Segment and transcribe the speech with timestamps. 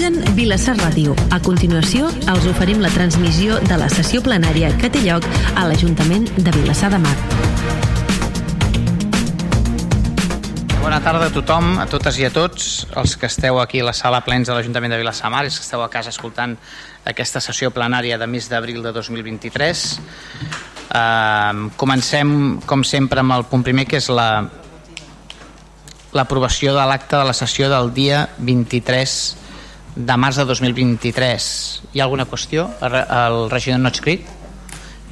[0.00, 1.12] Realitzen Vilassar Ràdio.
[1.28, 6.24] A continuació, els oferim la transmissió de la sessió plenària que té lloc a l'Ajuntament
[6.38, 7.12] de Vilassar de Mar.
[10.80, 13.92] Bona tarda a tothom, a totes i a tots, els que esteu aquí a la
[13.92, 16.56] sala plens de l'Ajuntament de Vilassar Mar els que esteu a casa escoltant
[17.04, 19.84] aquesta sessió plenària de mes d'abril de 2023.
[20.88, 24.48] Uh, comencem, com sempre, amb el punt primer, que és la
[26.16, 29.39] l'aprovació de l'acte de la sessió del dia 23
[29.96, 31.46] de març de 2023.
[31.92, 32.68] Hi ha alguna qüestió?
[32.82, 34.26] El, el regidor no ha escrit?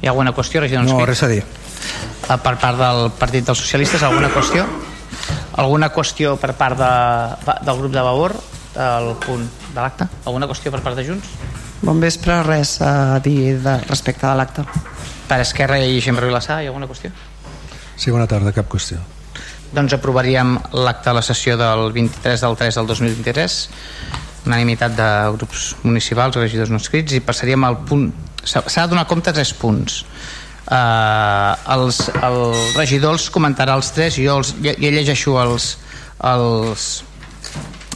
[0.01, 1.09] Hi ha alguna qüestió, regidor no, No, escrit?
[1.09, 1.43] res a dir.
[2.29, 4.65] Eh, Per part del Partit dels Socialistes, alguna qüestió?
[5.59, 8.35] Alguna qüestió per part de, del grup de Vavor,
[8.79, 10.07] el punt de l'acte?
[10.25, 11.27] Alguna qüestió per part de Junts?
[11.81, 14.63] Bon vespre, res a dir de, respecte de l'acte.
[15.29, 17.11] Per Esquerra i Gent per Vilassar, hi ha alguna qüestió?
[17.99, 18.99] Sí, bona tarda, cap qüestió.
[19.75, 23.57] Doncs aprovaríem l'acte de la sessió del 23 del 3 del 2023,
[24.49, 28.09] unanimitat de grups municipals, regidors no escrits, i passaríem al punt...
[28.43, 30.01] S'ha de donar compte tres punts.
[30.69, 32.39] Uh, els, el
[32.75, 35.71] regidor els comentarà els tres i jo, els, jo llegeixo els,
[36.29, 36.89] els,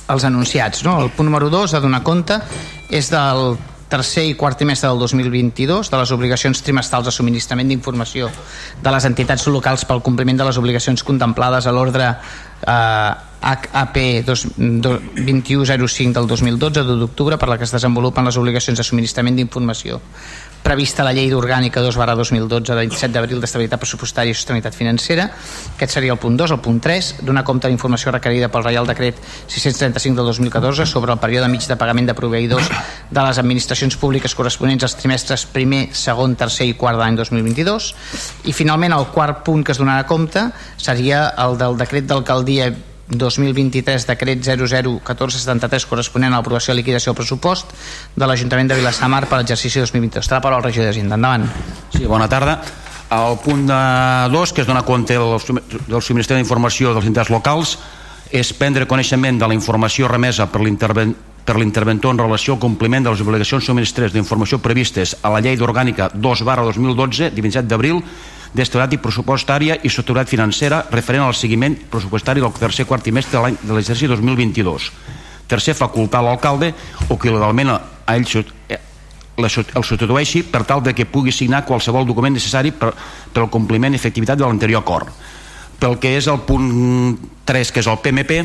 [0.09, 0.81] els anunciats.
[0.86, 0.97] No?
[1.03, 2.39] El punt número 2 a donar compte
[2.94, 3.53] és del
[3.94, 8.31] tercer i quart trimestre del 2022 de les obligacions trimestrals de subministrament d'informació
[8.81, 13.11] de les entitats locals pel compliment de les obligacions contemplades a l'ordre eh,
[13.44, 19.36] HAP 2105 del 2012 de d'octubre per la que es desenvolupen les obligacions de subministrament
[19.36, 19.99] d'informació
[20.64, 25.28] prevista la llei d'orgànica 2 barra 2012 de 27 d'abril d'estabilitat pressupostària i sostenibilitat financera.
[25.75, 28.88] Aquest seria el punt 2, el punt 3 donar compte de informació requerida pel Reial
[28.88, 32.72] Decret 635 del 2014 sobre el període mig de pagament de proveïdors
[33.11, 37.92] de les administracions públiques corresponents als trimestres primer, segon, tercer i quart de l'any 2022
[38.48, 42.72] i finalment el quart punt que es donarà compte seria el del decret d'alcaldia
[43.09, 47.73] 2023 decret 001473 corresponent a l'aprovació de liquidació del pressupost
[48.15, 50.23] de l'Ajuntament de Vilassamar per l'exercici 2022.
[50.23, 51.19] Està la paraula al regidor d'Hisenda.
[51.19, 51.49] Endavant.
[51.91, 52.61] Sí, bona tarda.
[53.13, 55.36] El punt 2, que es dona compte del,
[55.86, 57.75] del subministrament d'informació dels entitats locals,
[58.33, 61.13] és prendre coneixement de la informació remesa per l'interven
[61.43, 65.58] per l'interventor en relació al compliment de les obligacions subministrades d'informació previstes a la llei
[65.59, 67.99] d'orgànica 2 barra 2012 de 27 d'abril
[68.53, 73.73] d'estabilitat i pressupostària i sostenibilitat financera referent al seguiment pressupostari del tercer quart trimestre de
[73.73, 74.89] l'exercici 2022.
[75.47, 76.73] Tercer, facultar l'alcalde
[77.09, 77.80] o que legalment a
[78.15, 78.25] ell
[78.69, 78.80] eh,
[79.37, 82.93] el substitueixi per tal de que pugui signar qualsevol document necessari per,
[83.33, 85.09] per al compliment i efectivitat de l'anterior acord.
[85.80, 88.37] Pel que és el punt 3, que és el PMP,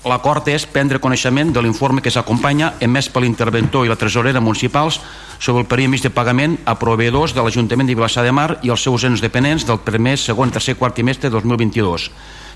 [0.00, 4.96] L'acord és prendre coneixement de l'informe que s'acompanya emès per l'interventor i la tresorera municipals
[5.38, 8.72] sobre el període mig de pagament a proveïdors de l'Ajuntament de Vilassar de Mar i
[8.72, 12.06] els seus ens dependents del primer, segon, tercer, quart trimestre de 2022.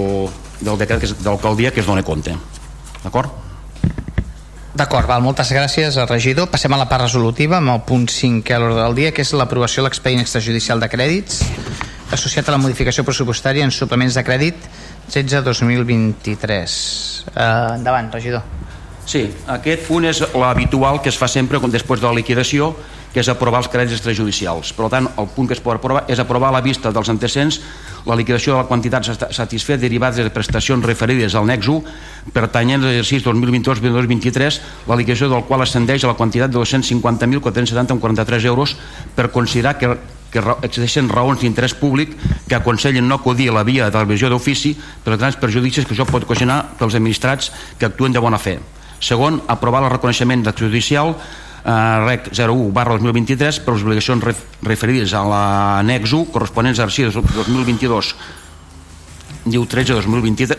[0.60, 2.34] del decret que és- d'alcaldia que es dona compte.
[3.02, 3.30] D'acord?
[4.72, 6.48] D'acord, val, moltes gràcies al regidor.
[6.48, 9.34] Passem a la part resolutiva amb el punt 5 a l'ordre del dia, que és
[9.36, 11.42] l'aprovació de l'expedient extrajudicial de crèdits
[12.12, 14.66] associat a la modificació pressupostària en suplements de crèdit
[15.12, 16.74] 16-2023.
[17.32, 18.44] Uh, endavant, regidor.
[19.06, 22.72] Sí, aquest punt és l'habitual que es fa sempre després de la liquidació,
[23.12, 24.72] que és aprovar els crèdits extrajudicials.
[24.72, 27.60] Per tant, el punt que es pot aprovar és aprovar a la vista dels antecedents
[28.06, 29.04] la liquidació de la quantitat
[29.36, 35.44] satisfet derivats de prestacions referides al nex 1 pertanyent a l'exercici 2022-2023, la liquidació del
[35.44, 38.76] qual ascendeix a la quantitat de 250.470,43 euros
[39.14, 39.96] per considerar que
[40.32, 42.14] que existeixen raons d'interès públic
[42.48, 44.72] que aconsellen no acudir a la via de televisió d'ofici
[45.04, 48.56] per als grans perjudicis que això pot ocasionar pels administrats que actuen de bona fe.
[49.02, 51.16] Segon, aprovar el reconeixement judicial
[51.64, 56.86] eh, REC 01 barra 2023 per les obligacions ref, referides a l'annex 1 corresponents a
[56.86, 58.14] l'exercici 2022
[59.50, 60.58] diu 13 2023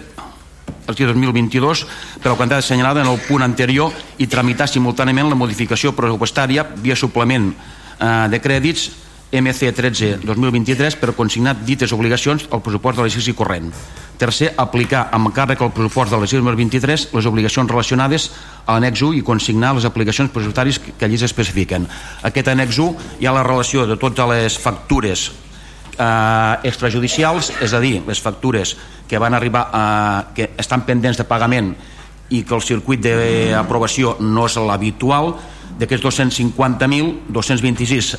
[0.83, 1.85] l'exercici 2022
[2.19, 6.99] per la quantitat assenyalada en el punt anterior i tramitar simultàniament la modificació pressupostària via
[6.99, 8.89] suplement eh, de crèdits
[9.33, 13.71] MC 13 2023 per consignar dites obligacions al pressupost de l'exercici corrent.
[14.21, 18.27] Tercer, aplicar amb càrrec al pressupost de l'exercici 2023 les obligacions relacionades
[18.65, 21.87] a l'annex 1 i consignar les aplicacions pressupostàries que allí s'especifiquen.
[22.21, 25.31] Aquest annex 1 hi ha la relació de totes les factures
[25.97, 28.75] eh, extrajudicials, és a dir, les factures
[29.09, 29.83] que van arribar a,
[30.35, 31.73] que estan pendents de pagament
[32.33, 35.33] i que el circuit d'aprovació no és l'habitual,
[35.79, 38.09] D'aquests 250.000, 226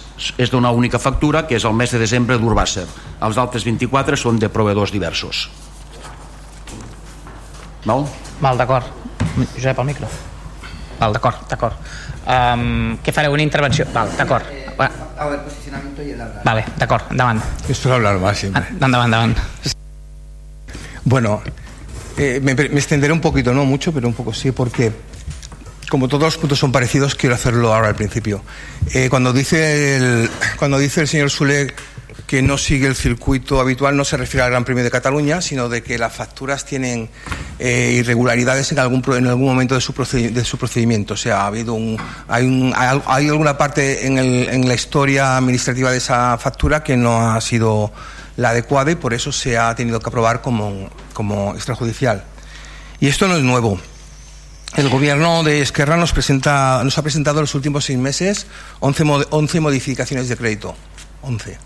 [0.43, 2.87] és d'una única factura, que és el mes de desembre d'Urbàcer.
[3.23, 5.47] Els altres 24 són de proveedors diversos.
[7.85, 8.09] Val?
[8.41, 8.91] Val, d'acord.
[9.55, 10.11] Josep, al micro.
[10.99, 11.95] Val, d'acord, d'acord.
[12.25, 13.35] Um, què fareu?
[13.37, 13.87] Una intervenció?
[13.95, 14.51] Val, d'acord.
[15.17, 16.43] A ver, posicionamiento y el hablar.
[16.45, 17.41] Vale, d'acord, endavant.
[17.69, 18.67] Esto es hablar más siempre.
[18.71, 19.39] Endavant, endavant.
[21.05, 21.41] Bueno,
[22.17, 24.93] eh, me, me extenderé un poquito, no mucho, pero un poco sí, porque
[25.95, 28.43] como todos los puntos son parecidos, quiero hacerlo ahora al principio.
[28.95, 31.73] Eh, cuando, dice el, cuando dice el señor Sule
[32.27, 35.69] que no sigue el circuito habitual, no se refiere al Gran Premio de Cataluña, sino
[35.69, 37.11] de que las facturas tienen
[37.61, 41.15] eh, irregularidades en algún, en algún momento de su, de su procedimiento.
[41.15, 45.37] O sea, ha habido un, hay, un, hay, alguna parte en, el, en la historia
[45.37, 47.93] administrativa de esa factura que no ha sido
[48.37, 52.25] la adecuada y por eso se ha tenido que aprobar como, como extrajudicial.
[52.99, 53.79] Y esto no es nuevo.
[54.77, 58.47] El gobierno de Esquerra nos, ha presentado en los últimos seis meses
[58.81, 60.75] 11, 11 modificaciones de crédito.
[61.23, 61.57] 11.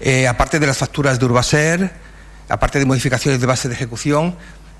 [0.00, 1.92] Eh, aparte de las facturas de Urbaser,
[2.48, 4.34] aparte de modificaciones de base de ejecución,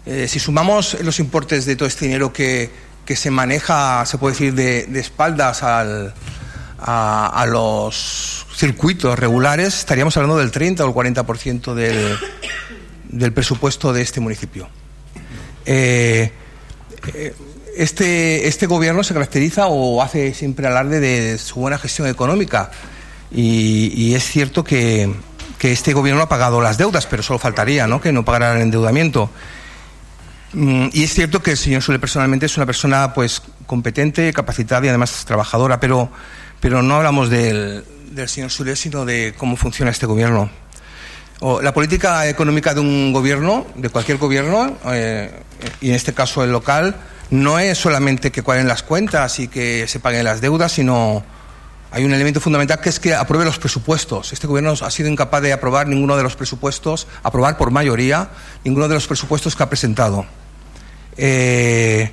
[0.07, 2.71] eh, si sumamos los importes de todo este dinero que,
[3.15, 6.15] se maneja, se puede decir, de, espaldas al,
[6.79, 12.17] a, a, los circuitos regulares, estaríamos hablando del 30 o el 40% del,
[13.11, 14.71] del presupuesto de este municipio.
[15.67, 16.33] Eh,
[17.77, 22.71] este, este gobierno se caracteriza o hace siempre alarde de su buena gestión económica
[23.35, 25.11] y, es cierto que,
[25.59, 28.01] que, este gobierno ha pagado las deudas, pero solo faltaría ¿no?
[28.01, 29.31] que no pagara el endeudamiento.
[30.53, 34.85] Mm, y es cierto que el señor Sule personalmente es una persona pues competente, capacitada
[34.85, 36.11] y además trabajadora, pero,
[36.61, 40.51] pero no hablamos del, del señor Sule, sino de cómo funciona este gobierno.
[41.61, 45.43] La política económica de un gobierno, de cualquier gobierno, eh,
[45.81, 46.95] y en este caso el local,
[47.31, 51.25] no es solamente que cuadren las cuentas y que se paguen las deudas, sino
[51.91, 54.33] hay un elemento fundamental que es que apruebe los presupuestos.
[54.33, 58.29] Este gobierno ha sido incapaz de aprobar ninguno de los presupuestos, aprobar por mayoría
[58.63, 60.25] ninguno de los presupuestos que ha presentado.
[61.17, 62.13] Eh,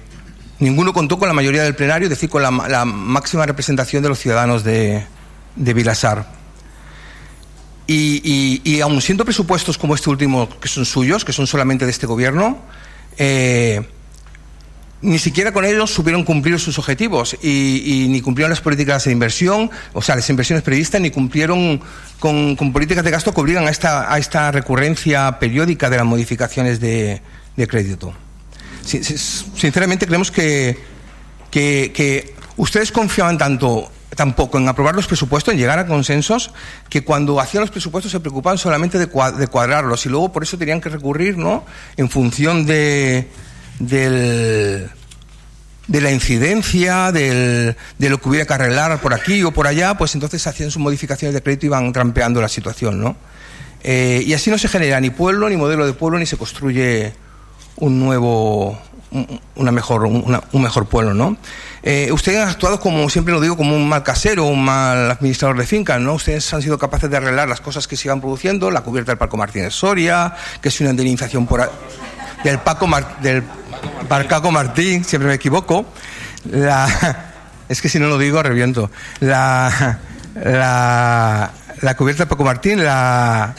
[0.57, 4.09] ninguno contó con la mayoría del plenario, es decir, con la, la máxima representación de
[4.09, 5.05] los ciudadanos de,
[5.55, 6.38] de Vilasar.
[7.91, 11.91] Y, y, aun siendo presupuestos como este último, que son suyos, que son solamente de
[11.91, 12.59] este gobierno,
[13.17, 13.81] eh,
[15.01, 19.71] ni siquiera con ellos supieron cumplir sus objetivos y, ni cumplieron las políticas de inversión,
[19.93, 21.81] o sea, las inversiones previstas, ni cumplieron
[22.19, 26.79] con, políticas de gasto que obligan a esta, a esta recurrencia periódica de las modificaciones
[26.79, 27.23] de,
[27.55, 28.13] de crédito.
[28.85, 30.77] Sinceramente creemos que,
[31.49, 36.51] que, que ustedes confiaban tanto tampoco en aprobar los presupuestos, en llegar a consensos,
[36.89, 40.81] que cuando hacían los presupuestos se preocupaban solamente de, cuadrarlos y luego por eso tenían
[40.81, 41.63] que recurrir, ¿no?
[41.95, 43.29] En función de,
[45.87, 50.45] la incidencia, de lo que hubiera que arreglar por aquí o por allá, pues entonces
[50.45, 53.15] hacían sus modificaciones de crédito y van trampeando la situación, ¿no?
[53.85, 57.13] Eh, y así no se genera ni pueblo, ni modelo de pueblo, ni se construye
[57.77, 58.77] un nuevo,
[59.55, 61.37] una mejor, un mejor pueblo, ¿no?
[61.81, 65.57] Eh, ustedes han actuado, como siempre lo digo, como un mal casero, un mal administrador
[65.57, 66.13] de fincas, ¿no?
[66.13, 69.17] Ustedes han sido capaces de arreglar las cosas que se iban produciendo, la cubierta del
[69.17, 71.71] Parco Martínez Soria, que es una indemnización por,
[72.43, 72.87] del Paco
[73.21, 73.43] del
[74.07, 75.85] Parcaco Martín, siempre me equivoco.
[77.69, 78.89] Es que si no lo digo, reviento.
[79.19, 79.99] La,
[80.33, 83.53] la, cubierta del Paco Martín, la,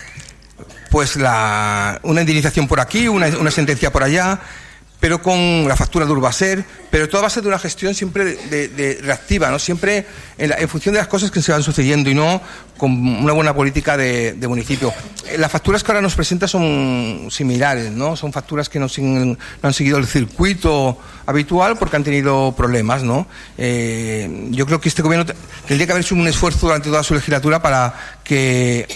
[0.90, 4.40] pues la, una indemnización por aquí, una sentencia por allá
[5.00, 8.24] pero con la factura de Urbaser, pero todo va a ser de una gestión siempre
[8.24, 9.58] de, reactiva, ¿no?
[9.58, 12.40] siempre en, la, en, función de las cosas que se van sucediendo y no
[12.76, 14.92] con una buena política de, municipio.
[15.26, 18.16] Eh, las facturas que ahora nos presenta son similares, ¿no?
[18.16, 18.86] son facturas que no
[19.62, 23.02] han seguido el circuito habitual porque han tenido problemas.
[23.02, 23.26] ¿no?
[23.58, 25.30] Eh, yo creo que este gobierno
[25.66, 28.86] tendría que haber hecho un esfuerzo durante toda su legislatura para que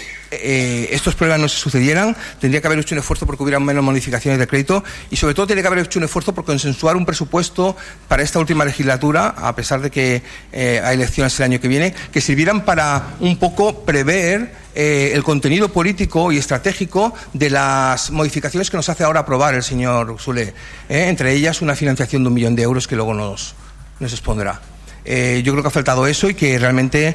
[0.43, 3.85] eh, estos problemas no se sucedieran, tendría que haber hecho un esfuerzo porque hubiera menos
[3.85, 7.07] modificaciones de crédito y sobre todo tendría que haber hecho un esfuerzo por consensuar un
[7.07, 7.77] presupuesto
[8.09, 10.23] para esta última legislatura, a pesar de que
[10.53, 15.23] eh, hay elecciones el año que viene, que sirvieran para un poco prever eh, el
[15.23, 20.55] contenido político y estratégico de las modificaciones que nos hace ahora aprobar el señor Sule,
[20.89, 23.55] eh, entre ellas una financiación de un millón de euros que luego nos,
[24.01, 24.61] nos expondrá.
[25.07, 27.15] Yo creo que ha faltado eso y que realmente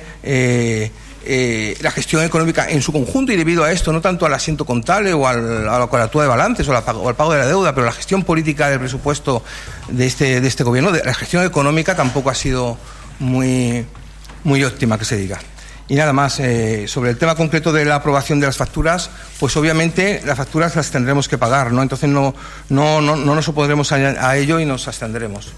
[1.26, 4.66] eh, la gestión económica en su conjunto y debido a esto, no tanto al asiento
[4.66, 7.48] contable o al, a la cuadratura de balances o, la, o, al pago de la
[7.48, 9.44] deuda, pero la gestión política del presupuesto
[9.90, 12.78] de este, de este gobierno, de, la gestión económica tampoco ha sido
[13.20, 13.86] muy,
[14.44, 15.40] muy óptima, que se diga.
[15.90, 19.10] Y nada más, eh, sobre el tema concreto de la aprobación de las facturas,
[19.40, 21.82] pues obviamente las facturas las tendremos que pagar, ¿no?
[21.82, 22.36] Entonces no,
[22.70, 25.52] no, no, no nos opondremos a, a ello y nos abstendremos.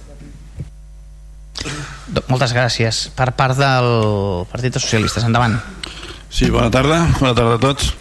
[2.27, 3.05] Moltes gràcies.
[3.15, 3.89] Per part del
[4.51, 5.57] Partit dels Socialistes, endavant.
[6.31, 7.91] Sí, bona tarda, bona tarda a tots.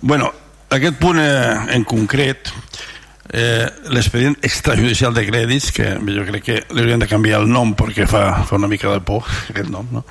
[0.00, 0.30] Bueno,
[0.70, 2.52] aquest punt eh, en concret,
[3.32, 7.74] eh, l'expedient extrajudicial de crèdits, que jo crec que li hauríem de canviar el nom
[7.78, 10.04] perquè fa, fa una mica de por aquest nom, no?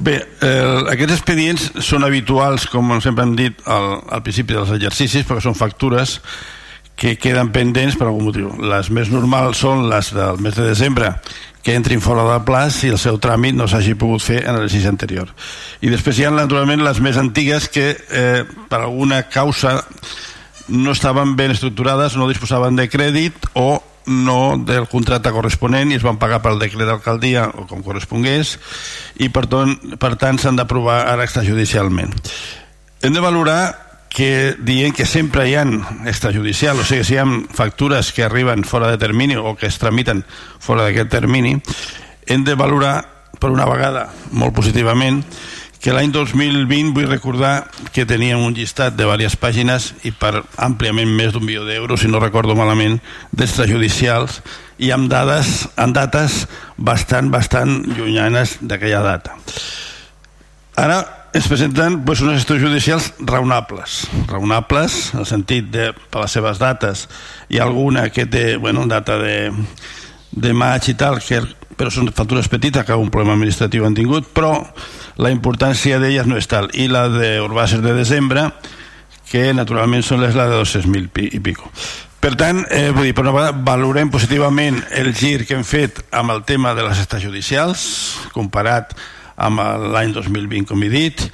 [0.00, 5.26] Bé, eh, aquests expedients són habituals, com sempre hem dit al, al principi dels exercicis,
[5.28, 6.18] perquè són factures
[7.00, 8.50] que queden pendents per algun motiu.
[8.60, 11.14] Les més normals són les del mes de desembre,
[11.64, 14.88] que entrin fora del plaç si el seu tràmit no s'hagi pogut fer en l'exercici
[14.88, 15.32] anterior.
[15.80, 19.78] I després hi ha, naturalment, les més antigues que, eh, per alguna causa,
[20.68, 26.04] no estaven ben estructurades, no disposaven de crèdit o no del contracte corresponent i es
[26.04, 28.56] van pagar pel decret d'alcaldia o com correspongués
[29.20, 32.12] i per, ton, per tant s'han d'aprovar ara extrajudicialment.
[33.00, 35.62] Hem de valorar que dient que sempre hi ha
[36.10, 39.78] extrajudicial, o sigui, si hi ha factures que arriben fora de termini o que es
[39.78, 40.24] tramiten
[40.58, 41.54] fora d'aquest termini,
[42.26, 43.06] hem de valorar
[43.38, 45.22] per una vegada molt positivament
[45.80, 51.08] que l'any 2020 vull recordar que teníem un llistat de diverses pàgines i per àmpliament
[51.08, 52.98] més d'un milió d'euros, si no recordo malament,
[53.32, 54.42] d'extrajudicials
[54.82, 56.44] i amb dades, amb dates
[56.76, 59.38] bastant, bastant llunyanes d'aquella data.
[60.76, 61.00] Ara
[61.32, 67.06] es presenten pues, unes extrajudicials raonables, raonables en el sentit de, per les seves dates.
[67.48, 69.52] Hi ha alguna que té bueno, data de,
[70.32, 71.42] de maig i tal, que,
[71.78, 74.56] però són factures petites que un problema administratiu han tingut, però
[75.22, 76.70] la importància d'elles no és tal.
[76.74, 78.48] I la d'Urbàcer de desembre,
[79.30, 81.70] que naturalment són les de 200.000 i pico.
[82.20, 86.02] Per tant, eh, vull dir, per una vegada, valorem positivament el gir que hem fet
[86.12, 87.86] amb el tema de les extrajudicials,
[88.34, 91.24] comparat amb l'any 2020, com he dit,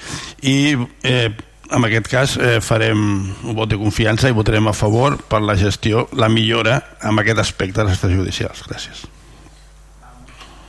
[0.47, 1.31] i eh,
[1.75, 3.01] en aquest cas eh, farem
[3.43, 7.43] un vot de confiança i votarem a favor per la gestió, la millora en aquest
[7.43, 8.63] aspecte de les extrajudicials.
[8.69, 9.05] Gràcies.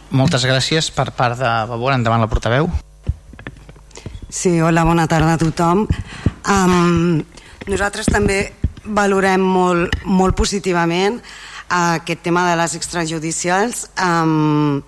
[0.09, 1.93] Moltes gràcies per part de Vavor.
[1.93, 2.69] Endavant la portaveu.
[4.29, 5.85] Sí, hola, bona tarda a tothom.
[6.47, 7.19] Um,
[7.67, 8.39] nosaltres també
[8.87, 11.19] valorem molt, molt positivament
[11.69, 13.87] aquest tema de les extrajudicials.
[13.99, 14.81] Um,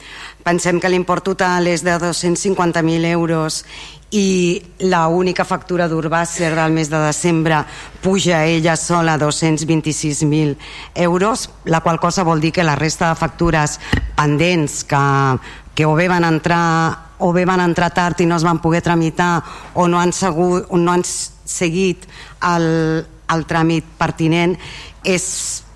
[0.44, 3.64] pensem que l'import total és de 250.000 euros
[4.12, 7.62] i la única factura d'Urbàcer del mes de desembre
[8.02, 10.58] puja ella sola a 226.000
[10.96, 13.80] euros, la qual cosa vol dir que la resta de factures
[14.16, 15.04] pendents que,
[15.76, 18.82] que o bé van entrar o bé van entrar tard i no es van poder
[18.82, 19.44] tramitar
[19.76, 22.08] o no han, segut, no han seguit
[22.48, 24.56] el, el tràmit pertinent
[25.04, 25.69] és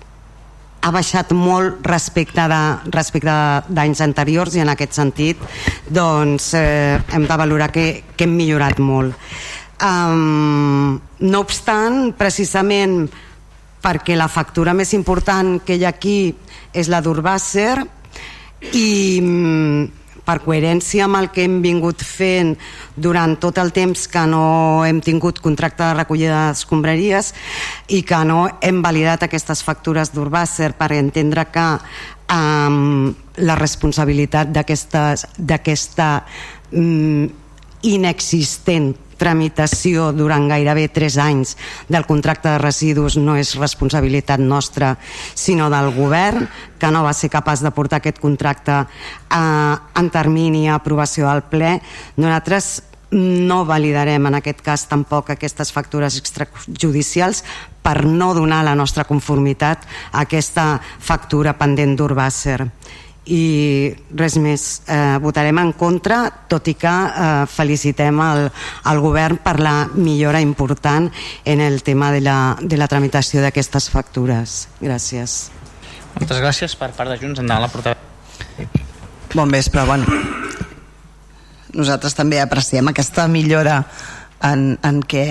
[0.84, 2.60] ha baixat molt respecte de
[2.92, 3.34] respecte
[3.72, 5.40] d'anys anteriors i en aquest sentit
[5.88, 9.16] doncs eh, hem de valorar que, que hem millorat molt.
[9.84, 13.08] Um, no obstant precisament
[13.84, 16.34] perquè la factura més important que hi ha aquí
[16.72, 17.74] és la d'Urbàcer
[18.76, 19.20] i
[20.24, 22.54] per coherència amb el que hem vingut fent
[22.96, 27.32] durant tot el temps que no hem tingut contracte de recollida d'escombraries
[27.92, 31.68] i que no hem validat aquestes factures d'Urbàcer per entendre que
[32.32, 33.14] um,
[33.44, 36.10] la responsabilitat d'aquesta
[36.72, 37.28] um,
[37.84, 41.56] inexistent tramitació durant gairebé 3 anys
[41.88, 44.94] del contracte de residus no és responsabilitat nostra
[45.34, 46.44] sinó del govern
[46.78, 51.46] que no va ser capaç de portar aquest contracte eh, en termini a aprovació del
[51.48, 51.78] ple.
[52.20, 52.74] Nosaltres
[53.14, 57.44] no validarem en aquest cas tampoc aquestes factures extrajudicials
[57.84, 62.58] per no donar la nostra conformitat a aquesta factura pendent d'Urbàcer
[63.24, 68.48] i res més eh, votarem en contra tot i que eh, felicitem el,
[68.90, 71.08] el govern per la millora important
[71.44, 74.66] en el tema de la, de la tramitació d'aquestes factures.
[74.82, 75.38] Gràcies.
[76.14, 77.40] Moltes gràcies per part de Junts.
[77.40, 78.00] Endavant la portaveu.
[79.34, 80.06] Bon vespre, bueno.
[81.74, 83.80] Nosaltres també apreciem aquesta millora
[84.44, 85.24] en, en què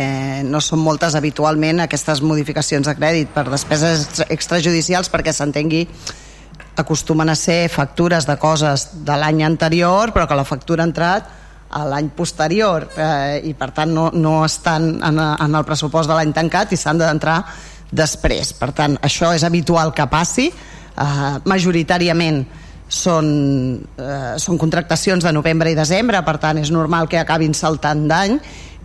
[0.44, 5.86] no són moltes habitualment aquestes modificacions de crèdit per despeses extrajudicials perquè s'entengui
[6.78, 11.30] acostumen a ser factures de coses de l'any anterior però que la factura ha entrat
[11.74, 16.18] a l'any posterior eh, i per tant no, no estan en, en el pressupost de
[16.18, 17.40] l'any tancat i s'han d'entrar
[17.94, 22.44] després per tant això és habitual que passi eh, majoritàriament
[22.94, 23.28] són,
[23.98, 28.38] eh, són contractacions de novembre i desembre, per tant és normal que acabin saltant d'any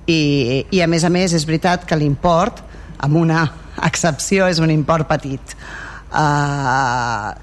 [0.08, 2.62] i, i a més a més és veritat que l'import,
[3.04, 3.44] amb una
[3.84, 5.54] excepció, és un import petit.
[6.08, 7.36] Uh,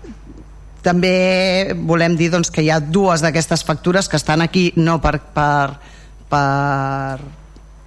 [0.85, 5.17] també volem dir doncs, que hi ha dues d'aquestes factures que estan aquí no per,
[5.33, 5.73] per,
[6.29, 7.17] per,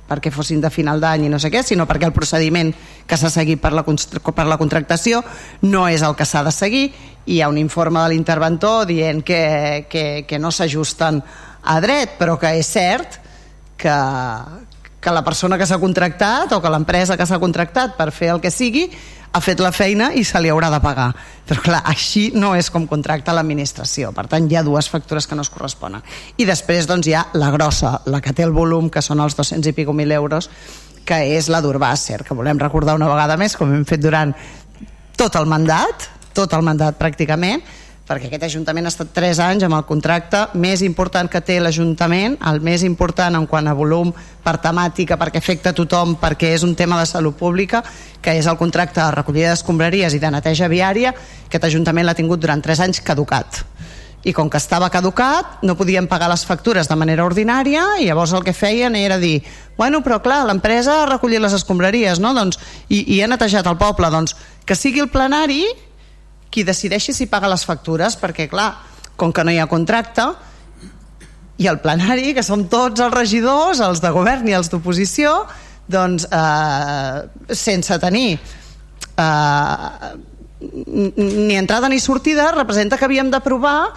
[0.09, 2.73] perquè fossin de final d'any i no sé què, sinó perquè el procediment
[3.07, 5.23] que s'ha seguit per la, per la contractació
[5.69, 6.87] no és el que s'ha de seguir.
[7.29, 11.21] I hi ha un informe de l'interventor dient que, que, que no s'ajusten
[11.69, 13.19] a dret, però que és cert
[13.79, 13.99] que,
[14.99, 18.41] que la persona que s'ha contractat o que l'empresa que s'ha contractat per fer el
[18.41, 18.89] que sigui
[19.39, 21.09] ha fet la feina i se li haurà de pagar.
[21.49, 24.11] Però clar, així no és com contracta l'administració.
[24.17, 26.05] Per tant, hi ha dues factures que no es corresponen.
[26.37, 29.39] I després doncs, hi ha la grossa, la que té el volum, que són els
[29.39, 30.51] 200 i pico mil euros,
[31.09, 34.35] que és la d'Urbàcer, que volem recordar una vegada més, com hem fet durant
[35.17, 37.65] tot el mandat, tot el mandat pràcticament,
[38.09, 42.39] perquè aquest Ajuntament ha estat 3 anys amb el contracte més important que té l'Ajuntament,
[42.49, 46.65] el més important en quant a volum per temàtica, perquè afecta a tothom, perquè és
[46.65, 47.83] un tema de salut pública,
[48.25, 51.13] que és el contracte de recollida d'escombraries i de neteja viària,
[51.45, 53.65] aquest Ajuntament l'ha tingut durant 3 anys caducat
[54.27, 58.33] i com que estava caducat no podien pagar les factures de manera ordinària i llavors
[58.35, 59.45] el que feien era dir
[59.77, 62.33] bueno, però clar, l'empresa ha recollit les escombraries no?
[62.35, 64.35] doncs, i, i ha netejat el poble doncs
[64.67, 65.63] que sigui el plenari
[66.51, 68.71] qui decideixi si paga les factures, perquè clar,
[69.17, 70.27] com que no hi ha contracte,
[71.59, 75.33] i el plenari, que som tots els regidors, els de govern i els d'oposició,
[75.91, 80.13] doncs eh, sense tenir eh,
[80.61, 83.91] ni entrada ni sortida, representa que havíem d'aprovar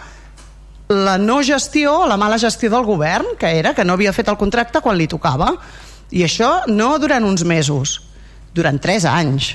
[0.92, 4.40] la no gestió, la mala gestió del govern, que era que no havia fet el
[4.42, 5.54] contracte quan li tocava.
[6.12, 8.02] I això no durant uns mesos,
[8.54, 9.54] durant tres anys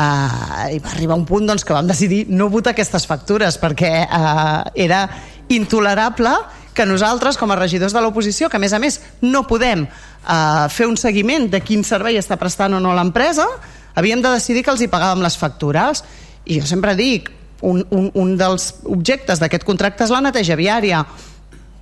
[0.00, 3.92] uh, i va arribar un punt doncs, que vam decidir no votar aquestes factures perquè
[4.06, 5.04] uh, era
[5.52, 6.32] intolerable
[6.74, 10.66] que nosaltres com a regidors de l'oposició que a més a més no podem uh,
[10.72, 13.46] fer un seguiment de quin servei està prestant o no l'empresa
[13.94, 16.04] havíem de decidir que els hi pagàvem les factures.
[16.46, 17.30] I jo sempre dic
[17.66, 21.02] un, un, un dels objectes d'aquest contracte és la neteja viària.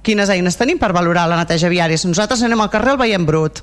[0.03, 1.99] Quines eines tenim per valorar la neteja viària?
[1.99, 3.63] Si nosaltres anem al carrer el veiem brut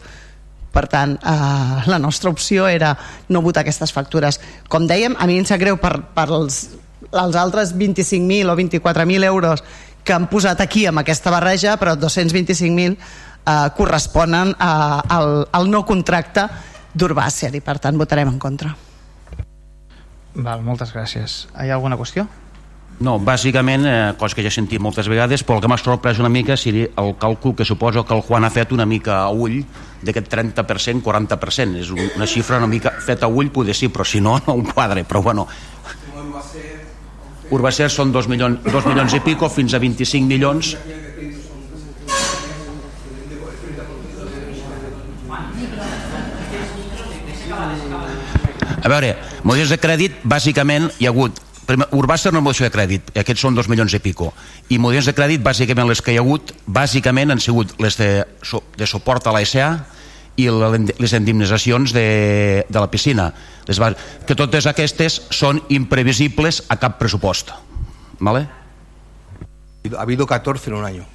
[0.76, 2.92] per tant, eh, la nostra opció era
[3.32, 4.42] no votar aquestes factures.
[4.68, 6.62] Com dèiem, a mi em sap greu per, per els,
[7.12, 9.64] els altres 25.000 o 24.000 euros
[10.06, 14.74] que han posat aquí amb aquesta barreja, però 225.000 eh, corresponen a,
[15.18, 16.46] al, al no contracte
[16.96, 18.76] d'Urbàcer i per tant votarem en contra.
[20.36, 21.46] Val, moltes gràcies.
[21.56, 22.28] Hi ha alguna qüestió?
[23.00, 26.20] No, bàsicament, eh, cosa que ja he sentit moltes vegades, però el que m'ha sorprès
[26.22, 29.32] una mica seria el càlcul que suposo que el Juan ha fet una mica a
[29.32, 29.66] ull
[30.02, 31.76] d'aquest 30%, 40%.
[31.82, 34.64] És una xifra una mica feta a ull, poder sí, però si no, no un
[34.72, 35.04] quadre.
[35.04, 35.48] Però bueno,
[37.54, 40.72] Urbacer són 2 milions, 2 milions i pico fins a 25 milions
[48.86, 53.10] a veure, models de crèdit bàsicament hi ha hagut Primer, Urbàcer no moció de crèdit,
[53.18, 54.30] aquests són dos milions i pico.
[54.70, 58.10] I models de crèdit, bàsicament les que hi ha hagut, bàsicament han sigut les de,
[58.78, 59.72] de suport a la SA
[60.38, 63.32] i les indemnitzacions de, de la piscina.
[63.66, 63.82] Les,
[64.28, 67.50] que totes aquestes són imprevisibles a cap pressupost.
[68.20, 68.46] ¿Vale?
[69.96, 71.06] Ha habido 14 en un año.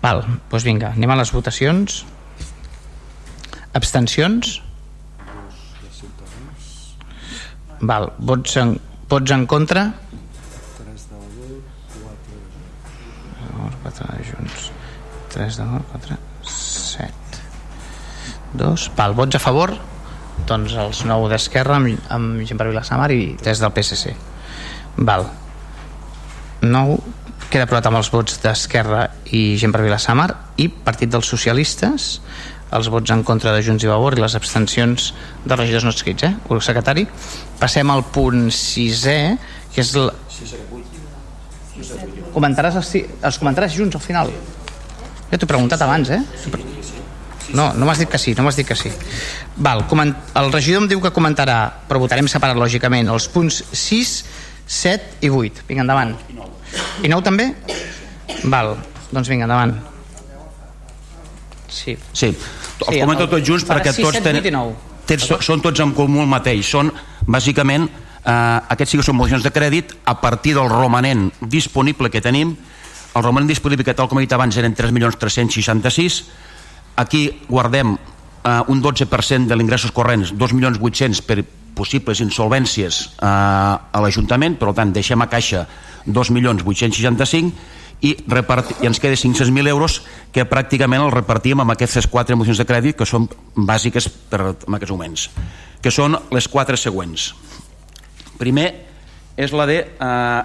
[0.00, 2.00] Val, doncs vinga, anem a les votacions.
[3.76, 4.62] Abstencions?
[7.80, 8.74] Val, vots en,
[9.08, 9.86] vots en contra?
[13.82, 14.70] 4 de junts.
[15.30, 17.12] 3 de 4 7
[18.52, 19.72] 2 Val, vots a favor?
[20.48, 24.14] Doncs els 9 d'Esquerra amb, amb Gent per Vilassamar i 3 del PSC
[25.06, 25.28] Val.
[26.60, 26.98] 9
[27.50, 30.28] queda aprovat amb els vots d'Esquerra i gent per Vilassamar
[30.62, 32.20] i Partit dels Socialistes
[32.76, 35.10] els vots en contra de Junts i Vavor i les abstencions
[35.44, 36.32] de regidors no escrits eh?
[36.50, 37.06] el secretari
[37.60, 39.18] passem al punt sisè
[39.74, 40.10] que és el...
[42.34, 42.94] comentaràs els,
[43.26, 44.32] els comentaràs junts al final
[45.30, 46.20] ja t'ho he preguntat abans eh?
[47.54, 48.92] no, no m'has dit que sí, no m'has dit que sí
[49.56, 50.14] Val, coment...
[50.38, 54.16] el regidor em diu que comentarà però votarem separat lògicament els punts 6,
[54.66, 56.14] 7 i 8 vinga, endavant
[57.02, 57.50] i 9 també?
[58.44, 58.76] Val,
[59.10, 59.74] doncs vinga, endavant.
[61.70, 61.96] Sí.
[62.12, 62.30] Sí,
[62.86, 64.74] els sí, comento tots junts perquè 6, tots tenen,
[65.08, 66.64] tens, són tots en comú el mateix.
[66.70, 66.92] Són,
[67.26, 67.88] bàsicament,
[68.24, 68.32] eh,
[68.74, 72.56] aquests sí que són mocions de crèdit a partir del romanent disponible que tenim.
[73.14, 76.22] El romanent disponible que tal com he dit abans eren 3.366.
[77.00, 84.58] Aquí guardem eh, un 12% de l'ingressos corrents, 2.800.000 per possibles insolvències eh, a l'Ajuntament,
[84.60, 85.66] per tant deixem a caixa
[86.06, 90.00] 2.865 i, reparti, i ens queda 500.000 euros
[90.32, 94.76] que pràcticament els repartim amb aquestes quatre mocions de crèdit que són bàsiques per, en
[94.78, 95.26] aquests moments
[95.84, 97.30] que són les quatre següents
[98.40, 98.68] primer
[99.36, 100.40] és la de eh,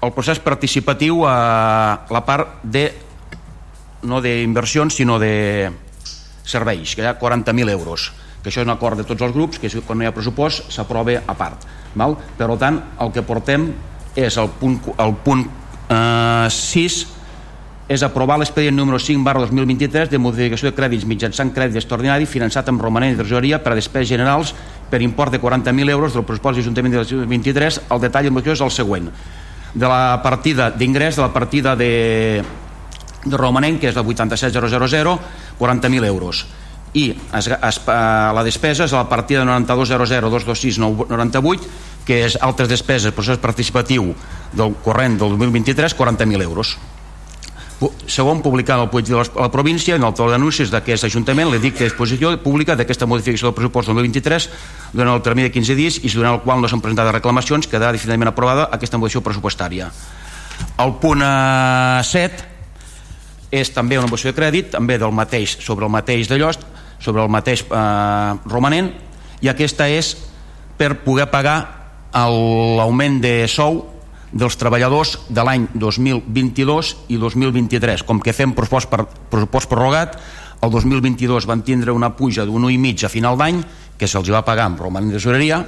[0.00, 2.88] el procés participatiu a la part de
[4.08, 5.70] no d'inversions sinó de
[6.44, 8.10] serveis que hi ha 40.000 euros
[8.40, 10.68] que això és un acord de tots els grups que quan no hi ha pressupost
[10.72, 12.16] s'aprova a part val?
[12.36, 13.70] per tant el que portem
[14.16, 15.46] és el punt, el punt
[15.90, 17.06] eh, 6
[17.90, 22.68] és aprovar l'expedient número 5 barra 2023 de modificació de crèdits mitjançant crèdit extraordinari finançat
[22.70, 24.54] amb romanent de tresoreria per a despeses generals
[24.90, 28.60] per import de 40.000 euros del pressupost de l'Ajuntament de 2023 el detall de és
[28.60, 29.10] el següent.
[29.74, 32.42] De la partida d'ingrés de la partida de,
[33.24, 35.18] de romanent que és la 87000
[35.58, 36.46] 40.000 euros
[36.92, 41.60] i es, es, eh, la despesa és la partida 9200
[42.06, 44.14] que és altres despeses, procés participatiu
[44.56, 46.78] del corrent del 2023, 40.000 euros.
[48.06, 51.86] Segon, publicar en el Polletí de la província, en el tauló d'anuncis d'aquest Ajuntament, l'edicte
[51.86, 54.48] d'exposició pública d'aquesta modificació del pressupost del 2023
[54.92, 57.94] durant el termini de 15 dies i durant el qual no s'han presentat reclamacions, quedarà
[57.96, 59.88] definitivament aprovada aquesta modificació pressupostària.
[60.76, 65.94] El punt 7 eh, és també una moció de crèdit, també del mateix, sobre el
[65.94, 66.68] mateix de Llost,
[67.00, 68.92] sobre el mateix eh, romanent,
[69.40, 70.14] i aquesta és
[70.78, 71.58] per poder pagar
[72.12, 73.84] l'augment de sou
[74.30, 78.04] dels treballadors de l'any 2022 i 2023.
[78.06, 80.16] Com que fem pressupost, per, pressupost prorrogat,
[80.60, 83.62] el 2022 van tindre una puja d'un 1,5 a final d'any,
[83.98, 85.64] que se'ls va pagar amb romanent de tesoreria,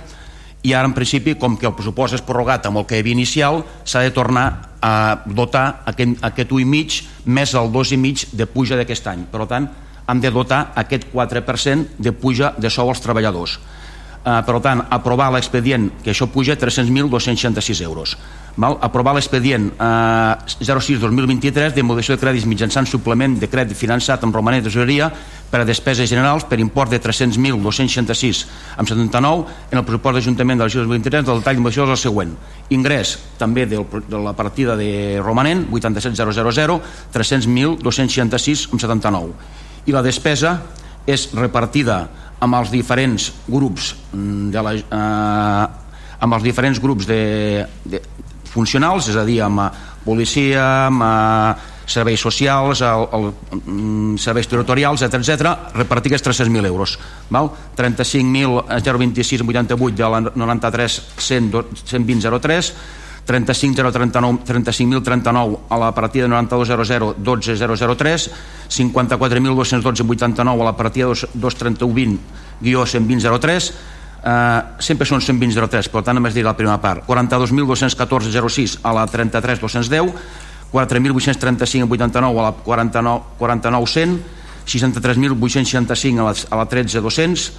[0.62, 3.16] i ara en principi, com que el pressupost és prorrogat amb el que hi havia
[3.18, 4.47] inicial, s'ha de tornar
[4.83, 9.25] a dotar aquest, aquest 1,5 més el 2,5 de puja d'aquest any.
[9.33, 9.66] Per tant,
[10.06, 13.58] han de dotar aquest 4% de puja de sou als treballadors
[14.24, 18.16] eh, per tant, aprovar l'expedient, que això puja 300.266 euros.
[18.56, 18.76] Val?
[18.84, 24.62] Aprovar l'expedient eh, 06-2023 de modificació de crèdits mitjançant suplement de crèdit finançat amb romanent
[24.62, 25.08] de tesoreria
[25.52, 28.44] per a despeses generals per import de 300.266
[28.76, 32.36] amb 79 en el pressupost d'Ajuntament de la 2023 del detall de és el següent.
[32.70, 36.80] Ingrés també del, de la partida de romanent 87.000
[37.12, 40.59] 300.266 amb 79 i la despesa
[41.07, 42.03] és repartida
[42.42, 45.83] amb els diferents grups de la, eh,
[46.23, 48.01] amb els diferents grups de, de
[48.53, 49.71] funcionals, és a dir, amb eh,
[50.05, 51.55] policia, amb eh,
[51.92, 53.25] serveis socials, el, el,
[53.59, 55.33] mm, serveis territorials, etc etc,
[55.77, 56.90] repartir aquests 300.000 euros.
[57.31, 57.51] Val?
[57.77, 62.73] 35.026,88 de la 93 120 03,
[63.26, 68.30] 35.039 35.039 a la partida 9200 12003
[68.68, 72.18] 54.212.89 a la partida 23120
[72.61, 73.72] guió 12003
[74.22, 77.06] eh, sempre són 120.03 per tant només diré la primera part.
[77.06, 80.12] 42.214.06 a la 33.210
[80.72, 87.50] 4.835.89 a la 49.100 49 63.865 a la, a la 13.200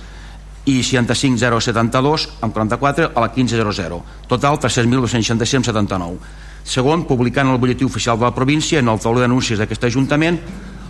[0.65, 6.17] i 65072 amb 44 a la 1500 total 300.266
[6.63, 10.39] segon, publicant el butlletí oficial de la província en el tauló d'anuncis d'aquest Ajuntament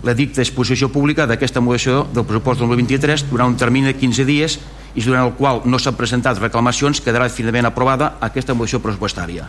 [0.03, 4.59] l'edicte d'exposició pública d'aquesta modificació del pressupost del 2023 durant un termini de 15 dies
[4.93, 9.47] i durant el qual no s'han presentat reclamacions quedarà finalment aprovada aquesta modificació pressupostària.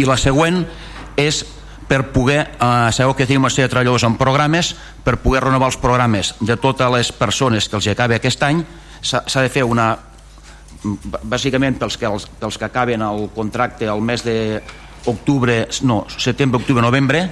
[0.00, 0.64] I la següent
[1.20, 1.44] és
[1.88, 5.68] per poder, eh, sabeu que tenim una sèrie de treballadors en programes, per poder renovar
[5.72, 8.64] els programes de totes les persones que els acabi aquest any,
[9.02, 9.96] s'ha de fer una
[10.82, 14.62] bàsicament pels que, els, pels que acaben el contracte al mes de
[15.06, 17.22] octubre, no, setembre, octubre, novembre,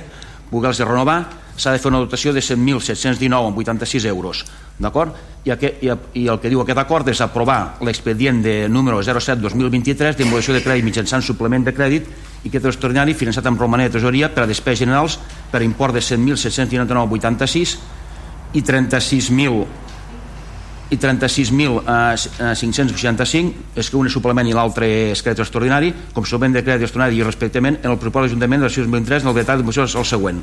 [0.50, 1.20] poder-los renovar,
[1.56, 4.44] s'ha de fer una dotació de 100.719 amb 86 euros,
[4.80, 5.12] d'acord?
[5.44, 5.90] i, i,
[6.20, 10.84] i el que diu aquest acord és aprovar l'expedient de número 07-2023 d'involució de crèdit
[10.84, 12.04] mitjançant suplement de crèdit
[12.44, 15.18] i que extraordinari finançat amb romaner de tresoria per a despeses generals
[15.50, 17.76] per import de 100.799,86
[18.52, 19.66] i 36.000
[20.90, 26.64] i 36.565 és que un és suplement i l'altre és crèdit extraordinari com suplement de
[26.66, 29.60] crèdit extraordinari i respectament en el propòsit de l'Ajuntament de la 2003 en el detall
[29.64, 30.40] de és el següent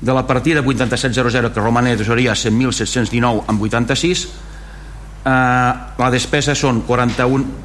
[0.00, 5.30] de la partida 8700 que roman de tesoreria 100.719 amb 86 eh,
[5.98, 7.64] la despesa són 41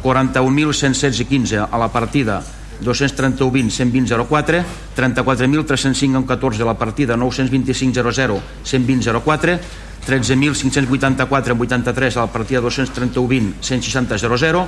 [0.00, 2.40] 41.116 a la partida
[2.80, 4.64] 231 120 04
[4.96, 9.58] 34.305 amb 14 a la partida 925 00 120 04
[10.06, 14.66] 13.584 amb 83 a la partida 231 160 00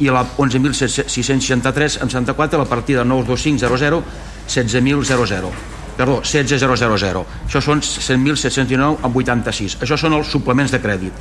[0.00, 4.02] i la 11.663 amb 74 a la partida 925 00
[4.46, 7.24] 16.000 00 perdó, 16000.
[7.44, 9.78] Això són 100.709 amb 86.
[9.84, 11.12] Això són els suplements de crèdit.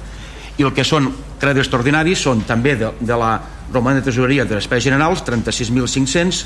[0.60, 3.36] I el que són crèdits extraordinaris són també de, de la
[3.74, 6.44] romana de tesoreria de despes generals, 36.500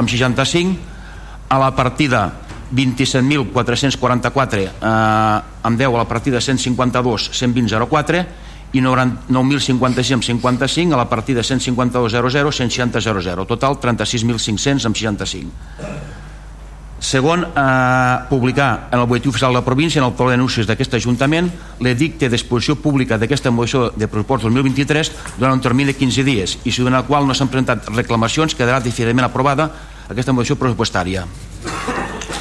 [0.00, 0.76] amb 65,
[1.50, 2.28] a la partida
[2.70, 4.70] 27.444 eh,
[5.66, 8.24] amb 10 a la partida 152 120.04
[8.70, 16.19] i 9.056 amb 55 a la partida 152.00 160.00 total 36.500 amb 65
[17.00, 20.98] Segon, eh, publicar en el boletí oficial de la província, en el tauló d'anuncis d'aquest
[20.98, 21.48] Ajuntament,
[21.80, 26.70] l'edicte d'exposició pública d'aquesta moció de pressupost 2023 durant un termini de 15 dies i
[26.70, 29.70] si durant el qual no s'han presentat reclamacions quedarà definitivament aprovada
[30.12, 31.24] aquesta moció pressupostària.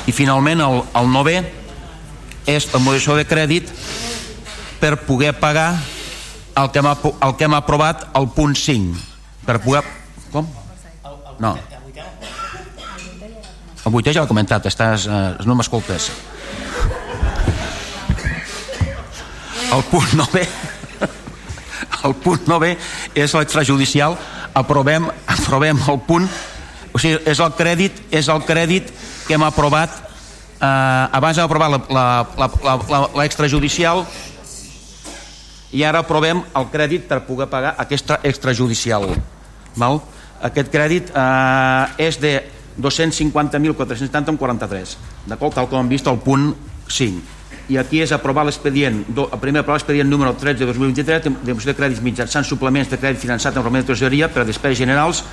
[0.05, 1.39] I finalment, el, el novè
[2.45, 3.71] és la moció de crèdit
[4.83, 5.71] per poder pagar
[6.59, 8.99] el que hem, el que hem aprovat al punt 5.
[9.47, 9.83] Per poder...
[10.33, 10.47] Com?
[11.39, 11.55] No.
[13.85, 16.11] El vuitè ja l'he comentat, estàs, eh, no m'escoltes.
[19.71, 20.47] El punt 9
[22.03, 22.75] el punt 9
[23.17, 24.15] és l'extrajudicial
[24.57, 26.27] aprovem, aprovem el punt
[26.93, 28.91] o sigui, és el crèdit és el crèdit
[29.27, 29.91] que hem aprovat
[30.59, 31.89] eh, abans hem aprovat
[33.17, 34.05] l'extrajudicial
[35.75, 39.09] i ara aprovem el crèdit per poder pagar aquesta extrajudicial
[39.75, 40.01] val?
[40.41, 42.39] aquest crèdit eh, és de
[42.79, 44.95] 250.470 amb 43
[45.27, 45.53] d'acord?
[45.55, 46.53] tal com hem vist al punt
[46.87, 47.37] 5
[47.69, 49.03] i aquí és aprovar l'expedient
[49.41, 53.55] primer aprovar l'expedient número 13 de 2023 de de crèdits mitjançant suplements de crèdit finançat
[53.55, 55.23] amb romanent de tresoreria per a despeses generals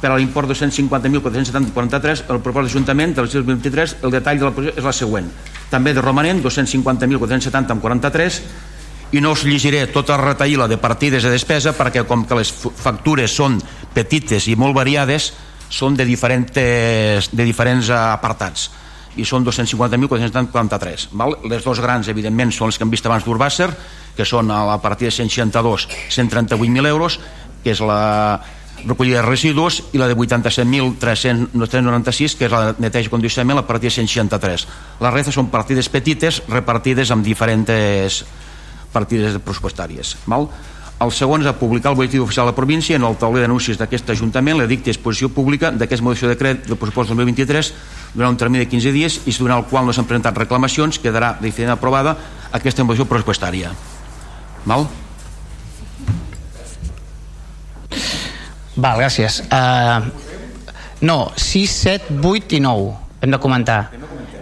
[0.00, 4.80] per a l'import de 250.470,43 el propòsit d'Ajuntament del 2023 el detall de la projecte
[4.80, 5.30] és la següent
[5.70, 8.42] també de romanent 250.470 amb 43
[9.12, 12.50] i no us llegiré tota la retaïla de partides de despesa perquè com que les
[12.52, 13.56] factures són
[13.94, 15.32] petites i molt variades
[15.68, 18.70] són de diferents, de diferents apartats.
[19.18, 21.08] I són 250.443
[21.50, 23.68] les dos grans evidentment són els que hem vist abans d'Urbàcer
[24.14, 27.18] que són a la partida 162 138.000 euros
[27.64, 28.38] que és la
[28.84, 33.90] recollida de residus i la de 87.396 que és la neteja i condicionament la partida
[33.96, 34.68] 163
[35.02, 38.22] la resta són partides petites repartides amb diferents
[38.94, 40.46] partides pressupostàries val?
[40.98, 43.78] El segon és a publicar el boletí oficial de la província en el tauler d'anuncis
[43.78, 47.70] d'aquest Ajuntament l'edicte d'exposició pública d'aquesta modificació de crèdit del pressupost 2023
[48.14, 51.36] durant un termini de 15 dies i durant el qual no s'han presentat reclamacions quedarà
[51.38, 52.16] decident aprovada
[52.50, 53.70] aquesta modificació pressupostària.
[54.66, 54.88] Val?
[58.74, 59.44] Val, gràcies.
[59.54, 60.02] Uh,
[61.06, 63.80] no, 6, 7, 8 i 9 hem de comentar.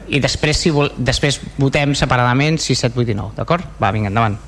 [0.08, 3.74] I després, si vol, després votem separadament 6, 7, 8 i 9, d'acord?
[3.76, 4.45] Va, vinga, endavant.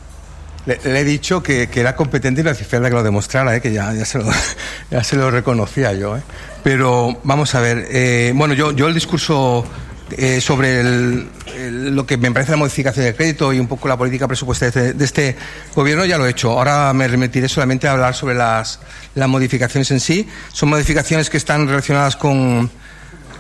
[0.69, 3.61] Le, he dicho que, que, era competente y le hacía que lo demostrara, ¿eh?
[3.63, 4.27] que ya, ya, se lo,
[4.91, 6.19] ya se lo reconocía yo.
[6.19, 6.23] ¿eh?
[6.63, 9.65] Pero vamos a ver, eh, bueno, yo, yo el discurso
[10.11, 14.29] eh, sobre lo que me parece la modificación de crédito y un poco la política
[14.29, 15.37] presupuestaria de, de, este
[15.75, 16.51] gobierno ya lo he hecho.
[16.51, 18.81] Ahora me remitiré solamente a hablar sobre las,
[19.15, 20.29] las modificaciones en sí.
[20.53, 22.71] Son modificaciones que están relacionadas con,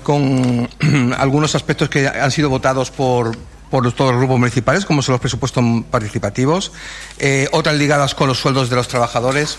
[0.02, 0.66] con
[1.18, 3.36] algunos aspectos que han sido votados por
[3.70, 6.72] por todos los grupos municipales, como son los presupuestos participativos,
[7.18, 9.58] eh, otras ligadas con los sueldos de los trabajadores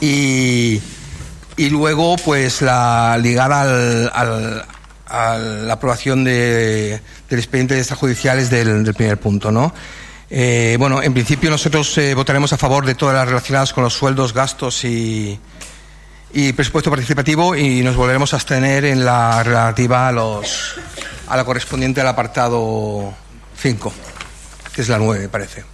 [0.00, 0.80] y,
[1.56, 4.64] y luego pues la ligada al, al,
[5.06, 9.72] a la aprobación de, del expediente de extrajudiciales del, del primer punto, ¿no?
[10.28, 13.94] Eh, bueno, en principio nosotros eh, votaremos a favor de todas las relacionadas con los
[13.94, 15.38] sueldos, gastos y,
[16.32, 20.74] y presupuesto participativo y nos volveremos a abstener en la relativa a los
[21.28, 23.12] a la correspondiente al apartado
[23.56, 23.92] 5,
[24.74, 25.64] que es la 9, me parece.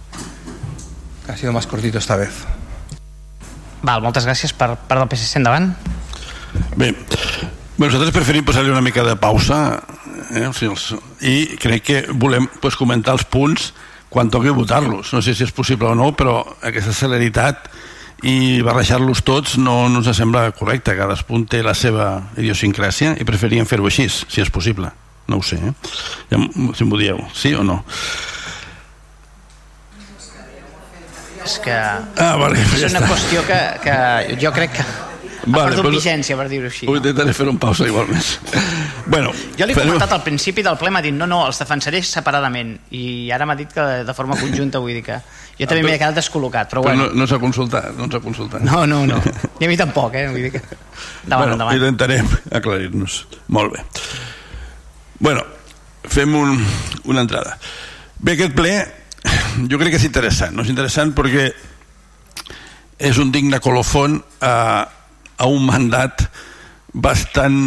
[1.27, 2.31] Ha sido más cortito esta vez.
[3.83, 5.73] Val, moltes gràcies per part del PSC endavant.
[6.79, 9.57] Bé, bé nosaltres preferim posar-li una mica de pausa
[10.31, 10.45] eh?
[10.47, 10.85] o sigui, els,
[11.19, 13.73] i crec que volem pues, comentar els punts
[14.13, 15.11] quan toqui votar-los.
[15.11, 17.67] No sé si és possible o no, però aquesta celeritat
[18.23, 20.95] i barrejar-los tots no, no ens sembla correcte.
[20.95, 24.89] Cadascun té la seva idiosincràsia i preferíem fer-ho així, si és possible.
[25.27, 25.73] No ho sé, eh?
[26.31, 26.39] Ja,
[26.75, 27.81] si m'ho dieu, sí o no?
[31.43, 33.09] És que Ah, vale, és ja una està.
[33.11, 36.87] qüestió que, que jo crec que ha Vale, perdut però- vigència, per dir-ho així.
[36.87, 38.23] Ho intentaré fer un pausa igualment.
[39.07, 41.59] bueno, Jo li he farem- comentat al principi del ple, m'ha dit no, no, els
[41.59, 45.19] defensaré separadament i ara m'ha dit que de forma conjunta vull dir que
[45.59, 48.61] jo també m'he quedat descol·locat, però Però bueno, no, no s'ha consultat, no s'ha consultat.
[48.65, 49.19] no, no, no,
[49.61, 51.77] i a mi tampoc, eh, vull dir que endavant, bueno, endavant.
[51.77, 53.19] intentarem aclarir-nos.
[53.53, 53.83] Molt bé.
[55.23, 55.43] Bueno,
[56.09, 56.57] fem un,
[57.05, 57.57] una entrada.
[58.19, 58.73] Bé, aquest ple
[59.71, 60.55] jo crec que és interessant.
[60.55, 60.63] No?
[60.65, 61.51] És interessant perquè
[63.03, 64.55] és un digne colofon a,
[65.37, 66.25] a un mandat
[66.93, 67.57] bastant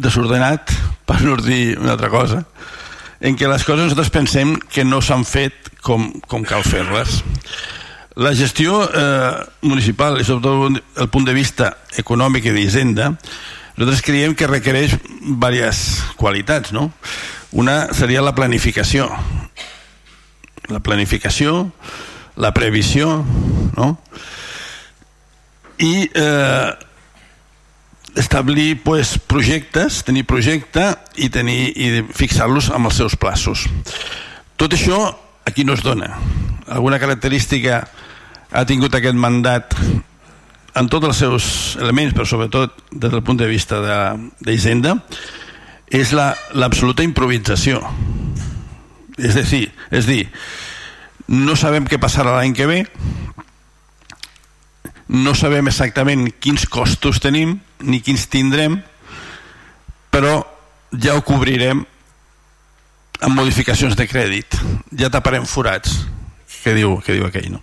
[0.00, 0.72] desordenat,
[1.06, 2.42] per no dir una altra cosa,
[3.20, 7.20] en què les coses nosaltres pensem que no s'han fet com, com cal fer-les.
[8.20, 13.12] La gestió eh, municipal, i sobretot el punt de vista econòmic i d'hisenda,
[13.78, 16.90] nosaltres creiem que requereix diverses qualitats, no?
[17.56, 19.08] Una seria la planificació.
[20.68, 21.70] La planificació,
[22.36, 23.22] la previsió,
[23.78, 23.88] no?
[25.80, 26.70] I eh,
[28.20, 33.64] establir pues, projectes, tenir projecte i, tenir, i fixar-los amb els seus plaços.
[34.60, 35.00] Tot això
[35.44, 36.12] aquí no es dona.
[36.68, 37.82] Alguna característica
[38.50, 39.74] ha tingut aquest mandat
[40.74, 41.46] en tots els seus
[41.80, 43.80] elements, però sobretot des del punt de vista
[44.40, 44.96] d'Hisenda,
[45.90, 47.82] és l'absoluta la, improvisació.
[49.18, 50.22] És a dir, és dir,
[51.28, 52.84] no sabem què passarà l'any que ve,
[55.10, 58.78] no sabem exactament quins costos tenim ni quins tindrem,
[60.10, 60.38] però
[60.94, 61.82] ja ho cobrirem
[63.20, 64.56] amb modificacions de crèdit.
[64.96, 66.00] Ja taparem forats,
[66.62, 67.62] que diu, que diu aquell, no?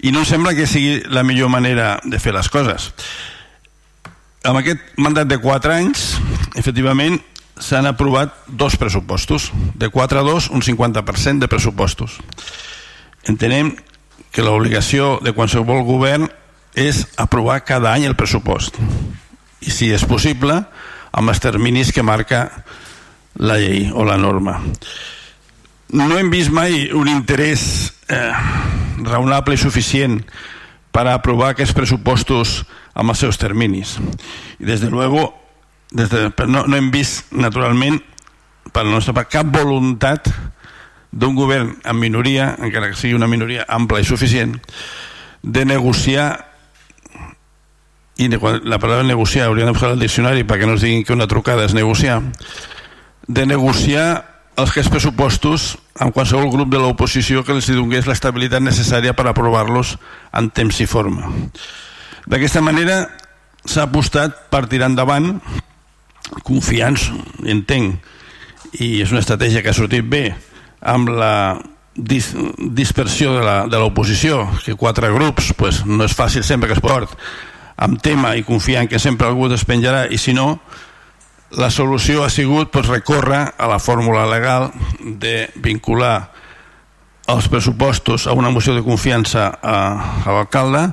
[0.00, 2.90] I no em sembla que sigui la millor manera de fer les coses.
[4.48, 6.14] Amb aquest mandat de 4 anys,
[6.56, 7.18] efectivament,
[7.60, 9.50] s'han aprovat dos pressupostos.
[9.76, 12.16] De 4 a 2, un 50% de pressupostos.
[13.28, 13.74] Entenem
[14.32, 16.30] que l'obligació de qualsevol govern
[16.74, 18.78] és aprovar cada any el pressupost
[19.60, 20.54] i si és possible
[21.10, 22.46] amb els terminis que marca
[23.40, 24.60] la llei o la norma.
[25.96, 28.30] No hem vist mai un interès eh,
[29.02, 30.20] raonable i suficient
[30.92, 32.60] per aprovar aquests pressupostos
[32.94, 33.96] amb els seus terminis.
[34.60, 35.32] I des de luego
[35.90, 37.98] des de, no, no hem vist naturalment
[38.70, 40.28] per la nostra part cap voluntat
[41.10, 44.60] d'un govern en minoria, encara que sigui una minoria ampla i suficient,
[45.42, 46.46] de negociar
[48.20, 51.26] i la paraula negociar hauríem de posar al diccionari perquè no es diguin que una
[51.26, 52.20] trucada és negociar
[53.28, 54.24] de negociar
[54.60, 59.96] els que pressupostos amb qualsevol grup de l'oposició que els donés l'estabilitat necessària per aprovar-los
[60.36, 61.30] en temps i forma.
[62.26, 63.06] D'aquesta manera
[63.64, 65.38] s'ha apostat per tirar endavant
[66.46, 66.96] confiant,
[67.44, 68.00] entenc
[68.78, 70.30] i és una estratègia que ha sortit bé
[70.80, 71.34] amb la
[71.94, 73.32] dis dispersió
[73.68, 77.16] de l'oposició que quatre grups pues, no és fàcil sempre que es port
[77.80, 80.60] amb tema i confiant que sempre algú es penjarà i si no
[81.58, 86.30] la solució ha sigut pues, recórrer a la fórmula legal de vincular
[87.30, 89.78] els pressupostos a una moció de confiança a,
[90.24, 90.90] a l'alcalde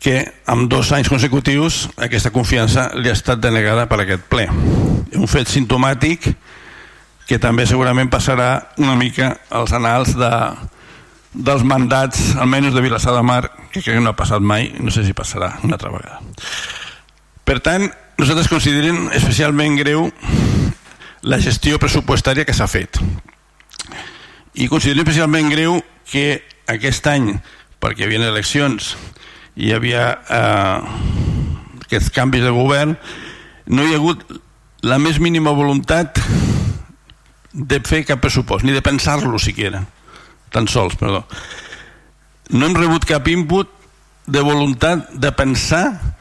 [0.00, 5.28] que amb dos anys consecutius aquesta confiança li ha estat denegada per aquest ple un
[5.28, 6.30] fet sintomàtic
[7.30, 10.30] que també segurament passarà una mica als anals de,
[11.32, 14.90] dels mandats, almenys de Vilassar de Mar, que crec que no ha passat mai, no
[14.90, 16.18] sé si passarà una altra vegada.
[17.46, 17.86] Per tant,
[18.20, 20.10] nosaltres considerem especialment greu
[21.24, 23.00] la gestió pressupostària que s'ha fet.
[24.60, 25.78] I considerem especialment greu
[26.10, 27.32] que aquest any,
[27.80, 28.94] perquè hi havia eleccions
[29.60, 30.76] hi havia eh,
[31.86, 32.94] aquests canvis de govern,
[33.66, 34.22] no hi ha hagut
[34.86, 36.20] la més mínima voluntat
[37.52, 39.82] de fer cap pressupost, ni de pensar-lo siquiera
[40.54, 41.24] tan sols, perdó
[42.50, 43.70] no hem rebut cap input
[44.30, 46.16] de voluntat de pensar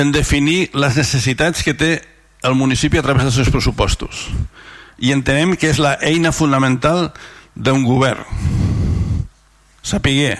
[0.00, 1.90] en definir les necessitats que té
[2.42, 4.28] el municipi a través dels seus pressupostos.
[4.96, 7.10] I entenem que és la eina fonamental
[7.54, 8.24] d'un govern.
[9.84, 10.38] Sapiguer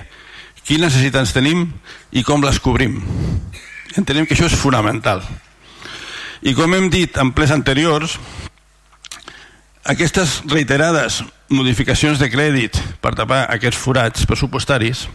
[0.65, 1.67] quines necessitats tenim
[2.13, 3.01] i com les cobrim.
[4.01, 5.21] Entenem que això és fonamental.
[6.41, 8.17] I com hem dit en plens anteriors
[9.85, 11.21] aquestes reiterades
[11.53, 15.07] modificacions de crèdit per tapar aquests forats pressupostaris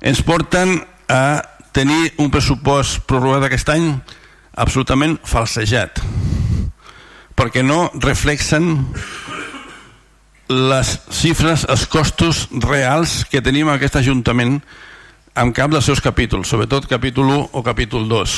[0.00, 3.92] ens porten a tenir un pressupost prorrogat aquest any
[4.58, 6.02] absolutament falsejat
[7.38, 8.72] perquè no reflexen
[10.48, 14.58] les xifres, els costos reals que tenim en aquest Ajuntament
[15.38, 18.36] en cap dels seus capítols, sobretot capítol 1 o capítol 2.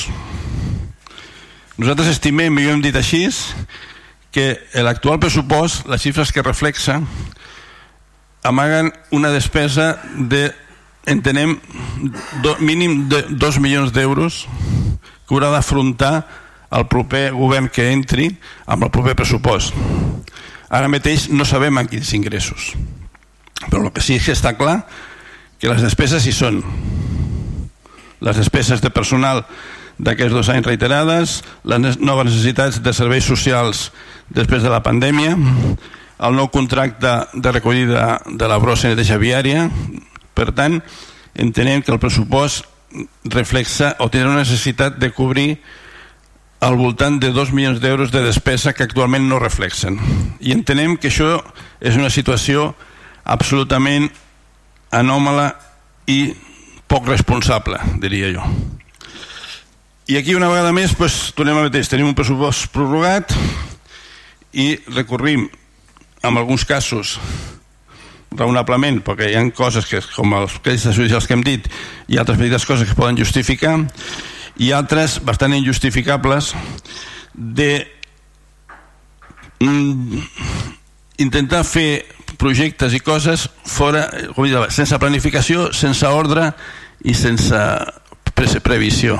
[1.80, 3.22] Nosaltres estimem, i ho hem dit així,
[4.34, 6.98] que l'actual pressupost, les xifres que reflexa,
[8.44, 10.50] amaguen una despesa de,
[11.06, 11.56] entenem,
[12.42, 14.44] do, mínim de 2 milions d'euros
[15.26, 16.26] que haurà d'afrontar
[16.70, 18.28] el proper govern que entri
[18.66, 19.74] amb el proper pressupost.
[20.70, 22.72] Ara mateix no sabem en quins ingressos,
[23.68, 24.84] però el que sí que està clar
[25.60, 26.62] que les despeses hi són.
[28.20, 29.42] Les despeses de personal
[30.00, 33.90] d'aquests dos anys reiterades, les noves necessitats de serveis socials
[34.28, 35.34] després de la pandèmia,
[36.20, 39.68] el nou contracte de recollida de la brossa neteja viària.
[40.34, 40.80] Per tant,
[41.34, 42.66] entenem que el pressupost
[43.24, 45.60] reflexa o té una necessitat de cobrir
[46.60, 49.96] al voltant de 2 milions d'euros de despesa que actualment no reflexen.
[50.40, 51.38] I entenem que això
[51.80, 52.74] és una situació
[53.24, 54.10] absolutament
[54.92, 55.54] anòmala
[56.10, 56.34] i
[56.90, 58.44] poc responsable, diria jo.
[60.10, 63.32] I aquí una vegada més doncs, tornem a mateix, tenim un pressupost prorrogat
[64.52, 65.46] i recorrim
[66.26, 67.16] en alguns casos
[68.36, 71.66] raonablement, perquè hi ha coses que, com els crèdits judicials que hem dit,
[72.08, 73.76] i altres petites coses que poden justificar,
[74.60, 76.52] i altres bastant injustificables
[77.34, 77.86] de
[79.60, 80.20] mm,
[81.24, 82.04] intentar fer
[82.40, 86.50] projectes i coses fora, com dir, sense planificació, sense ordre
[87.04, 87.60] i sense
[88.34, 89.18] pre previsió.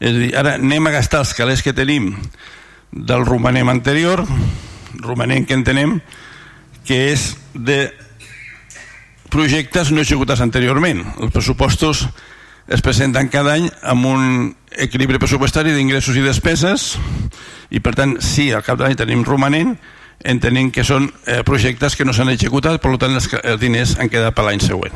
[0.00, 2.10] És a dir, ara anem a gastar els calés que tenim
[2.92, 4.24] del romanem anterior,
[5.00, 5.98] romanent que entenem
[6.86, 7.88] que és de
[9.36, 11.02] projectes no executats anteriorment.
[11.20, 12.06] Els pressupostos
[12.72, 16.94] es presenten cada any amb un equilibri pressupostari d'ingressos i despeses
[17.70, 19.76] i per tant sí, al cap de tenim romanent
[20.26, 24.34] entenem que són eh, projectes que no s'han executat per tant els diners han quedat
[24.34, 24.94] per l'any següent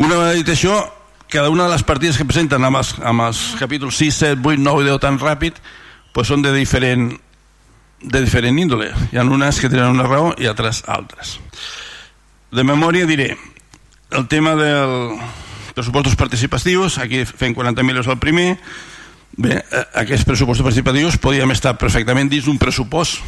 [0.00, 0.80] una vegada dit això
[1.30, 4.64] cada una de les partides que presenten amb els, amb els capítols 6, 7, 8,
[4.64, 5.60] 9 i 10 tan ràpid
[6.14, 7.12] pues són de diferent
[8.04, 8.90] de diferent índole.
[9.12, 11.38] Hi ha unes que tenen una raó i altres altres.
[12.54, 13.32] De memòria diré
[14.14, 15.18] el tema del
[15.74, 18.60] pressupostos participatius, aquí fem 40.000 euros al primer,
[19.34, 23.18] bé, eh, aquests pressupostos participatius podíem estar perfectament dins d'un pressupost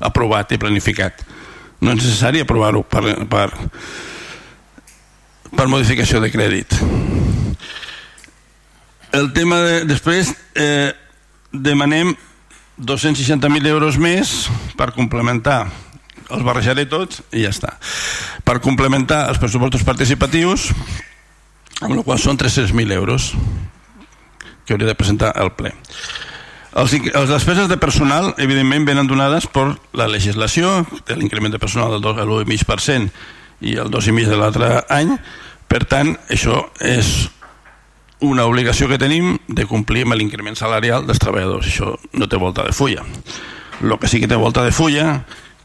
[0.00, 1.20] aprovat i planificat.
[1.84, 3.50] No és necessari aprovar-ho per, per,
[5.52, 6.72] per modificació de crèdit.
[9.12, 10.96] El tema de, després, eh,
[11.52, 12.16] demanem
[12.80, 14.48] 260.000 euros més
[14.80, 15.66] per complementar
[16.30, 17.76] els barrejaré tots i ja està
[18.46, 20.70] per complementar els pressupostos participatius
[21.80, 23.32] amb la qual són 300.000 euros
[24.64, 25.74] que hauria de presentar el ple
[26.70, 31.96] els, les despeses de personal evidentment venen donades per la legislació de l'increment de personal
[31.96, 33.10] del 1,5%
[33.60, 35.16] i el 2,5% de l'altre any
[35.70, 37.30] per tant això és
[38.20, 41.66] una obligació que tenim de complir amb l'increment salarial dels treballadors.
[41.66, 43.04] Això no té volta de fulla.
[43.80, 45.22] El que sí que té volta de fulla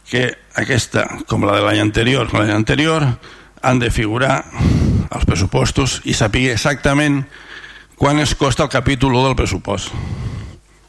[0.10, 3.06] que aquesta, com la de l'any anterior, l'any anterior,
[3.66, 4.44] han de figurar
[5.10, 7.24] els pressupostos i saber exactament
[7.96, 9.92] quan es costa el capítol 1 del pressupost.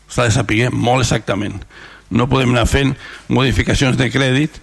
[0.09, 1.63] S'ha de saber molt exactament.
[2.11, 2.95] No podem anar fent
[3.29, 4.61] modificacions de crèdit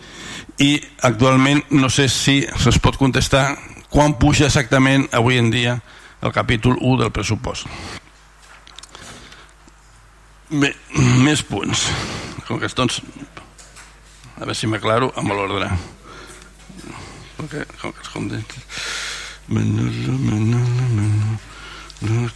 [0.64, 3.58] i actualment no sé si se'ls pot contestar
[3.90, 5.80] quan puja exactament avui en dia
[6.24, 7.68] el capítol 1 del pressupost.
[10.54, 10.70] Bé,
[11.24, 11.88] més punts.
[12.48, 13.02] Com que doncs,
[14.36, 15.70] a veure si m'aclaro amb l'ordre.
[17.38, 17.66] Com que
[18.14, 18.44] com de...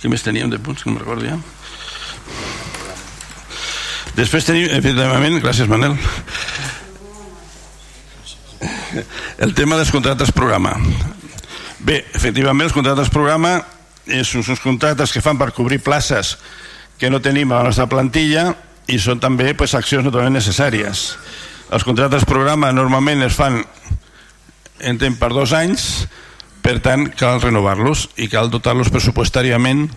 [0.01, 1.37] Què més teníem de punts que no recordo ja?
[4.17, 5.93] Després tenim, efectivament, gràcies Manel,
[9.45, 10.73] el tema dels contractes programa.
[11.85, 13.59] Bé, efectivament, els contractes programa
[14.07, 16.37] és uns contractes que fan per cobrir places
[16.97, 18.49] que no tenim a la nostra plantilla
[18.89, 21.11] i són també pues, accions naturalment necessàries.
[21.73, 23.59] Els contractes programa normalment es fan
[24.79, 26.07] entenc per dos anys,
[26.63, 29.87] per tant cal renovar-los i cal dotar-los pressupostàriament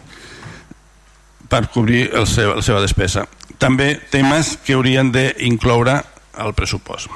[1.50, 3.26] per cobrir el seu, la seva despesa.
[3.60, 5.98] També temes que haurien d'incloure
[6.40, 7.10] al pressupost.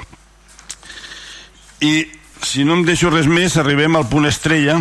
[1.81, 1.93] I
[2.45, 4.77] si no em deixo res més, arribem al punt estrella,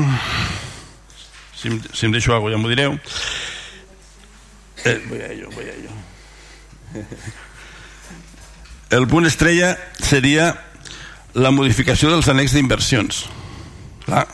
[1.64, 2.98] si em, si em deixo alguna cosa ja m'ho direu
[4.84, 5.90] eh, voy a ello, voy a ello
[8.94, 10.52] el punt estrella seria
[11.34, 13.24] la modificació dels annex d'inversions
[14.06, 14.26] clar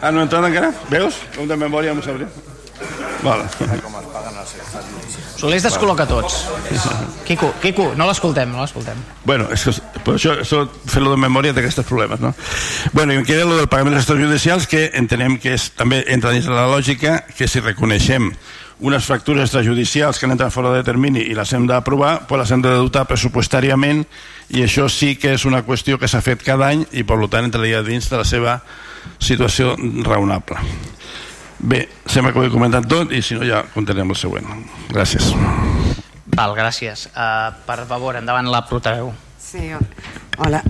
[0.00, 0.72] ah, no he entrat encara?
[0.92, 1.20] veus?
[1.36, 2.28] com de memòria m'ho sabré
[3.22, 3.48] Vale.
[5.38, 6.36] Solés descol·loca tots.
[7.26, 8.98] Quico, Quico, no l'escoltem, no l'escoltem.
[9.26, 9.74] Bueno, és que
[10.06, 12.32] per això, això fer-lo de memòria té aquests problemes, no?
[12.94, 16.34] Bueno, i em queda el del pagament dels extrajudicials, que entenem que és, també entra
[16.34, 18.32] dins de la lògica que si reconeixem
[18.80, 22.52] unes factures extrajudicials que han entrat fora de termini i les hem d'aprovar, pues les
[22.54, 24.04] hem de dotar pressupostàriament
[24.54, 27.48] i això sí que és una qüestió que s'ha fet cada any i per tant
[27.48, 28.60] entraria dins de la seva
[29.18, 29.74] situació
[30.06, 30.62] raonable.
[31.58, 34.46] Bé, sembla que ho he comentat tot i si no ja continuem el següent.
[34.92, 35.32] Gràcies.
[36.36, 37.08] Val, gràcies.
[37.10, 39.10] Uh, per favor, endavant la portaveu.
[39.42, 39.72] Sí,
[40.38, 40.62] hola.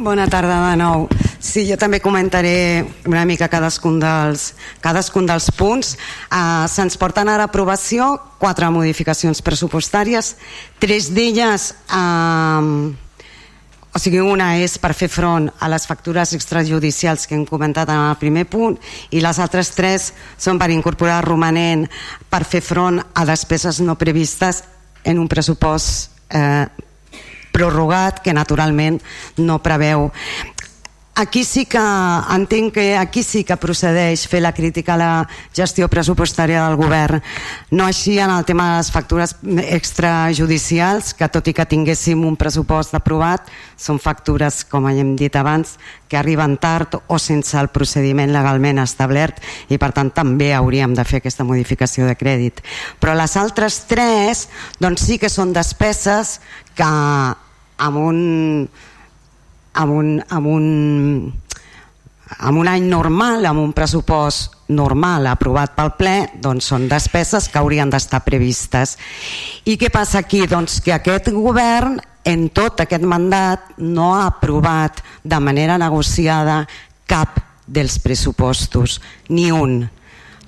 [0.00, 1.02] Bona tarda de nou.
[1.44, 5.90] Sí, jo també comentaré una mica cadascun dels, cadascun dels punts.
[6.32, 10.34] Uh, Se'ns porten ara a aprovació quatre modificacions pressupostàries,
[10.80, 11.68] tres d'elles...
[11.92, 12.96] Uh,
[13.90, 18.04] o sigui, una és per fer front a les factures extrajudicials que hem comentat en
[18.06, 18.78] el primer punt
[19.10, 21.88] i les altres tres són per incorporar romanent
[22.30, 24.62] per fer front a despeses no previstes
[25.02, 26.70] en un pressupost eh,
[27.52, 29.00] prorrogat que naturalment
[29.38, 30.08] no preveu
[31.20, 35.10] aquí sí que entenc que aquí sí que procedeix fer la crítica a la
[35.54, 37.20] gestió pressupostària del govern.
[37.70, 42.38] No així en el tema de les factures extrajudicials que tot i que tinguéssim un
[42.40, 43.46] pressupost aprovat
[43.76, 45.76] són factures com hem dit abans
[46.08, 51.04] que arriben tard o sense el procediment legalment establert i per tant també hauríem de
[51.04, 52.64] fer aquesta modificació de crèdit.
[52.98, 54.48] Però les altres tres
[54.80, 56.40] doncs sí que són despeses
[56.74, 56.88] que
[57.80, 58.68] amb un
[59.72, 61.32] amb un, amb un,
[62.38, 67.58] amb un any normal, amb un pressupost normal aprovat pel ple, doncs són despeses que
[67.58, 68.96] haurien d'estar previstes.
[69.66, 70.44] I què passa aquí?
[70.46, 76.66] Doncs que aquest govern en tot aquest mandat no ha aprovat de manera negociada
[77.10, 79.82] cap dels pressupostos, ni un.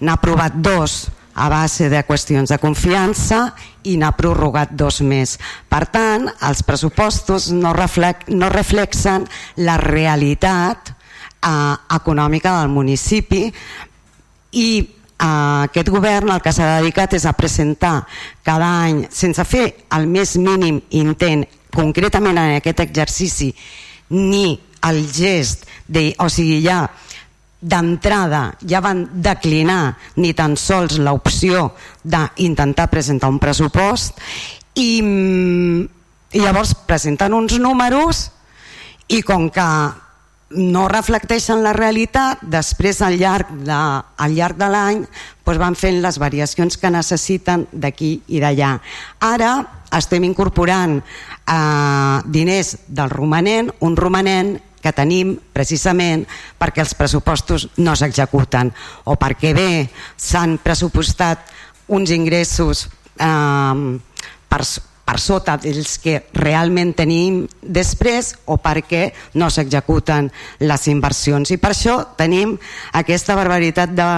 [0.03, 3.53] N'ha aprovat dos, a base de qüestions de confiança
[3.89, 5.39] i n'ha prorrogat dos més.
[5.69, 9.27] Per tant, els pressupostos no, reflex, no reflexen
[9.65, 13.47] la realitat eh, econòmica del municipi
[14.53, 18.01] i eh, aquest govern el que s'ha dedicat és a presentar
[18.45, 19.67] cada any, sense fer
[19.97, 23.53] el més mínim intent, concretament en aquest exercici,
[24.13, 26.85] ni el gest, de, o sigui, ja
[27.63, 31.71] d'entrada ja van declinar ni tan sols l'opció
[32.03, 34.19] d'intentar presentar un pressupost
[34.75, 38.27] i, i llavors presenten uns números
[39.15, 39.69] i com que
[40.53, 45.05] no reflecteixen la realitat, després al llarg de, al llarg de l'any
[45.47, 48.77] doncs van fent les variacions que necessiten d'aquí i d'allà.
[49.27, 49.53] Ara
[49.97, 56.27] estem incorporant eh, diners del romanent, un romanent que tenim precisament
[56.59, 58.73] perquè els pressupostos no s'executen
[59.07, 59.73] o perquè bé
[60.17, 61.47] s'han pressupostat
[61.93, 63.99] uns ingressos eh,
[64.49, 64.63] per,
[65.05, 69.11] per sota dels que realment tenim després o perquè
[69.41, 70.31] no s'executen
[70.63, 71.51] les inversions.
[71.51, 72.55] I per això tenim
[72.97, 74.09] aquesta barbaritat de,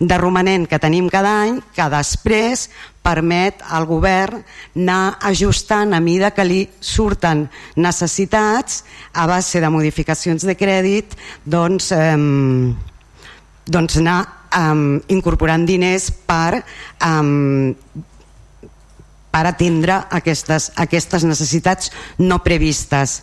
[0.00, 2.68] de romanent que tenim cada any que després
[3.06, 4.42] permet al govern
[4.74, 7.46] anar ajustant a mida que li surten
[7.78, 8.82] necessitats
[9.14, 12.18] a base de modificacions de crèdit doncs, eh,
[13.66, 14.18] doncs anar
[14.50, 17.24] eh, incorporant diners per eh,
[19.36, 21.90] per atendre aquestes, aquestes necessitats
[22.24, 23.18] no previstes.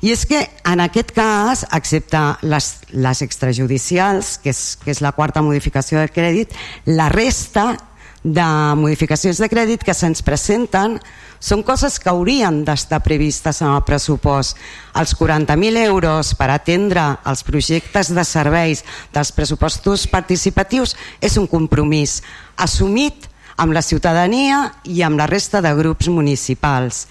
[0.00, 5.12] I és que en aquest cas, excepte les, les extrajudicials, que és, que és la
[5.12, 6.56] quarta modificació del crèdit,
[6.88, 7.74] la resta
[8.22, 8.46] de
[8.76, 10.98] modificacions de crèdit que se'ns presenten
[11.38, 14.58] són coses que haurien d'estar previstes en el pressupost.
[14.98, 22.20] Els 40.000 euros per atendre els projectes de serveis dels pressupostos participatius és un compromís
[22.56, 27.06] assumit amb la ciutadania i amb la resta de grups municipals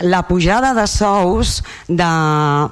[0.00, 2.10] la pujada de sous de,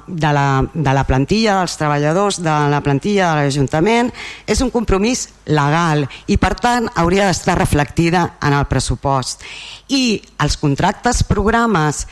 [0.07, 4.11] de, la, de la plantilla dels treballadors, de la plantilla de l'Ajuntament,
[4.49, 9.45] és un compromís legal i per tant hauria d'estar reflectida en el pressupost.
[9.89, 12.05] I els contractes programes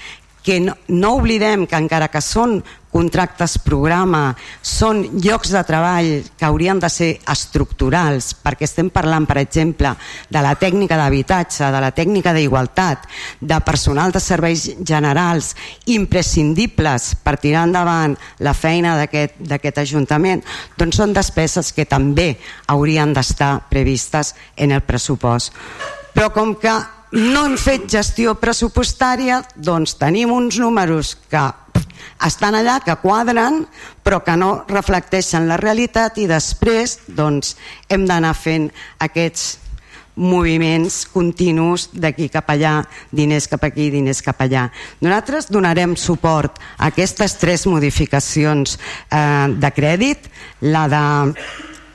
[0.47, 2.61] que no, no oblidem que encara que són
[2.97, 4.31] contractes programa,
[4.65, 9.93] són llocs de treball que haurien de ser estructurals, perquè estem parlant, per exemple,
[10.33, 13.05] de la tècnica d'habitatge, de la tècnica d'igualtat,
[13.39, 15.53] de personal de serveis generals
[15.93, 20.41] imprescindibles per tirar endavant la feina d'aquest Ajuntament,
[20.77, 22.31] doncs són despeses que també
[22.73, 25.53] haurien d'estar previstes en el pressupost.
[26.17, 26.73] Però com que
[27.13, 31.45] no hem fet gestió pressupostària, doncs tenim uns números que
[32.25, 33.63] estan allà, que quadren,
[34.03, 37.55] però que no reflecteixen la realitat i després doncs,
[37.89, 38.71] hem d'anar fent
[39.03, 39.57] aquests
[40.17, 42.81] moviments continus d'aquí cap allà,
[43.13, 44.65] diners cap aquí, diners cap allà.
[45.05, 48.77] Nosaltres donarem suport a aquestes tres modificacions
[49.11, 50.27] eh, de crèdit,
[50.65, 51.03] la de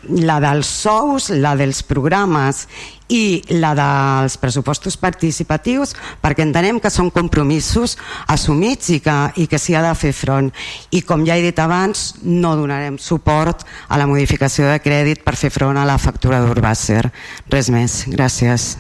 [0.09, 2.67] la dels sous, la dels programes
[3.13, 5.93] i la dels pressupostos participatius
[6.23, 7.97] perquè entenem que són compromisos
[8.33, 10.51] assumits i que, i que s'hi ha de fer front.
[10.91, 15.37] I com ja he dit abans no donarem suport a la modificació de crèdit per
[15.37, 17.05] fer front a la factura d'Urbàcer
[17.53, 18.77] res més, gràcies.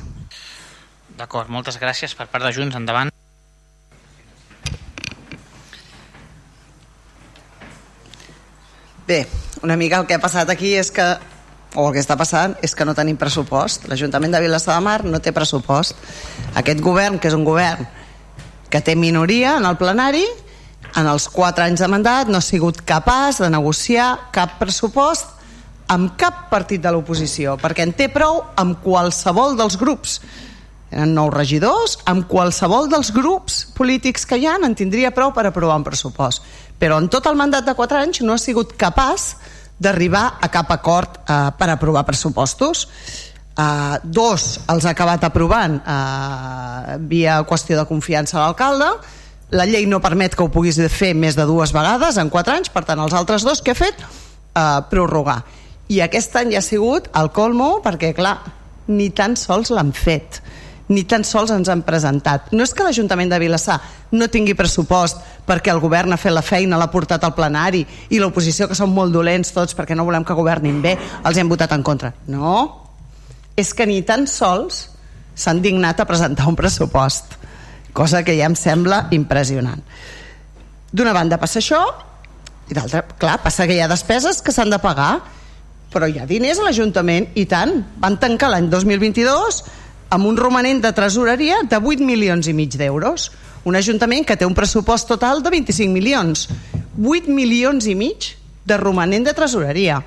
[1.19, 3.13] D'acord, moltes gràcies per part de Junts, endavant.
[9.07, 9.27] Bé,
[9.63, 11.07] una mica el que ha passat aquí és que
[11.75, 13.87] o el que està passant és que no tenim pressupost.
[13.89, 15.97] L'Ajuntament de Vilassar de Mar no té pressupost.
[16.59, 17.87] Aquest govern, que és un govern
[18.73, 20.25] que té minoria en el plenari,
[20.97, 25.39] en els quatre anys de mandat no ha sigut capaç de negociar cap pressupost
[25.93, 30.21] amb cap partit de l'oposició, perquè en té prou amb qualsevol dels grups.
[30.93, 35.47] Eren nou regidors, amb qualsevol dels grups polítics que hi ha en tindria prou per
[35.49, 36.45] aprovar un pressupost.
[36.83, 39.37] Però en tot el mandat de quatre anys no ha sigut capaç
[39.83, 42.89] d'arribar a cap acord eh, per aprovar pressupostos.
[43.53, 48.87] Uh, dos els ha acabat aprovant uh, via qüestió de confiança a l'alcalde.
[49.53, 52.73] La llei no permet que ho puguis fer més de dues vegades en quatre anys
[52.73, 54.01] per tant els altres dos que ha fet?
[54.57, 55.43] Uh, prorrogar.
[55.93, 58.39] I aquest any ja ha sigut el colmo perquè clar,
[58.89, 60.41] ni tan sols l'han fet
[60.93, 62.51] ni tan sols ens han presentat.
[62.53, 63.79] No és que l'Ajuntament de Vilassar
[64.13, 67.83] no tingui pressupost perquè el govern ha fet la feina, l'ha portat al plenari
[68.13, 71.51] i l'oposició, que són molt dolents tots perquè no volem que governin bé, els hem
[71.51, 72.13] votat en contra.
[72.29, 72.63] No,
[73.57, 74.87] és que ni tan sols
[75.35, 77.39] s'han dignat a presentar un pressupost,
[77.97, 79.83] cosa que ja em sembla impressionant.
[80.93, 81.81] D'una banda passa això,
[82.69, 85.15] i d'altra, clar, passa que hi ha despeses que s'han de pagar,
[85.93, 87.83] però hi ha diners a l'Ajuntament, i tant.
[88.01, 89.63] Van tancar l'any 2022
[90.13, 93.31] amb un romanent de tresoreria de 8 milions i mig d'euros.
[93.65, 96.49] Un ajuntament que té un pressupost total de 25 milions.
[97.01, 98.35] 8 milions i mig
[98.69, 100.03] de romanent de tresoreria.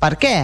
[0.00, 0.36] Per què?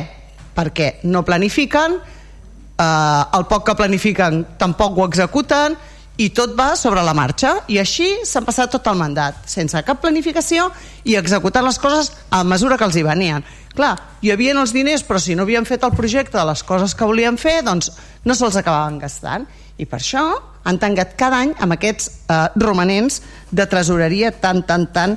[0.53, 5.79] Perquè no planifiquen, eh, el poc que planifiquen tampoc ho executen,
[6.21, 10.01] i tot va sobre la marxa i així s'han passat tot el mandat sense cap
[10.03, 10.69] planificació
[11.09, 13.45] i executant les coses a mesura que els hi venien
[13.77, 13.93] clar,
[14.23, 17.09] hi havia els diners però si no havien fet el projecte de les coses que
[17.09, 17.93] volien fer doncs
[18.25, 19.47] no se'ls acabaven gastant
[19.79, 20.27] i per això
[20.65, 25.17] han tancat cada any amb aquests eh, romanents de tresoreria tan, tan, tan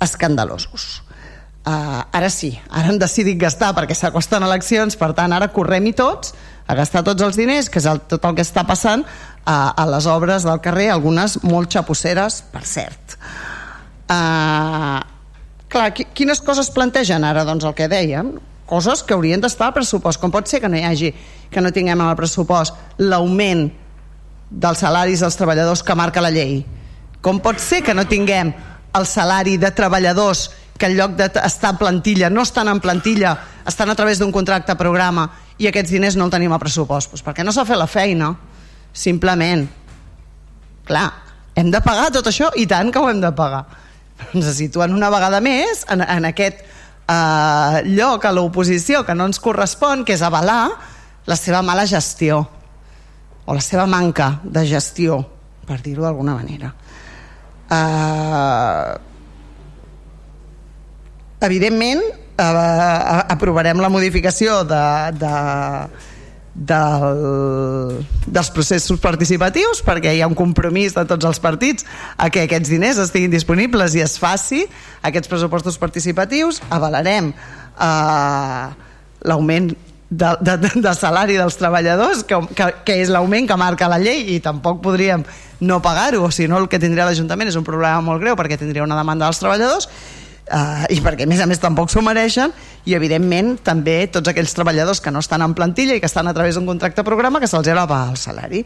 [0.00, 1.06] escandalosos
[1.66, 6.34] uh, ara sí, ara han decidit gastar perquè s'acosten eleccions, per tant ara correm-hi tots
[6.66, 9.04] a gastar tots els diners, que és el, tot el que està passant
[9.44, 13.14] a, a les obres del carrer, algunes molt xapusseres, per cert.
[14.10, 14.98] Uh,
[15.76, 17.44] clar, quines coses plantegen ara?
[17.46, 18.36] Doncs el que dèiem,
[18.68, 20.20] coses que haurien d'estar al pressupost.
[20.22, 21.12] Com pot ser que no hi hagi,
[21.52, 23.68] que no tinguem en el pressupost l'augment
[24.50, 26.62] dels salaris dels treballadors que marca la llei?
[27.22, 28.52] Com pot ser que no tinguem
[28.96, 33.90] el salari de treballadors que en lloc d'estar en plantilla no estan en plantilla, estan
[33.90, 37.10] a través d'un contracte programa i aquests diners no el tenim a pressupost?
[37.12, 38.34] Pues perquè no s'ha fet la feina
[38.92, 39.64] simplement
[40.86, 41.08] clar,
[41.56, 43.64] hem de pagar tot això i tant que ho hem de pagar
[44.32, 49.40] ens situen una vegada més en, en aquest eh, lloc a l'oposició que no ens
[49.42, 50.70] correspon que és avalar
[51.26, 52.42] la seva mala gestió
[53.46, 55.20] o la seva manca de gestió
[55.66, 56.72] per dir-ho d'alguna manera.
[57.70, 58.90] Eh,
[61.46, 64.84] evidentment eh, aprovarem la modificació de,
[65.18, 65.32] de
[66.56, 71.84] del, dels processos participatius perquè hi ha un compromís de tots els partits
[72.16, 74.64] a que aquests diners estiguin disponibles i es faci
[75.04, 76.62] aquests pressupostos participatius.
[76.72, 78.66] Avalarem eh,
[79.28, 79.74] l'augment
[80.08, 84.36] de, de, de salari dels treballadors que, que, que és l'augment que marca la llei
[84.36, 85.24] i tampoc podríem
[85.60, 88.58] no pagar-ho o si no el que tindria l'Ajuntament és un problema molt greu perquè
[88.60, 89.90] tindria una demanda dels treballadors
[90.52, 92.54] uh, i perquè a més a més tampoc s'ho mereixen
[92.86, 96.34] i evidentment també tots aquells treballadors que no estan en plantilla i que estan a
[96.36, 98.64] través d'un contracte programa que se'ls eleva el salari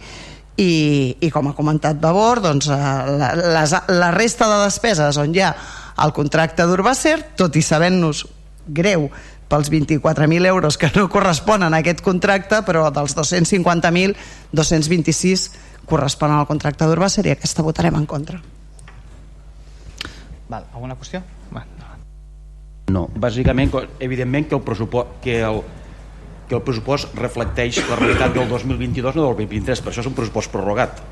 [0.61, 0.73] i,
[1.21, 2.77] i com ha comentat Vavor doncs, uh,
[3.17, 5.55] la, les, la resta de despeses on hi ha
[6.01, 8.25] el contracte d'Urbacer tot i sabent-nos
[8.71, 9.09] greu
[9.51, 14.15] pels 24.000 euros que no corresponen a aquest contracte, però dels 250.000,
[14.55, 15.49] 226
[15.91, 18.39] corresponen al contracte d'Urbacer i aquesta votarem en contra.
[20.51, 21.25] Val, alguna qüestió?
[22.91, 23.73] No, bàsicament,
[24.03, 25.63] evidentment que el pressupost, que el,
[26.49, 30.17] que el pressupost reflecteix la realitat del 2022 no del 2023, per això és un
[30.17, 31.03] pressupost prorrogat.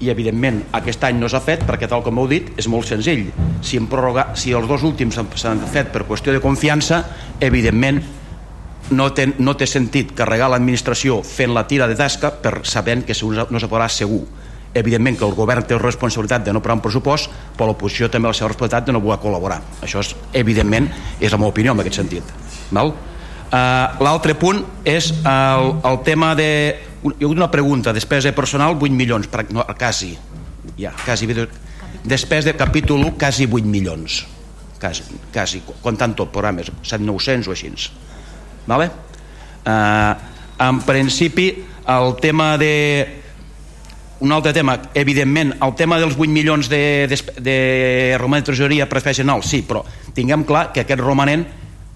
[0.00, 3.30] I evidentment aquest any no s'ha fet perquè tal com heu dit és molt senzill.
[3.64, 7.02] Si, en prorroga, si els dos últims s'han fet per qüestió de confiança
[7.40, 8.02] evidentment
[8.90, 13.16] no té, no té sentit carregar l'administració fent la tira de tasca per sabent que
[13.16, 14.22] no s'aprovarà segur
[14.78, 18.30] evidentment que el govern té la responsabilitat de no parar un pressupost però l'oposició també
[18.30, 20.88] la seva responsabilitat de no voler col·laborar això és, evidentment
[21.20, 22.34] és la meva opinió en aquest sentit
[22.70, 22.92] val?
[23.46, 26.48] Uh, l'altre punt és el, el tema de
[27.06, 30.16] hi ha una pregunta, despesa personal 8 milions, per, no, quasi
[30.76, 31.28] ja, quasi
[32.02, 34.24] despesa de capítol 1 quasi 8 milions
[34.80, 37.70] quasi, quasi comptant tot programes 7-900 o així
[38.66, 38.90] vale?
[39.66, 40.14] Uh,
[40.58, 41.50] en principi
[41.86, 43.22] el tema de
[44.20, 48.88] un altre tema, evidentment el tema dels 8 milions de, de, de romanent de tresoreria
[48.88, 51.46] general, sí, però tinguem clar que aquest romanent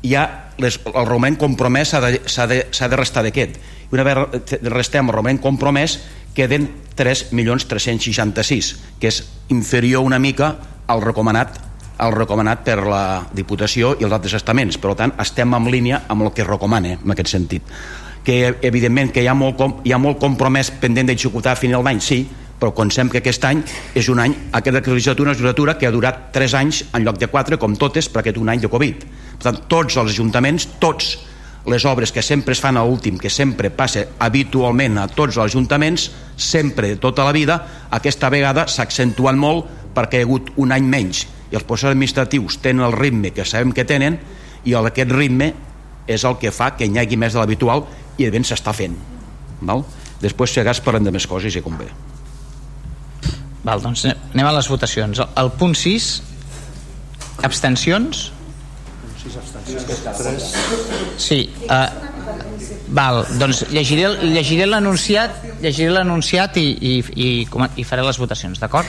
[0.04, 3.56] ja les, el romanent compromès s'ha de, de, de restar d'aquest
[3.90, 4.40] i una vegada
[4.70, 5.98] restem el romanent compromès
[6.34, 10.54] queden 3.366 que és inferior una mica
[10.86, 13.02] al recomanat el recomanat per la
[13.36, 14.78] Diputació i els altres estaments.
[14.80, 17.66] Per tant, estem en línia amb el que recomana en aquest sentit.
[18.24, 22.02] Que, evidentment, que hi ha molt, hi ha molt compromès pendent d'executar a final d'any,
[22.04, 22.20] sí,
[22.60, 23.62] però pensem que aquest any
[23.96, 27.30] és un any, aquesta legislatura una legislatura que ha durat 3 anys en lloc de
[27.32, 29.06] 4, com totes, per aquest un any de Covid.
[29.38, 31.16] Per tant, tots els ajuntaments, tots
[31.66, 35.52] les obres que sempre es fan a últim, que sempre passa habitualment a tots els
[35.52, 37.56] ajuntaments, sempre, tota la vida,
[37.90, 41.94] aquesta vegada s'ha accentuat molt perquè hi ha hagut un any menys i els processos
[41.94, 44.18] administratius tenen el ritme que sabem que tenen
[44.64, 45.52] i aquest ritme
[46.10, 47.84] és el que fa que hi hagi més de l'habitual
[48.20, 48.96] i de ben s'està fent
[49.60, 49.84] val?
[50.20, 51.88] després si hagués parlem de més coses i convé
[53.60, 56.10] Val, doncs anem a les votacions el punt 6
[57.44, 58.30] abstencions
[61.20, 61.88] sí uh,
[62.96, 67.28] val, doncs llegiré, llegiré l'anunciat llegiré l'anunciat i, i, i,
[67.76, 68.88] i faré les votacions, d'acord?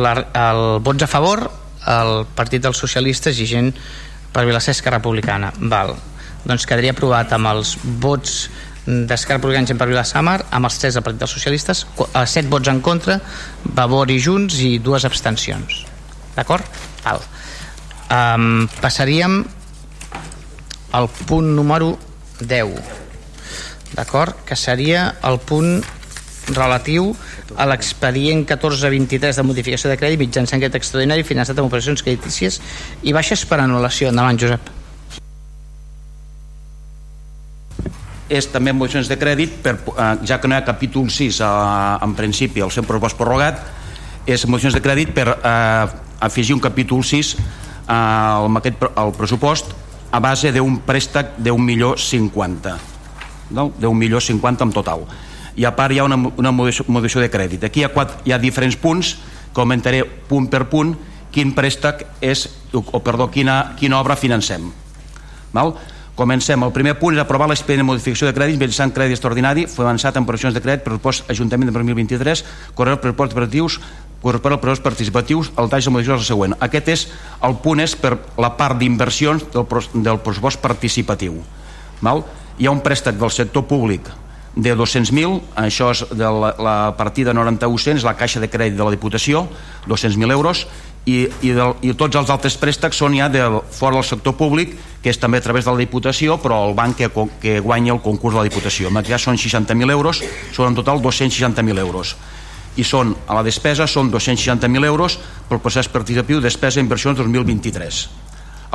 [0.00, 0.16] la,
[0.48, 1.44] el vots a favor,
[1.84, 3.74] el Partit dels Socialistes i gent
[4.32, 5.52] per Vilassesca Republicana.
[5.58, 5.94] Val.
[6.46, 8.48] Doncs quedaria aprovat amb els vots
[8.88, 12.80] d'Esquerra Republicana per Vilassamar amb els tres del Partit dels Socialistes eh, set vots en
[12.80, 13.18] contra
[13.76, 15.82] Vavor i Junts i dues abstencions
[16.36, 16.64] d'acord?
[17.04, 17.20] Val.
[18.08, 19.42] Um, passaríem
[20.96, 21.98] al punt número
[22.40, 22.80] 10
[23.92, 24.32] d'acord?
[24.48, 25.82] que seria el punt
[26.54, 27.12] relatiu
[27.56, 32.60] a l'expedient 1423 de modificació de crèdit mitjançant aquest extraordinari finançat amb operacions creditícies
[33.02, 34.12] i baixes per anul·lació.
[34.12, 34.74] Endavant, Josep.
[38.28, 42.04] és també mocions de crèdit per, eh, ja que no hi ha capítol 6 eh,
[42.04, 43.62] en principi el seu propost prorrogat
[44.28, 45.86] és mocions de crèdit per eh,
[46.20, 47.40] afegir un capítol 6 eh,
[47.88, 49.72] amb aquest, el pressupost
[50.12, 52.76] a base d'un préstec d'un milió 50
[53.56, 53.72] no?
[53.78, 55.08] d'un milió 50 en total
[55.58, 57.66] i a part hi ha una, una modificació de crèdit.
[57.66, 59.16] Aquí hi ha, quatre, hi ha diferents punts,
[59.56, 60.94] comentaré punt per punt
[61.34, 64.70] quin préstec és, o perdó, quina, quina obra financem.
[65.52, 65.74] Val?
[66.18, 66.62] Comencem.
[66.66, 70.16] El primer punt és aprovar l'expedient de modificació de crèdits mitjançant crèdit extraordinari, foi avançat
[70.18, 72.44] en operacions de crèdit, pressupost Ajuntament de 2023,
[72.78, 73.80] correu pressupost operatius
[74.22, 76.56] correspon als pressupost participatius, el tall de modificació és el següent.
[76.66, 77.04] Aquest és
[77.46, 81.38] el punt és per la part d'inversions del, del pressupost participatiu.
[82.02, 82.24] Val?
[82.58, 84.10] Hi ha un préstec del sector públic
[84.58, 88.90] de 200.000, això és de la, la partida 9100, la caixa de crèdit de la
[88.90, 89.44] Diputació,
[89.86, 90.64] 200.000 euros,
[91.06, 94.74] i, i, del, i tots els altres préstecs són ja de fora del sector públic,
[95.00, 97.08] que és també a través de la Diputació, però el banc que,
[97.40, 98.90] que guanya el concurs de la Diputació.
[98.90, 102.16] En aquest són 60.000 euros, són en total 260.000 euros
[102.78, 105.16] i són a la despesa són 260.000 euros
[105.48, 108.02] pel procés participatiu despesa inversions 2023.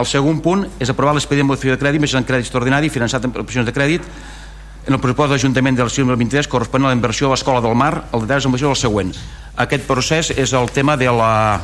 [0.02, 3.68] El segon punt és aprovar l'expedient modificació de crèdit mitjançant crèdit extraordinari finançat en opcions
[3.68, 4.08] de crèdit
[4.86, 8.10] en el pressupost de l'Ajuntament del 2023 corresponent a la inversió a l'Escola del Mar,
[8.12, 9.14] el detall és el següent.
[9.56, 11.62] Aquest procés és el tema de la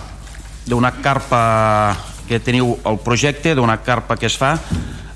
[0.69, 1.97] d'una carpa
[2.27, 4.55] que teniu el projecte, d'una carpa que es fa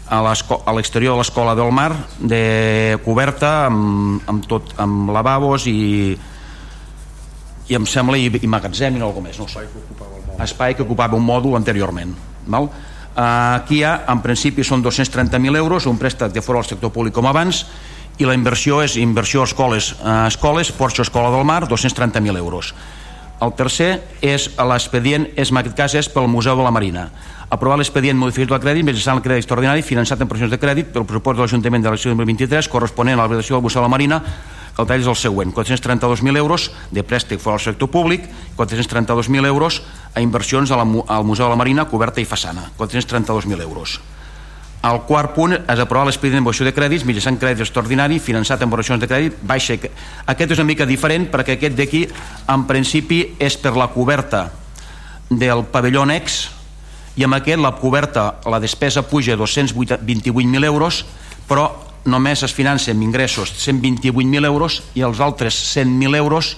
[0.10, 6.18] a l'exterior de l'Escola del Mar, de coberta amb, amb, tot, amb lavabos i,
[7.70, 10.76] i em sembla i, i magatzem i no alguna més no espai, que ocupava espai
[10.76, 12.12] que ocupava un mòdul anteriorment
[12.50, 12.68] val?
[13.14, 17.14] Aquí hi ha, en principi són 230.000 euros un préstec de fora del sector públic
[17.14, 17.64] com abans
[18.20, 22.74] i la inversió és inversió a escoles, a escoles Porxo Escola del Mar, 230.000 euros
[23.44, 23.92] el tercer
[24.24, 27.08] és l'expedient, és, en aquest cas és pel Museu de la Marina.
[27.54, 31.06] Aprovar l'expedient modificat del crèdit mitjançant el crèdit extraordinari finançat en pressions de crèdit pel
[31.10, 34.22] pressupost de l'Ajuntament de l'Elecció 2023 corresponent a l'habilitació del Museu de la Marina
[34.74, 38.26] el tall és el següent, 432.000 euros de préstec fora del sector públic,
[38.58, 39.84] 432.000 euros
[40.16, 44.00] a inversions al Museu de la Marina, coberta i façana, 432.000 euros.
[44.84, 49.00] El quart punt és aprovar l'expedient d'inversió de crèdits mitjançant crèdit extraordinari finançat amb oracions
[49.00, 49.78] de crèdit baixa.
[50.28, 52.02] Aquest és una mica diferent perquè aquest d'aquí
[52.52, 54.50] en principi és per la coberta
[55.30, 56.42] del pavelló annex
[57.16, 61.06] i amb aquest la coberta, la despesa puja a 228.000 euros
[61.48, 61.70] però
[62.04, 66.58] només es finança amb ingressos 128.000 euros i els altres 100.000 euros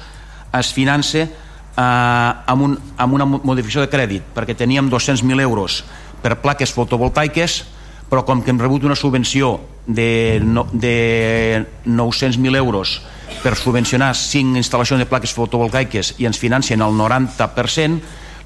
[0.57, 1.29] es finança eh,
[1.77, 5.83] amb, un, amb una modificació de crèdit perquè teníem 200.000 euros
[6.25, 7.61] per plaques fotovoltaiques
[8.09, 13.01] però com que hem rebut una subvenció de, no, de 900.000 euros
[13.43, 17.99] per subvencionar 5 instal·lacions de plaques fotovoltaiques i ens financien el 90%,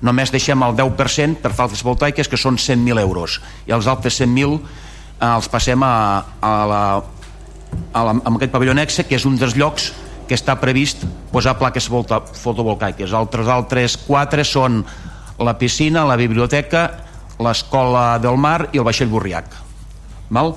[0.03, 4.60] només deixem el 10% per faltes voltaiques, que són 100.000 euros, i els altres 100.000
[4.60, 5.95] eh, els passem a,
[6.39, 6.84] a la,
[7.93, 9.91] a la, a aquest pavelló nexe, que és un dels llocs
[10.30, 11.03] que està previst
[11.34, 13.14] posar plaques fotovoltaiques.
[13.18, 14.84] Altres altres quatre són
[15.39, 17.09] la piscina, la biblioteca
[17.40, 19.56] l'escola del mar i el vaixell Borriac.
[20.30, 20.54] Val?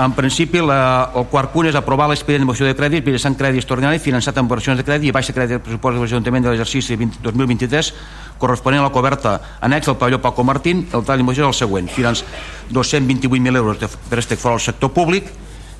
[0.00, 3.60] En principi, la, el quart punt és aprovar l'expedient de moció de crèdit mitjançant crèdit
[3.60, 6.96] extraordinari finançat amb versions de crèdit i baixa crèdit del pressupost de l'Ajuntament de l'exercici
[6.96, 7.92] 2023
[8.40, 11.92] corresponent a la coberta annex del pavelló Paco Martín, el tall moció és el següent,
[11.92, 12.24] finanç
[12.72, 15.28] 228.000 euros de préstec fora del sector públic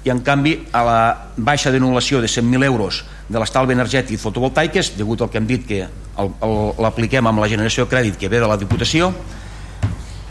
[0.05, 1.01] i en canvi a la
[1.37, 5.87] baixa d'anul·lació de 100.000 euros de l'estalvi energètic fotovoltaiques, degut al que hem dit que
[6.77, 9.15] l'apliquem amb la generació de crèdit que ve de la Diputació,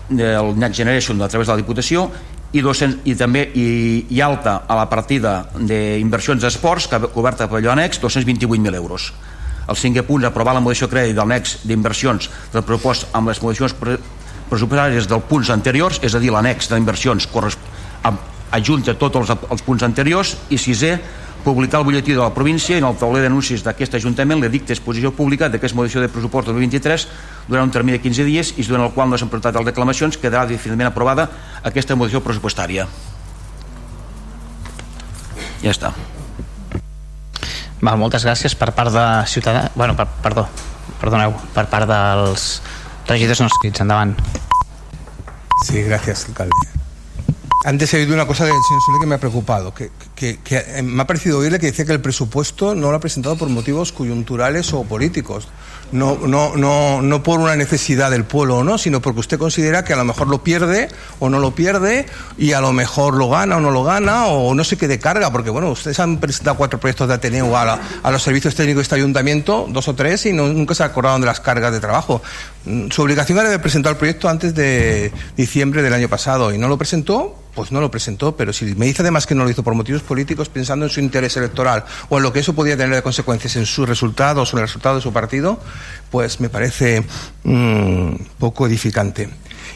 [0.09, 2.09] del Net Generation a través de la Diputació
[2.51, 3.65] i, 200, i també i,
[4.09, 9.11] i alta a la partida d'inversions d'esports coberta per allò annex 228.000 euros.
[9.69, 13.77] El cinquè punt aprovar la modificació crèdit del nex d'inversions del propost amb les modificacions
[14.49, 17.29] pressupostàries dels punts anteriors és a dir l'annex d'inversions
[18.49, 20.95] adjunta tots els, els punts anteriors i sisè
[21.43, 25.11] publicar el butlletí de la província i en el tauler d'anuncis d'aquest Ajuntament l'edicte exposició
[25.15, 27.07] pública d'aquesta modificació de pressupost del 2023
[27.47, 30.17] durant un termini de 15 dies i durant el qual no s'han presentat les reclamacions
[30.17, 31.29] quedarà definitivament aprovada
[31.63, 32.87] aquesta modificació pressupostària.
[35.63, 35.93] Ja està.
[37.79, 39.69] Val, moltes gràcies per part de Ciutadà...
[39.75, 40.47] Bueno, per, perdó,
[40.99, 42.49] perdoneu, per part dels
[43.07, 43.85] regidors no escrits.
[43.85, 44.15] Endavant.
[45.63, 46.78] Sí, gracias, alcalde.
[47.65, 51.01] Antes he oído una cosa del señor Soler que me ha preocupado, que, eh, me
[51.01, 54.71] ha parecido oírle que decía que el presupuesto no lo ha presentado por motivos coyunturales
[54.73, 55.49] o políticos,
[55.91, 59.83] no, no, no, no por una necesidad del pueblo o no, sino porque usted considera
[59.83, 60.87] que a lo mejor lo pierde
[61.19, 62.05] o no lo pierde
[62.37, 64.99] y a lo mejor lo gana o no lo gana o no sé qué de
[64.99, 68.79] carga, porque bueno, ustedes han presentado cuatro proyectos de Ateneo a, a los servicios técnicos
[68.79, 71.81] de este ayuntamiento, dos o tres, y no, nunca se acordaron de las cargas de
[71.81, 72.21] trabajo.
[72.65, 76.57] Mm, su obligación era de presentar el proyecto antes de diciembre del año pasado y
[76.57, 79.49] no lo presentó pues no lo presentó, pero si me dice además que no lo
[79.49, 82.77] hizo por motivos políticos pensando en su interés electoral o en lo que eso podía
[82.77, 85.59] tener de consecuencias en su resultado o en el resultado de su partido,
[86.09, 87.03] pues me parece
[87.43, 89.29] mmm, poco edificante.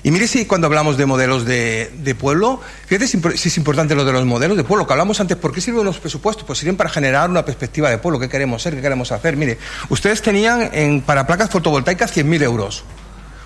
[0.03, 3.95] Y mire si cuando hablamos de modelos de, de pueblo, fíjate si, si, es importante
[3.95, 6.43] lo de los modelos de pueblo, que hablamos antes, ¿por qué sirven los presupuestos?
[6.43, 9.37] Pues sirven para generar una perspectiva de pueblo, qué queremos ser, qué queremos hacer.
[9.37, 12.83] Mire, ustedes tenían en, para placas fotovoltaicas 100.000 euros.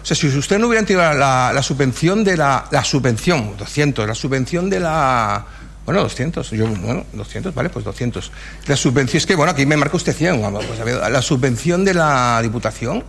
[0.02, 4.08] O sea, si usted no hubiera tenido la, la, subvención de la, la subvención, 200,
[4.08, 5.46] la subvención de la
[5.86, 8.32] Bueno, 200, yo, bueno, 200, vale, pues 200.
[8.66, 12.40] La subvención, es que, bueno, aquí me marca usted 100, pues, la subvención de la
[12.42, 13.04] Diputación,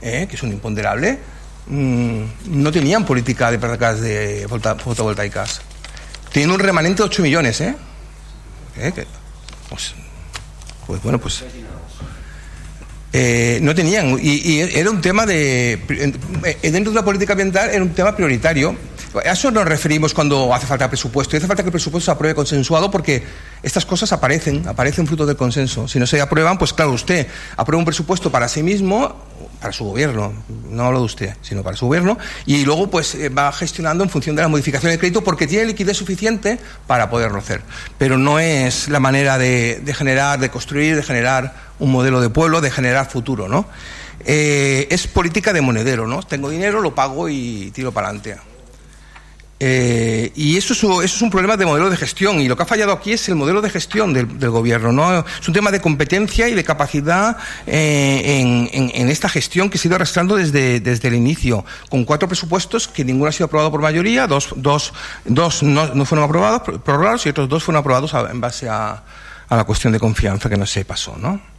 [0.00, 1.18] eh, que es un imponderable,
[1.66, 5.60] no tenían política de placas de fotovoltaicas.
[6.32, 7.74] Tienen un remanente de 8 millones, ¿eh?
[8.76, 8.92] ¿Eh?
[9.70, 9.94] Pues,
[10.86, 11.44] pues bueno, pues...
[13.16, 15.78] Eh, no tenían, y, y, era un tema de.
[16.62, 18.76] Dentro de la política ambiental era un tema prioritario.
[19.18, 21.36] A eso nos referimos cuando hace falta presupuesto.
[21.36, 23.22] Y hace falta que el presupuesto se apruebe consensuado porque
[23.62, 25.86] estas cosas aparecen, aparecen fruto del consenso.
[25.88, 29.14] Si no se aprueban, pues claro, usted aprueba un presupuesto para sí mismo,
[29.60, 30.32] para su gobierno,
[30.68, 34.10] no hablo de usted, sino para su gobierno, y luego pues eh, va gestionando en
[34.10, 37.62] función de la modificación de crédito porque tiene liquidez suficiente para poderlo hacer.
[37.96, 42.28] Pero no es la manera de, de generar, de construir, de generar un modelo de
[42.28, 43.66] pueblo, de generar futuro, ¿no?
[44.26, 46.22] Eh, es política de monedero, ¿no?
[46.22, 48.36] Tengo dinero, lo pago y tiro para adelante.
[49.60, 52.64] Eh, y eso es, eso es, un problema de modelo de gestión y lo que
[52.64, 54.92] ha fallado aquí es el modelo de gestión del, del gobierno.
[54.92, 55.20] ¿no?
[55.20, 57.36] Es un tema de competencia y de capacidad
[57.66, 62.88] eh, en, esta gestión que se ha ido arrastrando desde, el inicio, con cuatro presupuestos
[62.88, 64.92] que ninguno ha sido aprobado por mayoría, dos, dos,
[65.24, 69.02] dos no, fueron aprobados, prorrogados y otros dos fueron aprobados en base a,
[69.48, 71.16] a, la cuestión de confianza que no se pasó.
[71.16, 71.53] ¿no?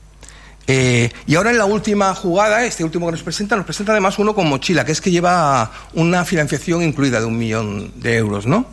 [0.68, 4.18] Eh, y ahora en la última jugada, este último que nos presenta, nos presenta además
[4.18, 8.48] uno con mochila, que es que lleva una financiación incluida de un millón de euros,
[8.48, 8.66] ¿no?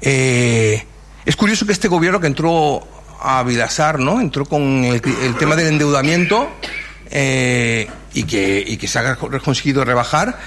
[0.00, 0.84] Eh,
[1.24, 2.86] es curioso que este gobierno que entró
[3.20, 4.20] a Vilasar, ¿no?
[4.20, 5.02] Entró con el,
[5.38, 6.48] tema del endeudamiento
[7.10, 10.38] eh, y, que, y que se ha conseguido rebajar,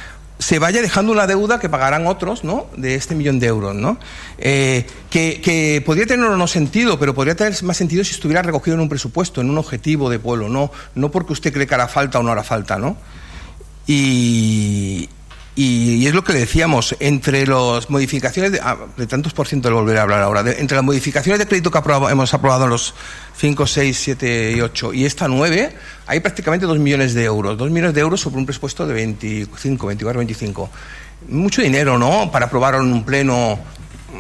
[0.42, 2.66] se vaya dejando una deuda que pagarán otros, ¿no?
[2.76, 4.00] De este millón de euros, ¿no?
[4.40, 8.42] Eh, que, que, podría tener o no sentido, pero podría tener más sentido si estuviera
[8.42, 11.76] recogido en un presupuesto, en un objetivo de pueblo, no, no porque usted cree que
[11.76, 12.98] hará falta o no hará falta, ¿no?
[13.86, 15.10] Y,
[15.56, 19.48] y, y, es lo que le decíamos, entre las modificaciones, de, ah, de tantos por
[19.48, 22.34] ciento de volver a hablar ahora, de, entre las modificaciones de crédito que aprobado, hemos
[22.34, 22.94] aprobado en los
[23.38, 25.76] 5, 6, 7 y 8 y esta 9,
[26.08, 27.58] hay prácticamente 2 millones de euros.
[27.58, 30.70] 2 millones de euros sobre un presupuesto de 25, 24, 25.
[31.30, 32.32] Mucho dinero, ¿no?
[32.32, 33.60] Para aprobar en un pleno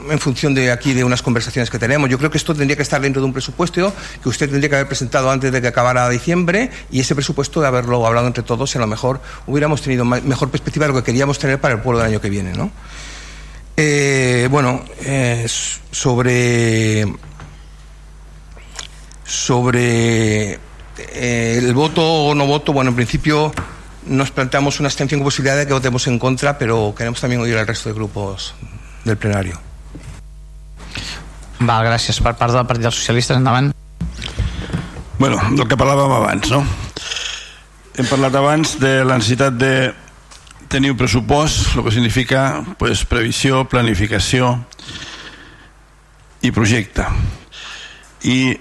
[0.09, 2.09] en función de aquí de unas conversaciones que tenemos.
[2.09, 4.75] Yo creo que esto tendría que estar dentro de un presupuesto que usted tendría que
[4.75, 8.75] haber presentado antes de que acabara diciembre y ese presupuesto de haberlo hablado entre todos,
[8.75, 11.99] a lo mejor hubiéramos tenido mejor perspectiva de lo que queríamos tener para el pueblo
[11.99, 12.53] del año que viene.
[12.53, 12.71] ¿no?
[13.77, 15.47] Eh, bueno, eh,
[15.91, 17.05] sobre
[19.23, 23.51] sobre eh, el voto o no voto, bueno, en principio
[24.05, 27.57] nos planteamos una abstención con posibilidad de que votemos en contra, pero queremos también oír
[27.57, 28.55] al resto de grupos
[29.05, 29.70] del plenario.
[31.61, 32.17] Val, gràcies.
[32.21, 33.69] Per part del Partit dels Socialistes, endavant.
[35.19, 36.63] Bueno, del que parlàvem abans, no?
[37.99, 39.91] Hem parlat abans de la necessitat de
[40.71, 44.55] tenir un pressupost, el que significa pues, previsió, planificació
[46.41, 47.05] i projecte.
[48.25, 48.55] I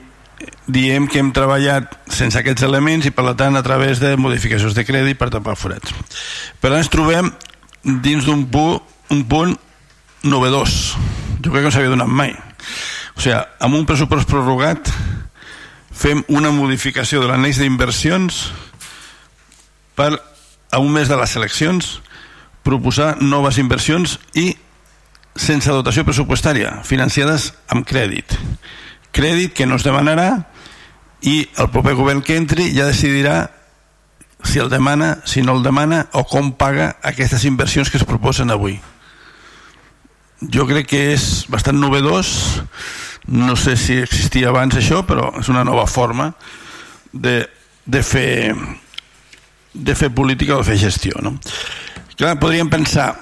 [0.69, 4.85] diem que hem treballat sense aquests elements i per tant a través de modificacions de
[4.85, 5.95] crèdit per tapar forats.
[6.61, 7.33] Però ens trobem
[8.05, 8.83] dins d'un punt,
[9.15, 9.57] un punt
[10.23, 10.97] novedós.
[11.41, 12.35] Jo crec que no s'havia donat mai.
[13.17, 14.91] O sigui, amb un pressupost prorrogat
[16.01, 18.41] fem una modificació de l'aneix d'inversions
[19.99, 20.15] per
[20.71, 21.99] a un mes de les eleccions
[22.65, 24.53] proposar noves inversions i
[25.37, 28.37] sense dotació pressupostària, financiades amb crèdit.
[29.17, 30.45] Crèdit que no es demanarà
[31.27, 33.51] i el proper govern que entri ja decidirà
[34.45, 38.53] si el demana, si no el demana o com paga aquestes inversions que es proposen
[38.53, 38.79] avui
[40.41, 42.63] jo crec que és bastant novedós.
[43.31, 46.33] No sé si existia abans això però és una nova forma
[47.13, 47.45] de,
[47.85, 48.55] de fer
[49.71, 51.37] de fer política o de fer gestió no?
[52.17, 53.13] Clar, podríem pensar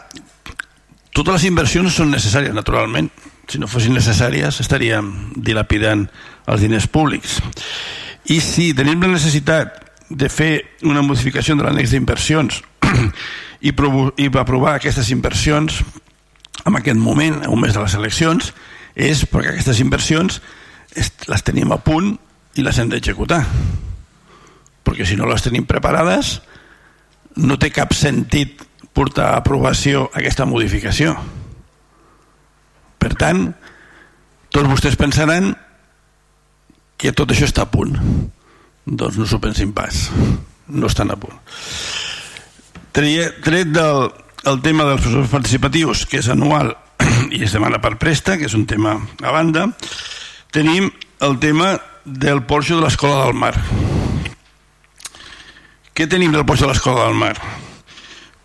[1.12, 3.08] totes les inversions són necessàries naturalment.
[3.48, 6.04] Si no fossin necessàries estaríem dilapidant
[6.46, 7.38] els diners públics.
[8.30, 10.52] I si tenim la necessitat de fer
[10.86, 12.60] una modificació de l'annex d'inversions
[13.68, 15.82] i, i aprovar aquestes inversions
[16.66, 18.52] en aquest moment, un mes de les eleccions,
[18.98, 20.40] és perquè aquestes inversions
[21.28, 22.16] les tenim a punt
[22.59, 23.44] i les hem d'executar.
[24.82, 26.38] Perquè si no les tenim preparades,
[27.38, 28.64] no té cap sentit
[28.96, 31.14] portar a aprovació aquesta modificació.
[32.98, 33.44] Per tant,
[34.50, 35.52] tots vostès pensaran
[36.98, 37.94] que tot això està a punt.
[38.88, 40.09] Doncs no s'ho pensin pas.
[40.68, 41.38] No estan a punt.
[42.96, 44.09] Tret del,
[44.45, 46.74] el tema dels professors participatius, que és anual
[47.34, 49.68] i es demana per presta, que és un tema a banda,
[50.55, 50.91] tenim
[51.24, 53.55] el tema del porxo de l'Escola del Mar.
[55.95, 57.34] Què tenim del porxo de l'Escola del Mar?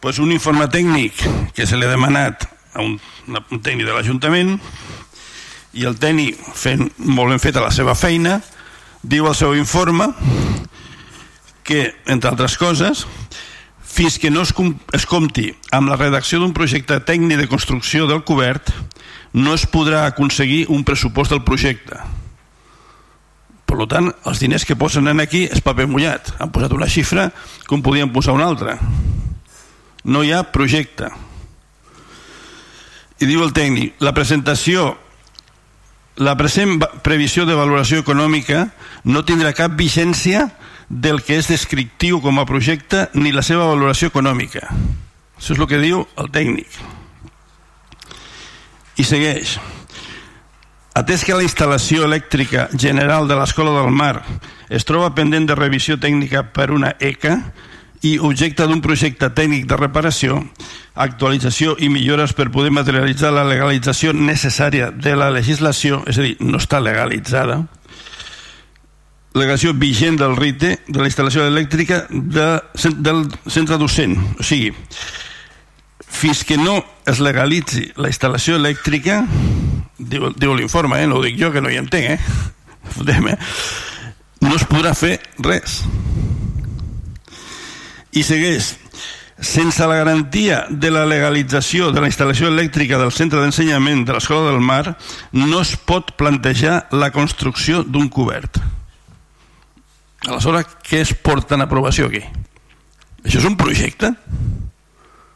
[0.01, 1.21] Pues un informe tècnic
[1.55, 2.97] que se l'ha demanat a un,
[3.29, 4.57] un tècnic de l'Ajuntament
[5.77, 8.39] i el tècnic fent molt ben feta la seva feina
[9.03, 10.09] diu al seu informe
[11.63, 13.05] que, entre altres coses,
[13.93, 14.53] fins que no es,
[14.97, 18.71] es compti amb la redacció d'un projecte tècnic de construcció del cobert,
[19.33, 21.99] no es podrà aconseguir un pressupost del projecte.
[23.69, 26.33] Per tant, els diners que posen en aquí és paper mullat.
[26.41, 27.29] Han posat una xifra
[27.69, 28.77] com podien posar una altra.
[30.05, 31.09] No hi ha projecte.
[33.21, 34.91] I diu el tècnic, la presentació
[36.21, 38.67] la present previsió de valoració econòmica
[39.09, 40.45] no tindrà cap vigència
[40.93, 44.67] del que és descriptiu com a projecte ni la seva valoració econòmica.
[45.37, 46.77] Això és el que diu el tècnic.
[49.01, 49.57] I segueix.
[50.93, 54.21] Atès que la instal·lació elèctrica general de l'Escola del Mar
[54.69, 57.39] es troba pendent de revisió tècnica per una ECA
[58.05, 60.37] i objecte d'un projecte tècnic de reparació,
[60.93, 66.35] actualització i millores per poder materialitzar la legalització necessària de la legislació, és a dir,
[66.43, 67.63] no està legalitzada,
[69.33, 72.47] legació vigent del RITE de la instal·lació elèctrica de,
[73.01, 74.15] del centre docent.
[74.39, 74.73] O sigui,
[76.13, 76.77] fins que no
[77.09, 79.23] es legalitzi la instal·lació elèctrica,
[79.97, 81.09] diu, diu l'informe, eh?
[81.09, 82.53] no ho dic jo que no hi entenc, eh?
[82.93, 83.39] Fotem, eh?
[84.43, 85.81] no es podrà fer res.
[88.13, 88.75] I segueix,
[89.41, 94.51] sense la garantia de la legalització de la instal·lació elèctrica del centre d'ensenyament de l'Escola
[94.51, 94.95] del Mar,
[95.33, 98.61] no es pot plantejar la construcció d'un cobert.
[100.27, 102.23] Aleshores, què es porta en aprovació aquí?
[103.23, 104.13] Això és un projecte?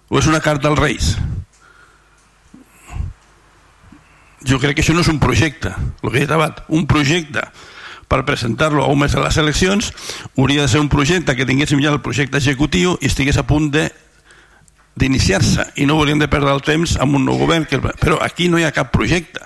[0.08, 1.10] O és una carta als Reis?
[4.48, 7.44] Jo crec que això no és un projecte, el que he abans, un projecte
[8.08, 9.92] per presentar-lo a un mes de les eleccions
[10.38, 13.72] hauria de ser un projecte que tinguéssim ja el projecte executiu i estigués a punt
[13.74, 13.90] de
[14.98, 17.78] d'iniciar-se i no hauríem de perdre el temps amb un nou govern que...
[17.78, 19.44] però aquí no hi ha cap projecte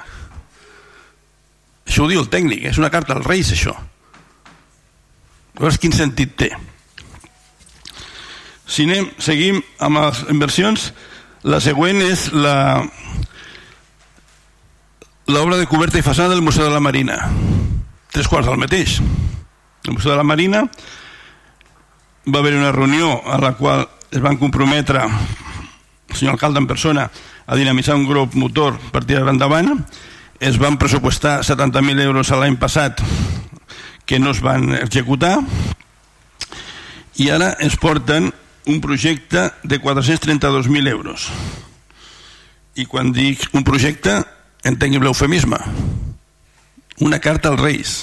[1.88, 3.74] això ho diu el tècnic és una carta als Reis això
[5.58, 6.50] Llavors, quin sentit té?
[8.72, 10.92] Si anem, seguim amb les inversions,
[11.44, 12.56] la següent és la
[15.32, 17.18] l'obra de coberta i façana del Museu de la Marina.
[18.12, 19.00] Tres quarts del mateix.
[19.88, 20.66] El Museu de la Marina
[22.28, 27.10] va haver una reunió a la qual es van comprometre el senyor alcalde en persona
[27.48, 29.72] a dinamitzar un grup motor per tirar endavant
[30.40, 33.02] es van pressupostar 70.000 euros l'any passat
[34.12, 35.38] que no es van executar
[37.16, 38.26] i ara ens porten
[38.68, 41.30] un projecte de 432.000 euros.
[42.76, 44.18] I quan dic un projecte
[44.68, 45.62] entenc l'eufemisme
[47.00, 47.94] una carta als Reis.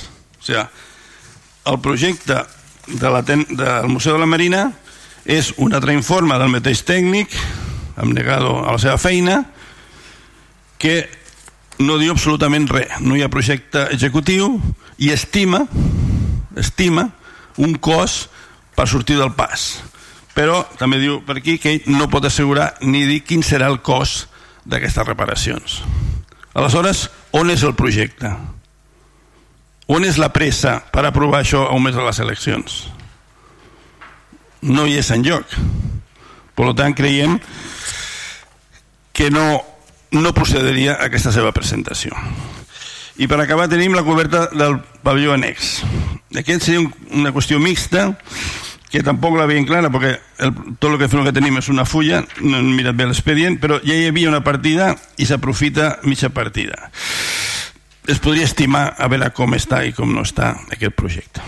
[0.40, 0.64] O sigui,
[1.68, 2.40] el projecte
[2.88, 4.64] de la ten del Museu de la Marina
[5.28, 7.36] és un altre informe del mateix tècnic
[8.08, 9.42] negado a la seva feina
[10.80, 11.02] que
[11.78, 14.56] no diu absolutament res no hi ha projecte executiu
[14.98, 15.62] i estima
[16.58, 17.08] estima
[17.58, 18.28] un cost
[18.76, 19.68] per sortir del pas
[20.34, 23.80] però també diu per aquí que ell no pot assegurar ni dir quin serà el
[23.82, 24.28] cost
[24.68, 25.80] d'aquestes reparacions
[26.54, 27.08] aleshores
[27.38, 28.30] on és el projecte?
[29.88, 32.78] on és la pressa per aprovar això a un mes de les eleccions?
[34.62, 35.58] no hi és en lloc
[36.58, 37.38] per tant creiem
[39.18, 39.62] que no,
[40.16, 42.16] no procediria a aquesta seva presentació
[43.18, 45.80] i per acabar tenim la coberta del pavelló annex.
[46.38, 48.12] Aquest seria un, una qüestió mixta
[48.88, 52.22] que tampoc la veiem clara perquè el, tot el que, que tenim és una fulla
[52.40, 56.88] no hem mirat bé l'expedient però ja hi havia una partida i s'aprofita mitja partida
[58.08, 61.44] es podria estimar a veure com està i com no està aquest projecte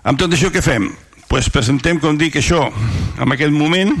[0.00, 0.88] amb tot això què fem?
[1.28, 2.70] pues presentem com dic això
[3.20, 3.92] en aquest moment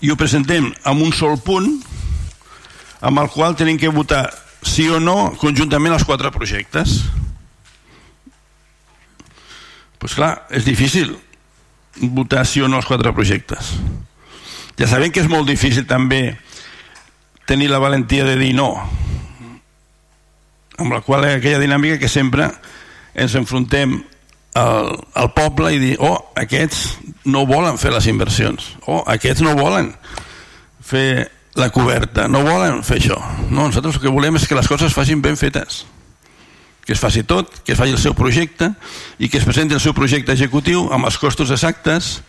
[0.00, 1.68] i ho presentem amb un sol punt
[3.00, 4.28] amb el qual tenim que votar
[4.62, 7.00] sí o no conjuntament els quatre projectes?
[10.00, 11.12] Pues clar, és difícil
[12.00, 13.74] votar sí o no els quatre projectes.
[14.80, 16.38] Ja sabem que és molt difícil també
[17.48, 18.70] tenir la valentia de dir no
[20.80, 22.46] amb la qual és aquella dinàmica que sempre
[23.12, 23.98] ens enfrontem
[24.56, 28.72] al, al poble i dir oh, aquests no volen fer les inversions.
[28.86, 29.92] Oh, aquests no volen
[30.80, 32.28] fer la coberta.
[32.28, 33.18] No volen fer això.
[33.50, 35.84] No, nosaltres el que volem és que les coses es facin ben fetes.
[36.86, 38.72] Que es faci tot, que es faci el seu projecte
[39.18, 42.20] i que es presenti el seu projecte executiu amb els costos exactes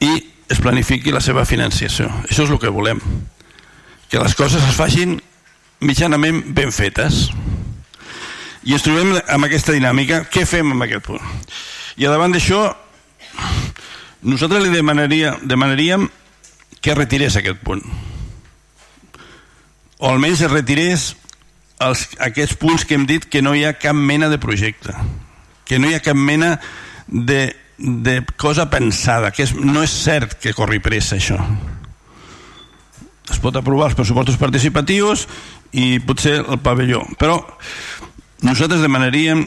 [0.00, 0.12] i
[0.52, 2.10] es planifiqui la seva financiació.
[2.28, 3.00] Això és el que volem.
[4.10, 5.18] Que les coses es facin
[5.80, 7.26] mitjanament ben fetes.
[8.66, 10.24] I ens trobem amb aquesta dinàmica.
[10.30, 11.24] Què fem amb aquest punt?
[11.96, 12.68] I a davant d'això,
[14.22, 16.06] nosaltres li demanaria, demanaríem
[16.82, 17.82] que retirés aquest punt
[19.98, 21.06] o almenys es retirés
[21.80, 24.94] els, aquests punts que hem dit que no hi ha cap mena de projecte,
[25.64, 26.56] que no hi ha cap mena
[27.06, 31.40] de, de cosa pensada, que és, no és cert que corri pressa això.
[33.26, 35.26] Es pot aprovar els pressupostos participatius
[35.74, 37.40] i potser el pavelló, però
[38.46, 39.46] nosaltres demanaríem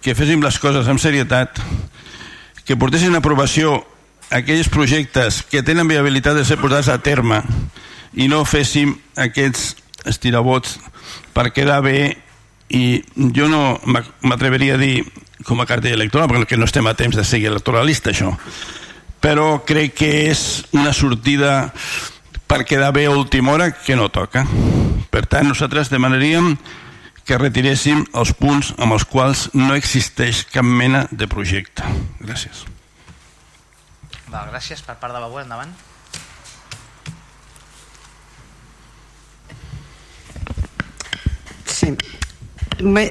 [0.00, 1.58] que féssim les coses amb serietat,
[2.66, 3.80] que portessin a aprovació
[4.30, 7.40] aquells projectes que tenen viabilitat de ser posats a terme
[8.14, 9.74] i no féssim aquests
[10.06, 10.78] estirabots
[11.34, 12.16] per quedar bé
[12.68, 13.02] i
[13.36, 15.04] jo no m'atreveria a dir
[15.46, 18.32] com a cartell electoral perquè no estem a temps de seguir electoralista això
[19.22, 21.72] però crec que és una sortida
[22.46, 24.46] per quedar bé a última hora que no toca
[25.10, 26.56] per tant nosaltres demanaríem
[27.26, 31.86] que retiréssim els punts amb els quals no existeix cap mena de projecte
[32.22, 32.66] gràcies
[34.26, 34.82] Val, gràcies.
[34.82, 35.70] Per part de Bauer, endavant.
[41.86, 41.96] Sí.
[42.76, 43.06] Bé,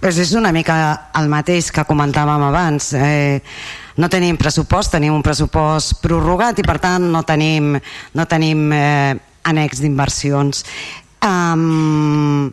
[0.00, 0.74] pues és una mica
[1.20, 2.90] el mateix que comentàvem abans.
[2.96, 3.38] Eh,
[3.98, 7.76] no tenim pressupost, tenim un pressupost prorrogat i per tant no tenim,
[8.14, 9.14] no tenim eh,
[9.46, 10.64] annex d'inversions.
[11.22, 12.50] Um,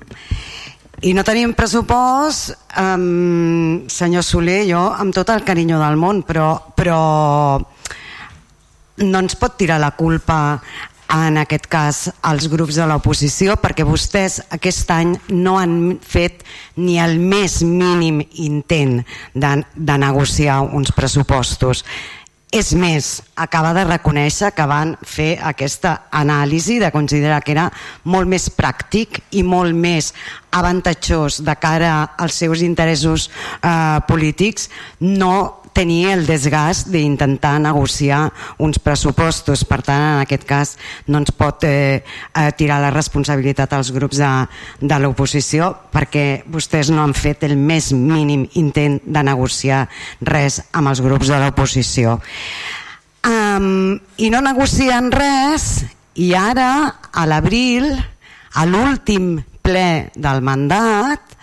[1.05, 6.47] i no tenim pressupost um, senyor Soler jo amb tot el carinyo del món però,
[6.73, 7.59] però
[9.05, 10.57] no ens pot tirar la culpa
[11.13, 16.43] en aquest cas als grups de l'oposició perquè vostès aquest any no han fet
[16.81, 19.01] ni el més mínim intent
[19.33, 21.83] de, de negociar uns pressupostos.
[22.55, 27.65] És més, acaba de reconèixer que van fer aquesta anàlisi de considerar que era
[28.07, 30.13] molt més pràctic i molt més
[30.55, 34.69] avantatjós de cara als seus interessos eh, polítics
[35.01, 38.29] no tenir el desgast d'intentar negociar
[38.63, 39.65] uns pressupostos.
[39.67, 40.75] Per tant, en aquest cas,
[41.11, 44.31] no ens pot eh, eh, tirar la responsabilitat als grups de,
[44.79, 49.85] de l'oposició perquè vostès no han fet el més mínim intent de negociar
[50.23, 52.17] res amb els grups de l'oposició.
[53.25, 55.83] Um, I no negocien res
[56.21, 57.89] i ara, a l'abril,
[58.55, 61.33] a l'últim ple del mandat,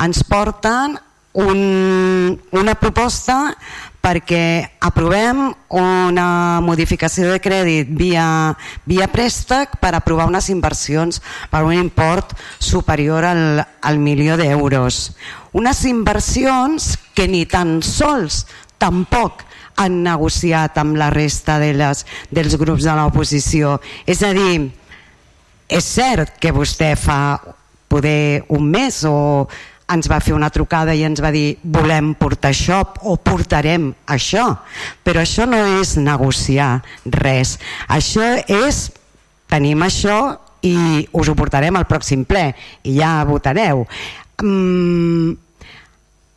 [0.00, 0.96] ens porten
[1.32, 3.54] un, una proposta
[4.02, 5.44] perquè aprovem
[5.78, 8.24] una modificació de crèdit via,
[8.84, 11.22] via préstec per aprovar unes inversions
[11.52, 15.12] per un import superior al, al milió d'euros.
[15.54, 18.42] Unes inversions que ni tan sols
[18.82, 19.46] tampoc
[19.78, 22.02] han negociat amb la resta de les,
[22.34, 23.78] dels grups de l'oposició.
[24.04, 24.66] És a dir,
[25.70, 27.38] és cert que vostè fa
[27.92, 29.46] poder un mes o
[29.92, 34.46] ens va fer una trucada i ens va dir volem portar això o portarem això?
[35.04, 37.58] Però això no és negociar res.
[37.88, 38.86] Això és
[39.50, 40.18] tenim això
[40.62, 42.52] i us ho portarem al pròxim ple
[42.86, 43.84] i ja votareu.
[44.42, 45.34] Mm,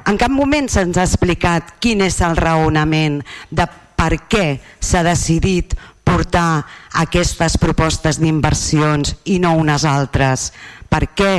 [0.06, 4.46] en cap moment se'ns ha explicat quin és el raonament de per què
[4.84, 5.74] s'ha decidit
[6.06, 6.66] portar
[7.02, 10.52] aquestes propostes d'inversions i no unes altres?
[10.90, 11.34] Per què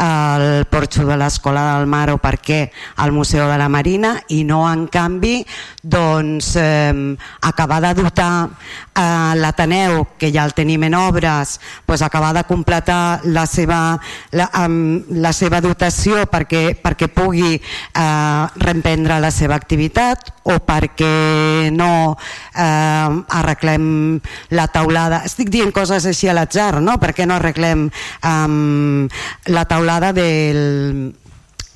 [0.00, 2.60] el porxo de l'Escola del Mar o per què
[3.02, 4.14] el Museu de la Marina?
[4.30, 5.40] I no en canvi
[5.82, 8.48] doncs, eh, acabar de dotar
[8.94, 11.58] eh, l'Ateneu que ja el tenim en obres
[11.88, 13.98] doncs acabar de completar la seva,
[14.32, 21.70] la, amb la seva dotació perquè, perquè pugui eh, reemprendre la seva activitat o perquè
[21.74, 22.16] no
[22.54, 23.08] eh,
[23.40, 24.20] arreglem
[24.54, 24.68] la
[25.00, 25.24] taulada.
[25.24, 26.98] Estic dient coses així a l'atzar no?
[27.00, 29.08] perquè no arreglem eh,
[29.48, 31.12] la taulada del,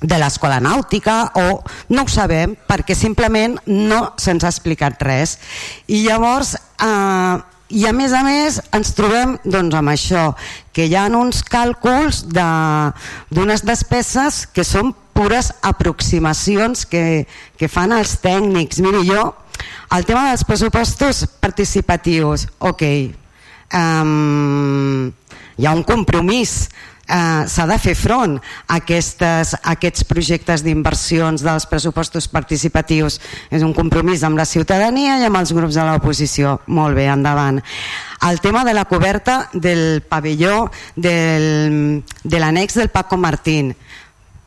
[0.01, 5.37] de l'escola nàutica o no ho sabem perquè simplement no se'ns ha explicat res.
[5.87, 7.37] I llavors eh,
[7.69, 10.35] i a més a més ens trobem doncs, amb això
[10.75, 17.25] que hi ha uns càlculs d'unes de, despeses que són pures aproximacions que,
[17.57, 18.83] que fan els tècnics.
[18.83, 19.31] Miri jo
[19.97, 22.83] el tema dels pressupostos participatius ok
[23.73, 25.11] um,
[25.55, 26.65] hi ha un compromís
[27.07, 33.19] eh, s'ha de fer front a, aquestes, a aquests projectes d'inversions dels pressupostos participatius.
[33.53, 36.59] És un compromís amb la ciutadania i amb els grups de l'oposició.
[36.67, 37.61] Molt bé, endavant.
[38.25, 43.75] El tema de la coberta del pavelló del, de l'annex del Paco Martín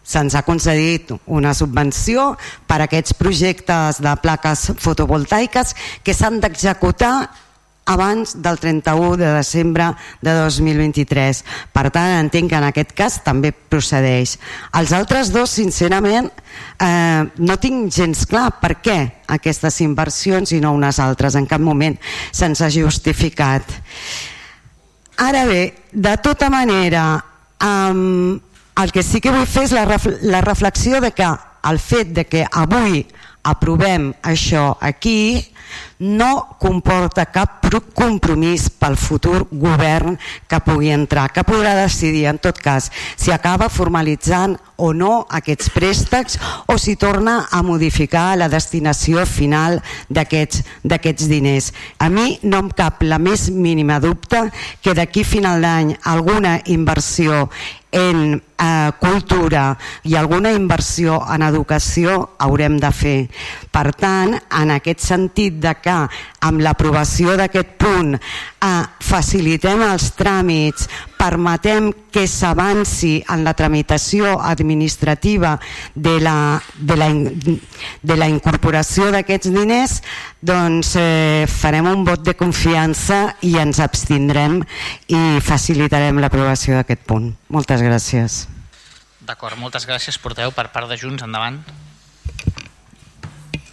[0.08, 2.30] se'ns ha concedit una subvenció
[2.66, 5.74] per a aquests projectes de plaques fotovoltaiques
[6.04, 7.28] que s'han d'executar
[7.88, 11.40] abans del 31 de desembre de 2023.
[11.72, 14.36] Per tant, entenc que en aquest cas també procedeix.
[14.76, 16.28] Els altres dos, sincerament,
[16.84, 18.98] eh, no tinc gens clar per què
[19.32, 21.34] aquestes inversions i no unes altres.
[21.34, 21.96] En cap moment
[22.30, 23.64] se'ns ha justificat.
[25.16, 27.24] Ara bé, de tota manera,
[27.64, 28.38] um,
[28.82, 31.28] el que sí que vull fer és la, ref la reflexió de que
[31.68, 33.02] el fet de que avui
[33.48, 35.18] aprovem això aquí
[35.98, 37.58] no comporta cap
[37.94, 40.16] compromís pel futur govern
[40.48, 45.68] que pugui entrar, que podrà decidir en tot cas si acaba formalitzant o no aquests
[45.74, 46.38] préstecs
[46.72, 51.72] o si torna a modificar la destinació final d'aquests diners.
[51.98, 54.46] A mi no em cap la més mínima dubte
[54.80, 57.48] que d'aquí final d'any alguna inversió
[57.92, 63.18] en eh, cultura i alguna inversió en educació haurem de fer.
[63.70, 65.96] Per tant, en aquest sentit de que
[66.48, 75.56] amb l'aprovació d'aquest punt eh, facilitem els tràmits, permetem que s'avanci en la tramitació administrativa
[75.94, 79.98] de la, de la, de la incorporació d'aquests diners,
[80.40, 84.60] doncs eh, farem un vot de confiança i ens abstindrem
[85.10, 87.32] i facilitarem l'aprovació d'aquest punt.
[87.50, 88.47] Moltes gràcies.
[89.28, 90.16] D'acord, moltes gràcies.
[90.16, 91.58] Porteu per part de Junts, endavant.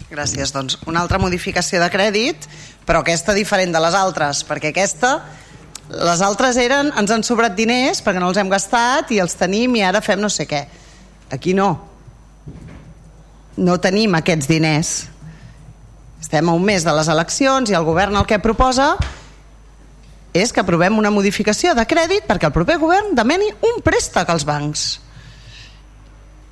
[0.10, 0.52] Gràcies.
[0.52, 2.48] Doncs una altra modificació de crèdit,
[2.84, 5.14] però aquesta diferent de les altres, perquè aquesta,
[5.88, 9.78] les altres eren, ens han sobrat diners perquè no els hem gastat i els tenim
[9.80, 10.66] i ara fem no sé què.
[11.32, 11.70] Aquí no.
[13.56, 14.92] No tenim aquests diners.
[16.20, 18.92] Estem a un mes de les eleccions i el govern el que proposa
[20.36, 24.44] és que aprovem una modificació de crèdit perquè el proper govern demani un préstec als
[24.44, 25.05] bancs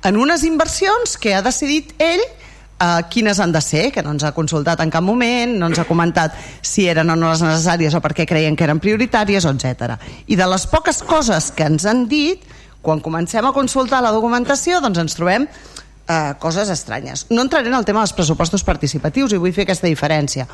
[0.04, 4.24] en unes inversions que ha decidit ell uh, quines han de ser, que no ens
[4.24, 7.96] ha consultat en cap moment, no ens ha comentat si eren o no les necessàries
[7.96, 9.96] o per què creien que eren prioritàries, etc.
[10.28, 12.44] I de les poques coses que ens han dit,
[12.84, 17.26] quan comencem a consultar la documentació, doncs ens trobem eh, coses estranyes.
[17.30, 20.44] No entraré en el tema dels pressupostos participatius i vull fer aquesta diferència.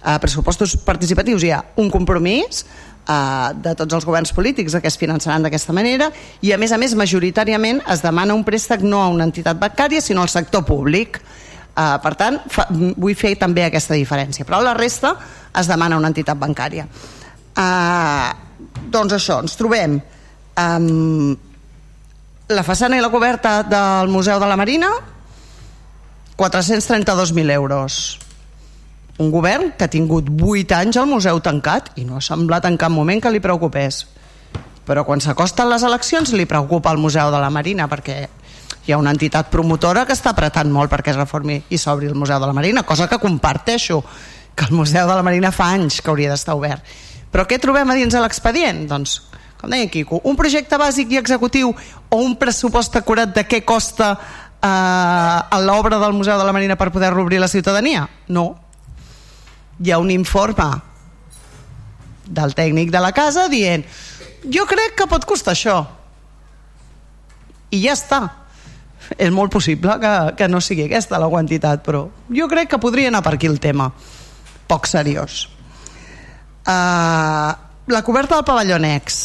[0.00, 4.86] A uh, pressupostos participatius hi ha un compromís eh, de tots els governs polítics que
[4.86, 6.10] es finançaran d'aquesta manera
[6.46, 10.04] i a més a més majoritàriament es demana un préstec no a una entitat bancària
[10.04, 11.18] sinó al sector públic
[11.70, 14.44] Uh, per tant, fa, vull fer també aquesta diferència.
[14.44, 15.14] Però la resta
[15.56, 16.84] es demana una entitat bancària.
[17.54, 18.26] Uh,
[18.90, 19.94] doncs això, ens trobem
[20.60, 21.36] um,
[22.50, 24.90] la façana i la coberta del Museu de la Marina
[26.40, 28.18] 432.000 euros
[29.20, 32.80] un govern que ha tingut 8 anys al museu tancat i no ha semblat en
[32.80, 34.06] cap moment que li preocupés
[34.90, 38.16] però quan s'acosten les eleccions li preocupa el Museu de la Marina perquè
[38.86, 42.16] hi ha una entitat promotora que està apretant molt perquè es reformi i s'obri el
[42.18, 44.00] Museu de la Marina, cosa que comparteixo,
[44.56, 46.82] que el Museu de la Marina fa anys que hauria d'estar obert.
[47.30, 48.86] Però què trobem a dins de l'expedient?
[48.90, 49.20] Doncs,
[49.60, 54.10] com deia Quico, un projecte bàsic i executiu o un pressupost acurat de què costa
[54.16, 58.08] eh, l'obra del Museu de la Marina per poder-lo obrir la ciutadania?
[58.26, 58.48] No.
[59.80, 60.68] Hi ha un informe
[62.26, 63.84] del tècnic de la casa dient
[64.44, 65.78] jo crec que pot costar això
[67.74, 68.20] i ja està
[69.18, 73.10] és molt possible que, que no sigui aquesta la quantitat, però jo crec que podria
[73.10, 73.88] anar per aquí el tema.
[74.70, 75.48] Poc seriós.
[76.62, 77.50] Uh,
[77.90, 79.18] la coberta del pavelló Nex.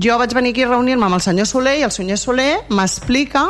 [0.00, 3.44] Jo vaig venir aquí a reunir-me amb el senyor Soler i el senyor Soler m'explica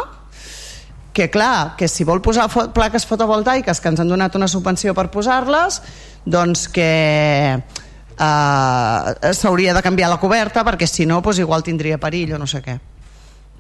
[1.15, 5.07] que clar, que si vol posar plaques fotovoltaiques que ens han donat una subvenció per
[5.15, 5.79] posar-les
[6.27, 12.35] doncs que uh, s'hauria de canviar la coberta perquè si no doncs igual tindria perill
[12.35, 12.75] o no sé què.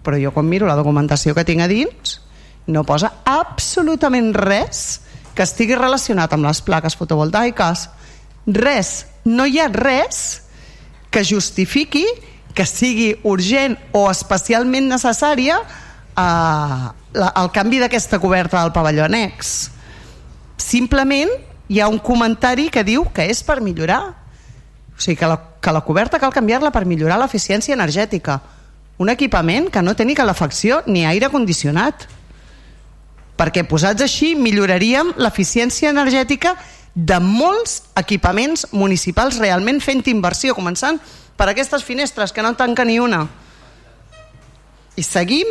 [0.02, 2.18] Però jo quan miro la documentació que tinc a dins
[2.66, 5.00] no posa absolutament res
[5.38, 7.88] que estigui relacionat amb les plaques fotovoltaiques.
[8.50, 8.90] Res,
[9.24, 10.42] no hi ha res
[11.14, 12.04] que justifiqui
[12.54, 19.70] que sigui urgent o especialment necessària eh, la, el canvi d'aquesta coberta del pavelló annex.
[20.60, 21.30] Simplement
[21.68, 24.02] hi ha un comentari que diu que és per millorar.
[24.94, 28.40] O sigui que la, que la coberta cal canviar-la per millorar l'eficiència energètica.
[28.98, 32.06] Un equipament que no té ni calefacció ni aire condicionat.
[33.38, 36.54] Perquè posats així milloraríem l'eficiència energètica
[36.94, 41.00] de molts equipaments municipals realment fent inversió, començant
[41.34, 43.24] per aquestes finestres que no tanca ni una.
[44.94, 45.48] I seguim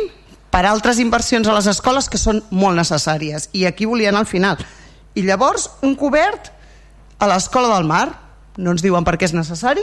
[0.54, 3.48] per altres inversions a les escoles que són molt necessàries.
[3.58, 4.60] I aquí volia anar al final.
[5.18, 6.52] I llavors un cobert
[7.18, 8.06] a l'escola del mar
[8.62, 9.82] no ens diuen per què és necessari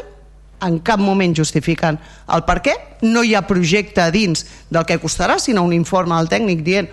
[0.63, 1.97] en cap moment justifiquen
[2.31, 6.31] el per què, no hi ha projecte dins del que costarà, sinó un informe del
[6.31, 6.87] tècnic dient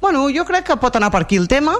[0.00, 1.74] bueno, jo crec que pot anar per aquí el tema.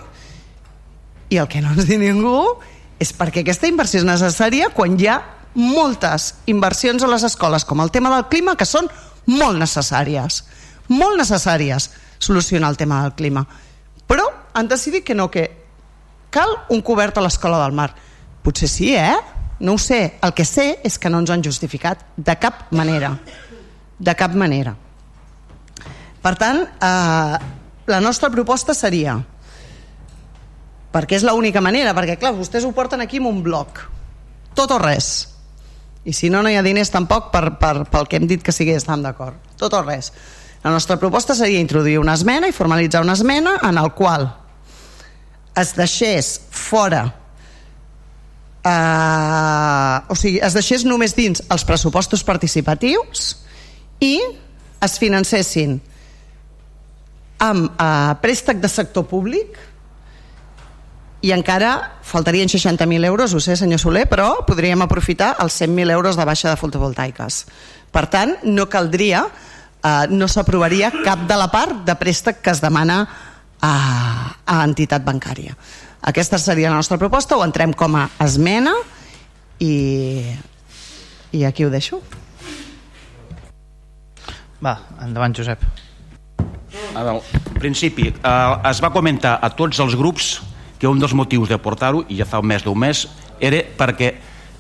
[1.31, 2.57] I el que no ens diu ningú
[2.99, 5.21] és perquè aquesta inversió és necessària quan hi ha
[5.55, 8.91] moltes inversions a les escoles, com el tema del clima, que són
[9.31, 10.43] molt necessàries,
[10.89, 13.47] molt necessàries solucionar el tema del clima.
[14.07, 15.49] Però han decidit que no, que
[16.31, 17.91] cal un cobert a l'escola del mar.
[18.43, 19.17] Potser sí, eh?
[19.61, 20.19] No ho sé.
[20.23, 23.17] El que sé és que no ens han justificat de cap manera.
[23.99, 24.75] de cap manera.
[26.21, 27.39] Per tant, eh,
[27.87, 29.17] la nostra proposta seria
[30.93, 33.83] perquè és l'única manera, perquè clar, vostès ho porten aquí en un bloc
[34.57, 35.29] tot o res
[36.07, 38.55] i si no, no hi ha diners tampoc per, per, pel que hem dit que
[38.55, 40.13] sigui estem d'acord tot o res
[40.67, 44.27] la nostra proposta seria introduir una esmena i formalitzar una esmena en el qual
[45.55, 47.05] es deixés fora
[48.67, 53.29] eh, o sigui, es deixés només dins els pressupostos participatius
[54.03, 54.19] i
[54.83, 55.79] es financessin
[57.47, 59.55] amb eh, préstec de sector públic
[61.23, 66.19] i encara faltarien 60.000 euros, ho sé senyor Soler, però podríem aprofitar els 100.000 euros
[66.19, 67.45] de baixa de fotovoltaiques.
[67.95, 69.29] Per tant, no caldria,
[69.87, 73.05] eh, no s'aprovaria cap de la part de préstec que es demana
[73.63, 73.75] a,
[74.45, 75.57] a entitat bancària.
[76.07, 78.75] Aquesta seria la nostra proposta, ho entrem com a esmena
[79.59, 80.23] i,
[81.33, 82.03] i aquí ho deixo.
[84.63, 85.63] Va, endavant Josep.
[86.97, 87.21] En
[87.61, 90.37] principi, eh, es va comentar a tots els grups
[90.77, 93.07] que un dels motius de portar-ho, i ja fa un mes d'un mes,
[93.41, 94.13] era perquè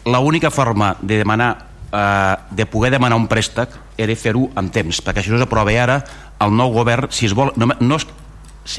[0.06, 1.50] l'única forma de demanar
[1.92, 6.00] eh, de poder demanar un préstec era fer-ho amb temps, perquè si no s'aprova ara
[6.44, 7.98] el nou govern, si es vol no, no,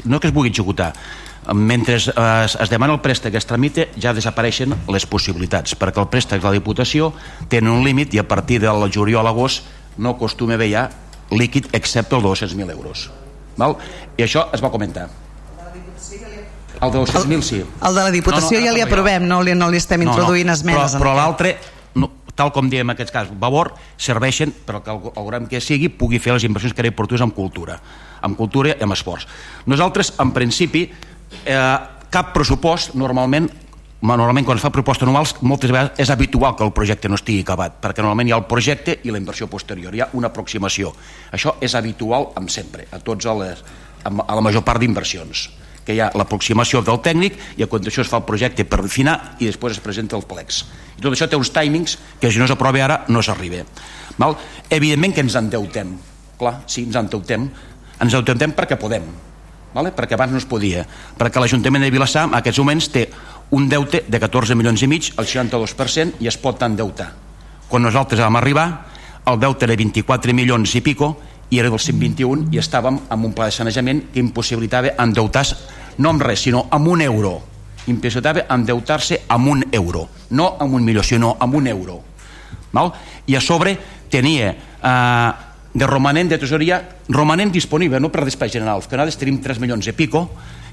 [0.04, 0.92] no que es pugui executar
[1.54, 6.10] mentre es, es, es demana el préstec es tramite ja desapareixen les possibilitats perquè el
[6.12, 7.12] préstec de la Diputació
[7.48, 9.64] té un límit i a partir del juliol a l'agost
[9.96, 10.88] no acostuma a haver ja
[11.30, 13.08] líquid excepte el 200.000 euros
[13.56, 13.78] val?
[14.16, 15.08] i això es va comentar
[16.80, 17.64] el de 200.000 sí.
[17.82, 20.46] El de la Diputació no, no, ja li aprovem, no li, no li estem introduint
[20.46, 20.58] no, no.
[20.58, 20.94] esmenes.
[20.94, 21.77] Però, però l'altre, no,
[22.38, 26.22] tal com diem en aquest cas, Vavor, serveixen perquè el, el govern que sigui pugui
[26.22, 27.80] fer les inversions que era oportunes en cultura,
[28.22, 29.26] en cultura i en esports.
[29.66, 30.86] Nosaltres, en principi,
[31.44, 31.78] eh,
[32.14, 33.50] cap pressupost, normalment,
[34.00, 37.42] normalment quan es fa proposta anuals moltes vegades és habitual que el projecte no estigui
[37.42, 40.92] acabat perquè normalment hi ha el projecte i la inversió posterior hi ha una aproximació
[41.34, 43.64] això és habitual amb sempre a tots a, les,
[44.06, 45.48] a la major part d'inversions
[45.88, 49.14] que hi ha l'aproximació del tècnic i a continuació es fa el projecte per refinar
[49.40, 50.60] i després es presenta el plecs.
[50.98, 53.62] I tot això té uns timings que si no s'aprova ara no s'arriba.
[54.68, 55.94] Evidentment que ens endeutem.
[56.38, 57.48] Clar, sí, ens endeutem.
[58.04, 59.08] Ens endeutem perquè podem.
[59.72, 59.92] Vale?
[59.92, 60.84] perquè abans no es podia.
[61.16, 63.06] Perquè l'Ajuntament de Vilassar en aquests moments té
[63.56, 67.12] un deute de 14 milions i mig, el 62%, i es pot endeutar.
[67.68, 68.68] Quan nosaltres vam arribar,
[69.28, 71.14] el deute era 24 milions i pico,
[71.50, 75.56] i era del 121 i estàvem amb un pla de sanejament que impossibilitava endeutar-se
[75.98, 77.38] no amb res, sinó amb un euro
[77.88, 82.02] impossibilitava endeutar-se amb un euro no amb un milió, sinó amb un euro
[82.72, 82.92] Val?
[83.26, 83.76] i a sobre
[84.10, 85.30] tenia eh,
[85.72, 89.88] de romanent de tesoria romanent disponible, no per despesa general que nosaltres tenim 3 milions
[89.88, 90.28] i pico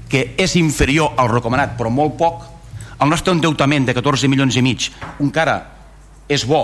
[0.08, 2.44] que és inferior al recomanat però molt poc
[3.00, 4.90] el nostre endeutament de 14 milions i mig
[5.24, 5.56] encara
[6.28, 6.62] és bo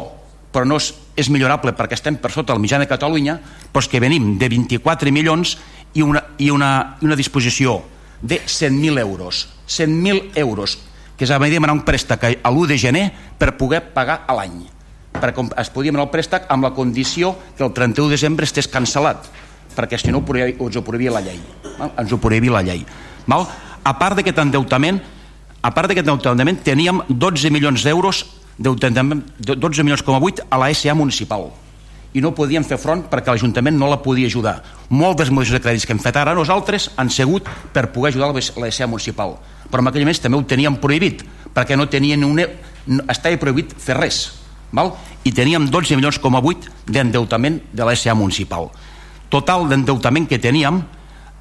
[0.52, 3.38] però no és, és millorable perquè estem per sota del mitjà de Catalunya,
[3.72, 5.56] però és que venim de 24 milions
[5.94, 7.82] i una, i una, una disposició
[8.22, 9.48] de 100.000 euros.
[9.68, 10.78] 100.000 euros,
[11.16, 13.04] que és a demanar un préstec a l'1 de gener
[13.38, 14.64] per poder pagar a l'any.
[15.12, 18.70] Perquè es podia demanar el préstec amb la condició que el 31 de desembre estés
[18.70, 19.28] cancel·lat,
[19.76, 21.40] perquè si no ens ho prohibia la llei.
[21.78, 21.92] Val?
[21.98, 22.86] Ens ho prohibia la llei.
[23.26, 23.46] Val?
[23.84, 25.00] A part d'aquest endeutament,
[25.62, 28.24] a part d'aquest endeutament teníem 12 milions d'euros
[28.58, 31.50] 12 milions com a 8 a la SA municipal
[32.12, 34.58] i no podien fer front perquè l'Ajuntament no la podia ajudar.
[34.90, 38.70] Moltes modificacions de crèdits que hem fet ara nosaltres han sigut per poder ajudar la
[38.70, 39.38] SA municipal.
[39.70, 41.24] Però en aquell mes també ho teníem prohibit,
[41.54, 42.42] perquè no tenien un...
[42.84, 44.24] No, estava prohibit fer res.
[44.72, 44.92] Val?
[45.24, 48.68] I teníem 12 milions com a 8 d'endeutament de la SA municipal.
[49.32, 50.82] Total d'endeutament que teníem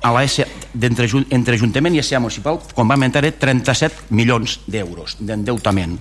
[0.01, 0.47] a la SA,
[0.79, 5.99] entre, entre Ajuntament i SA municipal, quan vam entrar, 37 milions d'euros d'endeutament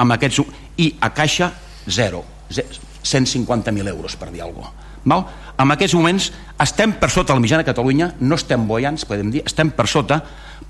[0.00, 0.42] amb aquests,
[0.80, 1.52] i a caixa
[1.86, 4.88] zero, 150.000 euros per dir alguna cosa.
[5.04, 5.24] Val?
[5.60, 9.42] En aquests moments estem per sota la mitjana de Catalunya, no estem boiants, podem dir,
[9.48, 10.20] estem per sota,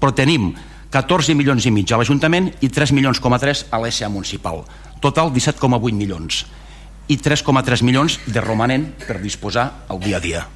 [0.00, 0.50] però tenim
[0.90, 4.64] 14 milions i mig a l'Ajuntament i 3 milions com a 3 a l'ESA municipal.
[5.02, 6.44] Total 17,8 milions
[7.10, 10.46] i 3,3 milions de romanent per disposar el dia a dia.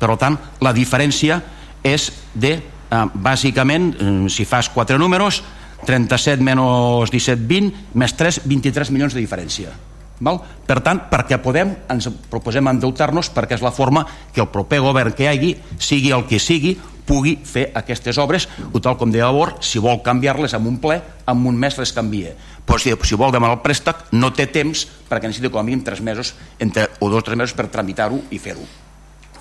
[0.00, 1.40] Per tant, la diferència
[1.86, 5.42] és de, eh, bàsicament, eh, si fas quatre números,
[5.86, 9.72] 37 menys 17, 20, més 3, 23 milions de diferència.
[10.20, 10.42] Val?
[10.68, 14.04] Per tant, perquè podem, ens proposem endeutar-nos perquè és la forma
[14.34, 16.74] que el proper govern que hi hagi, sigui el que sigui,
[17.08, 21.00] pugui fer aquestes obres, o tal com deia Bor, si vol canviar-les amb un ple,
[21.26, 22.36] amb un mes les canvia.
[22.68, 25.82] Però si, si vol demanar el préstec, no té temps perquè necessita com a mínim
[25.86, 28.68] 3 mesos entre, o dos o tres mesos per tramitar-ho i fer-ho.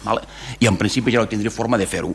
[0.03, 0.21] Vale?
[0.59, 2.13] I en principi ja no tindria forma de fer-ho.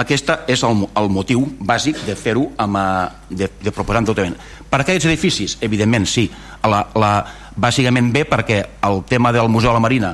[0.00, 2.48] Aquest és el, el motiu bàsic de fer-ho
[3.30, 4.36] de, de proposar endeutament.
[4.70, 6.30] Per aquests edificis, evidentment sí,
[6.66, 7.10] la, la,
[7.56, 10.12] bàsicament bé perquè el tema del Museu de la Marina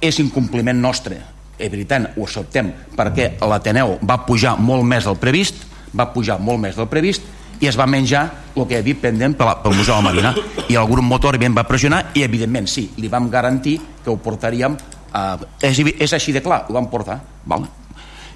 [0.00, 1.20] és incompliment nostre
[1.60, 5.60] evitant ho acceptem perquè l'Ateneu va pujar molt més del previst
[5.94, 7.28] va pujar molt més del previst
[7.60, 8.24] i es va menjar
[8.56, 10.32] el que havia pendent pel, pel Museu de la Marina
[10.68, 14.16] i el grup motor evidentment va pressionar i evidentment sí, li vam garantir que ho
[14.16, 14.76] portaríem
[15.14, 17.66] uh, és, és així de clar, ho vam portar val?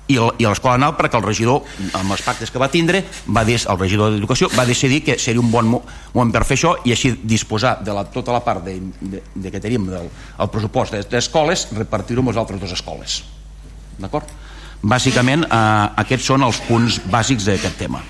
[0.09, 1.65] i, el, i l'escola anal perquè el regidor
[1.97, 3.03] amb els pactes que va tindre
[3.35, 6.75] va dir, el regidor d'educació va decidir que seria un bon moment per fer això
[6.89, 10.53] i així disposar de la, tota la part de, de, de que tenim del el
[10.53, 13.23] pressupost d'escoles repartir-ho amb les altres dues escoles
[14.01, 14.31] d'acord?
[14.83, 15.59] bàsicament eh,
[16.05, 18.03] aquests són els punts bàsics d'aquest tema?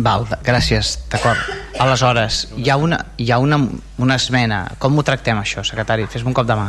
[0.00, 1.40] Val, gràcies, d'acord.
[1.80, 3.58] Aleshores, hi ha, una, hi ha una,
[4.00, 4.62] una esmena.
[4.80, 6.06] Com ho tractem, això, secretari?
[6.08, 6.68] Fes-me un cop de mà.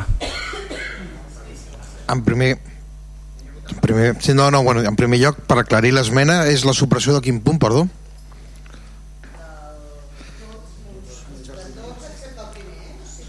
[2.11, 2.57] En primer,
[3.69, 7.15] en primer, sí, no, no, bueno, en primer lloc, per aclarir l'esmena, és la supressió
[7.15, 7.85] de quin punt, perdó?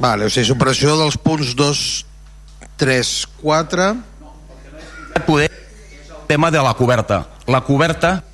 [0.02, 1.84] Vale, o sigui, supressió dels punts 2,
[2.82, 3.12] 3,
[3.44, 3.92] 4...
[5.22, 5.50] Poder,
[6.26, 7.20] tema de la coberta.
[7.46, 8.24] La coberta,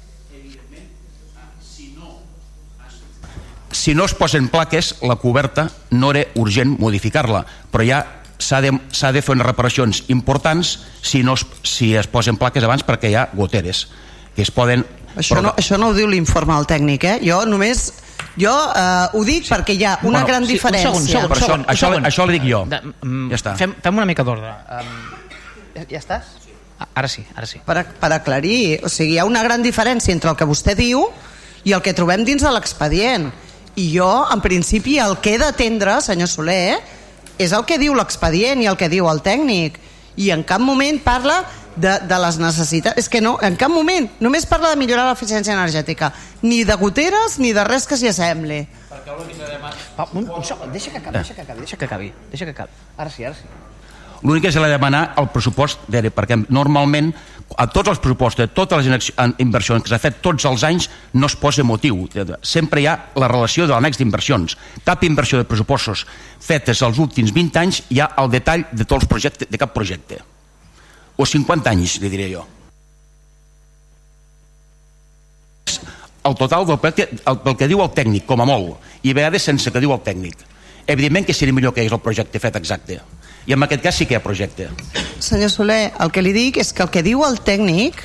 [3.78, 8.00] si no es posen plaques, la coberta no era urgent modificar-la, però ja
[8.38, 12.82] s'ha de, de fer unes reparacions importants si, no es, si es posen plaques abans
[12.86, 13.86] perquè hi ha goteres
[14.34, 14.84] que es poden...
[15.18, 17.16] Això no, això no ho diu l'informe del tècnic, eh?
[17.22, 17.88] Jo només...
[18.38, 19.50] Jo eh, ho dic sí.
[19.50, 20.92] perquè hi ha una bueno, gran sí, diferència.
[20.94, 22.06] Un segon, un segon, un segon, això, segon.
[22.06, 22.60] això li dic jo.
[22.70, 23.55] De, mm, ja està.
[23.59, 24.52] Fem, fem una mica d'ordre.
[24.78, 24.92] Um,
[25.74, 26.30] ja, ja estàs?
[26.94, 27.59] Ara sí, ara sí.
[27.66, 31.02] Per, per aclarir, o sigui, hi ha una gran diferència entre el que vostè diu
[31.66, 33.26] i el que trobem dins de l'expedient.
[33.78, 36.80] I jo, en principi, el que he d'atendre, senyor Soler,
[37.38, 39.78] és el que diu l'expedient i el que diu el tècnic.
[40.18, 41.44] I en cap moment parla
[41.78, 42.98] de, de les necessitats.
[42.98, 44.09] És que no, en cap moment.
[44.24, 46.10] Només parla de millorar l'eficiència energètica.
[46.42, 48.64] Ni de goteres ni de res que s'hi assembli.
[50.10, 52.86] Un, un segon, deixa que acabi, deixa que acabi, deixa que acabi, deixa que acabi.
[52.98, 53.46] Ara sí, ara sí.
[54.23, 57.12] L'únic que s'ha de demanar el pressupost d'ERE, perquè normalment
[57.57, 61.31] a tots els pressupostos, de totes les inversions que s'ha fet tots els anys, no
[61.31, 62.03] es posa motiu.
[62.43, 64.57] Sempre hi ha la relació de l'annex d'inversions.
[64.85, 66.05] Cap inversió de pressupostos
[66.43, 69.73] fetes els últims 20 anys hi ha el detall de tots els projectes, de cap
[69.74, 70.19] projecte.
[71.16, 72.45] O 50 anys, li diré jo.
[76.28, 79.16] El total del, projecte, el, el que diu el tècnic, com a molt, i a
[79.16, 80.43] vegades sense que diu el tècnic.
[80.89, 82.99] Evidentment que seria millor que hagués el projecte fet exacte
[83.49, 84.69] i en aquest cas sí que hi ha projecte.
[85.25, 88.03] Senyor Soler, el que li dic és que el que diu el tècnic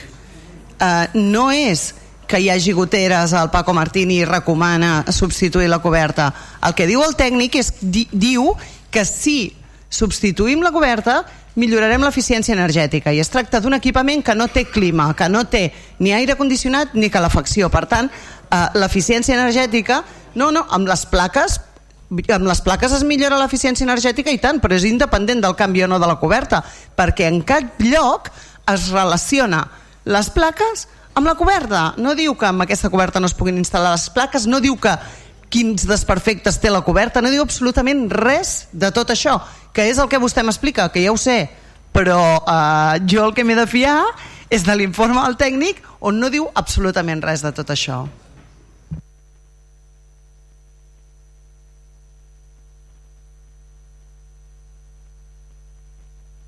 [0.80, 1.90] eh, no és
[2.32, 6.32] que hi hagi goteres al Paco Martini recomana substituir la coberta.
[6.64, 8.54] El que diu el tècnic és di, diu
[8.90, 9.52] que si
[9.94, 11.20] substituïm la coberta
[11.60, 15.68] millorarem l'eficiència energètica i es tracta d'un equipament que no té clima, que no té
[16.00, 17.68] ni aire condicionat ni calefacció.
[17.70, 20.06] Per tant, eh, l'eficiència energètica,
[20.40, 21.60] no, no, amb les plaques
[22.10, 25.88] amb les plaques es millora l'eficiència energètica i tant, però és independent del canvi o
[25.90, 26.64] no de la coberta,
[26.96, 28.30] perquè en cap lloc
[28.74, 29.64] es relaciona
[30.06, 31.94] les plaques amb la coberta.
[31.98, 34.94] No diu que amb aquesta coberta no es puguin instal·lar les plaques, no diu que
[35.54, 39.38] quins desperfectes té la coberta, no diu absolutament res de tot això,
[39.74, 41.46] que és el que vostè m'explica, que ja ho sé,
[41.94, 44.00] però eh, jo el que m'he de fiar
[44.50, 48.04] és de l'informe del tècnic on no diu absolutament res de tot això.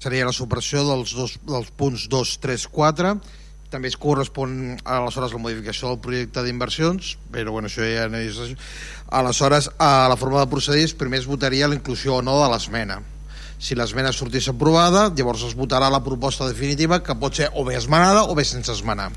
[0.04, 3.16] Seria la supressió dels, dos, dels punts 2, 3, 4
[3.72, 8.38] també es correspon aleshores la modificació del projecte d'inversions però bueno, això ja no és
[9.10, 13.02] aleshores a la forma de procedir primer es votaria la inclusió o no de l'esmena
[13.60, 17.78] si l'esmena sortís aprovada llavors es votarà la proposta definitiva que pot ser o bé
[17.80, 19.12] esmenada o bé sense esmenar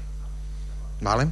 [1.01, 1.29] vale?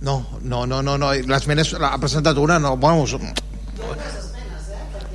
[0.00, 1.12] no, no, no, no, no.
[1.12, 3.06] l'esmena ha presentat una no, bueno,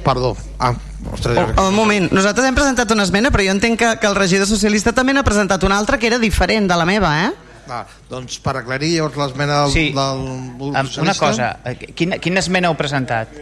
[0.06, 0.74] perdó ah,
[1.14, 4.18] ostres, oh, un moment, nosaltres hem presentat una esmena però jo entenc que, que el
[4.18, 7.30] regidor socialista també n'ha presentat una altra que era diferent de la meva eh?
[7.70, 9.88] Ah, doncs per aclarir llavors l'esmena del, sí.
[9.94, 10.26] del,
[10.60, 13.34] del socialista una cosa, eh, quina, quina esmena heu presentat?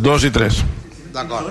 [0.00, 0.60] Dos i tres.
[1.10, 1.50] D'acord.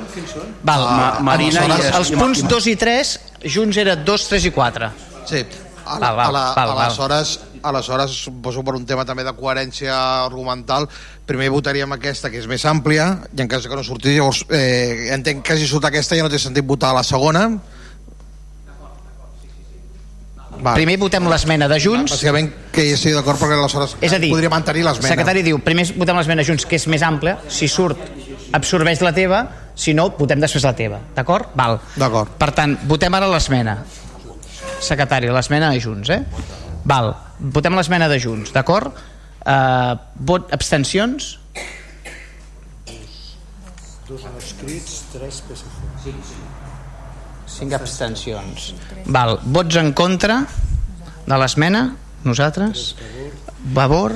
[0.63, 1.87] Val, Ma Marina i...
[1.97, 3.13] Els punts 2 i 3
[3.55, 4.91] junts era 2, 3 i 4.
[5.27, 5.43] Sí.
[5.83, 9.95] A, val, val, a la, val, aleshores, aleshores suposo per un tema també de coherència
[10.25, 10.87] argumental
[11.29, 15.09] primer votaríem aquesta que és més àmplia i en cas que no surti llavors eh,
[15.15, 17.49] entenc que hagi sortit aquesta ja no té sentit votar la segona
[20.59, 20.73] Va.
[20.75, 22.11] Primer votem l'esmena de Junts.
[22.11, 25.13] Bàsicament que hi estigui d'acord perquè aleshores és a dir, podria mantenir l'esmena.
[25.13, 28.01] secretari diu, primer votem l'esmena Junts, que és més àmplia, si surt
[28.51, 29.43] absorbeix la teva,
[29.79, 30.99] si no, votem després la teva.
[31.15, 31.53] D'acord?
[31.55, 31.79] Val.
[31.95, 32.35] D'acord.
[32.41, 33.77] Per tant, votem ara l'esmena.
[34.83, 36.23] Secretari, l'esmena de Junts, eh?
[36.83, 37.13] Val.
[37.39, 38.95] Votem l'esmena de Junts, d'acord?
[39.39, 39.95] Uh,
[40.27, 41.37] vot, abstencions?
[44.09, 46.35] Dos no escrits, tres PSC.
[47.49, 48.73] Cinc abstencions.
[49.05, 50.41] Val, vots en contra
[51.25, 51.83] de l'esmena?
[52.25, 52.93] Nosaltres?
[53.75, 54.15] Favor?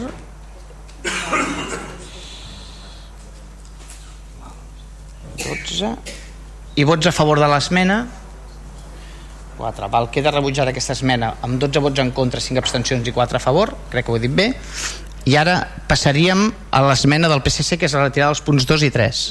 [5.43, 5.93] Dotze.
[6.75, 8.03] I vots a favor de l'esmena?
[9.57, 9.89] 4.
[9.93, 13.43] Val, queda rebutjada aquesta esmena amb 12 vots en contra, 5 abstencions i 4 a
[13.43, 14.51] favor, crec que ho he dit bé.
[15.29, 18.91] I ara passaríem a l'esmena del PSC, que és la retirada dels punts 2 i
[18.91, 19.21] 3.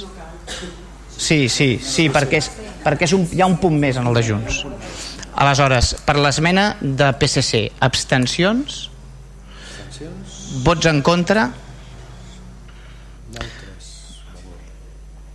[1.22, 2.48] Sí, sí, sí, perquè, és,
[2.82, 4.62] perquè és un, hi ha un punt més en el de Junts.
[5.42, 8.86] Aleshores, per l'esmena de PSC, abstencions?
[10.64, 11.50] Vots en contra?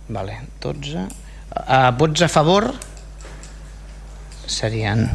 [0.08, 1.06] Vale, 12.
[1.58, 2.70] Uh, vots a favor?
[4.48, 5.06] Serien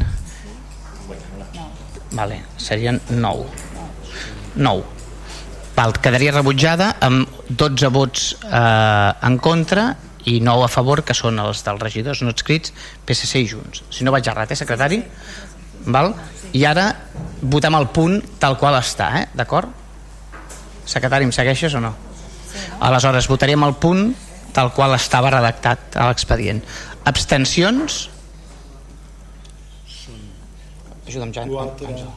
[2.14, 3.46] vale, serien 9
[4.54, 4.94] 9
[5.74, 9.88] Val, quedaria rebutjada amb 12 vots eh, en contra
[10.30, 12.70] i 9 a favor, que són els dels regidors no escrits,
[13.04, 13.82] PSC i Junts.
[13.90, 15.00] Si no vaig errat, eh, secretari?
[15.84, 16.14] Val?
[16.54, 16.86] I ara
[17.42, 19.26] votem el punt tal qual està, eh?
[19.34, 19.68] d'acord?
[20.86, 21.90] Secretari, em segueixes o no?
[22.86, 24.12] Aleshores, votaríem el punt
[24.54, 26.62] tal qual estava redactat a l'expedient.
[27.10, 28.04] Abstencions?
[31.14, 31.48] Ajuda'm, Jan.
[31.48, 32.08] Quatre, Àngel.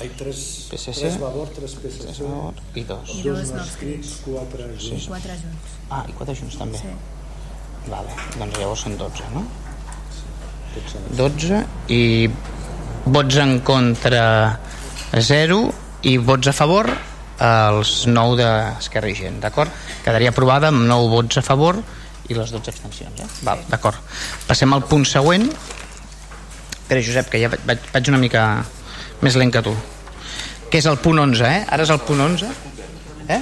[0.00, 0.92] ai, tres, PSC.
[1.00, 3.10] tres Vavor, tres PSC, Tres Vavor i dos.
[3.14, 5.06] I dos no escrits, quatre junts.
[5.06, 5.74] Quatre junts.
[5.90, 6.78] Ah, i quatre junts també.
[6.78, 6.88] Sí.
[7.90, 9.44] Vale, doncs llavors són 12, no?
[11.18, 11.60] 12
[11.90, 12.28] i
[13.06, 14.58] vots en contra
[15.18, 15.60] 0
[16.06, 16.86] i vots a favor
[17.40, 19.70] els 9 d'Esquerra i Gent, d'acord?
[20.04, 21.80] Quedaria aprovada amb 9 vots a favor
[22.30, 23.26] i les 12 abstencions, eh?
[23.42, 23.96] Val, d'acord.
[24.46, 25.48] Passem al punt següent.
[26.90, 28.40] Espera, Josep, que ja vaig, vaig, una mica
[29.22, 29.70] més lent que tu.
[30.72, 31.58] Que és el punt 11, eh?
[31.70, 32.48] Ara és el punt 11.
[33.30, 33.36] Eh?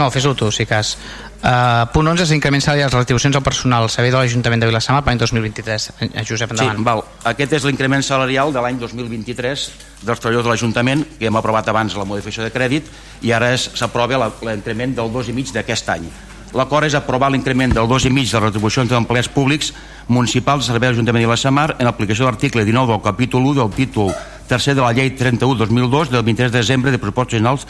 [0.00, 0.94] No, fes-ho tu, si cas.
[1.42, 5.02] Uh, punt 11 és l'increment salarial retribucions al personal al servei de l'Ajuntament de Vilassamar
[5.04, 5.90] per l'any 2023.
[6.06, 6.80] Eh, Josep, endavant.
[6.80, 7.04] Sí, val.
[7.34, 9.66] Aquest és l'increment salarial de l'any 2023
[10.08, 12.88] dels treballadors de l'Ajuntament, que hem aprovat abans la modificació de crèdit,
[13.28, 16.08] i ara s'aprova l'increment del 2,5 d'aquest any.
[16.56, 19.74] L'acord és aprovar l'increment del 2,5 de retribucions d'empleats públics
[20.08, 23.60] municipals del servei de l'Ajuntament de Vilassamar en aplicació de l'article 19 del capítol 1
[23.60, 24.14] del títol
[24.48, 27.66] tercer de la llei 31-2002 del 23 de desembre de pressupostos generals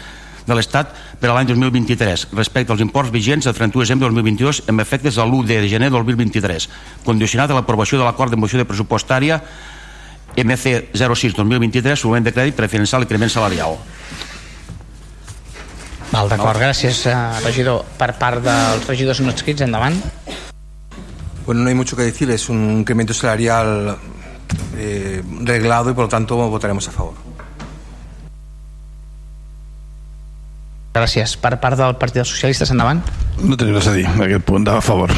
[0.47, 4.15] de l'Estat per a l'any 2023 respecte als imports vigents del 31 de desembre de
[4.15, 6.69] 2022 amb efectes de l'1 de gener del 2023
[7.05, 9.43] condicionat a l'aprovació de l'acord de moció de pressupostària
[10.39, 13.75] MC 06-2023 suplement de crèdit per a finançar l'increment salarial
[16.11, 17.15] Val, d'acord, gràcies, eh,
[17.45, 17.85] regidor.
[17.99, 19.99] Per part dels regidors no escrits, endavant.
[21.45, 23.97] Bueno, no hay mucho que decir, es un incremento salarial
[24.77, 27.15] eh, reglado y por lo tanto votaremos a favor.
[30.95, 31.37] Gràcies.
[31.37, 33.05] Per part del Partit dels Socialistes, endavant.
[33.39, 35.13] No tenim res a dir, en aquest punt, a favor.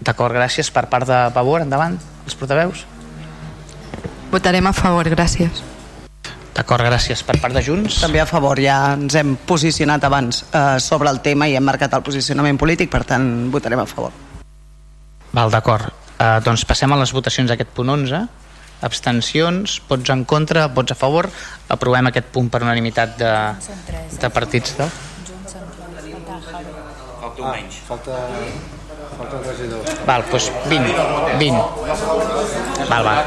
[0.00, 0.72] D'acord, gràcies.
[0.74, 1.98] Per part de Pavor, endavant.
[2.24, 2.86] Els portaveus.
[4.32, 5.62] Votarem a favor, gràcies.
[6.56, 7.20] D'acord, gràcies.
[7.26, 7.98] Per part de Junts.
[8.00, 11.92] També a favor, ja ens hem posicionat abans eh, sobre el tema i hem marcat
[11.98, 14.14] el posicionament polític, per tant votarem a favor.
[15.36, 15.92] Val, d'acord.
[16.16, 18.22] Uh, doncs passem a les votacions d'aquest punt 11.
[18.88, 21.28] Abstencions, vots en contra, vots a favor.
[21.68, 23.34] Aprovem aquest punt per unanimitat de,
[24.16, 24.78] de partits.
[24.80, 24.88] De...
[27.20, 27.82] Falta un menys.
[27.84, 28.16] Falta,
[29.16, 29.80] falta el regidor.
[30.06, 30.94] Val, doncs 20.
[31.38, 32.88] 20.
[32.88, 33.24] Val, val.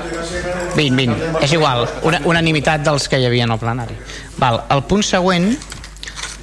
[0.76, 1.44] 20, 20.
[1.44, 3.98] És igual, una, unanimitat dels que hi havia en el plenari.
[4.38, 5.52] Val, el punt següent,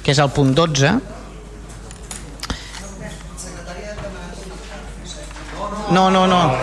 [0.03, 0.97] que és el punt 12,
[5.89, 6.53] No, no, no.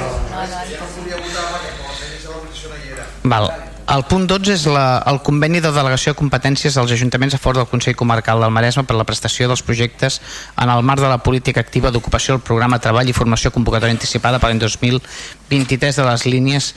[3.22, 3.73] Val.
[3.84, 7.58] El punt 12 és la, el conveni de delegació de competències dels ajuntaments a favor
[7.60, 10.20] del Consell Comarcal del Maresme per la prestació dels projectes
[10.56, 14.40] en el marc de la política activa d'ocupació del programa Treball i Formació Convocatòria Anticipada
[14.40, 16.70] per l'any 2023 de les línies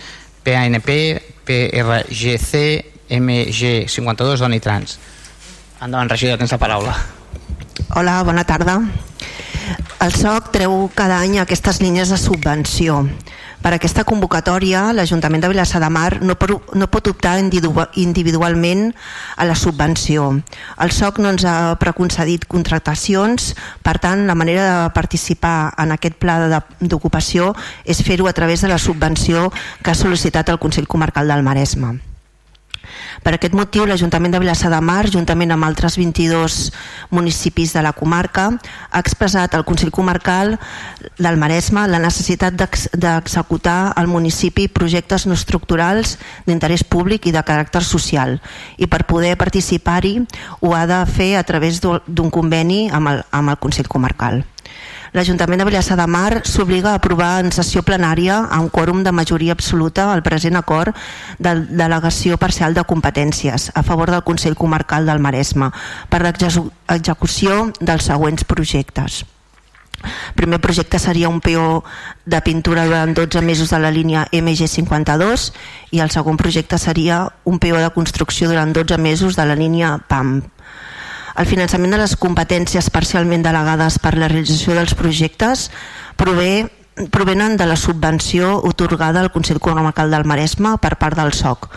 [0.43, 0.91] PANP,
[1.47, 2.61] PRGC,
[3.07, 4.99] MG52, Doni Trans.
[5.79, 6.97] Endavant, regidor, tens la paraula.
[7.95, 8.81] Hola, bona tarda.
[10.03, 13.05] El SOC treu cada any aquestes línies de subvenció.
[13.67, 18.93] Per aquesta convocatòria, l'Ajuntament de Vilassar de Mar no, per, no pot optar individu- individualment
[19.35, 20.29] a la subvenció.
[20.79, 23.51] El SOC no ens ha preconcedit contractacions,
[23.83, 27.51] per tant, la manera de participar en aquest pla d'ocupació
[27.83, 29.49] és fer-ho a través de la subvenció
[29.83, 31.97] que ha sol·licitat el Consell Comarcal del Maresme.
[33.23, 36.71] Per aquest motiu, l'Ajuntament de Vilassar de Mar, juntament amb altres 22
[37.09, 38.49] municipis de la comarca,
[38.91, 40.57] ha expressat al Consell Comarcal
[41.17, 47.43] del Maresme la necessitat d'ex- d'executar al municipi projectes no estructurals d'interès públic i de
[47.43, 48.37] caràcter social
[48.77, 50.19] i per poder participar-hi
[50.61, 54.43] ho ha de fer a través d'un conveni amb el, amb el Consell Comarcal.
[55.17, 59.09] L'Ajuntament de Vilassar de Mar s'obliga a aprovar en sessió plenària a un quòrum de
[59.09, 60.93] majoria absoluta el present acord
[61.41, 65.71] de delegació parcial de competències a favor del Consell Comarcal del Maresme
[66.11, 69.23] per l'execució dels següents projectes.
[70.03, 71.83] El primer projecte seria un PO
[72.29, 75.47] de pintura durant 12 mesos de la línia MG52
[75.97, 79.97] i el segon projecte seria un PO de construcció durant 12 mesos de la línia
[79.97, 80.43] PAM.
[81.37, 85.69] El finançament de les competències parcialment delegades per la realització dels projectes
[86.17, 86.67] prové
[87.13, 91.67] provenen de la subvenció otorgada al Consell Comarcal del Maresme per part del SOC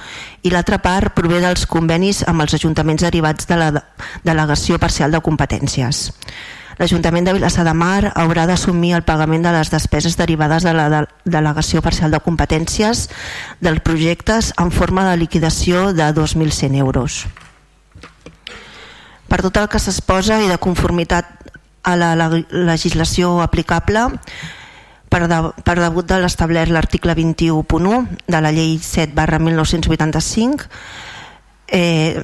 [0.49, 3.83] i l'altra part prové dels convenis amb els ajuntaments derivats de la de-
[4.25, 6.15] delegació parcial de competències.
[6.81, 10.89] L'Ajuntament de Vilassar de Mar haurà d'assumir el pagament de les despeses derivades de la
[10.89, 13.11] de delegació parcial de competències
[13.61, 17.27] dels projectes en forma de liquidació de 2.100 euros.
[19.31, 21.29] Per tot el que s'exposa i de conformitat
[21.87, 24.09] a la, la legislació aplicable,
[25.11, 30.69] per, de, per debut de l'establert l'article 21.1 de la llei 7 barra 1985,
[31.71, 32.23] eh,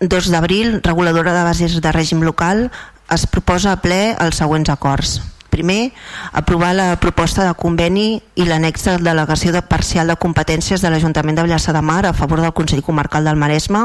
[0.00, 2.68] 2 d'abril, reguladora de bases de règim local,
[3.14, 5.20] es proposa a ple els següents acords.
[5.54, 5.92] Primer,
[6.32, 11.38] aprovar la proposta de conveni i l'annex de delegació de parcial de competències de l'Ajuntament
[11.38, 13.84] de Vilassar de Mar a favor del Consell Comarcal del Maresme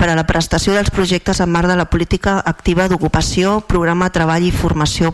[0.00, 4.16] per a la prestació dels projectes en marc de la política activa d'ocupació, programa de
[4.16, 5.12] treball i formació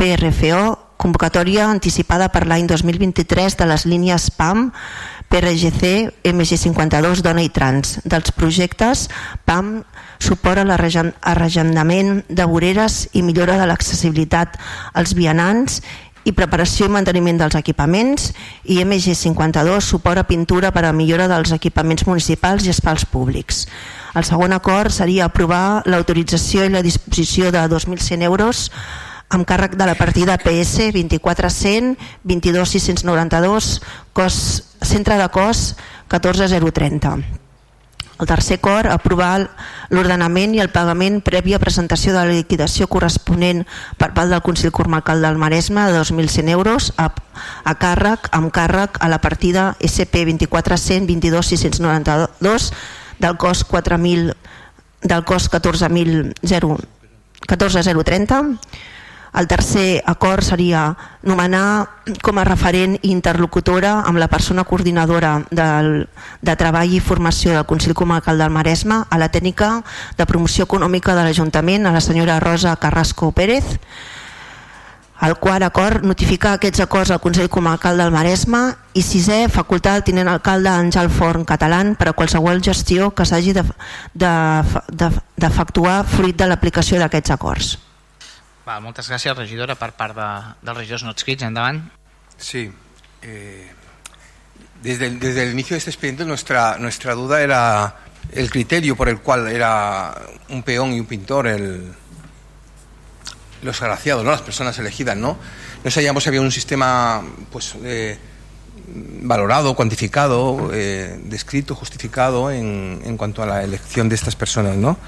[0.00, 4.70] PRFO, convocatòria anticipada per l'any 2023 de les línies PAM,
[5.36, 9.02] PRGC, MG52, Dona i Trans, dels projectes
[9.44, 9.82] PAM,
[10.16, 14.56] suport a l'arrendament de voreres i millora de l'accessibilitat
[14.96, 15.82] als vianants
[16.24, 18.30] i preparació i manteniment dels equipaments
[18.64, 23.66] i MG52 suport a pintura per a millora dels equipaments municipals i espais públics.
[24.16, 28.70] El segon acord seria aprovar l'autorització i la disposició de 2.100 euros
[29.28, 33.82] amb càrrec de la partida PS 24100 22692
[34.12, 34.36] cos,
[34.80, 35.74] centre de cos
[36.08, 37.44] 14030
[38.18, 39.50] el tercer cor, aprovar
[39.92, 43.66] l'ordenament i el pagament previ a presentació de la liquidació corresponent
[44.00, 48.96] per part del Consell Comarcal del Maresme de 2.100 euros a, a càrrec, amb càrrec
[49.04, 52.72] a la partida SP 24100 22692
[53.20, 54.32] del cost 4.000
[55.04, 56.32] del cost 14.000
[57.46, 58.42] 14030
[59.36, 61.88] el tercer acord seria nomenar
[62.24, 66.08] com a referent i interlocutora amb la persona coordinadora del,
[66.40, 69.82] de treball i formació del Consell Comarcal del Maresme a la tècnica
[70.16, 73.76] de promoció econòmica de l'Ajuntament, a la senyora Rosa Carrasco Pérez,
[75.22, 80.04] el quart acord notificar aquests acords al Consell Comarcal del Maresme i sisè facultar al
[80.04, 86.36] tinent alcalde Àngel Forn Catalán per a qualsevol gestió que s'hagi d'efectuar de, de, fruit
[86.36, 87.85] de l'aplicació d'aquests acords.
[88.66, 90.28] Val, moltes gràcies, regidora, per part de,
[90.66, 91.44] dels regidors no escrits.
[91.46, 91.84] Endavant.
[92.36, 92.64] Sí.
[93.22, 93.70] Eh,
[94.82, 97.94] desde, el, desde el inicio de este expediente nuestra, nuestra duda era
[98.32, 101.92] el criterio por el cual era un peón y un pintor el,
[103.62, 104.32] los agraciados, ¿no?
[104.32, 105.16] las personas elegidas.
[105.16, 105.38] No,
[105.84, 107.22] no sabíamos si había un sistema
[107.52, 108.18] pues, eh,
[109.22, 114.74] valorado, cuantificado, eh, descrito, justificado en, en cuanto a la elección de estas personas.
[114.76, 114.98] ¿no?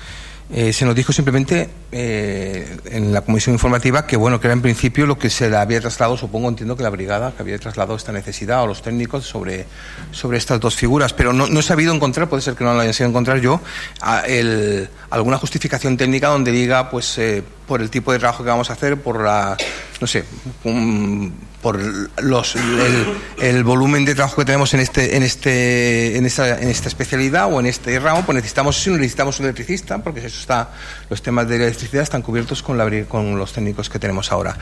[0.51, 4.63] Eh, se nos dijo simplemente eh, en la comisión informativa que bueno que era en
[4.63, 7.95] principio lo que se le había trasladado, supongo, entiendo que la brigada que había trasladado
[7.97, 9.67] esta necesidad o los técnicos sobre,
[10.11, 12.81] sobre estas dos figuras, pero no, no he sabido encontrar, puede ser que no lo
[12.81, 13.61] haya sabido encontrar yo,
[14.27, 18.71] el, alguna justificación técnica donde diga pues eh, por el tipo de trabajo que vamos
[18.71, 19.55] a hacer, por la,
[20.01, 20.25] no sé,
[20.65, 21.79] un, por
[22.23, 22.57] los,
[23.41, 27.53] el, volumen de trabajo que tenemos en este en este en esta, en esta especialidad
[27.53, 30.71] o en este ramo pues necesitamos si necesitamos un electricista porque eso está
[31.11, 34.57] los temas de electricidad están cubiertos con, la, con los técnicos que tenemos ahora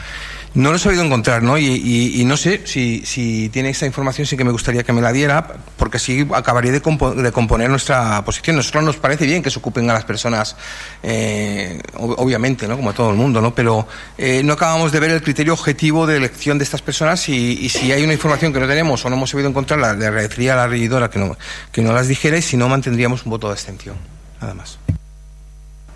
[0.55, 1.59] no lo he sabido encontrar ¿no?
[1.59, 5.13] Y, no sé si, si, tiene esa información sí que me gustaría que me la
[5.13, 5.47] diera
[5.77, 9.59] porque así acabaría de, compo de componer nuestra posición nosotros nos parece bien que se
[9.59, 10.57] ocupen a las personas
[11.03, 12.77] eh, obviamente ¿no?
[12.77, 13.55] como a todo el mundo ¿no?
[13.55, 13.87] pero
[14.17, 17.69] eh, no acabamos de ver el criterio objetivo de elección de estas personas y, y,
[17.69, 20.57] si hay una información que no tenemos o no hemos sabido encontrarla, le agradecería a
[20.57, 21.37] la regidora que no,
[21.73, 23.97] que no las dijera y si no mantendríamos un voto de abstención.
[24.41, 24.79] Nada más.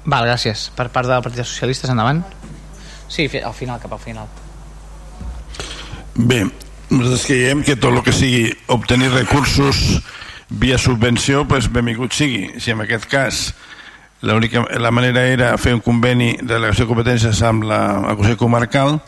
[0.04, 0.70] Val, gràcies.
[0.74, 2.24] Per part del Partit Socialistes, endavant.
[3.08, 4.28] Sí, al final, cap al final.
[6.14, 6.44] Bé,
[6.90, 10.00] nosaltres creiem que tot el que sigui obtenir recursos
[10.48, 12.48] via subvenció, doncs benvingut sigui.
[12.58, 13.42] Si en aquest cas
[14.22, 17.80] l'única la manera era fer un conveni de delegació de competències amb la,
[18.10, 18.98] el Consell Comarcal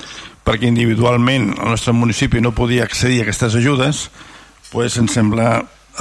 [0.43, 4.06] perquè individualment el nostre municipi no podia accedir a aquestes ajudes,
[4.72, 5.51] doncs ens sembla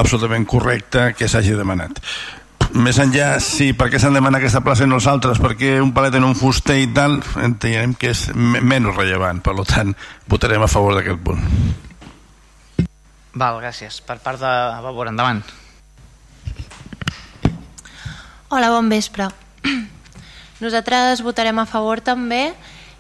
[0.01, 1.99] absolutament correcte que s'hagi demanat
[2.71, 5.91] més enllà, sí, per què s'han demanat aquesta plaça i no els altres, perquè un
[5.95, 9.91] palet en un fuster i tal, entenem que és menys rellevant, per tant,
[10.31, 11.43] votarem a favor d'aquest punt.
[13.33, 14.01] Val, gràcies.
[14.03, 15.43] Per part de Vavor, endavant.
[18.51, 19.29] Hola, bon vespre.
[20.59, 22.49] Nosaltres votarem a favor també.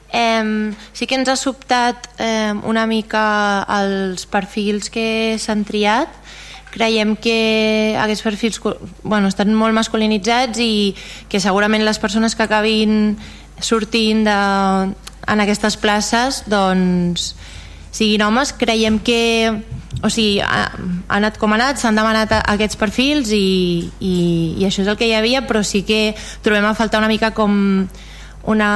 [0.07, 3.23] Eh, sí que ens ha sobtat eh, una mica
[3.81, 6.07] els perfils que s'han triat,
[6.71, 10.95] creiem que aquests perfils bueno, estan molt masculinitzats i
[11.27, 13.17] que segurament les persones que acabin
[13.59, 14.39] sortint de,
[15.27, 17.33] en aquestes places doncs
[17.91, 19.21] siguin homes, creiem que
[20.01, 24.15] o sigui, ha, ha anat com ha anat, s'han demanat aquests perfils i, i,
[24.57, 27.35] i això és el que hi havia, però sí que trobem a faltar una mica
[27.37, 27.85] com
[28.49, 28.71] una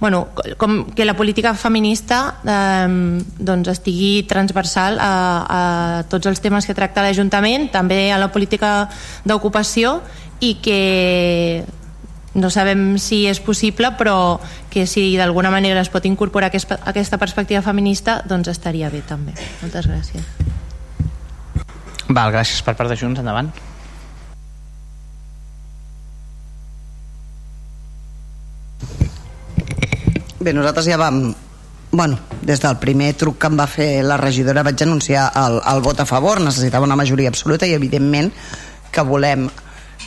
[0.00, 5.12] bueno, com que la política feminista eh, doncs estigui transversal a,
[5.44, 5.60] a
[6.08, 8.88] tots els temes que tracta l'Ajuntament, també a la política
[9.28, 9.98] d'ocupació
[10.40, 11.64] i que
[12.34, 14.38] no sabem si és possible però
[14.70, 19.34] que si d'alguna manera es pot incorporar aquesta, aquesta perspectiva feminista doncs estaria bé també.
[19.62, 20.24] Moltes gràcies.
[22.10, 23.50] Val, gràcies per part de Junts, endavant.
[30.40, 31.34] Bé, nosaltres ja vam
[31.92, 35.82] bueno, des del primer truc que em va fer la regidora vaig anunciar el, el
[35.82, 38.30] vot a favor, necessitava una majoria absoluta i evidentment
[38.94, 39.48] que volem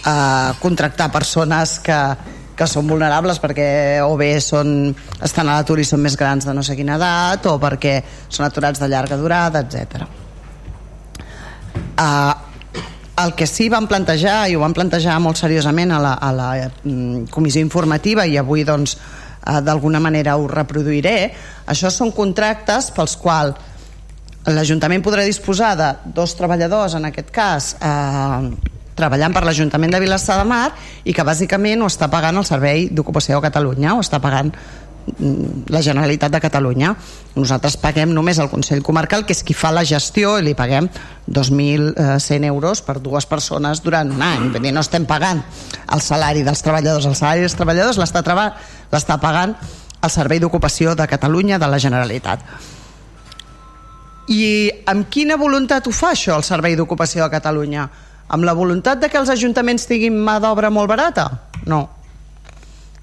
[0.05, 1.99] eh, contractar persones que,
[2.55, 3.67] que són vulnerables perquè
[4.05, 4.93] o bé són,
[5.23, 8.47] estan a l'atur i són més grans de no sé quina edat o perquè són
[8.47, 10.05] aturats de llarga durada, etc.
[11.93, 12.33] Uh,
[13.23, 16.49] el que sí vam plantejar i ho vam plantejar molt seriosament a la, a la
[16.65, 21.17] mm, comissió informativa i avui doncs eh, d'alguna manera ho reproduiré
[21.69, 23.69] això són contractes pels quals
[24.49, 28.49] l'Ajuntament podrà disposar de dos treballadors en aquest cas eh,
[28.97, 30.69] treballant per l'Ajuntament de Vilassar de Mar
[31.03, 35.69] i que bàsicament ho està pagant el Servei d'Ocupació de Catalunya ho està pagant mm,
[35.73, 36.93] la Generalitat de Catalunya.
[37.35, 40.89] Nosaltres paguem només al Consell Comarcal, que és qui fa la gestió, i li paguem
[41.27, 44.49] 2.100 euros per dues persones durant un any.
[44.53, 45.41] Vull dir, no estem pagant
[45.93, 47.09] el salari dels treballadors.
[47.09, 49.57] El salari dels treballadors l'està pagant
[50.03, 52.43] el Servei d'Ocupació de Catalunya de la Generalitat.
[54.31, 57.87] I amb quina voluntat ho fa això el Servei d'Ocupació de Catalunya?
[58.29, 61.27] Amb la voluntat de que els ajuntaments tinguin mà d'obra molt barata?
[61.67, 61.83] No.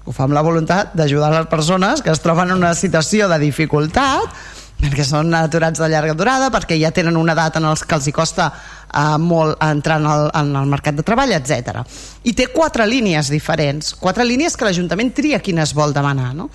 [0.05, 3.37] Ho fa amb la voluntat d'ajudar les persones que es troben en una situació de
[3.41, 4.33] dificultat
[4.81, 8.07] perquè són aturats de llarga durada, perquè ja tenen una edat en els que els
[8.09, 11.83] hi costa uh, molt entrar en el, en el mercat de treball, etc.
[12.25, 16.49] I té quatre línies diferents, quatre línies que l'Ajuntament tria quines vol demanar, no?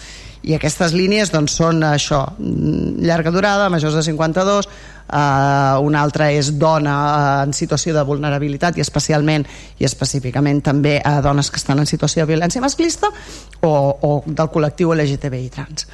[0.47, 4.69] i aquestes línies doncs, són això, llarga durada, majors de 52,
[5.07, 9.47] eh, una altra és dona eh, en situació de vulnerabilitat i especialment
[9.79, 13.11] i específicament també a dones que estan en situació de violència masclista
[13.63, 15.89] o, o del col·lectiu LGTBI trans.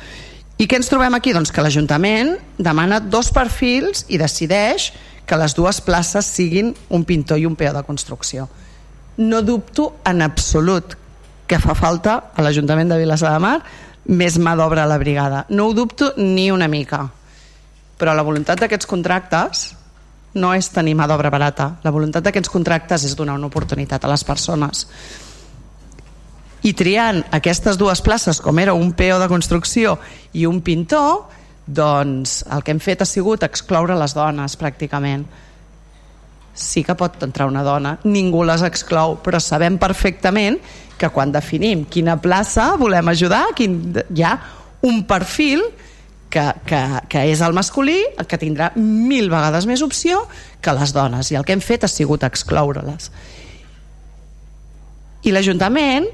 [0.63, 1.33] I què ens trobem aquí?
[1.35, 4.93] Doncs que l'Ajuntament demana dos perfils i decideix
[5.27, 8.49] que les dues places siguin un pintor i un peó de construcció.
[9.17, 10.97] No dubto en absolut
[11.49, 13.57] que fa falta a l'Ajuntament de Vilassar de Mar
[14.07, 15.45] més mà d'obra a la brigada.
[15.51, 17.05] No ho dubto ni una mica.
[18.03, 19.69] Però la voluntat d'aquests contractes
[20.35, 21.77] no és tenir mà d'obra barata.
[21.85, 24.89] La voluntat d'aquests contractes és donar una oportunitat a les persones.
[26.67, 29.97] I triant aquestes dues places, com era un peó de construcció
[30.35, 31.29] i un pintor,
[31.67, 35.27] doncs el que hem fet ha sigut excloure les dones, pràcticament
[36.55, 40.59] sí que pot entrar una dona, ningú les exclou, però sabem perfectament
[40.99, 43.79] que quan definim quina plaça volem ajudar, quin,
[44.13, 44.35] hi ha
[44.87, 45.92] un perfil que,
[46.33, 46.81] que,
[47.13, 47.99] que és el masculí,
[48.29, 50.25] que tindrà mil vegades més opció
[50.65, 53.11] que les dones, i el que hem fet ha sigut excloure-les.
[55.23, 56.09] I l'Ajuntament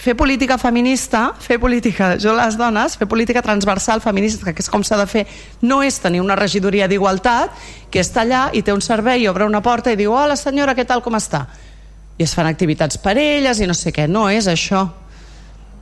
[0.00, 4.84] fer política feminista, fer política jo les dones, fer política transversal feminista, que és com
[4.86, 5.26] s'ha de fer,
[5.60, 7.52] no és tenir una regidoria d'igualtat
[7.92, 10.86] que està allà i té un servei, obre una porta i diu hola senyora, què
[10.88, 11.44] tal, com està?
[12.16, 14.86] I es fan activitats per elles i no sé què, no és això.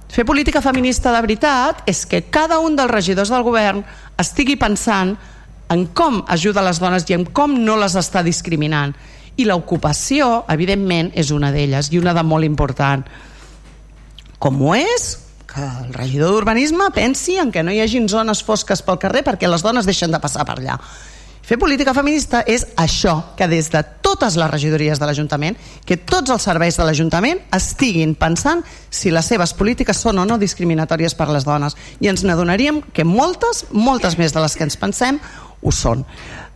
[0.08, 3.84] Fer política feminista de veritat és que cada un dels regidors del govern
[4.18, 5.16] estigui pensant
[5.68, 8.94] en com ajuda les dones i en com no les està discriminant.
[9.38, 13.04] I l'ocupació, evidentment, és una d'elles i una de molt important
[14.38, 15.18] com ho és
[15.50, 19.50] que el regidor d'urbanisme pensi en que no hi hagin zones fosques pel carrer perquè
[19.50, 20.76] les dones deixen de passar per allà.
[21.48, 25.54] Fer política feminista és això, que des de totes les regidories de l'Ajuntament,
[25.88, 28.60] que tots els serveis de l'Ajuntament estiguin pensant
[28.92, 31.72] si les seves polítiques són o no discriminatòries per les dones.
[32.04, 35.16] I ens n'adonaríem que moltes, moltes més de les que ens pensem,
[35.64, 36.04] ho són.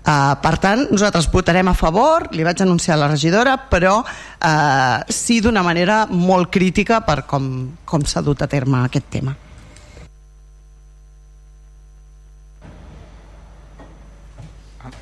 [0.03, 4.99] Uh, per tant, nosaltres votarem a favor, li vaig anunciar a la regidora, però uh,
[5.09, 7.49] sí d'una manera molt crítica per com,
[7.89, 9.33] com s'ha dut a terme aquest tema.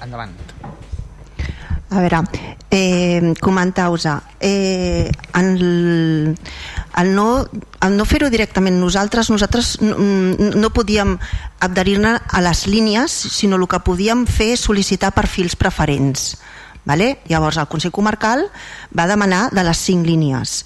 [0.04, 0.34] Endavant.
[1.90, 2.20] A veure,
[2.70, 4.06] eh, comentar-vos
[4.38, 6.36] eh, el,
[6.96, 7.48] el no,
[7.82, 9.96] el no fer-ho directament nosaltres, nosaltres no,
[10.54, 11.16] no podíem
[11.66, 16.36] adherir-ne a les línies, sinó el que podíem fer és sol·licitar perfils preferents.
[16.86, 17.18] Vale?
[17.28, 18.46] Llavors el Consell Comarcal
[18.96, 20.60] va demanar de les cinc línies.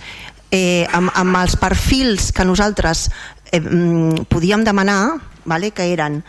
[0.52, 3.09] Eh, amb, amb els perfils que nosaltres
[3.51, 5.16] eh, mm, podíem demanar,
[5.48, 5.73] vale?
[5.73, 6.20] que eren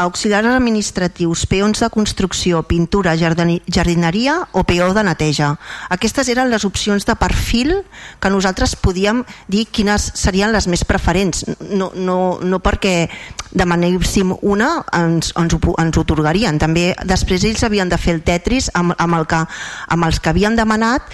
[0.00, 5.52] auxiliars administratius, peons de construcció, pintura, jardineria o peó de neteja.
[5.92, 7.74] Aquestes eren les opcions de perfil
[8.20, 11.44] que nosaltres podíem dir quines serien les més preferents.
[11.68, 13.10] No, no, no perquè
[13.52, 16.58] demanéssim una ens, ens, ho, ens ho otorgarien.
[16.58, 19.44] També després ells havien de fer el tetris amb, amb, el que,
[19.92, 21.04] amb els que havien demanat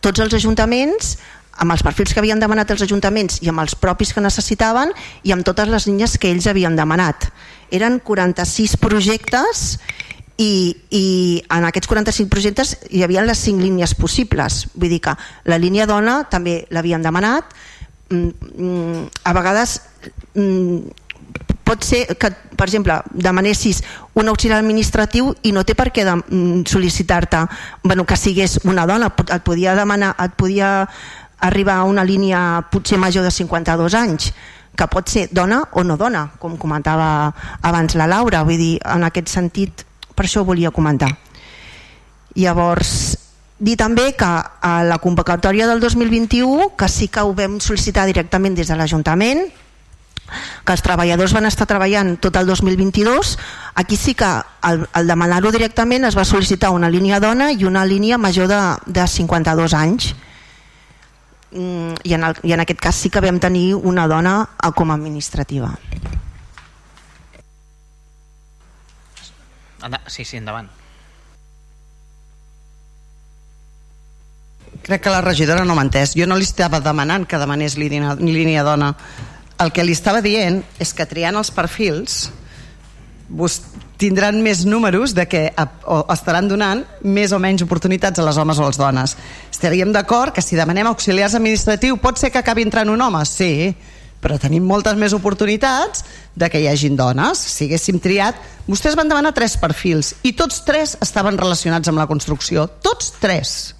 [0.00, 1.16] tots els ajuntaments
[1.56, 4.92] amb els perfils que havien demanat els ajuntaments i amb els propis que necessitaven
[5.24, 7.30] i amb totes les línies que ells havien demanat
[7.74, 9.78] eren 46 projectes
[10.36, 11.06] i, i
[11.48, 14.66] en aquests 45 projectes hi havia les 5 línies possibles.
[14.74, 15.16] Vull dir que
[15.48, 17.56] la línia dona també l'havien demanat.
[18.10, 19.80] Mm, mm, a vegades
[20.34, 21.06] mm,
[21.66, 23.82] pot ser que, per exemple, demanessis
[24.14, 27.42] un auxiliar administratiu i no té per què sol·licitar-te
[27.82, 30.86] bueno, que sigués una dona, et podia demanar et podia
[31.42, 34.30] arribar a una línia potser major de 52 anys
[34.76, 37.32] que pot ser dona o no dona, com comentava
[37.62, 41.10] abans la Laura, vull dir, en aquest sentit, per això ho volia comentar.
[42.36, 43.16] Llavors,
[43.58, 48.58] dir també que a la convocatòria del 2021, que sí que ho vam sol·licitar directament
[48.58, 49.46] des de l'Ajuntament,
[50.26, 53.36] que els treballadors van estar treballant tot el 2022,
[53.78, 57.84] aquí sí que al, al demanar-ho directament es va sol·licitar una línia dona i una
[57.86, 60.14] línia major de, de 52 anys
[61.52, 64.38] i en, el, i en aquest cas sí que vam tenir una dona
[64.74, 65.70] com a administrativa.
[70.06, 70.68] Sí, sí, endavant.
[74.82, 76.14] Crec que la regidora no m'ha entès.
[76.18, 78.92] Jo no li estava demanant que demanés línia, línia dona.
[79.62, 82.26] El que li estava dient és que triant els perfils
[83.98, 85.42] tindran més números de que
[86.12, 89.16] estaran donant més o menys oportunitats a les homes o a les dones.
[89.50, 93.24] Estaríem d'acord que si demanem auxiliars administratius pot ser que acabi entrant un home?
[93.26, 93.74] Sí,
[94.22, 96.04] però tenim moltes més oportunitats
[96.34, 97.38] de que hi hagin dones.
[97.38, 98.38] Si haguéssim triat...
[98.66, 102.64] Vostès van demanar tres perfils i tots tres estaven relacionats amb la construcció.
[102.82, 103.75] Tots tres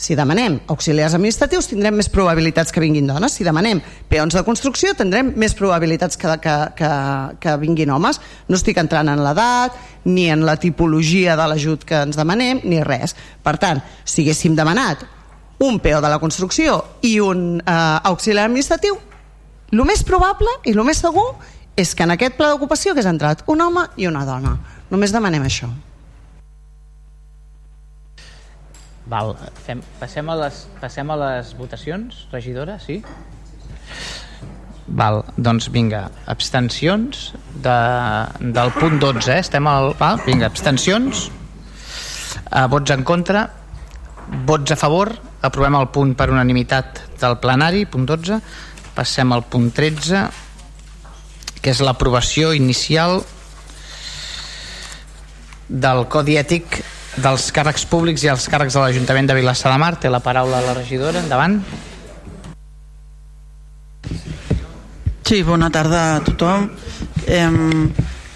[0.00, 4.94] si demanem auxiliars administratius tindrem més probabilitats que vinguin dones, si demanem peons de construcció
[4.96, 6.90] tindrem més probabilitats que, que, que,
[7.42, 8.20] que vinguin homes.
[8.48, 9.76] No estic entrant en l'edat,
[10.08, 13.12] ni en la tipologia de l'ajut que ens demanem, ni res.
[13.44, 15.04] Per tant, si haguéssim demanat
[15.60, 18.96] un peó de la construcció i un eh, auxiliar administratiu,
[19.70, 21.28] el més probable i el més segur
[21.76, 24.56] és que en aquest pla d'ocupació hagués entrat un home i una dona.
[24.90, 25.68] Només demanem això.
[29.10, 29.32] Val,
[29.64, 33.00] fem, passem, a les, passem a les votacions, regidora, sí?
[35.00, 37.32] Val, doncs vinga, abstencions
[37.64, 37.78] de,
[38.54, 39.40] del punt 12, eh?
[39.42, 39.94] estem al...
[39.98, 41.24] Val, vinga, abstencions,
[42.44, 43.48] eh, vots en contra,
[44.46, 45.10] vots a favor,
[45.42, 48.38] aprovem el punt per unanimitat del plenari, punt 12,
[48.94, 50.22] passem al punt 13,
[51.60, 53.24] que és l'aprovació inicial
[55.66, 56.82] del Codi Ètic
[57.16, 59.94] dels càrrecs públics i els càrrecs de l'Ajuntament de Vilassar de Mar.
[59.98, 61.24] Té la paraula la regidora.
[61.24, 61.60] Endavant.
[65.26, 66.70] Sí, bona tarda a tothom.
[67.26, 67.50] Eh,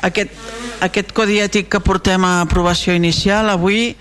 [0.07, 0.31] aquest,
[0.85, 3.95] aquest codi ètic que portem a aprovació inicial avui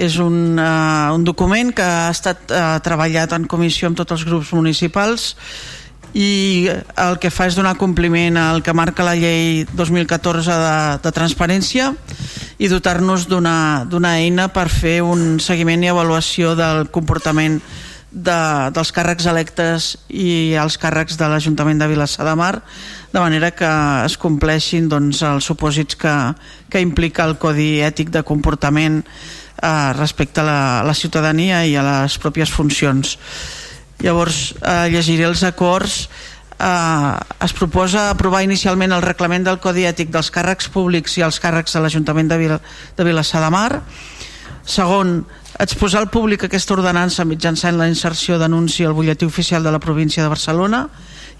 [0.00, 4.24] és un, uh, un document que ha estat uh, treballat en comissió amb tots els
[4.24, 5.34] grups municipals
[6.14, 6.66] i
[6.98, 11.92] el que fa és donar compliment al que marca la llei 2014 de, de transparència
[12.58, 17.60] i dotar-nos d'una eina per fer un seguiment i avaluació del comportament
[18.10, 18.38] de,
[18.74, 22.56] dels càrrecs electes i els càrrecs de l'Ajuntament de Vilassar de Mar
[23.12, 23.70] de manera que
[24.04, 26.14] es compleixin doncs, els supòsits que,
[26.70, 29.00] que implica el Codi Ètic de Comportament
[29.62, 33.16] eh, respecte a la, a la ciutadania i a les pròpies funcions.
[34.00, 36.08] Llavors eh, llegiré els acords.
[36.60, 37.14] Eh,
[37.44, 41.76] es proposa aprovar inicialment el reglament del Codi Ètic dels càrrecs públics i els càrrecs
[41.76, 42.56] de l'Ajuntament de, Vil
[42.96, 43.70] de Vilassar de Mar.
[44.64, 45.20] Segon,
[45.58, 50.22] exposar al públic aquesta ordenança mitjançant la inserció d'anunci al butlletí oficial de la província
[50.22, 50.86] de Barcelona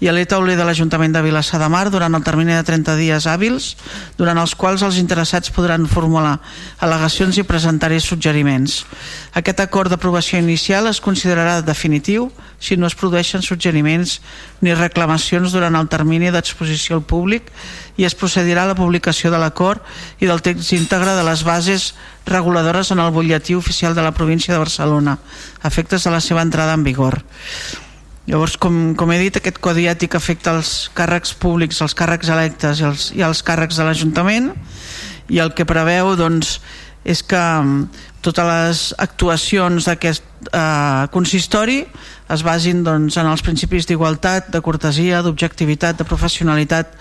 [0.01, 3.27] i a l'e-tauler de l'Ajuntament de Vilassar de Mar durant el termini de 30 dies
[3.29, 3.75] hàbils,
[4.17, 6.39] durant els quals els interessats podran formular
[6.81, 8.81] al·legacions i presentar-hi suggeriments.
[9.37, 12.31] Aquest acord d'aprovació inicial es considerarà definitiu
[12.61, 14.19] si no es produeixen suggeriments
[14.61, 17.53] ni reclamacions durant el termini d'exposició al públic
[17.97, 19.85] i es procedirà a la publicació de l'acord
[20.17, 21.91] i del text íntegre de les bases
[22.25, 25.17] reguladores en el butlletí oficial de la província de Barcelona,
[25.63, 27.21] efectes de la seva entrada en vigor.
[28.29, 32.79] Llavors, com, com he dit, aquest codi ètic afecta els càrrecs públics, els càrrecs electes
[32.79, 34.51] i els, i els càrrecs de l'Ajuntament
[35.31, 36.59] i el que preveu doncs,
[37.03, 40.23] és que mm, totes les actuacions d'aquest
[40.53, 41.81] eh, consistori
[42.31, 46.93] es basin doncs, en els principis d'igualtat, de cortesia, d'objectivitat, de professionalitat,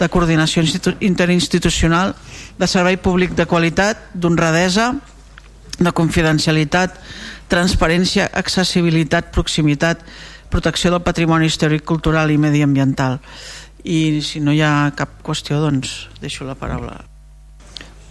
[0.00, 0.64] de coordinació
[1.00, 2.12] interinstitucional,
[2.58, 4.92] de servei públic de qualitat, d'honradesa,
[5.78, 6.96] de confidencialitat,
[7.50, 10.04] transparència, accessibilitat, proximitat,
[10.50, 13.18] protecció del patrimoni històric, cultural i mediambiental.
[13.84, 17.02] I si no hi ha cap qüestió, doncs deixo la paraula.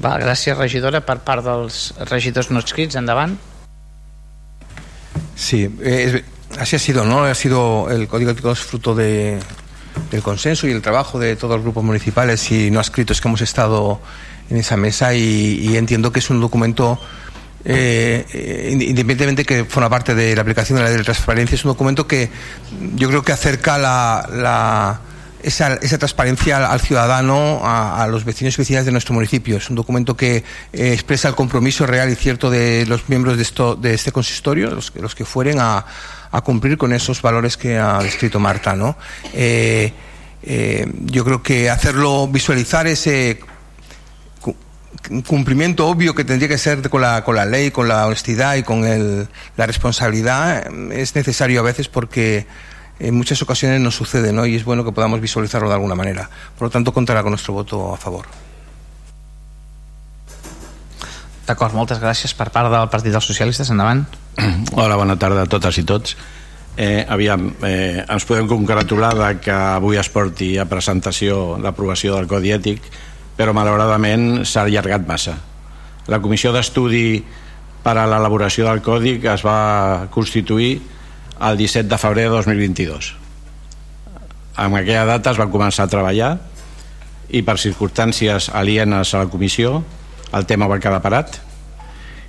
[0.04, 1.02] Va, gràcies, regidora.
[1.06, 3.38] Per part dels regidors no escrits, endavant.
[5.36, 6.24] Sí, eh,
[6.60, 7.24] así ha sido, ¿no?
[7.24, 9.40] Ha sido el Código Ético es fruto de,
[10.12, 13.42] del consenso y el trabajo de todos los grupos municipales y no escritos que hemos
[13.42, 14.00] estado
[14.50, 17.00] en esa mesa y, y entiendo que es un documento
[17.66, 21.64] eh, eh, independientemente que forma parte de la aplicación de la ley de transparencia, es
[21.64, 22.30] un documento que
[22.96, 25.02] yo creo que acerca la, la,
[25.42, 29.58] esa, esa, transparencia al, ciudadano, a, los vecinos y vecinas de nuestro municipio.
[29.58, 30.38] Es un documento que
[30.74, 34.70] eh, expresa el compromiso real y cierto de los miembros de, esto, de este consistorio,
[34.70, 35.86] los, los que fueren a,
[36.32, 38.76] a, cumplir con esos valores que ha descrito Marta.
[38.76, 38.98] ¿no?
[39.34, 39.94] Eh,
[41.06, 43.40] yo creo que hacerlo visualizar ese
[45.28, 48.64] cumplimiento obvio que tendría que ser con la, con la ley, con la honestidad y
[48.64, 52.48] con el, la responsabilidad es necesario a veces porque
[53.00, 54.46] en muchas ocasiones no sucede ¿no?
[54.46, 56.30] y es bueno que podamos visualizarlo de alguna manera.
[56.58, 58.26] Por lo tanto, contarà con nuestro voto a favor.
[61.44, 63.68] D'acord, moltes gràcies per part del Partit dels Socialistes.
[63.74, 64.06] Endavant.
[64.80, 66.16] Hola, bona tarda a totes i tots.
[66.80, 72.30] Eh, aviam, eh, ens podem congratular de que avui es porti a presentació l'aprovació del
[72.32, 72.88] Codi Ètic
[73.38, 75.38] però malauradament s'ha allargat massa.
[76.08, 77.24] La comissió d'estudi
[77.84, 80.78] per a l'elaboració del còdic es va constituir
[81.44, 83.14] el 17 de febrer de 2022.
[84.64, 86.32] En aquella data es va començar a treballar
[87.34, 89.82] i per circumstàncies alienes a la comissió
[90.34, 91.40] el tema va quedar parat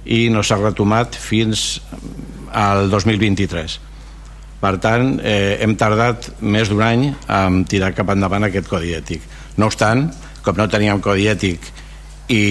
[0.05, 1.81] i no s'ha retomat fins
[2.53, 3.79] al 2023.
[4.61, 9.25] Per tant, eh, hem tardat més d'un any en tirar cap endavant aquest codi ètic.
[9.61, 10.07] No obstant,
[10.45, 11.71] com no teníem codi ètic
[12.29, 12.45] i,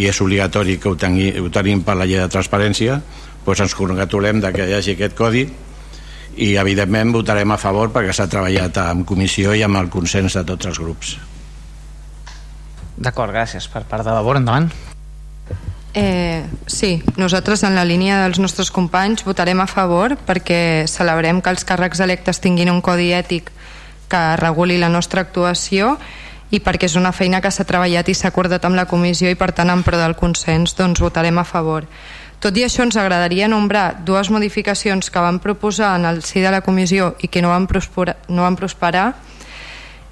[0.00, 3.00] i és obligatori que ho, tengui, ho tenim per la llei de transparència
[3.46, 5.46] doncs ens congratulem de que hi hagi aquest codi
[6.40, 10.46] i evidentment votarem a favor perquè s'ha treballat en comissió i amb el consens de
[10.46, 11.18] tots els grups
[13.00, 13.64] D'acord, gràcies.
[13.72, 14.68] Per part de labor, endavant.
[15.94, 21.50] Eh, sí, nosaltres en la línia dels nostres companys votarem a favor perquè celebrem que
[21.50, 23.48] els càrrecs electes tinguin un codi ètic
[24.10, 26.20] que reguli la nostra actuació i
[26.58, 29.52] perquè és una feina que s'ha treballat i s'ha acordat amb la comissió i per
[29.54, 31.86] tant en pro del consens doncs votarem a favor.
[32.40, 36.50] Tot i això ens agradaria nombrar dues modificacions que vam proposar en el si de
[36.50, 39.12] la comissió i que no van prosperar, no van prosperar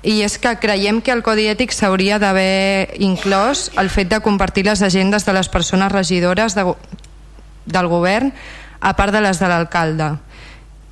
[0.03, 4.67] i és que creiem que el Codi Ètic s'hauria d'haver inclòs el fet de compartir
[4.69, 6.65] les agendes de les persones regidores de,
[7.67, 8.31] del govern
[8.79, 10.13] a part de les de l'alcalde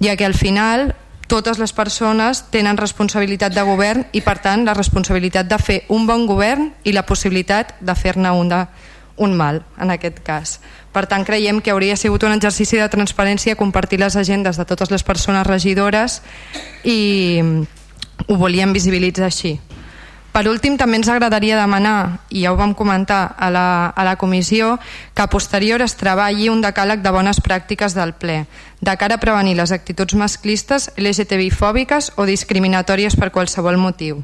[0.02, 0.94] ja que al final
[1.26, 6.06] totes les persones tenen responsabilitat de govern i per tant la responsabilitat de fer un
[6.06, 8.60] bon govern i la possibilitat de fer-ne un, de,
[9.16, 10.58] un mal en aquest cas.
[10.92, 14.90] Per tant creiem que hauria sigut un exercici de transparència compartir les agendes de totes
[14.90, 16.22] les persones regidores
[16.84, 17.42] i
[18.26, 19.56] ho volíem visibilitzar així.
[20.36, 24.18] Per últim, també ens agradaria demanar, i ja ho vam comentar a la, a la
[24.20, 24.74] comissió,
[25.16, 28.42] que a posterior es treballi un decàleg de bones pràctiques del ple,
[28.84, 34.20] de cara a prevenir les actituds masclistes, LGTBI-fòbiques o discriminatòries per qualsevol motiu.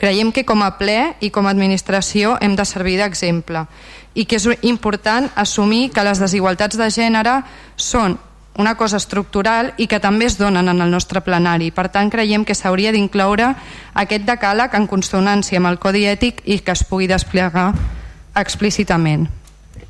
[0.00, 3.66] Creiem que com a ple i com a administració hem de servir d'exemple
[4.16, 7.42] i que és important assumir que les desigualtats de gènere
[7.76, 8.16] són
[8.56, 11.70] una cosa estructural i que també es donen en el nostre plenari.
[11.74, 13.50] Per tant, creiem que s'hauria d'incloure
[13.94, 17.72] aquest decàleg en consonància amb el Codi Ètic i que es pugui desplegar
[18.38, 19.26] explícitament.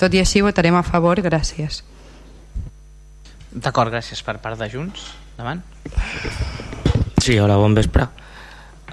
[0.01, 1.21] Tot i així votarem a favor.
[1.21, 1.83] Gràcies.
[3.55, 5.13] D'acord, gràcies per part de Junts.
[5.37, 5.63] Endavant.
[7.23, 8.09] Sí, hola, bon vespre.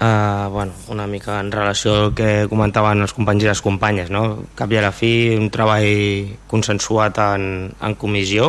[0.02, 4.22] Uh, bueno, una mica en relació al que comentaven els companys i les companyes, no?
[4.58, 7.44] cap i a la fi un treball consensuat en,
[7.78, 8.48] en comissió.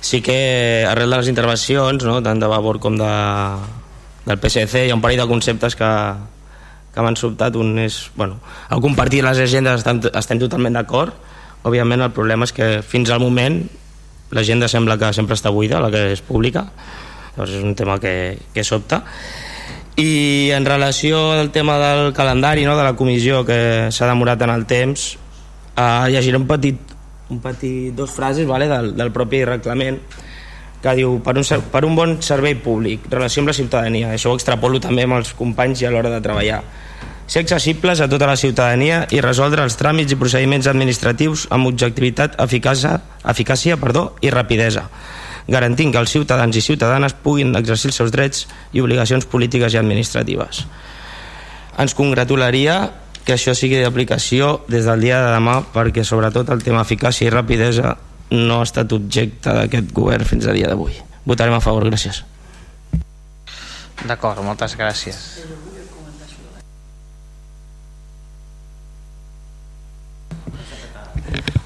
[0.00, 2.20] Sí que arrel de les intervencions, no?
[2.24, 3.10] tant de Vavor com de,
[4.26, 5.90] del PSC, hi ha un parell de conceptes que,
[6.94, 7.56] que m'han sobtat.
[7.60, 11.14] Un és, bueno, al compartir les agendes estem, estem totalment d'acord,
[11.68, 13.60] òbviament el problema és que fins al moment
[14.32, 16.68] l'agenda sembla que sempre està buida, la que és pública,
[17.34, 19.02] llavors és un tema que, que sobta.
[20.00, 24.54] I en relació al tema del calendari, no, de la comissió que s'ha demorat en
[24.54, 25.10] el temps,
[25.76, 26.89] eh, llegiré un petit,
[27.30, 30.00] un petit dos frases vale, del, del propi reglament
[30.80, 34.38] que diu per un, per un bon servei públic, relació amb la ciutadania, això ho
[34.38, 36.62] extrapolo també amb els companys i a l'hora de treballar
[37.30, 42.34] ser accessibles a tota la ciutadania i resoldre els tràmits i procediments administratius amb objectivitat,
[42.42, 44.88] eficàcia, eficàcia perdó, i rapidesa,
[45.46, 49.78] garantint que els ciutadans i ciutadanes puguin exercir els seus drets i obligacions polítiques i
[49.78, 50.64] administratives.
[51.78, 52.80] Ens congratularia
[53.30, 57.30] que això sigui d'aplicació des del dia de demà perquè sobretot el tema eficàcia i
[57.30, 57.92] rapidesa
[58.34, 60.96] no ha estat objecte d'aquest govern fins a dia d'avui.
[61.30, 62.24] Votarem a favor, gràcies.
[64.02, 65.20] D'acord, moltes gràcies.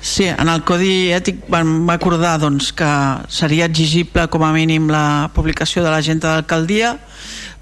[0.05, 2.91] Sí, en el Codi Ètic vam acordar doncs, que
[3.33, 6.99] seria exigible com a mínim la publicació de l'agenda d'alcaldia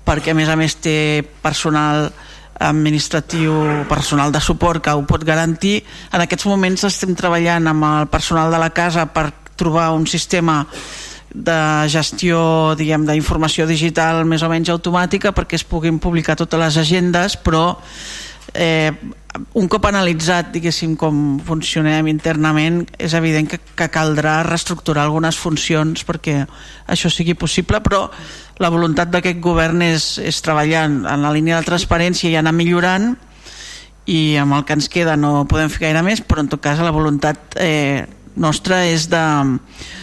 [0.03, 2.11] perquè a més a més té personal
[2.63, 3.55] administratiu,
[3.91, 5.83] personal de suport que ho pot garantir.
[6.13, 10.63] En aquests moments estem treballant amb el personal de la casa per trobar un sistema
[11.33, 16.77] de gestió diguem d'informació digital més o menys automàtica perquè es puguin publicar totes les
[16.77, 17.79] agendes però
[18.53, 18.93] eh,
[19.57, 26.05] un cop analitzat diguéssim com funcionem internament és evident que, que caldrà reestructurar algunes funcions
[26.05, 26.43] perquè
[26.93, 28.05] això sigui possible però
[28.61, 33.15] la voluntat d'aquest govern és, és treballar en la línia de transparència i anar millorant
[34.11, 36.83] i amb el que ens queda no podem fer gaire més però en tot cas
[36.83, 38.05] la voluntat eh,
[38.35, 39.23] nostra és de,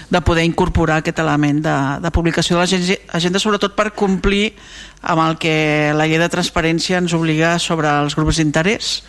[0.09, 2.67] de poder incorporar aquest element de, de publicació de
[3.09, 4.53] l'agenda sobretot per complir
[5.01, 8.99] amb el que la llei de transparència ens obliga sobre els grups d'interès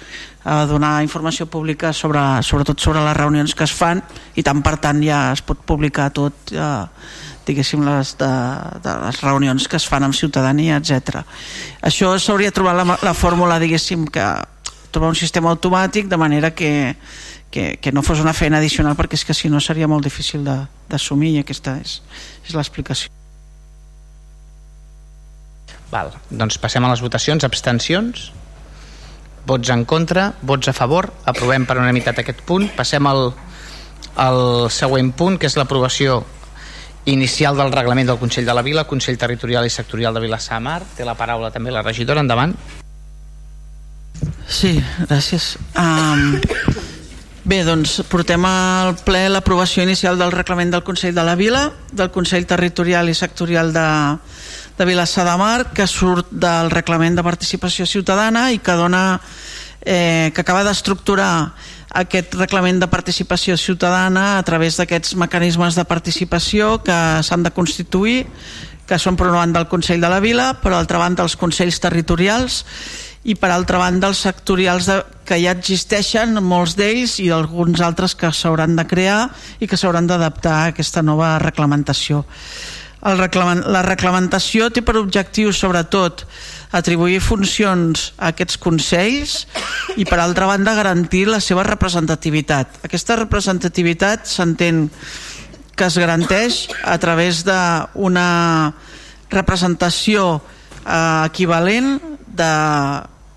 [0.44, 4.00] a donar informació pública sobre, sobretot sobre les reunions que es fan
[4.40, 6.86] i tant per tant ja es pot publicar tot eh,
[7.46, 8.30] diguéssim les, de,
[8.84, 11.22] de les reunions que es fan amb ciutadania, etc.
[11.82, 14.26] Això s'hauria trobat la, la fórmula diguéssim que
[14.90, 16.96] trobar un sistema automàtic de manera que,
[17.50, 20.44] que, que no fos una feina addicional perquè és que si no seria molt difícil
[20.44, 22.00] d'assumir i aquesta és,
[22.46, 23.10] és l'explicació
[25.90, 27.42] Val, doncs passem a les votacions.
[27.42, 28.30] Abstencions?
[29.46, 30.28] Vots en contra?
[30.46, 31.10] Vots a favor?
[31.26, 32.68] Aprovem per unanimitat aquest punt.
[32.76, 33.32] Passem al,
[34.14, 36.20] al següent punt, que és l'aprovació
[37.10, 40.80] inicial del reglament del Consell de la Vila, Consell Territorial i Sectorial de Vilassar Mar.
[40.96, 42.22] Té la paraula també la regidora.
[42.22, 42.54] Endavant.
[44.50, 44.74] Sí,
[45.08, 45.54] gràcies.
[45.78, 46.40] Um,
[47.44, 52.10] bé, doncs portem al ple l'aprovació inicial del reglament del Consell de la Vila, del
[52.10, 53.88] Consell Territorial i Sectorial de,
[54.78, 59.04] de Vilassar de Mar que surt del reglament de participació ciutadana i que dona
[59.80, 61.52] eh, que acaba d'estructurar
[61.90, 68.24] aquest reglament de participació ciutadana a través d'aquests mecanismes de participació que s'han de constituir
[68.86, 71.78] que són per una banda el Consell de la Vila per altra banda els Consells
[71.82, 72.64] Territorials
[73.22, 74.96] i per altra banda els sectorials de,
[75.28, 79.28] que ja existeixen, molts d'ells i alguns altres que s'hauran de crear
[79.60, 82.24] i que s'hauran d'adaptar a aquesta nova reglamentació.
[83.06, 86.26] El reclament, la reglamentació té per objectiu sobretot
[86.70, 89.46] atribuir funcions a aquests consells
[89.98, 92.84] i per altra banda garantir la seva representativitat.
[92.86, 94.88] Aquesta representativitat s'entén
[95.74, 98.72] que es garanteix a través d'una
[99.30, 102.52] representació eh, equivalent de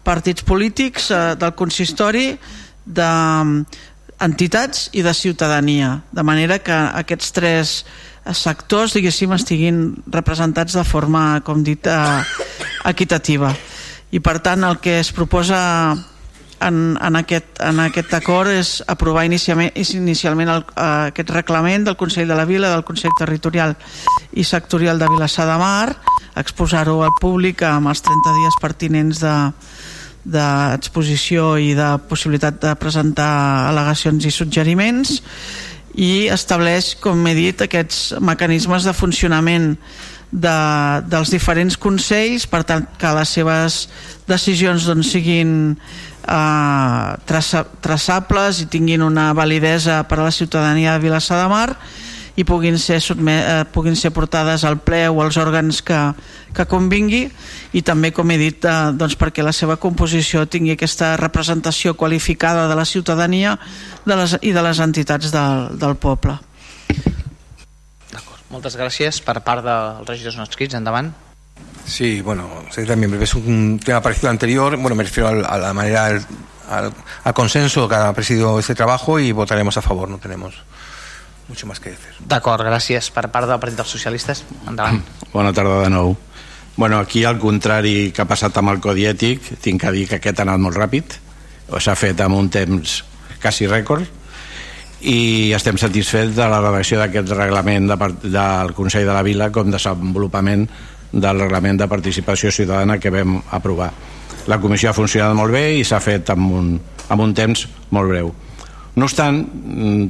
[0.03, 2.37] partits polítics, eh, del consistori,
[2.83, 6.03] d'entitats i de ciutadania.
[6.11, 7.85] De manera que aquests tres
[8.31, 12.23] sectors diguéssim estiguin representats de forma com dit eh,
[12.87, 13.51] equitativa.
[14.13, 15.59] I per tant el que es proposa
[16.63, 21.97] en, en, aquest, en aquest acord és aprovar inicialment, inicialment el, eh, aquest reglament del
[21.99, 23.75] Consell de la Vila, del Consell Territorial
[24.31, 25.95] i Sectorial de Vilassar de Mar,
[26.39, 29.35] exposar-ho al públic amb els 30 dies pertinents de,
[30.23, 33.33] d'exposició i de possibilitat de presentar
[33.69, 35.19] al·legacions i suggeriments
[35.93, 39.73] i estableix, com he dit, aquests mecanismes de funcionament
[40.33, 40.57] de,
[41.05, 43.83] dels diferents consells per tant que les seves
[44.29, 51.05] decisions doncs, siguin eh, traça, traçables i tinguin una validesa per a la ciutadania de
[51.05, 51.69] Vilassar de Mar
[52.35, 55.99] i puguin ser, sotme, eh, puguin ser portades al ple o als òrgans que,
[56.55, 57.27] que convingui
[57.73, 62.67] i també, com he dit, eh, doncs perquè la seva composició tingui aquesta representació qualificada
[62.67, 63.59] de la ciutadania
[64.05, 66.39] de les, i de les entitats del, del poble.
[68.53, 70.75] Moltes gràcies per part dels regidors no escrits.
[70.77, 71.09] Endavant.
[71.85, 74.77] Sí, bueno, sí, también es un tema parecido al anterior.
[74.77, 76.25] Bueno, me refiero a la manera, al,
[76.69, 76.93] al,
[77.23, 80.07] al consenso que ha presidido este trabajo y votaremos a favor.
[80.07, 80.53] No tenemos
[81.53, 82.09] mucho más que decir.
[82.25, 84.41] D'acord, gràcies per part del Partit dels Socialistes.
[84.65, 85.03] Endavant.
[85.35, 86.15] Bona tarda de nou.
[86.75, 90.17] Bueno, aquí al contrari que ha passat amb el Codi Ètic, tinc que dir que
[90.17, 91.19] aquest ha anat molt ràpid,
[91.69, 93.03] o s'ha fet amb un temps
[93.43, 94.07] quasi rècord,
[95.03, 99.69] i estem satisfets de la redacció d'aquest reglament de, del Consell de la Vila com
[99.69, 100.65] desenvolupament
[101.13, 103.91] del reglament de participació ciutadana que vam aprovar.
[104.49, 106.73] La comissió ha funcionat molt bé i s'ha fet amb un,
[107.13, 108.33] amb un temps molt breu.
[108.93, 109.39] No obstant,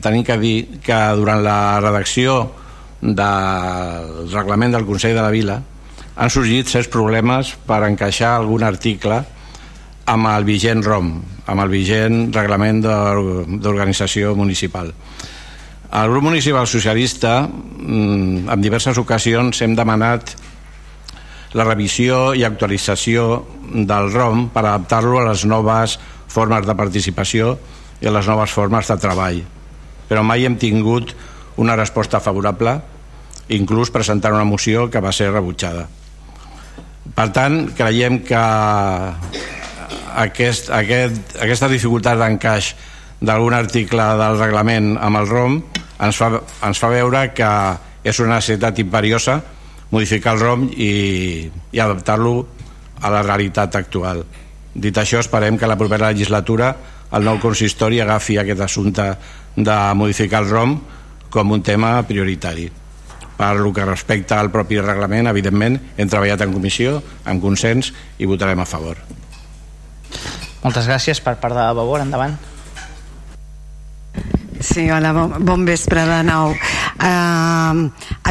[0.04, 2.34] tenim que dir que durant la redacció
[3.00, 5.62] del reglament del Consell de la Vila
[6.14, 9.22] han sorgit certs problemes per encaixar algun article
[10.12, 11.14] amb el vigent ROM,
[11.48, 14.92] amb el vigent reglament d'organització municipal.
[15.94, 20.34] El grup municipal socialista mm, en diverses ocasions hem demanat
[21.54, 26.00] la revisió i actualització del ROM per adaptar-lo a les noves
[26.34, 27.54] formes de participació
[28.04, 29.40] i a les noves formes de treball.
[30.10, 31.14] Però mai hem tingut
[31.64, 32.76] una resposta favorable,
[33.56, 35.88] inclús presentant una moció que va ser rebutjada.
[37.16, 38.42] Per tant, creiem que
[40.20, 42.74] aquest, aquest, aquesta dificultat d'encaix
[43.24, 45.60] d'algun article del reglament amb el ROM
[46.04, 46.30] ens fa,
[46.68, 47.50] ens fa veure que
[48.04, 49.40] és una necessitat imperiosa
[49.94, 50.92] modificar el ROM i,
[51.72, 52.34] i adaptar-lo
[53.04, 54.24] a la realitat actual.
[54.74, 56.74] Dit això, esperem que la propera legislatura
[57.14, 59.08] el nou consistori agafi aquest assumpte
[59.56, 60.78] de modificar el ROM
[61.34, 62.70] com un tema prioritari.
[63.34, 68.30] Per lo que respecta al propi reglament, evidentment, hem treballat en comissió, en consens, i
[68.30, 69.02] votarem a favor.
[70.64, 72.38] Moltes gràcies per part de Vavor, endavant.
[74.64, 76.54] Sí, hola, bon, bon vespre de nou.
[77.04, 77.82] Uh,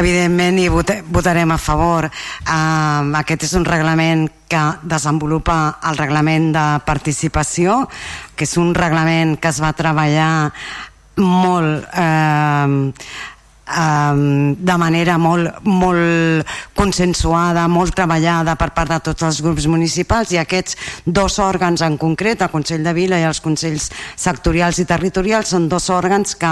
[0.01, 2.07] evidentment hi vot votarem a favor.
[2.09, 7.83] Uh, aquest és un reglament que desenvolupa el reglament de participació,
[8.33, 10.49] que és un reglament que es va treballar
[11.21, 12.79] molt um,
[13.63, 20.39] de manera molt, molt consensuada, molt treballada per part de tots els grups municipals i
[20.41, 20.75] aquests
[21.05, 25.69] dos òrgans en concret, el Consell de Vila i els Consells sectorials i territorials, són
[25.71, 26.51] dos òrgans que,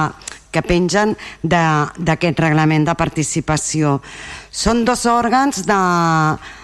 [0.51, 3.99] que pengen d'aquest reglament de participació.
[4.51, 5.81] Són dos òrgans de,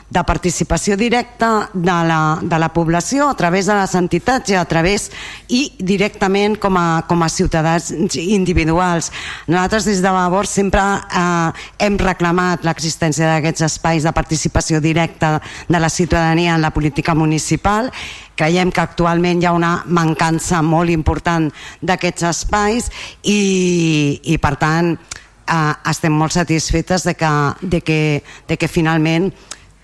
[0.09, 4.63] de participació directa de la, de la població a través de les entitats i a
[4.65, 5.09] través
[5.51, 9.11] i directament com a, com a ciutadans individuals.
[9.47, 11.51] Nosaltres des de Vavor sempre eh,
[11.83, 17.91] hem reclamat l'existència d'aquests espais de participació directa de la ciutadania en la política municipal
[18.37, 21.49] creiem que actualment hi ha una mancança molt important
[21.81, 22.91] d'aquests espais
[23.23, 28.01] i, i per tant eh, estem molt satisfetes de que, de que,
[28.47, 29.31] de que finalment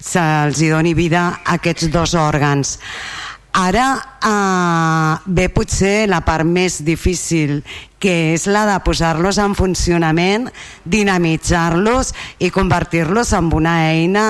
[0.04, 2.78] se'ls doni vida a aquests dos òrgans.
[3.54, 7.60] Ara eh, ve potser la part més difícil,
[8.02, 10.50] que és la de posar-los en funcionament,
[10.84, 12.12] dinamitzar-los
[12.42, 14.26] i convertir-los en una eina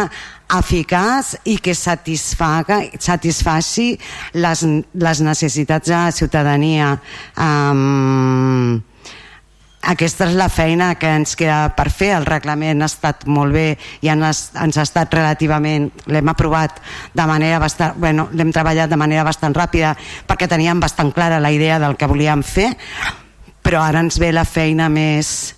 [0.54, 3.94] eficaç i que satisfaga, satisfaci
[4.36, 6.98] les, les necessitats de la ciutadania.
[7.40, 8.84] Um,
[9.84, 12.14] aquesta és la feina que ens queda per fer.
[12.18, 13.66] El reglament ha estat molt bé
[14.02, 16.80] i ens, ens ha estat relativament l'hem aprovat
[17.14, 19.96] de manera bastant bueno, l'hem treballat de manera bastant ràpida
[20.28, 22.72] perquè teníem bastant clara la idea del que volíem fer
[23.64, 25.54] però ara ens ve la feina més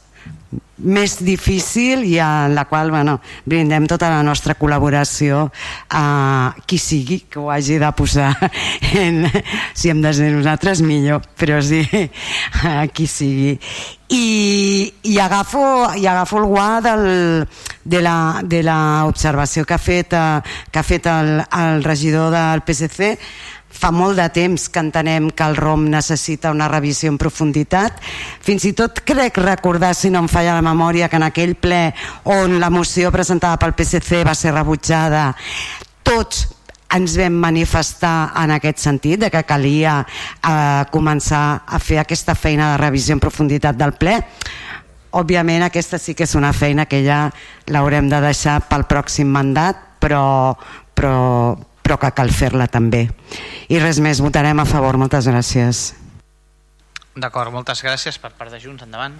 [0.77, 5.45] més difícil i en la qual bueno, brindem tota la nostra col·laboració
[5.89, 8.33] a qui sigui que ho hagi de posar
[9.03, 9.23] en,
[9.73, 11.81] si hem de ser nosaltres millor però sí,
[12.63, 13.55] a qui sigui.
[14.05, 15.63] I, i, agafo,
[15.97, 17.07] i agafo el guà del,
[17.81, 23.15] de l'observació que ha fet, eh, que ha fet el, el regidor del PSC
[23.75, 27.99] fa molt de temps que entenem que el ROM necessita una revisió en profunditat.
[28.45, 31.89] Fins i tot crec recordar, si no em falla la memòria, que en aquell ple
[32.31, 35.29] on la moció presentada pel PSC va ser rebutjada,
[36.05, 36.45] tots
[36.95, 42.71] ens vam manifestar en aquest sentit, de que calia eh, començar a fer aquesta feina
[42.71, 44.19] de revisió en profunditat del ple.
[45.15, 47.25] Òbviament aquesta sí que és una feina que ja
[47.71, 50.55] l'haurem de deixar pel pròxim mandat, però,
[50.95, 51.55] però,
[51.85, 53.05] però que cal fer-la també.
[53.69, 54.97] I res més, votarem a favor.
[54.97, 55.91] Moltes gràcies.
[57.15, 58.83] D'acord, moltes gràcies per part de Junts.
[58.83, 59.13] Endavant.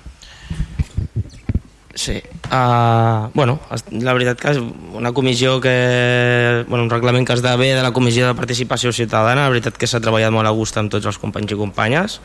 [1.96, 2.18] Sí.
[2.52, 3.60] Uh, bueno,
[4.04, 6.66] la veritat que és una comissió que...
[6.68, 10.04] Bueno, un reglament que esdevé de la Comissió de Participació Ciutadana, la veritat que s'ha
[10.04, 12.20] treballat molt a gust amb tots els companys i companyes.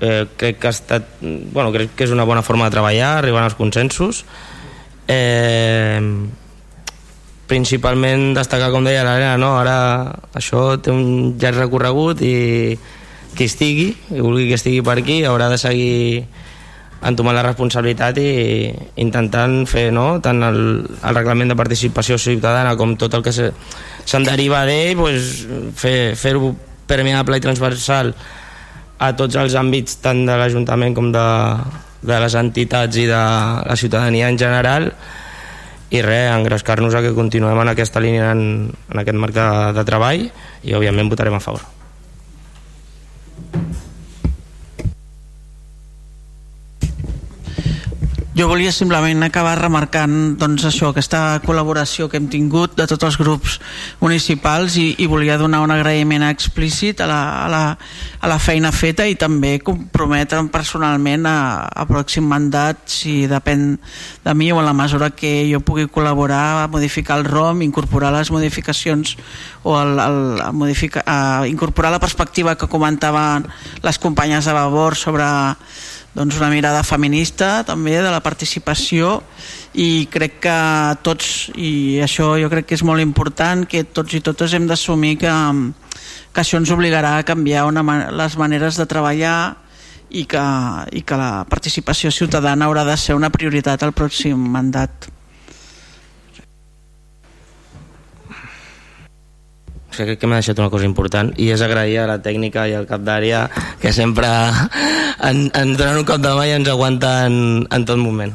[0.00, 1.10] Eh, crec que ha estat...
[1.20, 4.22] Bueno, crec que és una bona forma de treballar, arribant als consensos.
[5.10, 5.98] Eh,
[7.50, 9.56] principalment destacar, com deia l'Helena, no?
[9.58, 9.76] ara
[10.38, 12.78] això té un llarg recorregut i
[13.34, 16.24] qui estigui, i vulgui que estigui per aquí, haurà de seguir
[17.06, 18.30] entomant la responsabilitat i
[19.00, 20.20] intentant fer no?
[20.22, 25.30] tant el, el reglament de participació ciutadana com tot el que se'n deriva d'ell pues,
[25.80, 26.34] fer-ho fer
[26.90, 28.12] permeable i transversal
[29.00, 31.24] a tots els àmbits tant de l'Ajuntament com de,
[32.04, 33.22] de les entitats i de
[33.70, 35.19] la ciutadania en general i
[35.98, 40.28] res, engrescar-nos a que continuem en aquesta línia en, en aquest marc de, de treball
[40.62, 41.66] i òbviament votarem a favor
[48.30, 53.16] Jo volia simplement acabar remarcant doncs, això, aquesta col·laboració que hem tingut de tots els
[53.18, 53.56] grups
[53.98, 57.62] municipals i, i volia donar un agraïment explícit a la, a, la,
[58.22, 61.34] a la feina feta i també comprometre'm personalment a,
[61.74, 63.74] a pròxim mandat si depèn
[64.22, 68.14] de mi o en la mesura que jo pugui col·laborar a modificar el ROM, incorporar
[68.14, 69.16] les modificacions
[69.66, 73.50] o el, el, a, modificar, a incorporar la perspectiva que comentaven
[73.82, 75.26] les companyes de Vavor sobre
[76.14, 79.20] doncs una mirada feminista també de la participació
[79.78, 80.56] i crec que
[81.06, 85.16] tots i això jo crec que és molt important que tots i totes hem d'assumir
[85.20, 85.34] que,
[86.34, 89.38] que això ens obligarà a canviar una, les maneres de treballar
[90.10, 90.42] i que,
[90.98, 95.19] i que la participació ciutadana haurà de ser una prioritat al pròxim mandat.
[99.90, 102.68] O sigui, crec que m'ha deixat una cosa important i és agrair a la tècnica
[102.70, 103.44] i al cap d'àrea
[103.82, 104.28] que sempre
[105.28, 108.34] en, ens donen un cop de mà i ens aguanten en tot moment.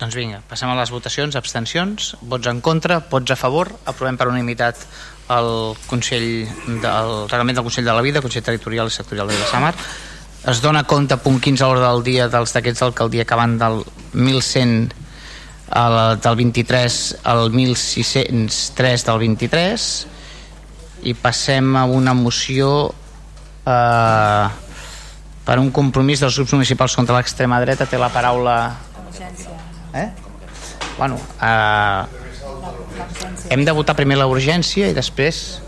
[0.00, 3.68] Doncs vinga, passem a les votacions abstencions, vots en contra, vots a favor.
[3.84, 4.80] Aprovem per unanimitat
[5.30, 5.50] el
[5.90, 6.46] Consell
[6.80, 9.74] del Reglament del Consell de la Vida, Consell Territorial i Sectorial de Vilassamar
[10.48, 13.82] es dona compte punt 15 a l'hora del dia dels d'aquests d'alcaldia que van del
[14.14, 14.88] 1100
[15.70, 19.86] el, del 23 al 1603 del 23
[21.06, 22.90] i passem a una moció
[23.64, 24.48] eh,
[25.46, 27.86] per un compromís dels grups municipals contra l'extrema dreta.
[27.86, 28.56] Té la paraula
[29.94, 30.08] eh?
[30.98, 32.02] bueno eh,
[33.50, 35.60] hem de votar primer la urgència i després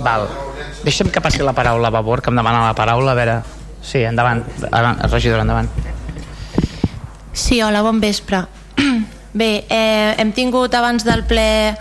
[0.00, 0.26] val.
[0.84, 3.36] Deixa'm que passi la paraula a Vavor que em demana la paraula a veure.
[3.86, 4.42] Sí, endavant,
[5.12, 5.70] regidor, endavant
[7.36, 8.46] Sí, hola, bon vespre.
[9.34, 11.76] Bé, eh, hem tingut abans del ple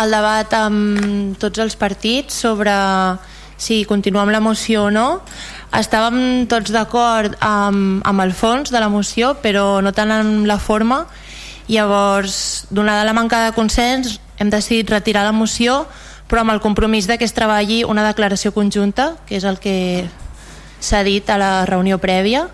[0.00, 2.72] el debat amb tots els partits sobre
[3.60, 5.20] si continuar amb la moció o no.
[5.76, 10.56] Estàvem tots d'acord amb, amb el fons de la moció, però no tant amb la
[10.56, 11.02] forma.
[11.68, 15.82] Llavors, donada la manca de consens, hem decidit retirar la moció,
[16.32, 20.08] però amb el compromís de que es treballi una declaració conjunta, que és el que
[20.80, 22.48] s'ha dit a la reunió prèvia,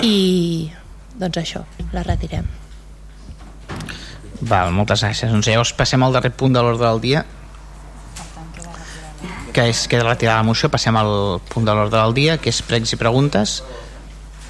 [0.00, 0.72] i
[1.18, 2.46] doncs això, la retirem.
[4.40, 5.32] Val, moltes gràcies.
[5.32, 7.24] Doncs llavors passem al darrer punt de l'ordre del dia
[9.52, 12.52] que és que de retirar la moció passem al punt de l'ordre del dia que
[12.52, 13.62] és pregs i preguntes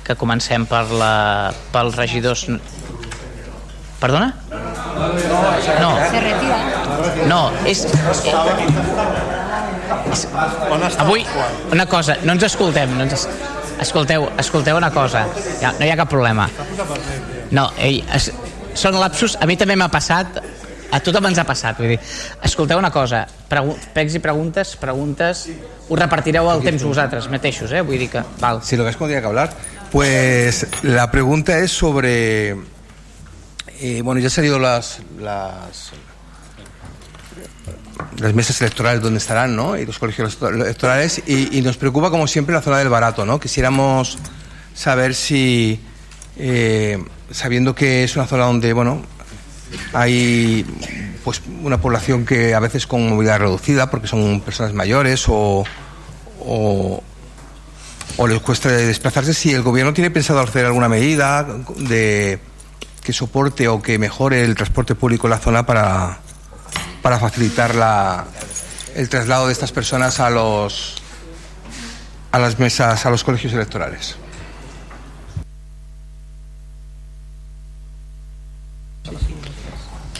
[0.05, 2.45] que comencem per la, pels regidors
[4.03, 4.35] perdona?
[5.81, 5.93] no
[7.31, 7.87] no, és,
[10.13, 10.27] és
[10.99, 11.25] avui
[11.73, 13.29] una cosa, no ens escoltem no ens,
[13.81, 15.27] escolteu, escolteu una cosa.
[15.63, 16.49] Ja, no hi ha cap problema.
[17.55, 18.31] No, ei, es,
[18.79, 20.41] són lapsus, a mi també m'ha passat.
[20.89, 21.99] A tothom ens ha passat vull dir,
[22.49, 23.27] escolteu una cosa.
[23.49, 25.43] Pregs i preguntes, preguntes.
[25.89, 27.83] Ho repartireu el temps vosaltres mateixos eh?
[27.85, 28.63] vull dir que, val.
[28.65, 29.53] Si lo ves cuando tiene que hablar
[29.91, 32.51] pues la pregunta es sobre
[33.81, 35.93] eh, bueno ya han salido las, las
[38.19, 39.77] las mesas electorales donde estarán, ¿no?
[39.77, 41.23] Y los colegios electorales.
[41.27, 43.39] Y, y, nos preocupa, como siempre, la zona del barato, ¿no?
[43.39, 44.19] Quisiéramos
[44.75, 45.81] saber si,
[46.37, 49.03] eh, sabiendo que es una zona donde, bueno,
[49.93, 50.65] hay
[51.25, 55.65] pues una población que a veces con movilidad reducida, porque son personas mayores o,
[56.41, 57.03] o,
[58.17, 61.47] o les cuesta desplazarse, si el gobierno tiene pensado hacer alguna medida
[61.77, 62.39] de
[63.03, 66.21] que soporte o que mejore el transporte público en la zona para
[67.03, 68.25] para facilitar la,
[68.95, 71.03] el traslado de estas personas a los
[72.31, 74.17] a las mesas, a los colegios electorales.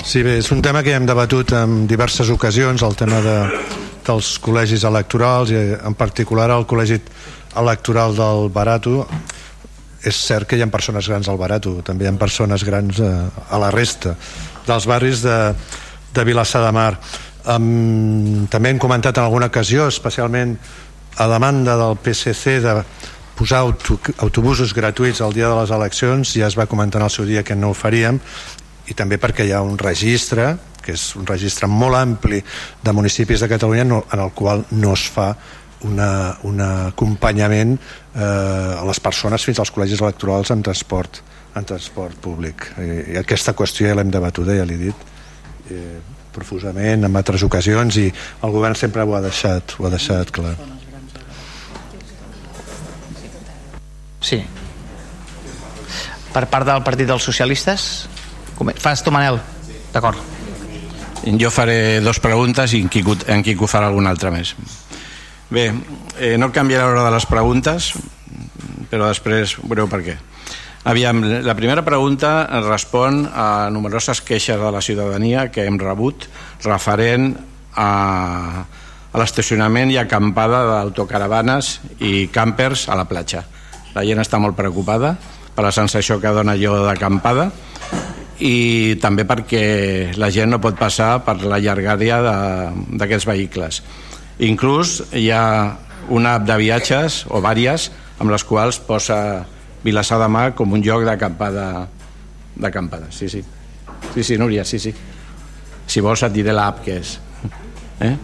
[0.09, 3.35] Sí, bé, és un tema que hem debatut en diverses ocasions, el tema de,
[4.07, 6.97] dels col·legis electorals i en particular el col·legi
[7.61, 9.03] electoral del Barato
[10.09, 13.13] és cert que hi ha persones grans al Barato, també hi ha persones grans a,
[13.53, 14.15] a la resta
[14.65, 15.37] dels barris de,
[16.19, 16.99] de Vilassar de Mar.
[17.49, 20.57] Um, també hem comentat en alguna ocasió, especialment
[21.19, 22.75] a demanda del PSC de
[23.39, 27.15] posar auto, autobusos gratuïts el dia de les eleccions, ja es va comentar en el
[27.15, 28.19] seu dia que no ho faríem,
[28.91, 32.41] i també perquè hi ha un registre, que és un registre molt ampli
[32.83, 35.31] de municipis de Catalunya no, en el qual no es fa
[35.87, 36.11] una,
[36.49, 41.23] un acompanyament eh, a les persones fins als col·legis electorals en transport
[41.59, 42.67] en transport públic.
[42.79, 45.07] I, i aquesta qüestió ja l'hem debatuda, ja l'he dit
[45.71, 45.99] eh,
[46.33, 50.55] profusament en altres ocasions i el govern sempre ho ha deixat ho ha deixat clar
[54.21, 54.43] Sí.
[56.35, 58.09] Per part del Partit dels Socialistes?
[58.59, 59.39] Com- Fas tu, Manel?
[59.93, 60.19] D'acord.
[61.39, 64.55] Jo faré dos preguntes i en Quico, en Quico farà alguna altra més.
[65.51, 65.73] Bé,
[66.19, 67.93] eh, no canviaré l'hora de les preguntes,
[68.91, 70.17] però després veureu per què.
[70.85, 76.29] Aviam, la primera pregunta respon a numeroses queixes de la ciutadania que hem rebut
[76.65, 77.33] referent
[77.75, 77.89] a,
[79.13, 83.43] a l'estacionament i acampada d'autocaravanes i campers a la platja.
[83.97, 85.17] La gent està molt preocupada
[85.55, 87.51] per la sensació que dona allò d'acampada
[88.39, 93.83] i també perquè la gent no pot passar per la llargària d'aquests vehicles.
[94.47, 95.75] Inclús hi ha
[96.15, 97.91] una app de viatges, o vàries,
[98.23, 99.19] amb les quals posa
[99.85, 101.89] Vilassar de Mar com un lloc d'acampada.
[102.57, 103.45] D'acampada, sí, sí.
[104.15, 104.93] Sí, sí, Núria, sí, sí.
[105.89, 107.19] Si vols et diré l'app que és.
[108.01, 108.15] Eh?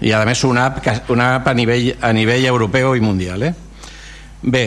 [0.00, 3.42] I a més una app, que- una app a, nivell, a nivell europeu i mundial.
[3.42, 3.54] Eh?
[4.42, 4.62] Bé,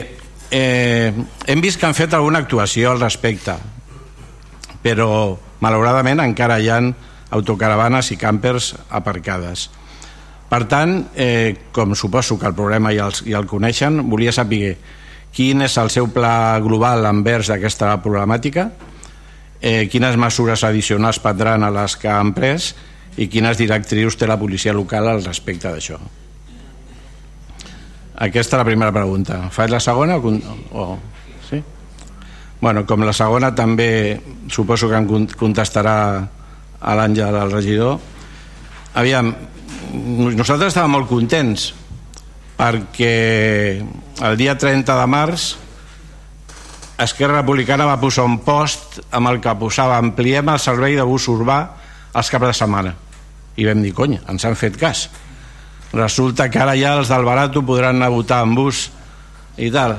[0.52, 1.14] eh,
[1.48, 3.56] hem vist que han fet alguna actuació al respecte,
[4.84, 6.92] però malauradament encara hi han
[7.34, 9.70] autocaravanes i campers aparcades.
[10.50, 14.78] Per tant, eh, com suposo que el problema ja el, ja el coneixen, volia saber
[15.34, 18.68] quin és el seu pla global envers aquesta problemàtica,
[19.62, 22.74] eh, quines mesures addicionals prendran a les que han pres
[23.18, 25.98] i quines directrius té la policia local al respecte d'això.
[28.24, 29.50] Aquesta és la primera pregunta.
[29.52, 30.34] Faig la segona o...
[30.78, 30.86] o
[31.50, 31.62] sí?
[32.62, 34.20] Bueno, com la segona també
[34.54, 35.96] suposo que em con- contestarà
[36.84, 37.98] a l'Àngel, el regidor.
[39.02, 39.34] Aviam,
[40.38, 41.72] nosaltres estàvem molt contents
[42.58, 43.84] perquè
[44.24, 45.54] el dia 30 de març
[47.04, 51.26] Esquerra Republicana va posar un post amb el que posava ampliem el servei de bus
[51.32, 51.58] urbà
[52.14, 52.94] els caps de setmana.
[53.58, 55.08] I vam dir, conya, ens han fet cas.
[55.94, 58.86] Resulta que ara ja els del Barato podran anar a votar en bus
[59.58, 59.98] i tal.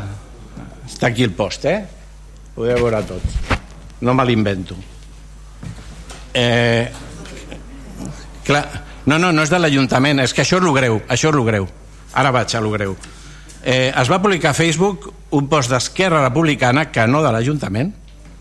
[0.87, 1.83] Està aquí el post, eh?
[2.55, 3.55] podeu veure tots
[4.05, 4.77] no me l'invento.
[6.35, 6.91] Eh,
[8.45, 8.65] clar,
[9.07, 11.45] no, no, no és de l'Ajuntament és que això és lo greu, això és lo
[11.47, 11.67] greu
[12.15, 12.97] ara vaig a lo greu.
[13.65, 17.93] Eh, es va publicar a Facebook un post d'Esquerra Republicana que no de l'Ajuntament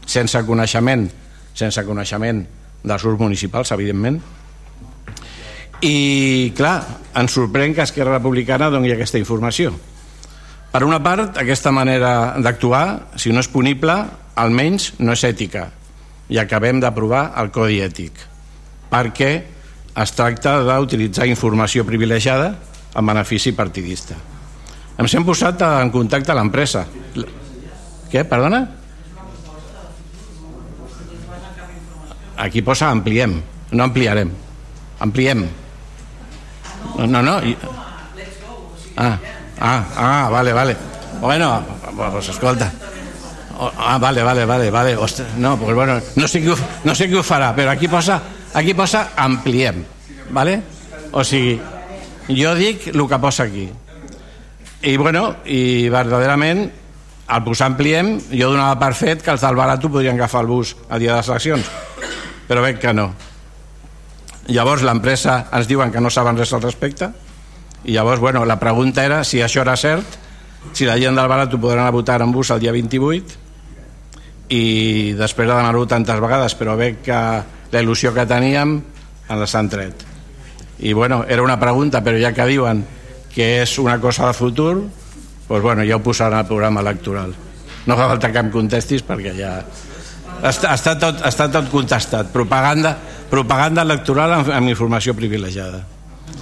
[0.05, 1.07] sense coneixement
[1.55, 2.41] sense coneixement
[2.83, 4.19] dels grups municipals evidentment.
[5.83, 6.75] I clar,
[7.19, 9.73] ens sorprèn que Esquerra Republicana doni aquesta informació.
[10.73, 13.95] Per una part, aquesta manera d'actuar, si no és punible,
[14.35, 15.67] almenys no és ètica.
[16.33, 18.29] I acabem d'aprovar el Codi Ètic
[18.93, 19.31] perquè
[20.03, 22.53] es tracta d'utilitzar informació privilegiada
[22.95, 24.15] en benefici partidista.
[24.97, 26.85] Ens hem posat en contacte a l'empresa.
[28.11, 28.61] Què, perdona?
[32.43, 33.35] Aquí posa ampliem,
[33.71, 34.31] no ampliarem.
[34.99, 35.45] Ampliem.
[36.97, 37.35] No, no, no.
[38.97, 39.17] Ah,
[39.59, 40.77] ah, ah, vale, vale.
[41.21, 41.63] Bueno,
[41.95, 42.71] pues escolta.
[43.57, 44.95] Oh, Ah, vale, vale, vale, vale.
[44.97, 48.19] Ostres, no, pues bueno, no sé, ho, no sé qui ho farà, però aquí posa,
[48.53, 49.83] aquí posa ampliem,
[50.31, 50.61] vale?
[51.11, 51.61] O sigui,
[52.29, 53.67] jo dic el que posa aquí.
[54.83, 56.65] I bueno, i verdaderament,
[57.27, 60.75] al posar ampliem, jo donava per fet que els del Barato podrien agafar el bus
[60.89, 61.69] el dia de les eleccions,
[62.49, 63.13] però veig que no.
[64.51, 67.09] Llavors l'empresa ens diuen que no saben res al respecte,
[67.83, 70.19] i llavors, bueno, la pregunta era si això era cert,
[70.71, 73.39] si la gent del Barato podran anar a votar en bus el dia 28,
[74.51, 74.63] i
[75.17, 77.19] després de demanar-ho tantes vegades, però veig que
[77.73, 78.81] la il·lusió que teníem
[79.31, 80.12] ens l'han tret.
[80.79, 82.83] I bueno, era una pregunta, però ja que diuen
[83.33, 84.75] que és una cosa de futur,
[85.47, 87.33] doncs bueno, ja ho posaran al programa electoral.
[87.85, 89.57] No fa falta que em contestis perquè ja...
[90.43, 92.31] Està, està, tot, està tot contestat.
[92.33, 92.95] Propaganda,
[93.31, 95.83] propaganda electoral amb, amb informació privilegiada.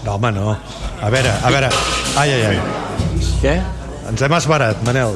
[0.05, 0.55] No, home, no.
[1.01, 1.69] A veure, a veure...
[2.17, 3.29] Ai, ai, ai.
[3.43, 3.59] Què?
[4.11, 5.15] ens hem esbarat, Manel.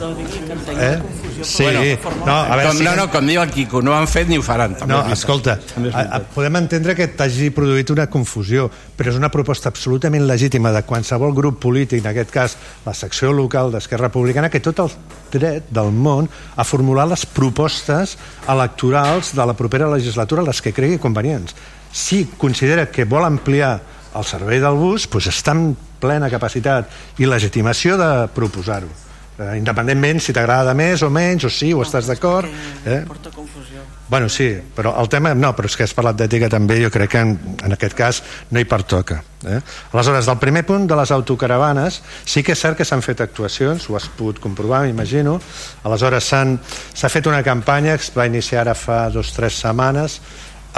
[0.80, 0.96] Eh?
[1.42, 1.82] Sí, Bueno,
[2.26, 2.84] no, a veure com, si...
[2.84, 4.76] no, no, com diu el Quico, no ho han fet ni ho faran.
[4.80, 5.58] També No, escolta,
[5.92, 8.68] a, a, podem entendre que t'hagi produït una confusió,
[8.98, 13.34] però és una proposta absolutament legítima de qualsevol grup polític, en aquest cas la secció
[13.36, 14.94] local d'Esquerra Republicana, que tot el
[15.34, 18.18] dret del món a formular les propostes
[18.48, 21.56] electorals de la propera legislatura, les que cregui convenients.
[21.96, 23.80] Si considera que vol ampliar
[24.16, 29.05] el servei del bus, doncs està en plena capacitat i legitimació de proposar-ho.
[29.36, 32.48] Eh, independentment si t'agrada més o menys, o sí, o estàs d'acord.
[32.88, 33.02] Eh?
[33.08, 33.82] Porta confusió.
[34.08, 35.34] Bueno, sí, però el tema...
[35.36, 37.34] No, però és que has parlat d'ètica també, jo crec que en,
[37.66, 38.22] en aquest cas
[38.56, 39.18] no hi pertoca.
[39.44, 39.58] Eh?
[39.92, 43.90] Aleshores, del primer punt de les autocaravanes, sí que és cert que s'han fet actuacions,
[43.90, 45.36] ho has pogut comprovar, m'imagino.
[45.84, 50.22] Aleshores, s'ha fet una campanya que es va iniciar ara fa dos o tres setmanes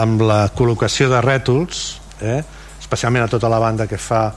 [0.01, 1.85] amb la col·locació de rètols,
[2.25, 2.41] eh?
[2.79, 4.31] especialment a tota la banda que fa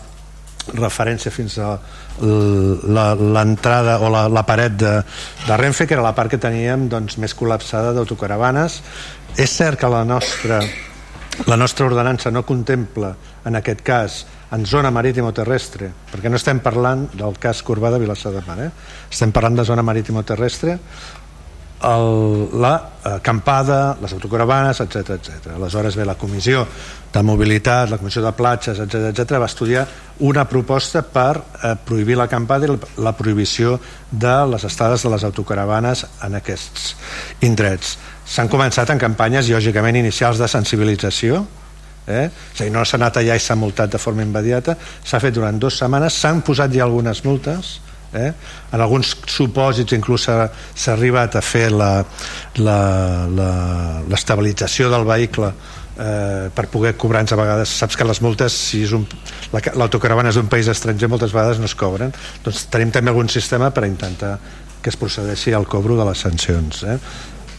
[0.74, 1.72] referència fins a
[2.20, 4.92] l'entrada o la, la paret de,
[5.46, 8.80] de Renfe, que era la part que teníem doncs, més col·lapsada d'autocaravanes.
[9.38, 10.60] És cert que la nostra,
[11.46, 13.14] la nostra ordenança no contempla,
[13.46, 17.92] en aquest cas, en zona marítima o terrestre, perquè no estem parlant del cas Corbà
[17.94, 18.70] de Vilassar de Mar, eh?
[19.10, 20.76] estem parlant de zona marítima o terrestre,
[21.82, 22.74] el, la
[23.04, 25.54] acampada, les autocaravanes, etc etc.
[25.56, 26.66] Aleshores ve la comissió
[27.12, 29.86] de mobilitat, la comissió de platges, etc etc va estudiar
[30.20, 33.78] una proposta per eh, prohibir l'acampada i la, prohibició
[34.10, 36.94] de les estades de les autocaravanes en aquests
[37.48, 37.96] indrets.
[38.30, 41.46] S'han començat en campanyes, lògicament, inicials de sensibilització,
[42.06, 42.28] eh?
[42.28, 45.58] a dir, no s'ha anat allà i s'ha multat de forma immediata, s'ha fet durant
[45.58, 47.78] dues setmanes, s'han posat ja algunes multes,
[48.14, 48.32] eh?
[48.72, 51.68] en alguns supòsits inclús s'ha arribat a fer
[54.10, 55.50] l'estabilització del vehicle
[55.98, 59.04] eh, per poder cobrar-nos a vegades saps que les multes si és un,
[59.52, 62.12] la- l'autocaravana és d'un país estranger moltes vegades no es cobren
[62.44, 64.38] doncs tenim també algun sistema per intentar
[64.80, 66.98] que es procedeixi al cobro de les sancions eh?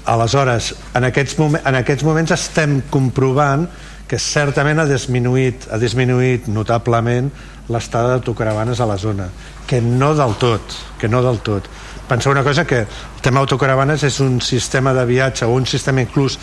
[0.09, 3.67] aleshores en aquests, momen, en aquests moments estem comprovant
[4.11, 7.29] que certament ha disminuït, ha disminuït notablement
[7.71, 9.29] l'estada d'autocaravanes a la zona
[9.71, 11.69] que no del tot que no del tot
[12.11, 16.03] penseu una cosa que el tema autocaravanes és un sistema de viatge o un sistema
[16.03, 16.35] inclús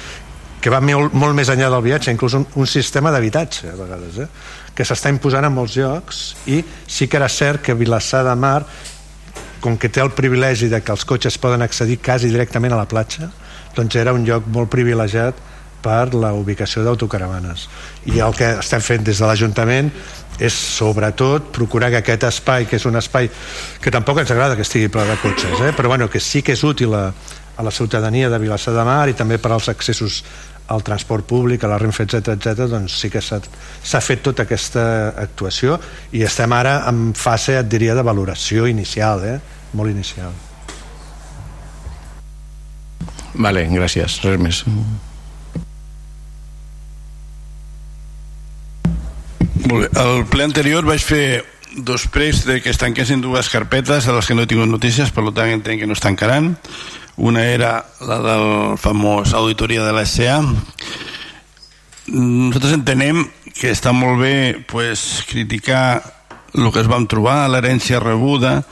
[0.59, 4.17] que va molt, molt més enllà del viatge, inclús un, un sistema d'habitatge a vegades,
[4.25, 4.29] eh?
[4.75, 8.63] que s'està imposant en molts llocs i sí que era cert que Vilassar de Mar
[9.61, 12.89] com que té el privilegi de que els cotxes poden accedir quasi directament a la
[12.91, 13.31] platja
[13.77, 15.45] doncs era un lloc molt privilegiat
[15.83, 17.69] per la ubicació d'autocaravanes
[18.11, 19.93] i el que estem fent des de l'Ajuntament
[20.39, 23.31] és sobretot procurar que aquest espai que és un espai
[23.83, 25.73] que tampoc ens agrada que estigui ple de cotxes eh?
[25.77, 27.09] però bueno, que sí que és útil a,
[27.57, 30.23] a la ciutadania de Vilassar de Mar i també per als accessos
[30.69, 35.15] al transport públic, a la Renfe, etc etc, doncs sí que s'ha fet tota aquesta
[35.17, 35.79] actuació
[36.13, 39.39] i estem ara en fase, et diria, de valoració inicial, eh?
[39.73, 40.37] molt inicial.
[43.39, 44.21] Vale, gràcies.
[44.25, 44.65] Res més.
[49.69, 49.89] Molt bé.
[50.01, 51.45] El ple anterior vaig fer
[51.77, 55.11] dos pregs de que es tanquessin dues carpetes de les que no he tingut notícies,
[55.13, 56.55] per tant entenc que no es tancaran.
[57.19, 60.39] Una era la del famós auditoria de la SCA.
[62.09, 63.27] Nosaltres entenem
[63.59, 64.37] que està molt bé
[64.71, 66.01] pues, criticar
[66.55, 68.63] el que es vam trobar, l'herència rebuda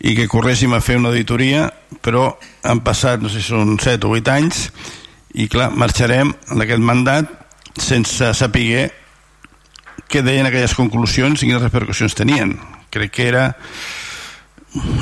[0.00, 1.66] i que corréssim a fer una auditoria,
[2.00, 2.30] però
[2.64, 4.62] han passat, no sé si són 7 o 8 anys
[5.36, 7.34] i clar, marxarem en aquest mandat
[7.76, 8.88] sense saber
[10.08, 12.56] què deien aquelles conclusions i quines repercussions tenien.
[12.90, 13.48] Crec que era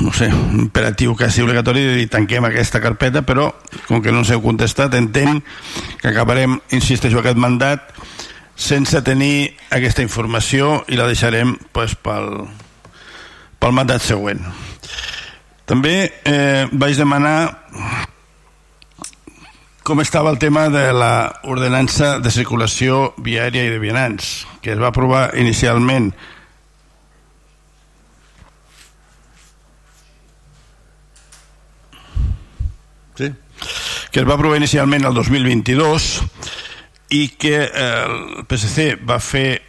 [0.01, 3.49] no sé, un imperatiu quasi obligatori de dir tanquem aquesta carpeta, però
[3.87, 5.43] com que no ens heu contestat, entenc
[6.01, 7.91] que acabarem, insisteixo, aquest mandat
[8.57, 12.47] sense tenir aquesta informació i la deixarem pues, pel,
[13.59, 14.41] pel mandat següent.
[15.67, 17.37] També eh, vaig demanar
[19.87, 24.79] com estava el tema de la ordenança de circulació viària i de vianants, que es
[24.81, 26.09] va aprovar inicialment
[33.15, 33.31] sí?
[34.11, 36.09] que es va aprovar inicialment el 2022
[37.15, 39.61] i que eh, el PSC va fer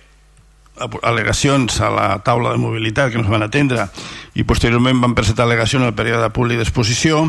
[0.82, 3.86] al·legacions a la taula de mobilitat que es van atendre
[4.34, 7.22] i posteriorment van presentar al·legacions al període públic d'exposició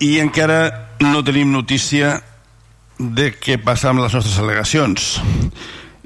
[0.00, 2.20] i encara no tenim notícia
[2.98, 5.16] de què passa amb les nostres al·legacions.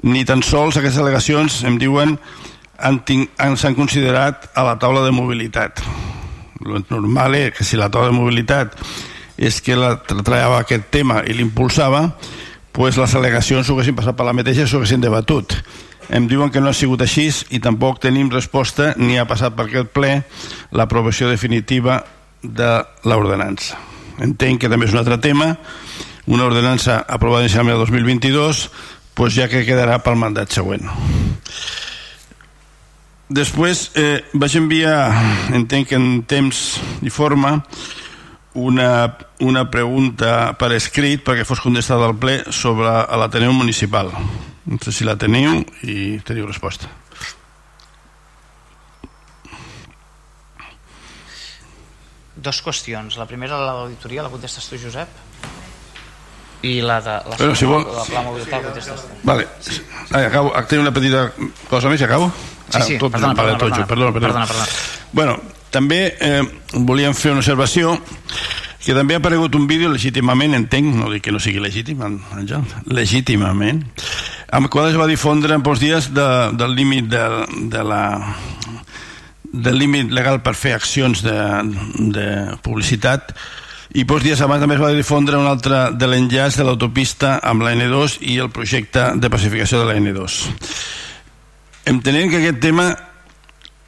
[0.03, 2.17] Ni tan sols aquestes al·legacions em diuen
[2.79, 5.83] s'han considerat a la taula de mobilitat.
[6.61, 8.77] El normal és que si la taula de mobilitat
[9.41, 12.07] és que la treballava aquest tema i l'impulsava
[12.71, 15.57] pues les al·legacions s'ho haguessin passat per la mateixa i s'ho haguessin debatut.
[16.11, 19.67] Em diuen que no ha sigut així i tampoc tenim resposta ni ha passat per
[19.67, 20.15] aquest ple
[20.71, 22.01] l'aprovació definitiva
[22.43, 22.71] de
[23.07, 23.77] l'ordenança.
[24.21, 25.55] Entenc que també és un altre tema,
[26.27, 28.65] una ordenança aprovada inicialment el 2022,
[29.17, 30.87] doncs ja que quedarà pel mandat següent.
[33.31, 34.95] Després eh, vaig enviar,
[35.55, 36.61] entenc que en temps
[37.01, 37.59] i forma,
[38.59, 44.11] una, una pregunta per escrit perquè fos contestada al ple sobre l'Ateneu Municipal.
[44.67, 46.91] No sé si la teniu i teniu resposta.
[52.41, 53.17] Dos qüestions.
[53.21, 55.07] La primera, l'auditoria, la contestes tu, Josep?
[56.65, 57.85] I la de la, Però, si vol...
[57.89, 59.15] la pla mobilitat la contestes tu.
[59.25, 59.47] Vale.
[60.13, 60.51] Ai, acabo.
[60.69, 61.23] Tinc una petita
[61.69, 62.29] cosa més i acabo?
[62.71, 64.27] Sí, sí, Ah, tot, perdona, perdona, tot, perdona, perdona, perdona.
[64.27, 64.67] perdona, perdona.
[65.11, 65.37] Bueno,
[65.73, 66.41] també eh,
[66.87, 67.97] volíem fer una observació
[68.81, 72.63] que també ha aparegut un vídeo legítimament, entenc, no dic que no sigui legítim, Àngel,
[72.89, 73.83] legítimament,
[74.49, 77.25] amb el qual es va difondre en pocs dies de, del límit de,
[77.75, 78.01] de la
[79.51, 81.35] del límit legal per fer accions de,
[82.15, 82.27] de
[82.63, 83.35] publicitat
[83.91, 87.65] i pocs dies abans també es va difondre un altre de l'enllaç de l'autopista amb
[87.65, 90.41] la N2 i el projecte de pacificació de la N2
[91.91, 92.91] entenent que aquest tema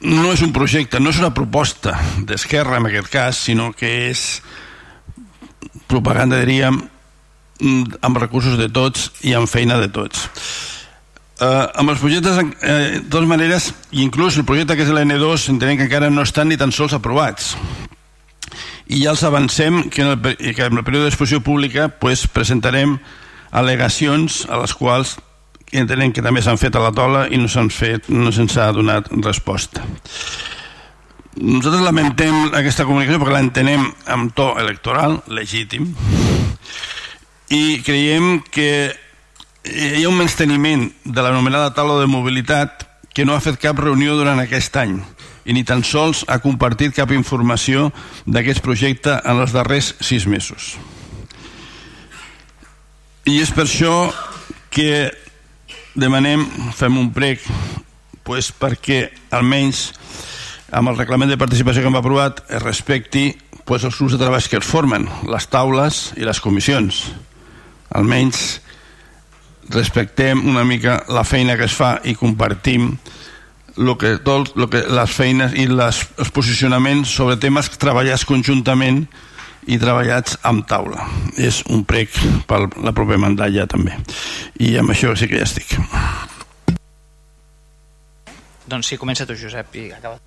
[0.04, 1.94] no és un projecte, no és una proposta
[2.28, 4.42] d'Esquerra en aquest cas, sinó que és
[5.88, 6.82] propaganda, diríem,
[8.04, 10.26] amb recursos de tots i amb feina de tots.
[11.44, 15.76] Uh, amb els projectes, eh, de totes maneres, inclús el projecte que és l'N2, entenem
[15.76, 17.50] que encara no estan ni tan sols aprovats.
[18.88, 22.96] I ja els avancem que en el, que en el període d'exposició pública pues, presentarem
[23.52, 25.18] al·legacions a les quals
[25.74, 28.70] entenem que també s'han fet a la tola i no s'han fet, no se'ns ha
[28.72, 29.84] donat resposta.
[31.34, 35.90] Nosaltres lamentem aquesta comunicació perquè l'entenem amb to electoral, legítim,
[37.50, 38.94] i creiem que
[39.64, 42.84] hi ha un menysteniment de l'anomenada taula de mobilitat
[43.16, 44.98] que no ha fet cap reunió durant aquest any
[45.44, 47.90] i ni tan sols ha compartit cap informació
[48.26, 50.74] d'aquest projecte en els darrers sis mesos.
[53.24, 54.10] I és per això
[54.72, 55.08] que
[55.96, 56.44] demanem,
[56.76, 57.44] fem un prec
[58.24, 59.86] pues, perquè almenys
[60.74, 63.30] amb el reglament de participació que hem aprovat es respecti
[63.64, 67.06] pues, els grups de treball que es formen, les taules i les comissions.
[67.94, 68.63] Almenys
[69.72, 72.96] respectem una mica la feina que es fa i compartim
[73.76, 79.04] lo que, tot, lo que, les feines i les, els posicionaments sobre temes treballats conjuntament
[79.66, 81.08] i treballats amb taula.
[81.40, 82.12] És un prec
[82.46, 83.96] per la propera mandat ja també.
[84.60, 85.74] I amb això sí que ja estic.
[88.68, 90.20] Doncs sí, comença tu, Josep, i acaba.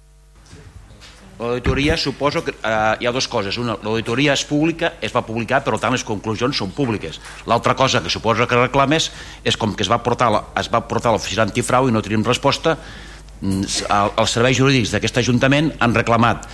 [1.40, 3.58] L'auditoria suposo que eh, hi ha dues coses.
[3.62, 7.20] Una, l'auditoria és pública, es va publicar, per tant les conclusions són públiques.
[7.46, 9.12] L'altra cosa que suposo que reclames
[9.46, 12.02] és com que es va portar, la, es va portar a l'oficina antifrau i no
[12.02, 12.78] tenim resposta,
[13.42, 16.48] mm, el- els serveis jurídics d'aquest Ajuntament han reclamat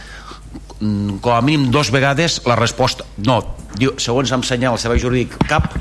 [0.82, 3.40] mm, com a mínim dos vegades la resposta no,
[3.80, 5.72] diu, segons em senyala el servei jurídic cap,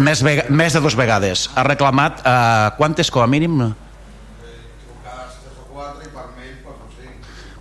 [0.00, 3.60] més, vega, més de dos vegades ha reclamat eh, quantes com a mínim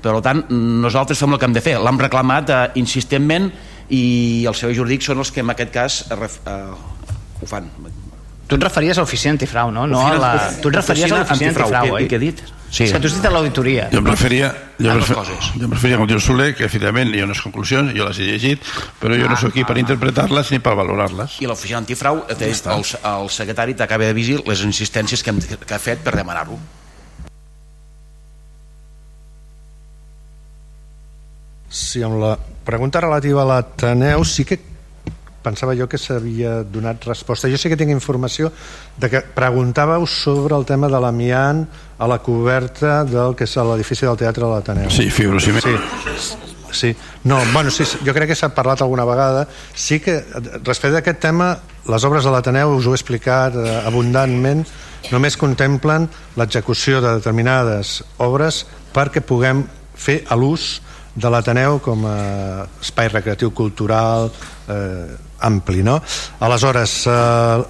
[0.02, 3.50] per tant nosaltres fem el que hem de fer l'hem reclamat eh, insistentment
[3.90, 6.61] i els serveis jurídics són els que en aquest cas eh, ref- eh,
[7.42, 7.69] ho fan
[8.50, 9.84] Tu et referies a l'oficina antifrau, no?
[9.86, 10.30] no a la...
[10.58, 12.08] Tu et referies a l'oficina antifrau, antifrau, què- oi?
[12.10, 12.40] què he dit?
[12.72, 12.84] Sí.
[12.88, 13.84] És que tu has dit a l'auditoria.
[13.94, 14.48] Jo em referia,
[14.82, 15.18] jo refer,
[15.60, 18.26] jo em referia com diu Soler, que efectivament hi ha unes conclusions, jo les he
[18.32, 18.66] llegit,
[19.02, 21.38] però jo no sóc aquí per interpretar-les ni per valorar-les.
[21.42, 25.40] i l'oficina antifrau eh, té- el, el secretari t'acaba de vigir les insistències que, hem,
[25.45, 26.58] que ha fet per demanar-ho
[31.69, 32.33] Sí, amb la
[32.65, 34.57] pregunta relativa a l'Ateneu sí que
[35.43, 37.49] pensava jo que s'havia donat resposta.
[37.49, 38.51] Jo sí que tinc informació
[38.98, 41.64] de que preguntàveu sobre el tema de l'amiant
[41.98, 44.91] a la coberta del que és l'edifici del Teatre de l'Ateneu.
[44.91, 45.64] Sí, fibrociment.
[45.64, 46.35] Sí,
[46.72, 46.95] sí.
[47.23, 49.48] No, bueno, sí, jo crec que s'ha parlat alguna vegada.
[49.73, 50.19] Sí que,
[50.64, 51.53] respecte a aquest tema,
[51.88, 54.65] les obres de l'Ateneu, us ho he explicat eh, abundantment,
[55.14, 59.64] només contemplen l'execució de determinades obres perquè puguem
[59.95, 60.80] fer a l'ús
[61.15, 64.29] de l'Ateneu com a espai recreatiu cultural
[64.67, 65.83] eh, ampli.
[65.83, 65.99] No?
[66.39, 67.11] Aleshores, eh,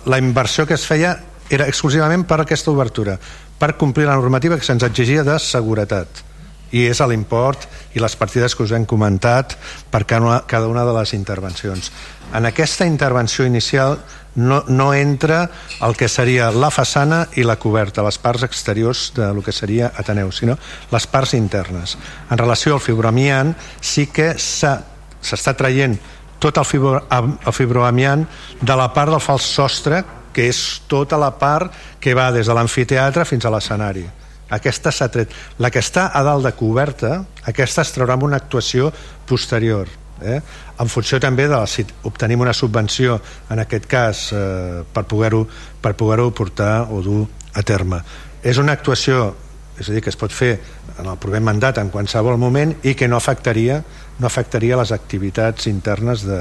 [0.05, 1.15] la inversió que es feia
[1.49, 3.17] era exclusivament per aquesta obertura,
[3.59, 6.25] per complir la normativa que se'ns exigia de seguretat
[6.71, 7.65] i és l'import
[7.97, 9.55] i les partides que us hem comentat
[9.89, 11.91] per cada una de les intervencions.
[12.33, 13.97] En aquesta intervenció inicial
[14.35, 15.49] no, no entra
[15.81, 19.91] el que seria la façana i la coberta, les parts exteriors de lo que seria
[19.97, 20.57] Ateneu, sinó
[20.91, 21.97] les parts internes.
[22.29, 25.97] En relació al fibroamiant, sí que s'està traient
[26.39, 28.23] tot el, fibro, el fibroamiant
[28.61, 32.55] de la part del fals sostre que és tota la part que va des de
[32.55, 34.05] l'amfiteatre fins a l'escenari.
[34.49, 35.33] Aquesta s'ha tret.
[35.61, 38.93] La que està a dalt de coberta aquesta es traurà amb una actuació
[39.29, 40.39] posterior eh?
[40.79, 45.45] en funció també de si obtenim una subvenció en aquest cas eh, per poder-ho
[45.81, 48.01] per poder portar o dur a terme
[48.43, 49.35] és una actuació
[49.79, 50.57] és a dir, que es pot fer
[50.97, 53.79] en el proper mandat en qualsevol moment i que no afectaria
[54.19, 56.39] no afectaria les activitats internes de,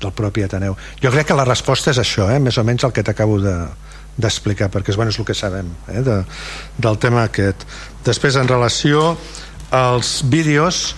[0.00, 0.76] del propi Ateneu.
[1.02, 2.40] Jo crec que la resposta és això, eh?
[2.40, 5.68] més o menys el que t'acabo d'explicar, de, perquè és, bueno, és el que sabem
[5.92, 6.00] eh?
[6.06, 6.22] de,
[6.80, 7.66] del tema aquest.
[8.08, 9.12] Després, en relació
[9.76, 10.96] als vídeos,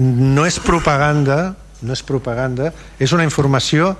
[0.00, 3.94] no és propaganda, no és propaganda, és una informació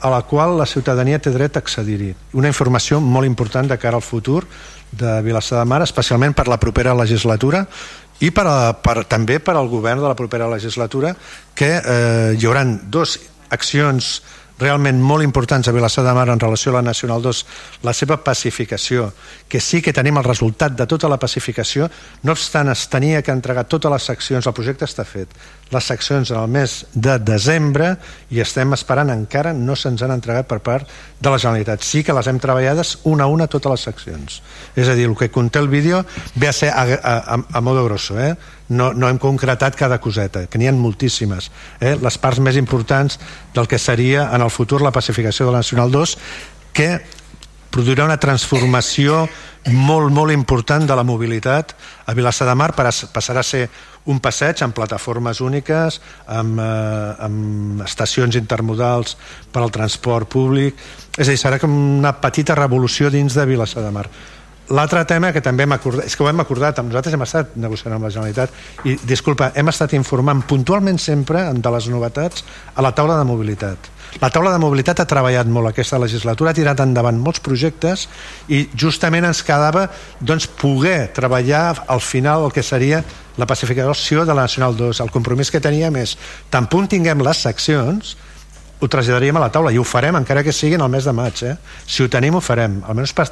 [0.00, 2.12] a la qual la ciutadania té dret a accedir-hi.
[2.38, 4.44] Una informació molt important de cara al futur
[4.92, 7.64] de Vilassar de Mar, especialment per la propera legislatura
[8.20, 11.14] i per, a, per, també per al govern de la propera legislatura
[11.54, 13.18] que eh, hi haurà dos
[13.50, 14.20] accions
[14.58, 17.44] realment molt importants a Vilassar de Mar en relació a la Nacional 2,
[17.86, 19.12] la seva pacificació,
[19.48, 21.86] que sí que tenim el resultat de tota la pacificació,
[22.22, 25.30] no obstant es tenia que entregar totes les seccions, el projecte està fet,
[25.72, 27.94] les seccions en el mes de desembre
[28.32, 30.88] i estem esperant encara, no se'ns han entregat per part
[31.20, 31.84] de la Generalitat.
[31.84, 34.40] Sí que les hem treballades una a una totes les seccions.
[34.76, 37.60] És a dir, el que conté el vídeo ve a ser a, a, a, a
[37.60, 38.36] modo grosso, eh?
[38.68, 41.50] no, no hem concretat cada coseta, que n'hi ha moltíssimes.
[41.80, 41.96] Eh?
[42.00, 43.18] Les parts més importants
[43.54, 46.16] del que seria en el futur la pacificació de la Nacional 2,
[46.72, 47.00] que
[47.70, 49.26] produirà una transformació
[49.68, 51.74] molt, molt important de la mobilitat
[52.06, 53.66] a Vilassar de Mar, passarà a ser
[54.08, 59.16] un passeig amb plataformes úniques, amb, eh, amb estacions intermodals
[59.52, 60.74] per al transport públic,
[61.18, 64.08] és a dir, serà com una petita revolució dins de Vilassar de Mar.
[64.68, 67.54] L'altre tema que també hem acordat, és que ho hem acordat, amb nosaltres hem estat
[67.56, 72.84] negociant amb la Generalitat i, disculpa, hem estat informant puntualment sempre de les novetats a
[72.84, 73.88] la taula de mobilitat.
[74.20, 78.06] La taula de mobilitat ha treballat molt aquesta legislatura, ha tirat endavant molts projectes
[78.52, 79.86] i justament ens quedava
[80.20, 83.02] doncs, poder treballar al final el que seria
[83.40, 85.00] la pacificació de la Nacional 2.
[85.00, 86.18] El compromís que teníem és,
[86.52, 88.16] tan punt tinguem les seccions,
[88.80, 91.14] ho traslladaríem a la taula i ho farem encara que sigui en el mes de
[91.14, 91.56] maig eh?
[91.86, 93.26] si ho tenim ho farem almenys per,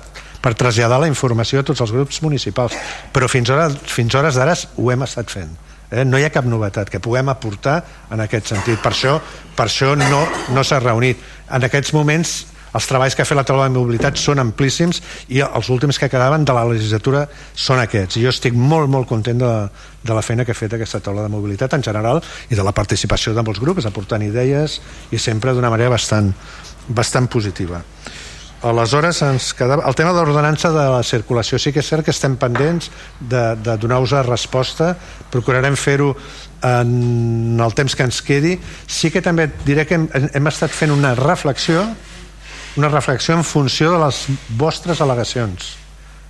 [0.47, 2.79] per traslladar la informació a tots els grups municipals
[3.13, 5.51] però fins, hora, fins hores d'ara ho hem estat fent
[5.91, 6.05] eh?
[6.07, 7.81] no hi ha cap novetat que puguem aportar
[8.15, 9.17] en aquest sentit per això,
[9.59, 10.23] per això no,
[10.55, 11.19] no s'ha reunit
[11.51, 12.37] en aquests moments
[12.77, 15.01] els treballs que ha fet la taula de mobilitat són amplíssims
[15.33, 17.23] i els últims que quedaven de la legislatura
[17.55, 18.19] són aquests.
[18.19, 19.53] I jo estic molt, molt content de,
[20.05, 22.75] de la feina que ha fet aquesta taula de mobilitat en general i de la
[22.77, 26.29] participació de molts grups, aportant idees i sempre d'una manera bastant,
[26.89, 27.81] bastant positiva.
[28.67, 29.85] Aleshores, ens quedava...
[29.87, 33.45] el tema de l'ordenança de la circulació sí que és cert que estem pendents de,
[33.63, 34.95] de donar-vos resposta,
[35.31, 36.15] procurarem fer-ho
[36.67, 38.57] en el temps que ens quedi.
[38.87, 41.85] Sí que també diré que hem, hem estat fent una reflexió
[42.77, 44.27] una reflexió en funció de les
[44.59, 45.77] vostres al·legacions.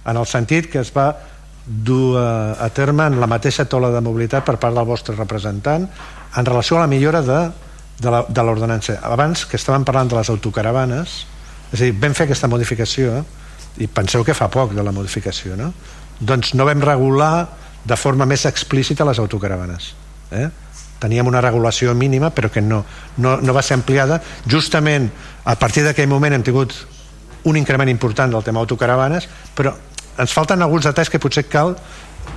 [0.07, 1.09] En el sentit que es va
[1.67, 6.47] dur a terme en la mateixa taula de mobilitat per part del vostre representant en
[6.47, 7.41] relació a la millora de,
[7.99, 9.01] de l'ordenança.
[9.03, 11.25] Abans que estàvem parlant de les autocaravanes
[11.73, 13.23] és a dir, vam fer aquesta modificació
[13.83, 15.73] i penseu que fa poc de la modificació no?
[16.21, 17.49] doncs no vam regular
[17.87, 19.93] de forma més explícita les autocaravanes
[20.33, 20.49] eh?
[21.03, 22.85] teníem una regulació mínima però que no,
[23.19, 25.11] no, no va ser ampliada justament
[25.45, 26.75] a partir d'aquell moment hem tingut
[27.47, 29.75] un increment important del tema autocaravanes però
[30.17, 31.77] ens falten alguns detalls que potser cal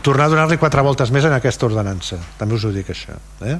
[0.05, 3.15] tornar a donar-li quatre voltes més en aquesta ordenança també us ho dic això
[3.47, 3.57] eh?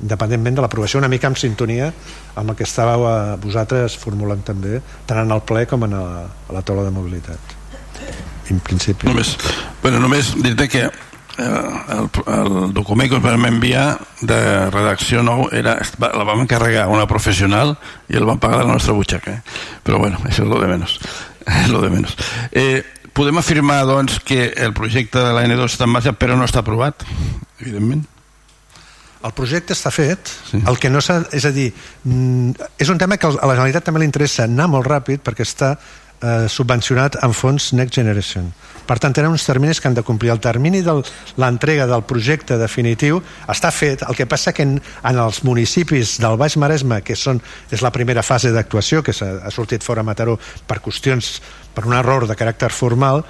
[0.00, 1.92] Independentment de l'aprovació una mica en sintonia
[2.34, 6.26] amb el que estàveu eh, vosaltres formulant també tant en el ple com en la,
[6.26, 7.58] a la taula de mobilitat.
[8.50, 9.06] En principi.
[9.06, 9.36] Només,
[9.82, 10.90] bueno, només dir-te que
[11.38, 11.44] Eh,
[11.88, 14.36] el, el document que us vam enviar de
[14.68, 17.72] redacció nou era, la vam encarregar una professional
[18.12, 19.54] i el vam pagar de la nostra butxaca eh?
[19.80, 20.98] però bueno, això és lo de menys
[21.62, 22.12] és lo de menys
[22.52, 22.84] eh,
[23.16, 26.60] podem afirmar doncs que el projecte de la N2 està en marxa però no està
[26.60, 27.00] aprovat
[27.62, 28.04] evidentment
[29.22, 30.60] el projecte està fet, sí.
[30.66, 31.20] el que no s'ha...
[31.34, 31.70] És a dir,
[32.04, 35.46] mm, és un tema que a la Generalitat també li interessa anar molt ràpid perquè
[35.46, 35.76] està
[36.22, 38.50] eh, subvencionat amb fons Next Generation.
[38.86, 40.32] Per tant, tenen uns terminis que han de complir.
[40.32, 40.96] El termini de
[41.40, 43.20] l'entrega del projecte definitiu
[43.50, 44.02] està fet.
[44.08, 47.92] El que passa que en, en els municipis del Baix Maresme, que són, és la
[47.94, 51.38] primera fase d'actuació, que ha, ha sortit fora a Mataró per qüestions,
[51.72, 53.22] per un error de caràcter formal,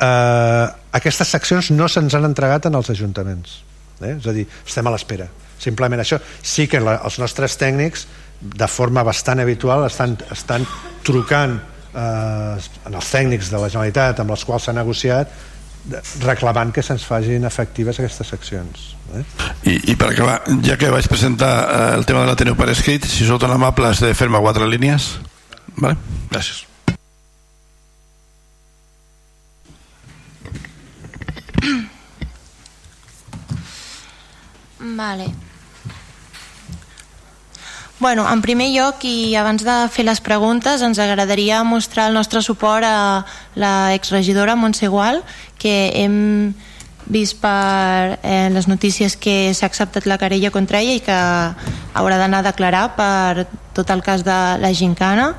[0.00, 0.66] eh,
[0.96, 3.60] aquestes seccions no se'ns han entregat en els ajuntaments.
[4.00, 4.16] Eh?
[4.16, 5.28] És a dir, estem a l'espera.
[5.60, 6.18] Simplement això.
[6.42, 8.06] Sí que la, els nostres tècnics,
[8.44, 10.66] de forma bastant habitual, estan, estan
[11.06, 11.56] trucant
[11.94, 12.56] eh,
[12.86, 15.32] en els tècnics de la Generalitat amb els quals s'ha negociat
[16.24, 19.24] reclamant que se'ns facin efectives aquestes seccions Eh?
[19.70, 22.68] I, I per acabar, ja que vaig presentar eh, el tema de la l'Ateneu per
[22.72, 25.02] escrit, si sou tan amables de fer-me quatre línies.
[25.76, 25.96] Vale?
[26.32, 26.64] Gràcies.
[34.84, 35.32] Vale.
[37.98, 42.42] Bueno, en primer lloc i abans de fer les preguntes ens agradaria mostrar el nostre
[42.44, 43.24] suport a
[43.56, 45.22] la exregidora Montse Gual
[45.56, 46.52] que hem
[47.06, 52.20] vist per eh, les notícies que s'ha acceptat la querella contra ella i que haurà
[52.20, 55.32] d'anar a declarar per tot el cas de la gincana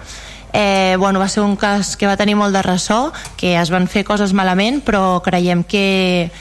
[0.56, 3.90] eh, bueno, va ser un cas que va tenir molt de ressò, que es van
[3.92, 6.32] fer coses malament, però creiem que,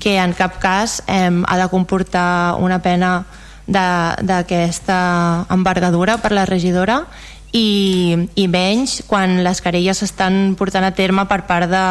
[0.00, 3.24] que en cap cas eh, ha de comportar una pena
[3.70, 7.04] d'aquesta envergadura per la regidora
[7.52, 11.84] i, i menys quan les querelles s'estan portant a terme per part de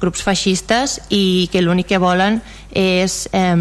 [0.00, 3.56] grups feixistes i que l'únic que volen és eh,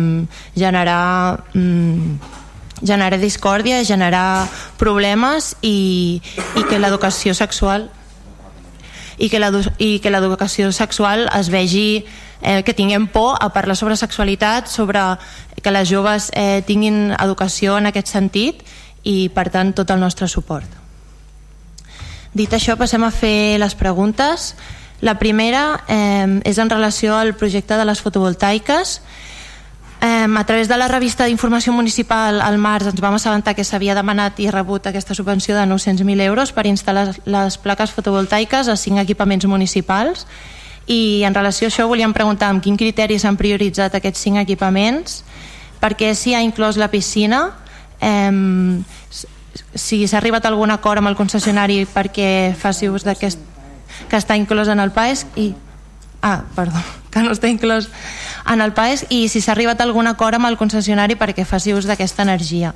[0.56, 2.40] generar mm,
[2.82, 4.48] generar discòrdia, generar
[4.82, 6.22] problemes i,
[6.58, 7.90] i que l'educació sexual
[9.22, 12.04] i que l'educació sexual es vegi
[12.42, 15.00] eh, que tinguem por a parlar sobre sexualitat, sobre
[15.62, 18.64] que les joves eh, tinguin educació en aquest sentit
[19.04, 20.68] i per tant tot el nostre suport.
[22.34, 24.56] Dit això passem a fer les preguntes.
[25.02, 29.02] La primera eh, és en relació al projecte de les fotovoltaiques
[30.04, 33.94] Eh, a través de la revista d'informació municipal al març ens vam assabentar que s'havia
[33.94, 38.98] demanat i rebut aquesta subvenció de 900.000 euros per instal·lar les plaques fotovoltaiques a cinc
[38.98, 40.26] equipaments municipals
[40.88, 45.22] i en relació a això volíem preguntar amb quin criteri s'han prioritzat aquests cinc equipaments
[45.82, 47.52] perquè si ha inclòs la piscina
[48.02, 48.82] eh,
[49.76, 53.40] si s'ha arribat a algun acord amb el concessionari perquè faci ús d'aquest
[54.10, 55.52] que està inclòs en el PAES i
[56.22, 56.80] ah, perdó,
[57.12, 57.90] que no està inclòs
[58.52, 61.76] en el PAES i si s'ha arribat a algun acord amb el concessionari perquè faci
[61.76, 62.74] ús d'aquesta energia.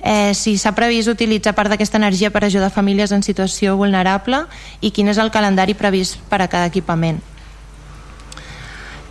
[0.00, 4.46] Eh, si s'ha previst utilitzar part d'aquesta energia per ajudar famílies en situació vulnerable
[4.80, 7.20] i quin és el calendari previst per a cada equipament.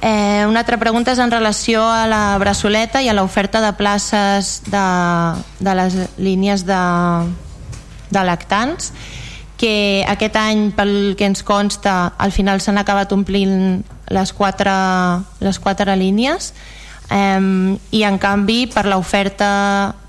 [0.01, 4.61] Eh, una altra pregunta és en relació a la braçoleta i a l'oferta de places
[4.71, 4.85] de,
[5.59, 6.83] de les línies de,
[8.09, 8.93] de lactants
[9.59, 14.71] que aquest any, pel que ens consta, al final s'han acabat omplint les quatre,
[15.43, 16.53] les quatre línies.
[17.11, 19.49] Eh, i en canvi per l'oferta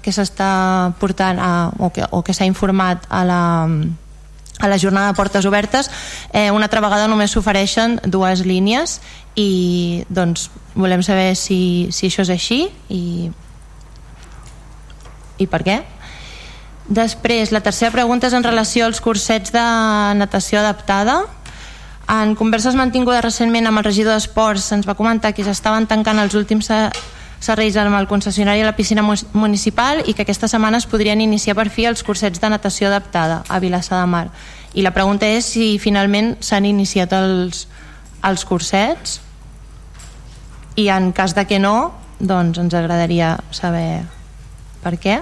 [0.04, 1.50] que s'està portant a,
[1.82, 3.42] o que, o que s'ha informat a la,
[4.60, 5.90] a la jornada de portes obertes
[6.32, 9.00] eh, una altra vegada només s'ofereixen dues línies
[9.36, 13.30] i doncs volem saber si, si això és així i,
[15.38, 15.80] i per què.
[16.90, 19.66] Després la tercera pregunta és en relació als cursets de
[20.18, 21.20] natació adaptada.
[22.10, 26.34] En converses mantingudes recentment amb el regidor d'Esports se'ns va comentar que s'estaven tancant els
[26.34, 26.66] últims
[27.40, 29.02] serveis amb el concessionari a la piscina
[29.32, 33.42] municipal i que aquesta setmana es podrien iniciar per fi els cursets de natació adaptada
[33.48, 34.28] a Vilassar de Mar.
[34.76, 37.66] I la pregunta és si finalment s'han iniciat els,
[38.22, 39.18] els cursets
[40.76, 44.04] i en cas de que no, doncs ens agradaria saber
[44.84, 45.20] per què.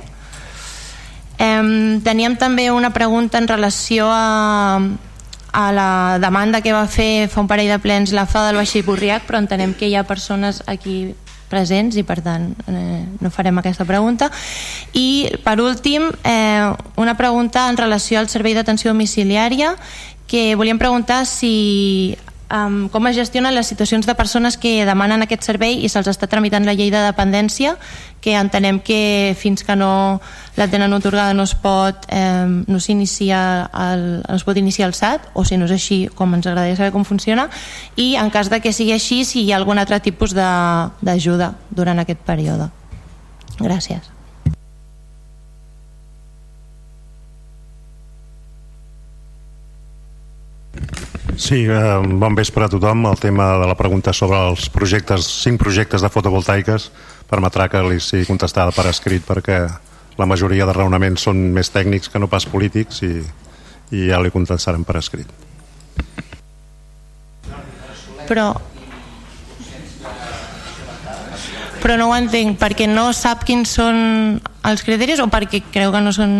[1.38, 4.82] Eh, teníem també una pregunta en relació a,
[5.52, 8.82] a la demanda que va fer fa un parell de plens la FA del Baixí
[8.82, 11.14] Borriac, però entenem que hi ha persones aquí
[11.48, 14.30] presents i per tant eh, no farem aquesta pregunta.
[14.92, 19.74] I per últim eh, una pregunta en relació al servei d'atenció domiciliària
[20.28, 22.16] que volíem preguntar si
[22.52, 26.28] um, com es gestionen les situacions de persones que demanen aquest servei i se'ls està
[26.30, 27.76] tramitant la llei de dependència
[28.24, 30.20] que entenem que fins que no
[30.56, 35.30] la tenen otorgada no es pot eh, no s'inicia no es pot iniciar el SAT
[35.34, 37.48] o si no és així com ens agradaria saber com funciona.
[37.96, 42.02] I en cas de que sigui així si hi ha algun altre tipus d'ajuda durant
[42.02, 42.72] aquest període.
[43.58, 44.17] Gràcies
[51.38, 53.06] Sí, eh, bon vespre a tothom.
[53.06, 56.88] El tema de la pregunta sobre els projectes, cinc projectes de fotovoltaiques,
[57.30, 59.60] permetrà que li sigui contestada per escrit perquè
[60.18, 63.22] la majoria de raonaments són més tècnics que no pas polítics i,
[63.94, 65.30] i ja li contestarem per escrit.
[68.26, 68.50] Però
[71.78, 76.02] però no ho entenc, perquè no sap quins són els criteris o perquè creu que
[76.02, 76.32] no són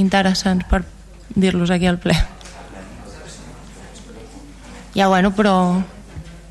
[0.00, 0.86] interessants per
[1.36, 2.16] dir-los aquí al ple?
[4.94, 5.82] Ja bueno, però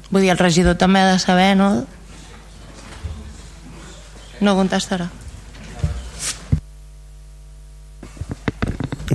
[0.09, 1.71] vull dir, el regidor també ha de saber no?
[4.41, 5.09] no contestarà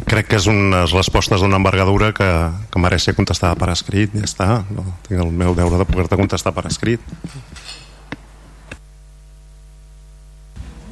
[0.07, 2.29] crec que és unes respostes d'una envergadura que,
[2.71, 4.87] que mereix ser contestada per escrit ja està, no?
[5.09, 7.03] tinc el meu deure de poder-te contestar per escrit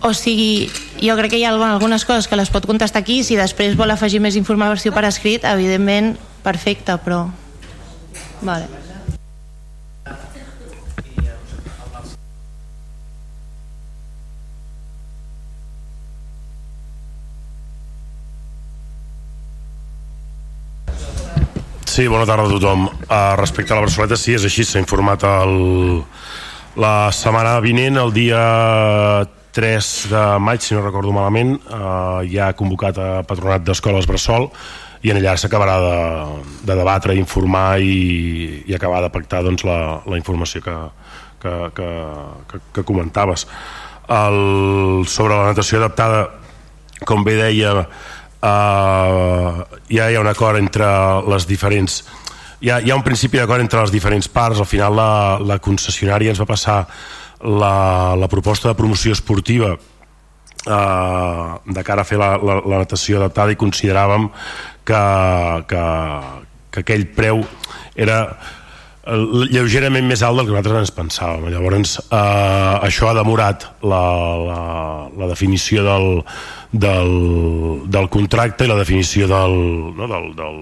[0.04, 0.68] o sigui,
[1.00, 3.94] jo crec que hi ha algunes coses que les pot contestar aquí, si després vol
[3.94, 6.12] afegir més informació per escrit, evidentment
[6.44, 7.22] perfecte, però
[8.42, 8.68] Vale.
[21.94, 22.88] Sí, bona tarda a tothom.
[22.88, 26.00] Uh, respecte a la Barceloneta, sí, és així, s'ha informat el,
[26.82, 28.40] la setmana vinent, el dia
[29.54, 34.10] 3 de maig, si no recordo malament, eh, uh, ja ha convocat a Patronat d'Escoles
[34.10, 34.48] Bressol
[35.04, 35.98] i en allà s'acabarà de,
[36.64, 40.76] de debatre, informar i, i acabar de pactar doncs, la, la informació que,
[41.42, 41.88] que, que,
[42.50, 43.46] que, que comentaves.
[44.08, 46.26] El, sobre la natació adaptada,
[47.04, 47.84] com bé deia,
[48.44, 50.88] uh, ja hi ha un acord entre
[51.28, 52.02] les diferents
[52.64, 55.08] hi ha, hi ha un principi d'acord entre les diferents parts al final la,
[55.40, 56.84] la concessionària ens va passar
[57.44, 63.20] la, la proposta de promoció esportiva eh, de cara a fer la, la, la natació
[63.20, 64.30] adaptada i consideràvem
[64.84, 65.02] que,
[65.70, 65.84] que,
[66.72, 67.42] que aquell preu
[67.94, 69.16] era eh,
[69.52, 71.48] lleugerament més alt del que nosaltres ens pensàvem.
[71.52, 74.02] Llavors, eh, això ha demorat la,
[74.48, 74.58] la,
[75.22, 76.10] la definició del,
[76.72, 77.14] del,
[77.86, 79.56] del contracte i la definició del,
[79.96, 80.60] no, del, del,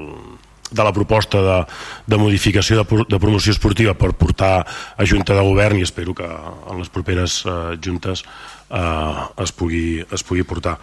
[0.72, 1.58] de la proposta de,
[2.06, 6.28] de modificació de, de promoció esportiva per portar a Junta de Govern i espero que
[6.28, 10.78] en les properes eh, juntes eh, es, pugui, es pugui portar.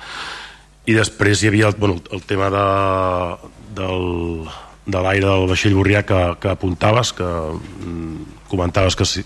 [0.87, 2.63] I després hi havia el, bueno, el tema de,
[3.77, 4.47] del,
[4.85, 9.23] de l'aire del vaixell Borrià que, que apuntaves, que mm, comentaves que si,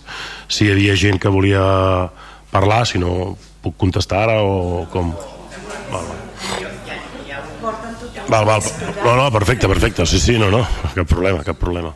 [0.48, 1.64] si hi havia gent que volia
[2.52, 5.14] parlar, si no puc contestar ara o com...
[5.94, 6.22] Val, val.
[8.28, 8.64] Val, val.
[9.06, 10.06] No, no, perfecte, perfecte.
[10.06, 10.66] Sí, sí, no, no.
[10.96, 11.94] Cap problema, cap problema.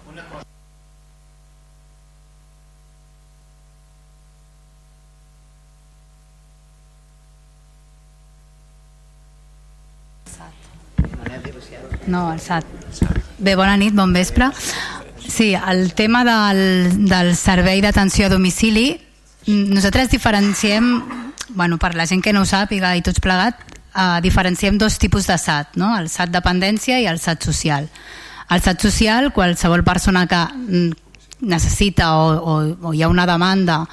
[12.07, 12.65] No, el SAT.
[13.37, 14.49] Bé, bona nit, bon vespre.
[15.27, 18.89] Sí, el tema del, del servei d'atenció a domicili,
[19.47, 21.03] nosaltres diferenciem,
[21.49, 23.59] bueno, per la gent que no ho sàpiga i tots plegat,
[23.93, 25.91] eh, diferenciem dos tipus de SAT, no?
[25.99, 27.89] el SAT dependència i el SAT social.
[28.49, 30.91] El SAT social, qualsevol persona que mm,
[31.41, 32.55] necessita o, o,
[32.89, 33.83] o hi ha una demanda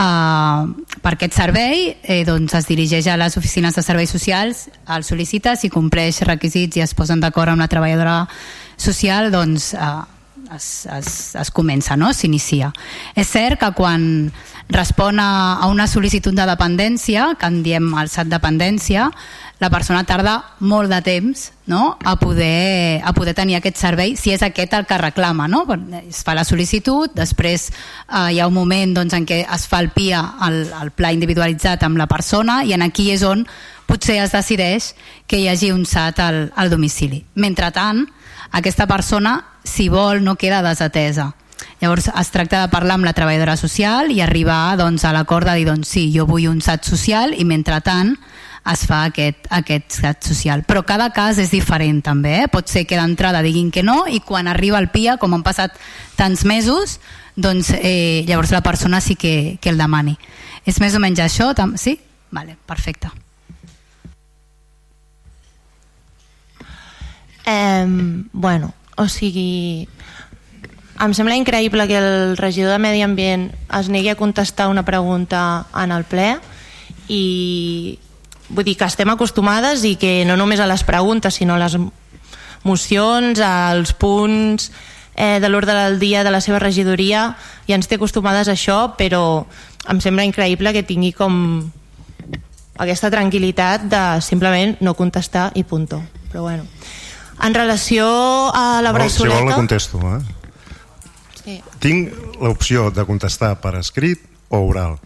[0.00, 0.70] Uh,
[1.04, 5.58] per aquest servei eh, doncs es dirigeix a les oficines de serveis socials, el sol·licita,
[5.60, 8.22] si compleix requisits i es posen d'acord amb la treballadora
[8.80, 10.00] social, doncs uh,
[10.54, 12.12] es, es, es comença, no?
[12.14, 12.72] s'inicia.
[13.18, 14.02] És cert que quan
[14.70, 19.08] respon a, a una sol·licitud de dependència, que en diem el SAT dependència,
[19.60, 21.98] la persona tarda molt de temps no?
[22.02, 25.48] a, poder, a poder tenir aquest servei si és aquest el que reclama.
[25.52, 25.66] No?
[26.00, 29.82] Es fa la sol·licitud, després eh, hi ha un moment doncs, en què es fa
[29.84, 33.44] el PIA, el, el pla individualitzat amb la persona, i en aquí és on
[33.90, 34.94] potser es decideix
[35.26, 37.24] que hi hagi un SAT al, al domicili.
[37.34, 38.06] Mentrestant,
[38.56, 41.34] aquesta persona, si vol, no queda desatesa.
[41.80, 45.56] Llavors es tracta de parlar amb la treballadora social i arribar doncs, a l'acord de
[45.56, 48.16] dir doncs, sí, jo vull un SAT social i mentrestant
[48.70, 50.64] es fa aquest, aquest SAT social.
[50.68, 52.50] Però cada cas és diferent també, eh?
[52.52, 55.76] pot ser que d'entrada diguin que no i quan arriba el PIA, com han passat
[56.18, 56.98] tants mesos,
[57.36, 60.18] doncs eh, llavors la persona sí que, que el demani.
[60.68, 61.50] És més o menys això?
[61.80, 61.96] Sí?
[62.30, 63.08] Vale, perfecte.
[67.48, 67.86] Eh,
[68.32, 69.88] bueno, o sigui,
[71.00, 73.48] em sembla increïble que el regidor de Medi Ambient
[73.78, 76.34] es negui a contestar una pregunta en el ple
[77.08, 77.96] i
[78.50, 81.78] vull dir que estem acostumades i que no només a les preguntes sinó a les
[82.68, 84.68] mocions, als punts
[85.16, 87.30] eh, de l'ordre del dia de la seva regidoria
[87.64, 89.46] ja ens té acostumades a això però
[89.88, 91.70] em sembla increïble que tingui com
[92.76, 96.02] aquesta tranquil·litat de simplement no contestar i punto.
[96.28, 96.68] Però bueno
[97.42, 98.06] en relació
[98.54, 100.20] a la braçoleta si vol la contesto eh?
[101.44, 101.60] sí.
[101.80, 104.98] tinc l'opció de contestar per escrit o oral.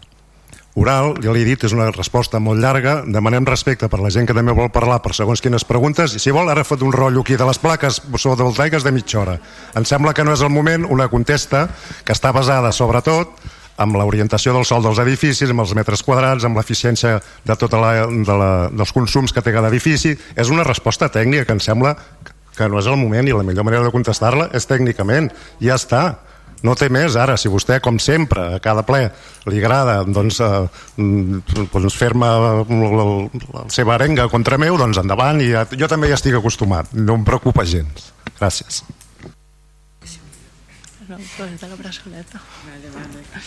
[0.75, 2.97] Oral, ja l'he dit, és una resposta molt llarga.
[3.07, 6.17] Demanem respecte per la gent que també vol parlar per segons quines preguntes.
[6.17, 9.37] I si vol ara fot un rotllo aquí de les plaques fotovoltaiques de mitja hora.
[9.71, 11.69] Em sembla que no és el moment una contesta
[12.03, 13.39] que està basada sobretot
[13.81, 17.91] amb l'orientació del sol dels edificis, amb els metres quadrats, amb l'eficiència de tota la,
[18.07, 20.15] de la, dels consums que té cada edifici.
[20.35, 21.95] És una resposta tècnica que em sembla
[22.55, 25.29] que no és el moment i la millor manera de contestar-la és tècnicament.
[25.63, 26.05] Ja està.
[26.65, 27.13] No té més.
[27.19, 29.03] Ara, si vostè com sempre a cada ple
[29.51, 30.63] li agrada doncs, eh,
[31.75, 32.31] doncs fer-me
[32.65, 33.07] la
[33.69, 35.43] seva arenga contra meu doncs endavant.
[35.43, 36.95] I ja, jo també ja estic acostumat.
[36.95, 38.13] No em preocupa gens.
[38.39, 38.81] Gràcies
[42.81, 43.41] de la.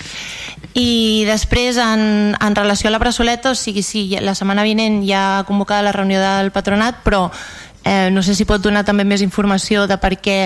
[0.79, 5.23] I després, en, en relació a la braçoleta, o sigui, sí, la setmana vinent ja
[5.39, 7.27] ha convocada la reunió del patronat, però
[7.85, 10.39] eh, no sé si pot donar també més informació de per què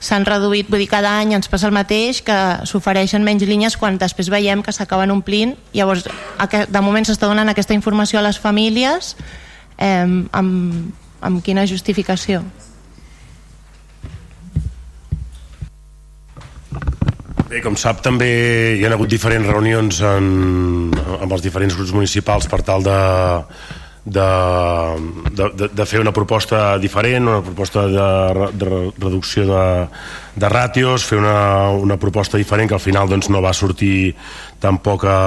[0.00, 3.98] s'han reduït, vull dir, cada any ens passa el mateix, que s'ofereixen menys línies quan
[3.98, 5.56] després veiem que s'acaben omplint.
[5.74, 9.14] Llavors, de moment s'està donant aquesta informació a les famílies
[9.78, 10.90] eh, amb,
[11.20, 12.44] amb quina justificació?
[17.50, 18.26] Bé, com sap, també
[18.78, 20.26] hi ha hagut diferents reunions en,
[20.94, 22.98] amb els diferents grups municipals per tal de,
[24.06, 24.26] de,
[25.34, 28.06] de, de, fer una proposta diferent, una proposta de,
[28.54, 28.70] de
[29.02, 29.64] reducció de,
[30.38, 31.40] de ràtios, fer una,
[31.74, 34.14] una proposta diferent que al final doncs, no va sortir
[34.62, 35.18] tampoc a,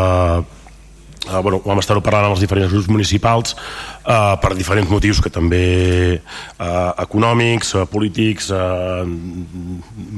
[1.23, 5.31] Uh, bueno, vam estar parlant amb els diferents grups municipals uh, per diferents motius que
[5.31, 9.05] també uh, econòmics, uh, polítics uh,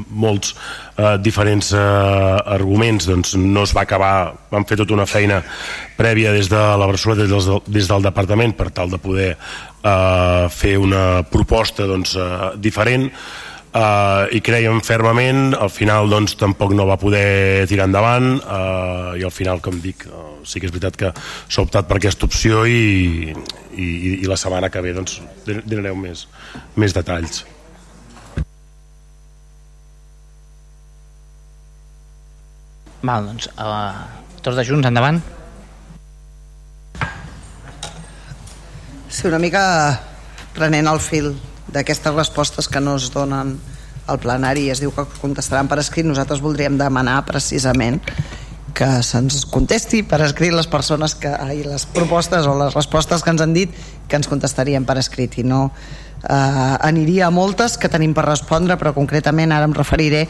[0.10, 0.56] molts
[0.98, 3.06] uh, diferents uh, arguments.
[3.06, 5.44] Doncs no es va acabar vam fer tota una feina
[5.96, 10.50] prèvia des de la Barcelona des del, des del departament per tal de poder uh,
[10.50, 13.12] fer una proposta doncs, uh, diferent
[13.76, 19.26] uh, i creiem fermament al final doncs tampoc no va poder tirar endavant uh, i
[19.26, 22.64] al final com dic uh, sí que és veritat que s'ha optat per aquesta opció
[22.70, 23.34] i,
[23.76, 23.90] i,
[24.22, 26.28] i la setmana que ve doncs donareu més,
[26.80, 27.44] més detalls
[33.06, 33.94] Val, doncs, uh,
[34.42, 35.20] tots de junts, endavant.
[39.14, 39.62] Sí, una mica
[40.56, 41.36] prenent el fil
[41.76, 43.58] d'aquestes respostes que no es donen
[44.08, 46.06] al plenari es diu que contestaran per escrit.
[46.08, 48.02] Nosaltres voldríem demanar precisament
[48.76, 53.32] que se'ns contesti per escrit les persones que, ai, les propostes o les respostes que
[53.32, 53.72] ens han dit
[54.08, 55.40] que ens contestarien per escrit.
[55.40, 60.26] I no eh, aniria a moltes que tenim per respondre però concretament ara em referiré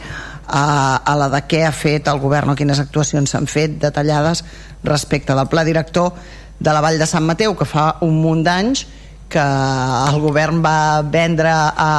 [0.46, 4.44] a, a la de què ha fet el govern o quines actuacions s'han fet detallades
[4.84, 6.14] respecte del pla director
[6.58, 8.86] de la Vall de Sant Mateu que fa un munt d'anys
[9.28, 11.90] que el govern va vendre a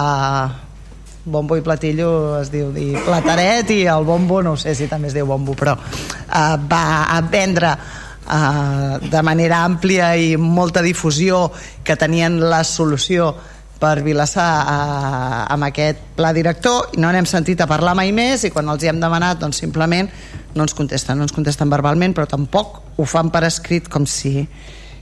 [1.27, 5.15] bombo i platillo es diu dir plataret i el bombo no sé si també es
[5.17, 11.49] diu bombo però uh, va vendre uh, de manera àmplia i molta difusió
[11.83, 13.33] que tenien la solució
[13.77, 16.95] per Vilassar uh, amb aquest pla director.
[16.97, 19.61] I no n'hem sentit a parlar mai més i quan els hi hem demanat doncs
[19.61, 20.09] simplement
[20.55, 24.47] no ens contesten, no ens contesten verbalment però tampoc ho fan per escrit com si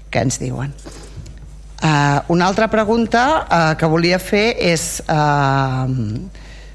[0.10, 0.74] que ens diuen
[1.86, 5.86] Uh, una altra pregunta uh, que volia fer és uh,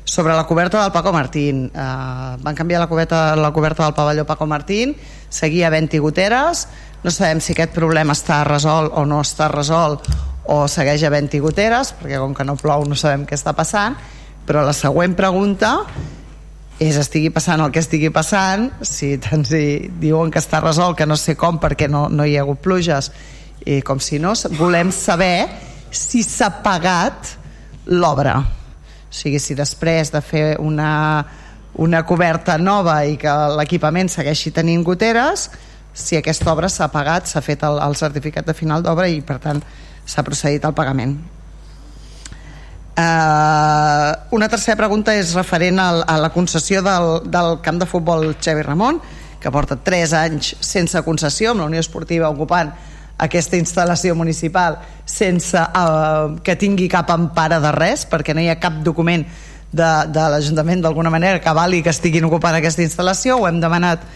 [0.07, 1.65] sobre la coberta del Paco Martín.
[1.75, 4.95] Uh, van canviar la coberta, la coberta del pavelló Paco Martín,
[5.27, 6.69] seguia havent-hi goteres,
[7.03, 10.07] no sabem si aquest problema està resolt o no està resolt
[10.47, 13.99] o segueix havent-hi goteres, perquè com que no plou no sabem què està passant,
[14.47, 15.73] però la següent pregunta
[16.79, 21.19] és estigui passant el que estigui passant, si ens diuen que està resolt, que no
[21.19, 23.11] sé com perquè no, no hi ha hagut pluges,
[23.67, 25.49] i com si no, volem saber
[25.91, 27.35] si s'ha pagat
[27.91, 28.39] l'obra.
[28.41, 31.25] O sigui, si després de fer una,
[31.83, 35.49] una coberta nova i que l'equipament segueixi tenint goteres
[35.93, 39.41] si aquesta obra s'ha pagat, s'ha fet el, el certificat de final d'obra i per
[39.43, 39.61] tant
[40.07, 41.17] s'ha procedit al pagament.
[43.01, 48.35] Uh, una tercera pregunta és referent al, a la concessió del, del camp de futbol
[48.35, 48.99] Xavi Ramon
[49.41, 52.75] que porta 3 anys sense concessió amb la Unió Esportiva ocupant
[53.21, 58.59] aquesta instal·lació municipal sense uh, que tingui cap empara de res, perquè no hi ha
[58.61, 59.27] cap document
[59.71, 64.07] de, de l'Ajuntament d'alguna manera que vali que estiguin ocupant aquesta instal·lació, ho hem demanat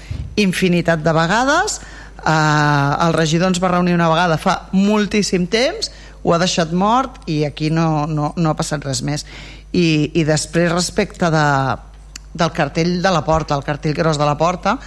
[0.40, 1.78] infinitat de vegades,
[2.24, 5.92] uh, el regidor ens va reunir una vegada fa moltíssim temps,
[6.24, 9.26] ho ha deixat mort i aquí no, no, no ha passat res més.
[9.74, 11.48] I, i després respecte de,
[12.32, 14.78] del cartell de la porta, el cartell gros de la porta,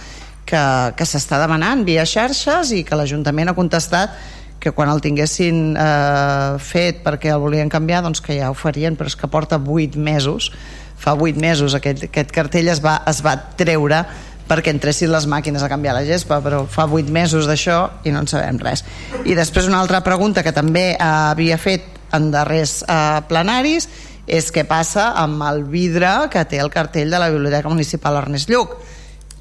[0.48, 0.64] que,
[0.96, 4.16] que s'està demanant via xarxes i que l'Ajuntament ha contestat
[4.58, 8.96] que quan el tinguessin eh, fet perquè el volien canviar doncs que ja ho farien
[8.98, 10.50] però és que porta 8 mesos
[10.98, 14.02] fa 8 mesos aquest, aquest cartell es va, es va treure
[14.48, 17.78] perquè entressin les màquines a canviar la gespa però fa 8 mesos d'això
[18.08, 18.82] i no en sabem res.
[19.28, 21.86] I després una altra pregunta que també eh, havia fet
[22.16, 23.88] en darrers eh, plenaris
[24.28, 28.50] és què passa amb el vidre que té el cartell de la Biblioteca Municipal Ernest
[28.50, 28.74] Lluc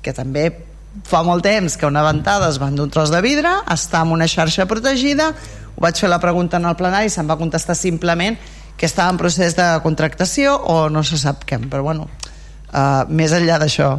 [0.04, 0.67] que també
[1.06, 4.28] fa molt temps que una ventada es van d'un tros de vidre, està en una
[4.28, 5.32] xarxa protegida,
[5.76, 8.38] ho vaig fer la pregunta en el plenari i se'm va contestar simplement
[8.78, 12.08] que estava en procés de contractació o no se sap què, però bueno,
[12.74, 13.92] uh, més enllà d'això,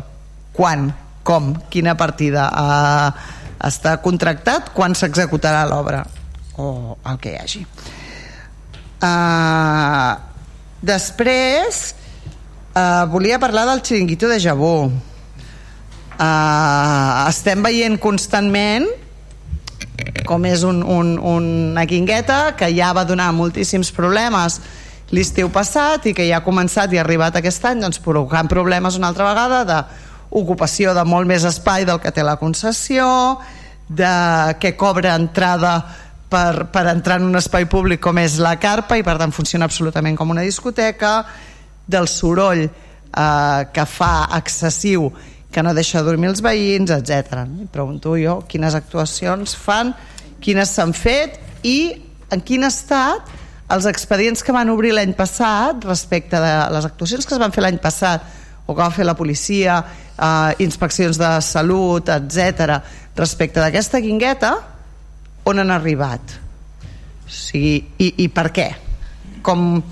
[0.54, 0.88] quan,
[1.26, 3.28] com, quina partida uh,
[3.66, 6.04] està contractat, quan s'executarà l'obra
[6.58, 7.64] o el que hi hagi.
[8.98, 10.14] Uh,
[10.82, 11.82] després,
[12.74, 14.90] uh, volia parlar del xiringuito de Jabó
[16.18, 18.86] uh, estem veient constantment
[20.28, 24.60] com és un, un, una guingueta que ja va donar moltíssims problemes
[25.14, 28.98] l'estiu passat i que ja ha començat i ha arribat aquest any doncs, provocant problemes
[28.98, 33.06] una altra vegada d'ocupació de molt més espai del que té la concessió
[33.88, 34.12] de
[34.60, 35.80] que cobra entrada
[36.28, 39.64] per, per entrar en un espai públic com és la carpa i per tant funciona
[39.64, 41.22] absolutament com una discoteca
[41.88, 45.08] del soroll eh, que fa excessiu
[45.58, 47.42] que no deixa dormir els veïns, etc.
[47.58, 49.90] I pregunto jo quines actuacions fan,
[50.38, 51.34] quines s'han fet
[51.66, 51.98] i
[52.30, 53.26] en quin estat
[53.74, 57.66] els expedients que van obrir l'any passat respecte de les actuacions que es van fer
[57.66, 58.22] l'any passat
[58.68, 59.80] o que va fer la policia,
[60.14, 62.78] eh, inspeccions de salut, etc.
[63.18, 64.54] respecte d'aquesta guingueta,
[65.42, 66.38] on han arribat?
[67.26, 68.70] O sigui, i, i per què?
[69.42, 69.82] Com,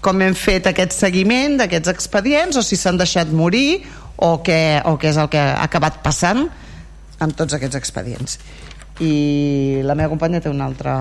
[0.00, 3.82] com hem fet aquest seguiment d'aquests expedients o si s'han deixat morir
[4.20, 6.46] o què, o què és el que ha acabat passant
[7.20, 8.38] amb tots aquests expedients.
[9.00, 10.96] I la meva companya té una altra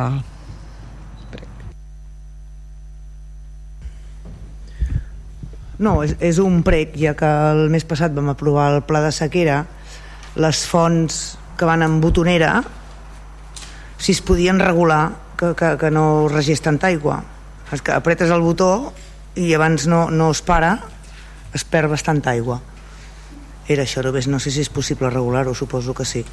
[5.79, 9.13] No, és, és un prec, ja que el mes passat vam aprovar el pla de
[9.15, 9.61] sequera,
[10.35, 12.57] les fonts que van en botonera,
[13.95, 17.21] si es podien regular que, que, que no regés tanta aigua.
[17.71, 18.91] És que apretes el botó
[19.39, 20.73] i abans no, no es para,
[21.55, 22.59] es perd bastanta aigua.
[23.69, 26.23] Era això, només no sé si és possible regular-ho, suposo que sí.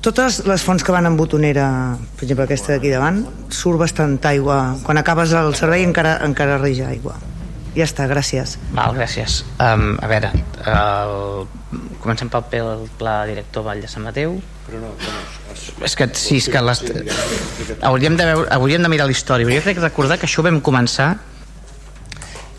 [0.00, 1.66] Totes les fonts que van en botonera,
[2.16, 3.18] per exemple aquesta d'aquí davant,
[3.52, 4.78] surt bastant aigua.
[4.86, 7.18] Quan acabes el servei encara, encara reja aigua.
[7.76, 8.56] Ja està, gràcies.
[8.72, 9.42] Val, gràcies.
[9.60, 10.32] Um, a veure,
[10.64, 11.12] el...
[12.00, 14.38] comencem pel, pla director Vall de Sant Mateu.
[14.64, 15.20] Però no, no,
[15.84, 16.84] és que sí, és que les...
[17.82, 19.48] hauríem, de veure, hauríem de mirar la història.
[19.48, 21.16] Jo crec recordar que això vam començar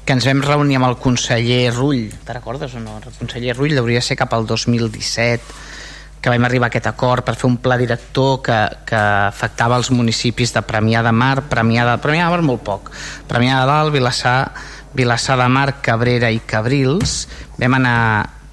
[0.06, 2.98] que ens vam reunir amb el conseller Rull, te recordes o no?
[2.98, 5.68] El conseller Rull hauria ser cap al 2017
[6.20, 8.58] que vam arribar a aquest acord per fer un pla director que,
[8.90, 12.90] que afectava els municipis de Premià de Mar, Premià de, Premià de Mar molt poc,
[13.30, 14.40] Premià de Dalt, Vilassar,
[14.98, 17.22] Vilassar de Mar, Cabrera i Cabrils.
[17.62, 18.00] Vam anar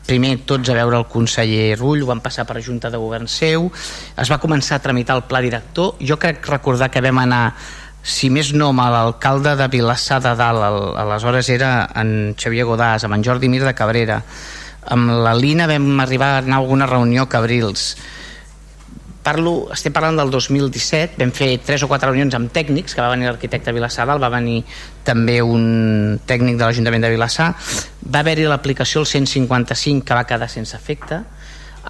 [0.06, 3.70] primer tots a veure el conseller Rull, ho van passar per Junta de Govern seu,
[4.16, 7.42] es va començar a tramitar el pla director, jo crec recordar que vam anar
[8.06, 13.04] si més no, amb l'alcalde de Vilassar de Dalt, el, aleshores era en Xavier Godàs,
[13.04, 14.20] amb en Jordi Mir de Cabrera,
[14.94, 17.96] amb la Lina vam arribar a anar a alguna reunió a Cabrils
[19.26, 23.10] parlo, estem parlant del 2017 vam fer tres o quatre reunions amb tècnics que va
[23.10, 24.60] venir l'arquitecte Vilassar va venir
[25.06, 27.48] també un tècnic de l'Ajuntament de Vilassar.
[28.06, 31.18] Va haver-hi l'aplicació el 155 que va quedar sense efecte.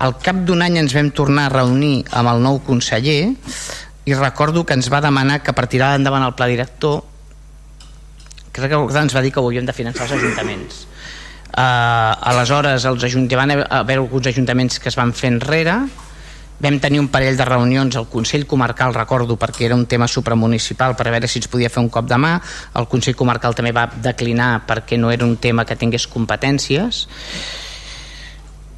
[0.00, 3.34] Al cap d'un any ens vam tornar a reunir amb el nou conseller
[4.06, 7.02] i recordo que ens va demanar que per tirar endavant el pla director
[8.56, 10.86] crec que ens va dir que ho havíem de finançar els ajuntaments.
[11.56, 15.76] Uh, aleshores els hi van haver alguns ajuntaments que es van fer enrere
[16.59, 20.97] vam tenir un parell de reunions al Consell Comarcal, recordo, perquè era un tema supramunicipal
[20.97, 22.36] per veure si ens podia fer un cop de mà.
[22.81, 27.07] El Consell Comarcal també va declinar perquè no era un tema que tingués competències.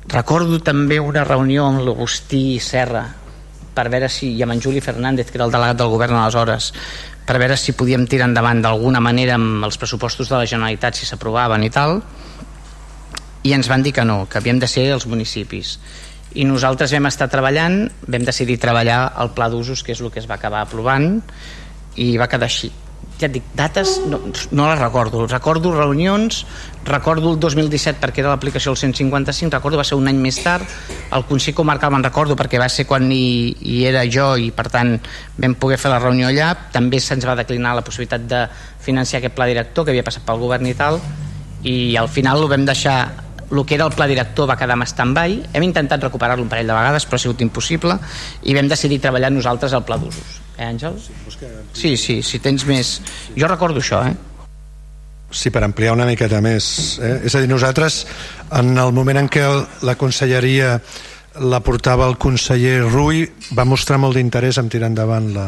[0.09, 3.05] Recordo també una reunió amb l'Agustí Serra
[3.75, 6.73] per veure si, i amb en Juli Fernández que era el delegat del govern aleshores
[7.29, 11.07] per veure si podíem tirar endavant d'alguna manera amb els pressupostos de la Generalitat si
[11.07, 12.01] s'aprovaven i tal.
[13.45, 15.77] I ens van dir que no, que havíem de ser els municipis
[16.37, 20.21] i nosaltres vam estar treballant vam decidir treballar el pla d'usos que és el que
[20.21, 21.17] es va acabar aprovant
[21.99, 22.71] i va quedar així.
[23.19, 24.21] Ja et dic, dates no,
[24.55, 25.25] no les recordo.
[25.27, 26.45] Recordo reunions,
[26.87, 30.63] recordo el 2017 perquè era l'aplicació del 155 recordo va ser un any més tard
[31.17, 34.69] el Consell Comarcal me'n recordo perquè va ser quan hi, hi era jo i per
[34.71, 34.95] tant
[35.35, 36.53] vam poder fer la reunió allà.
[36.75, 38.45] També se'ns va declinar la possibilitat de
[38.85, 41.01] financiar aquest pla director que havia passat pel govern i tal
[41.67, 44.87] i al final ho vam deixar el que era el pla director va quedar en
[44.87, 47.99] stand-by hem intentat recuperar-lo un parell de vegades però ha sigut impossible
[48.45, 50.97] i vam decidir treballar nosaltres el pla d'usos eh Àngel?
[51.73, 53.01] Sí, sí, si tens més
[53.37, 54.17] jo recordo això eh
[55.31, 56.99] Sí, per ampliar una miqueta més.
[57.05, 57.21] Eh?
[57.29, 58.07] És a dir, nosaltres,
[58.51, 59.43] en el moment en què
[59.85, 60.79] la conselleria
[61.45, 65.47] la portava el conseller Rui, va mostrar molt d'interès en tirar endavant la,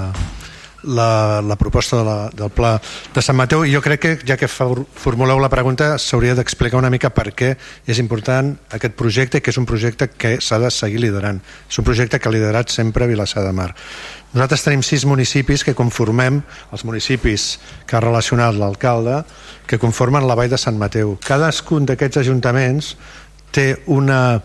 [0.83, 2.81] la, la proposta de la, del pla
[3.15, 3.65] de Sant Mateu.
[3.65, 7.55] I jo crec que ja que formuleu la pregunta s'hauria d'explicar una mica per què
[7.87, 11.41] és important aquest projecte que és un projecte que s'ha de seguir liderant.
[11.69, 13.73] És un projecte que ha liderat sempre Vilassar de Mar.
[14.33, 19.25] Nosaltres tenim sis municipis que conformem els municipis que ha relacionat l'alcalde
[19.67, 21.19] que conformen la vall de Sant Mateu.
[21.27, 22.95] Cadascun d'aquests ajuntaments
[23.51, 24.41] té una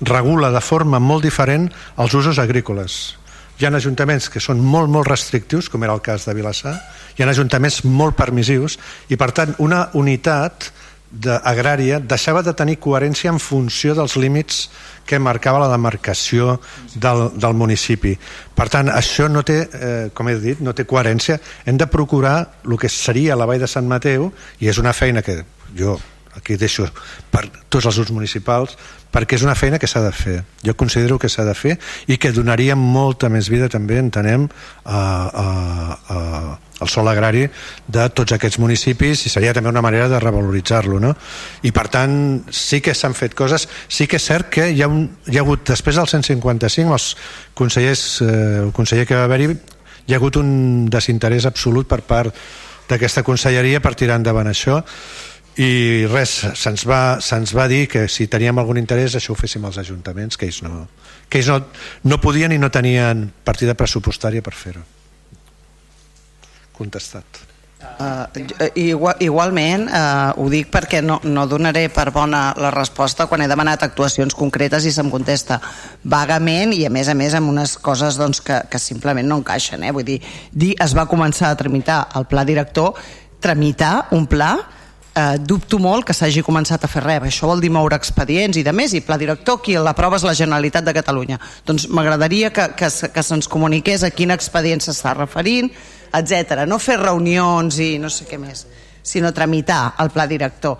[0.00, 1.68] regula de forma molt diferent
[2.00, 3.19] els usos agrícoles
[3.60, 6.78] hi ha ajuntaments que són molt, molt restrictius, com era el cas de Vilassar,
[7.16, 8.78] hi ha ajuntaments molt permissius,
[9.12, 10.70] i per tant una unitat
[11.10, 14.68] de, agrària deixava de tenir coherència en funció dels límits
[15.06, 16.60] que marcava la demarcació
[16.94, 18.14] del, del municipi.
[18.54, 21.40] Per tant, això no té, eh, com he dit, no té coherència.
[21.66, 24.30] Hem de procurar el que seria la Vall de Sant Mateu,
[24.60, 25.42] i és una feina que
[25.76, 25.98] jo
[26.36, 26.86] aquí deixo
[27.30, 28.76] per tots els grups municipals
[29.10, 30.36] perquè és una feina que s'ha de fer.
[30.62, 31.76] Jo considero que s'ha de fer
[32.06, 34.46] i que donaria molta més vida també entenem
[34.84, 35.46] a, a,
[36.14, 36.18] a,
[36.80, 37.48] al sol agrari
[37.86, 41.12] de tots aquests municipis i seria també una manera de revaloritzar-lo no?
[41.66, 42.14] i per tant
[42.54, 43.66] sí que s'han fet coses.
[43.88, 47.10] Sí que és cert que hi ha, un, hi ha hagut després del 155 els
[47.58, 48.32] consellers eh,
[48.64, 49.50] el conseller que va haver-hi
[50.06, 52.34] hi ha hagut un desinterès absolut per part
[52.90, 54.80] d'aquesta conselleria per tirar endavant això
[55.60, 59.64] i res, se'ns va, se va dir que si teníem algun interès això ho féssim
[59.68, 60.86] als ajuntaments que ells no,
[61.28, 61.60] que ells no,
[62.08, 64.84] no podien i no tenien partida pressupostària per fer-ho
[66.80, 67.46] contestat
[68.00, 68.28] Uh,
[68.76, 73.48] igual, igualment uh, ho dic perquè no, no donaré per bona la resposta quan he
[73.48, 75.56] demanat actuacions concretes i se'm contesta
[76.04, 79.84] vagament i a més a més amb unes coses doncs, que, que simplement no encaixen
[79.84, 79.94] eh?
[79.96, 80.18] vull dir,
[80.52, 83.00] dir, es va començar a tramitar el pla director
[83.40, 84.52] tramitar un pla
[85.14, 87.22] eh, dubto molt que s'hagi començat a fer res.
[87.28, 90.36] Això vol dir moure expedients i de més, i pla director, qui l'aprova és la
[90.36, 91.40] Generalitat de Catalunya.
[91.66, 95.70] Doncs m'agradaria que, que, que se'ns comuniqués a quin expedient s'està referint,
[96.14, 96.64] etc.
[96.66, 98.66] No fer reunions i no sé què més,
[99.02, 100.78] sinó tramitar el pla director.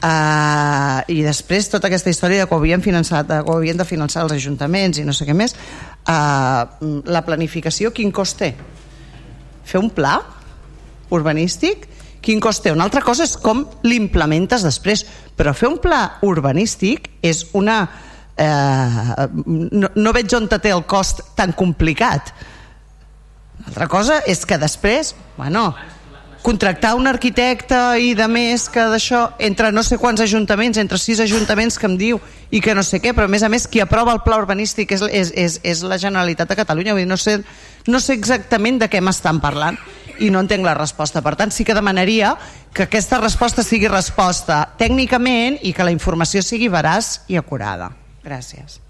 [0.00, 3.76] Uh, i després tota aquesta història de que ho havien, finançat, de que ho havien
[3.76, 5.52] de finançar els ajuntaments i no sé què més
[6.08, 6.64] uh,
[7.04, 8.54] la planificació quin cost té?
[9.70, 10.18] fer un pla
[11.14, 11.86] urbanístic
[12.22, 12.72] quin cost té.
[12.72, 15.04] Una altra cosa és com l'implementes després,
[15.36, 17.82] però fer un pla urbanístic és una...
[18.40, 22.32] Eh, no, no veig on té el cost tan complicat.
[23.66, 25.74] L'altra cosa és que després, bueno,
[26.42, 31.20] contractar un arquitecte i de més que d'això, entre no sé quants ajuntaments, entre sis
[31.20, 33.82] ajuntaments que em diu i que no sé què, però a més a més qui
[33.84, 37.20] aprova el pla urbanístic és, és, és, és la Generalitat de Catalunya, vull dir, no
[37.20, 37.40] sé,
[37.88, 39.76] no sé exactament de què m'estan parlant
[40.20, 41.22] i no entenc la resposta.
[41.24, 42.34] Per tant, sí que demanaria
[42.72, 47.90] que aquesta resposta sigui resposta tècnicament i que la informació sigui veraç i acurada.
[48.24, 48.80] Gràcies.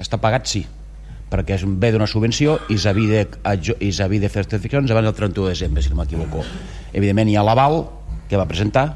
[0.00, 0.64] Està pagat, sí,
[1.30, 5.14] perquè és un bé d'una subvenció i s'havia de, i de fer certificacions abans del
[5.14, 6.42] 31 de desembre, si no m'equivoco.
[6.92, 7.82] Evidentment hi ha l'aval,
[8.30, 8.86] que va presentar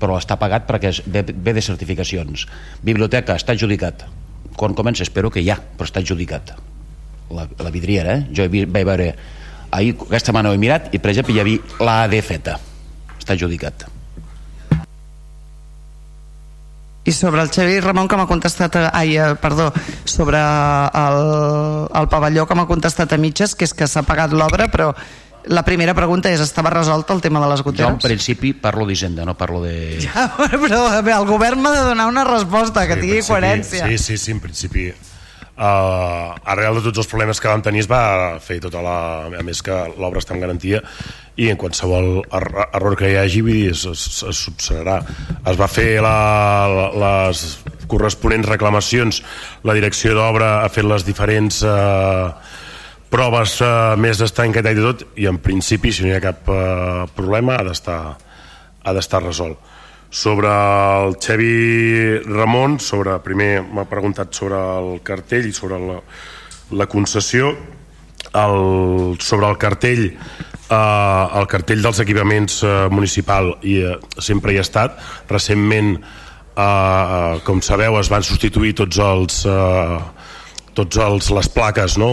[0.00, 2.44] però està pagat perquè ve, ve de certificacions.
[2.84, 4.04] Biblioteca està adjudicat.
[4.54, 6.54] Quan comença espero que ja però està adjudicat.
[7.34, 8.26] La, la vidriera eh?
[8.36, 9.08] jo vaig veure
[9.74, 12.58] ahir aquesta setmana ho he mirat i per exemple hi havia l'AD feta
[13.18, 13.88] està adjudicat.
[17.04, 19.66] I sobre el Xavi Ramon que m'ha contestat ai, eh, perdó,
[20.08, 21.18] sobre el,
[22.00, 24.92] el pavelló que m'ha contestat a mitges que és que s'ha pagat l'obra però
[25.46, 27.86] la primera pregunta és, estava resolt el tema de les goteres?
[27.86, 29.98] Jo, en principi, parlo d'Hisenda, no parlo de...
[30.04, 33.88] Ja, però bé, el govern m'ha de donar una resposta que sí, tingui coherència.
[33.90, 34.88] Sí, sí, sí, en principi.
[35.54, 38.96] Uh, arrel de tots els problemes que vam tenir es va fer tota la...
[39.38, 40.80] A més que l'obra està en garantia
[41.38, 45.00] i en qualsevol er error que hi hagi vull dir, es, es, es subsanarà.
[45.46, 46.16] Es va fer la,
[46.98, 47.44] les
[47.90, 49.22] corresponents reclamacions,
[49.62, 51.62] la direcció d'obra ha fet les diferents...
[51.62, 52.53] Uh,
[53.14, 56.48] proves uh, més d'estanqueta i de tot i en principi si no hi ha cap
[56.50, 58.00] uh, problema ha d'estar
[58.84, 59.58] ha d'estar resolt.
[60.14, 65.96] Sobre el Xevi Ramon sobre, primer m'ha preguntat sobre el cartell i sobre la,
[66.70, 67.54] la concessió.
[68.34, 74.58] El, sobre el cartell eh, el cartell dels equipaments eh, municipal i eh, sempre hi
[74.58, 74.96] ha estat.
[75.30, 79.98] Recentment eh, com sabeu es van substituir tots els eh,
[80.76, 82.10] tots els, les plaques no,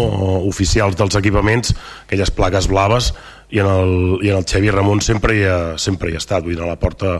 [0.48, 1.76] oficials dels equipaments,
[2.06, 3.12] aquelles plaques blaves,
[3.52, 6.46] i en el, i en el Xevi Ramon sempre hi ha, sempre hi ha estat,
[6.46, 7.18] vull dir, a la porta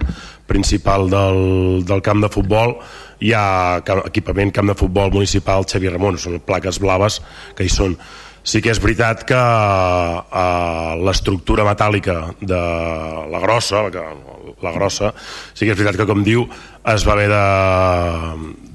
[0.48, 2.78] principal del, del camp de futbol.
[3.22, 3.46] Hi ha
[4.08, 7.20] equipament camp de futbol municipal Xevi Ramon, són plaques blaves
[7.58, 7.98] que hi són
[8.44, 12.62] sí que és veritat que uh, l'estructura metàl·lica de
[13.32, 14.06] la grossa, la,
[14.64, 15.12] la grossa,
[15.54, 16.48] sí que és veritat que com diu
[16.92, 17.46] es va haver de,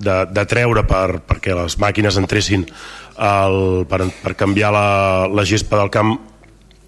[0.07, 2.67] de, de treure per, perquè les màquines entressin
[3.19, 4.89] el, per, per canviar la,
[5.33, 6.15] la gespa del camp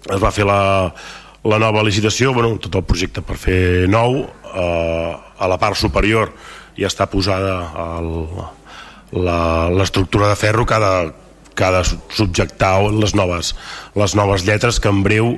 [0.07, 0.61] es va fer la,
[1.43, 6.31] la nova licitació, bueno, tot el projecte per fer nou, eh, a la part superior
[6.79, 7.59] ja està posada
[9.11, 11.11] l'estructura de ferro que ha de,
[11.59, 11.83] que ha de
[12.15, 13.55] subjectar les noves,
[13.99, 15.33] les noves lletres que en breu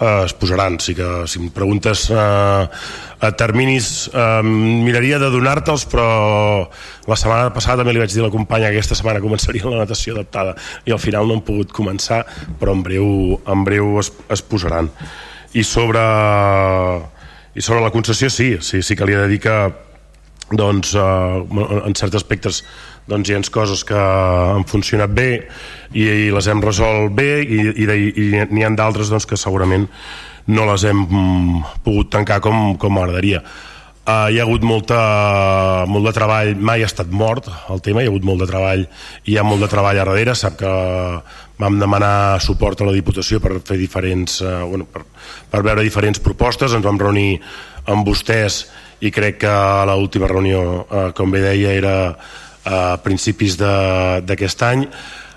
[0.00, 0.80] eh, es posaran.
[0.80, 6.08] Sí que si em preguntes eh, a terminis eh, miraria de donar-te'ls però
[7.06, 9.84] la setmana passada també li vaig dir a la companya que aquesta setmana començaria la
[9.84, 12.24] natació adaptada i al final no hem pogut començar
[12.60, 13.08] però en breu,
[13.44, 14.90] en breu es, es posaran
[15.56, 16.04] i sobre
[17.56, 19.56] i sobre la concessió sí, sí, sí que li he de dir que
[20.52, 22.62] doncs eh, en certs aspectes
[23.06, 25.30] doncs hi ha coses que han funcionat bé
[25.94, 29.86] i, i les hem resolt bé i, i, i n'hi ha d'altres doncs, que segurament
[30.46, 31.06] no les hem
[31.84, 33.42] pogut tancar com, com m'agradaria.
[34.06, 34.96] Uh, hi ha hagut molta,
[35.90, 38.84] molt de treball, mai ha estat mort el tema, hi ha hagut molt de treball
[38.84, 40.74] i hi ha molt de treball a darrere, sap que
[41.58, 45.02] vam demanar suport a la Diputació per fer diferents, uh, bueno, per,
[45.50, 47.40] per veure diferents propostes, ens vam reunir
[47.90, 48.68] amb vostès
[49.02, 49.56] i crec que
[49.90, 51.96] l'última reunió, uh, com bé deia, era
[52.66, 54.84] a principis d'aquest any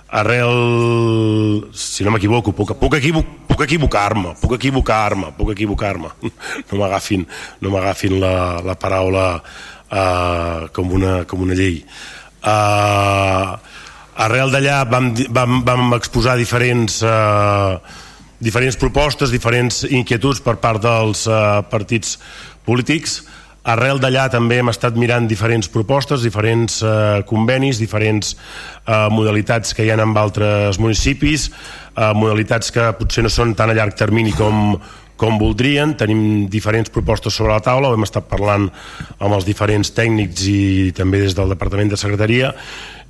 [0.10, 6.10] arrel, si no m'equivoco, puc, puc, equivoc, puc equivocar-me, puc equivocar-me, puc equivocar-me.
[6.70, 7.26] No m'agafin
[7.62, 8.34] no m'agafin la,
[8.66, 11.84] la paraula uh, com, una, com una llei.
[12.42, 13.58] Uh,
[14.26, 17.78] arrel d'allà vam, vam, vam exposar diferents, uh,
[18.42, 22.18] diferents propostes, diferents inquietuds per part dels uh, partits
[22.66, 23.22] polítics,
[23.70, 29.86] Arrel d'allà també hem estat mirant diferents propostes, diferents eh, convenis, diferents eh, modalitats que
[29.86, 31.50] hi ha en altres municipis,
[31.94, 34.74] eh, modalitats que potser no són tan a llarg termini com,
[35.20, 38.70] com voldrien, tenim diferents propostes sobre la taula, hem estat parlant
[39.20, 40.62] amb els diferents tècnics i
[40.98, 42.54] també des del Departament de Secretaria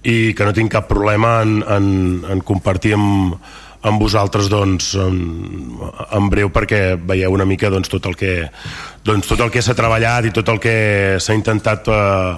[0.03, 1.89] i que no tinc cap problema en, en,
[2.35, 3.39] en compartir amb,
[3.81, 5.19] amb vosaltres doncs, en,
[6.11, 8.33] en breu perquè veieu una mica doncs, tot el que
[9.05, 10.75] doncs, tot el que s'ha treballat i tot el que
[11.21, 12.33] s'ha intentat eh,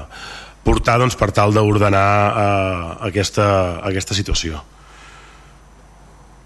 [0.65, 3.47] portar doncs, per tal d'ordenar eh, aquesta,
[3.89, 4.61] aquesta situació.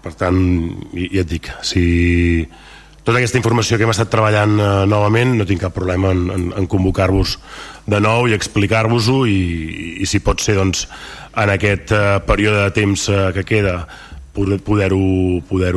[0.06, 0.40] Per tant
[0.94, 1.84] ja et dic si
[3.06, 6.48] tota aquesta informació que hem estat treballant eh, novament no tinc cap problema en, en,
[6.56, 7.36] en convocar-vos
[7.86, 9.38] de nou i explicar-vos-ho i,
[10.02, 10.88] i si pot ser doncs,
[11.36, 13.76] en aquest eh, període de temps eh, que queda
[14.36, 15.74] poder-ho poder,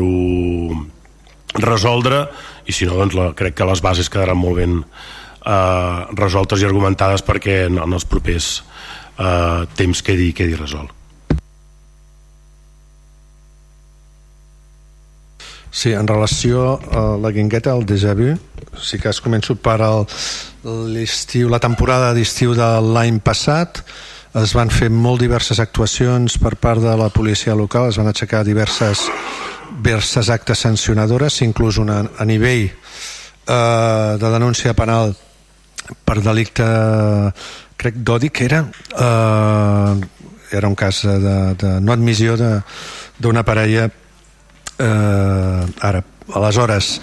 [1.58, 2.28] resoldre
[2.70, 6.68] i si no doncs la, crec que les bases quedaran molt ben eh, resoltes i
[6.68, 8.52] argumentades perquè en, en els propers
[9.18, 10.94] eh, temps quedi, quedi resolt.
[15.72, 18.34] Sí, en relació a la guingueta, al déjà vu,
[18.82, 19.78] sí que es començo per
[20.66, 23.84] l'estiu, la temporada d'estiu de l'any passat,
[24.38, 28.44] es van fer molt diverses actuacions per part de la policia local, es van aixecar
[28.46, 29.08] diverses,
[29.82, 35.16] diverses actes sancionadores, inclús una a nivell eh, de denúncia penal
[36.06, 36.66] per delicte
[37.80, 39.94] crec d'odi que era eh,
[40.52, 43.90] era un cas de, de no admissió d'una parella
[44.78, 46.04] eh, ara
[46.36, 47.00] aleshores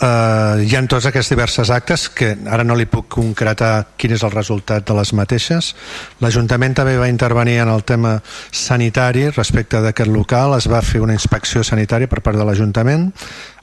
[0.00, 4.24] eh, hi ha tots aquests diverses actes que ara no li puc concretar quin és
[4.26, 5.74] el resultat de les mateixes.
[6.20, 8.20] l'Ajuntament també va intervenir en el tema
[8.50, 13.10] sanitari respecte d'aquest local es va fer una inspecció sanitària per part de l'Ajuntament.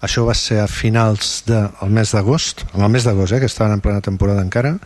[0.02, 3.46] Això va ser a finals del de, mes d'agost en el mes d'agost, eh, que
[3.46, 4.78] estaven en plena temporada encara.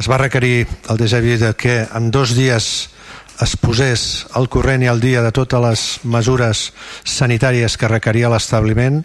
[0.00, 0.66] Es va requerir
[0.98, 2.90] déjà vu de que en dos dies
[3.40, 6.62] es posés al corrent i al dia de totes les mesures
[7.08, 9.02] sanitàries que requeria l'establiment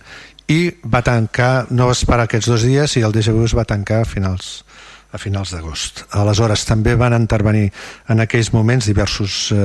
[0.48, 4.02] i va tancar, no va esperar aquests dos dies i el DGU es va tancar
[4.04, 4.64] a finals
[5.08, 6.04] a finals d'agost.
[6.20, 7.70] Aleshores també van intervenir
[8.12, 9.58] en aquells moments diversos, eh,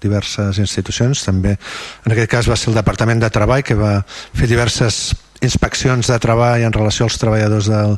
[0.00, 1.56] diverses institucions, també
[2.06, 6.18] en aquest cas va ser el Departament de Treball que va fer diverses inspeccions de
[6.18, 7.96] treball en relació als treballadors del,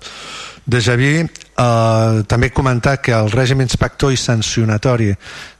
[0.67, 1.15] de Javí.
[1.23, 5.13] Eh, també comentar que el règim inspector i sancionatori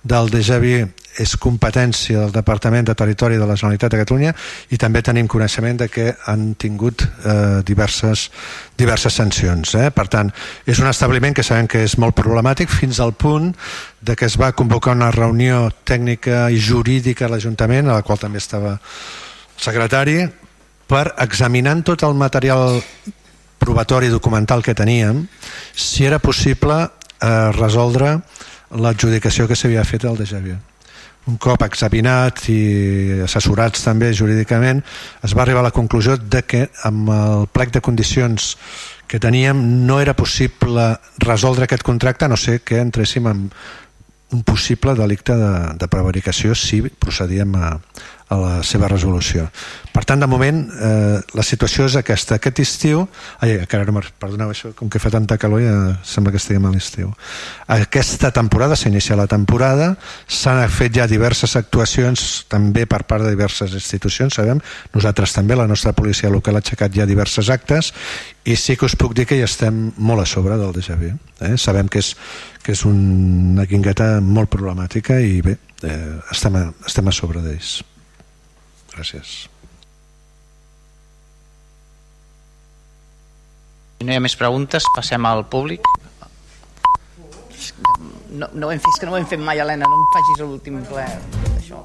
[0.03, 0.77] del de Javí
[1.23, 4.33] és competència del Departament de Territori de la Generalitat de Catalunya
[4.73, 8.29] i també tenim coneixement de que han tingut eh, diverses,
[8.79, 9.75] diverses sancions.
[9.75, 9.91] Eh?
[9.91, 10.33] Per tant,
[10.67, 13.53] és un establiment que sabem que és molt problemàtic fins al punt
[14.01, 18.21] de que es va convocar una reunió tècnica i jurídica a l'Ajuntament, a la qual
[18.23, 18.77] també estava
[19.57, 20.21] secretari,
[20.87, 22.79] per examinant tot el material
[23.59, 25.27] probatori documental que teníem
[25.75, 28.21] si era possible eh, resoldre
[28.71, 30.55] l'adjudicació que s'havia fet al déjà vu
[31.27, 34.83] un cop examinat i assessorats també jurídicament,
[35.27, 38.55] es va arribar a la conclusió de que amb el plec de condicions
[39.07, 43.49] que teníem no era possible resoldre aquest contracte no ser que entréssim en
[44.35, 47.77] un possible delicte de, de prevaricació si procedíem a,
[48.29, 49.47] a la seva resolució.
[49.95, 52.37] Per tant, de moment, eh, la situació és aquesta.
[52.37, 53.05] Aquest estiu...
[53.41, 57.13] Ai, no perdoneu, això, com que fa tanta calor ja sembla que estiguem a l'estiu.
[57.71, 59.95] Aquesta temporada, s'ha iniciat la temporada,
[60.27, 64.61] s'han fet ja diverses actuacions també per part de diverses institucions, sabem.
[64.95, 67.93] Nosaltres també, la nostra policia local ha aixecat ja diverses actes
[68.45, 71.15] i sí que us puc dir que ja estem molt a sobre del déjà vu.
[71.41, 71.57] Eh?
[71.57, 72.15] Sabem que és,
[72.63, 77.79] que és una guingueta molt problemàtica i bé, eh, estem, a, estem a sobre d'ells.
[78.97, 79.33] Gràcies.
[83.97, 85.85] Si no hi ha més preguntes, passem al públic.
[88.31, 90.09] no, no ho hem fet, és que no ho hem fet mai, Helena, no em
[90.15, 91.05] facis l'últim ple
[91.57, 91.83] això.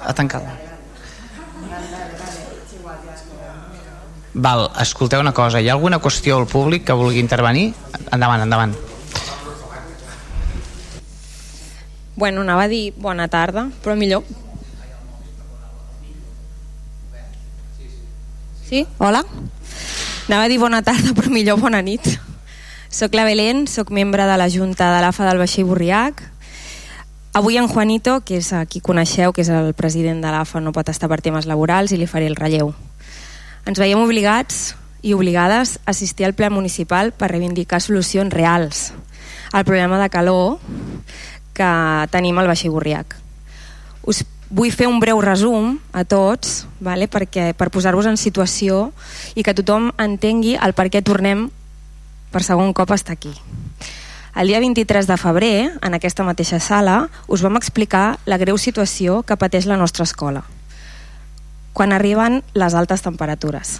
[0.00, 0.40] A tancar
[4.32, 7.72] Val, escolteu una cosa, hi ha alguna qüestió al públic que vulgui intervenir?
[8.14, 8.76] Endavant, endavant.
[12.20, 14.20] Bueno, anava a dir bona tarda, però millor...
[18.68, 18.82] Sí?
[18.98, 19.22] Hola?
[20.28, 22.04] Anava a dir bona tarda, però millor bona nit.
[22.92, 26.20] Soc la Belén, soc membre de la Junta de l'AFA del Baixí Borriac.
[27.32, 30.76] Avui en Juanito, que és a qui coneixeu, que és el president de l'AFA, no
[30.76, 32.74] pot estar per temes laborals i li faré el relleu.
[33.64, 38.90] Ens veiem obligats i obligades a assistir al ple municipal per reivindicar solucions reals
[39.52, 40.58] al problema de calor
[41.60, 41.70] que
[42.12, 43.18] tenim al Baixí Borriac.
[44.08, 47.06] Us vull fer un breu resum a tots vale?
[47.06, 48.90] perquè per posar-vos en situació
[49.36, 51.48] i que tothom entengui el per què tornem
[52.32, 53.34] per segon cop a estar aquí.
[54.34, 59.22] El dia 23 de febrer, en aquesta mateixa sala, us vam explicar la greu situació
[59.26, 60.44] que pateix la nostra escola
[61.72, 63.78] quan arriben les altes temperatures.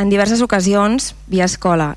[0.00, 1.96] En diverses ocasions, via escola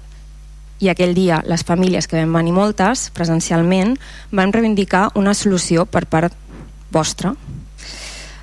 [0.80, 3.98] i aquell dia les famílies que vam venir moltes presencialment
[4.32, 6.36] van reivindicar una solució per part
[6.92, 7.36] vostra.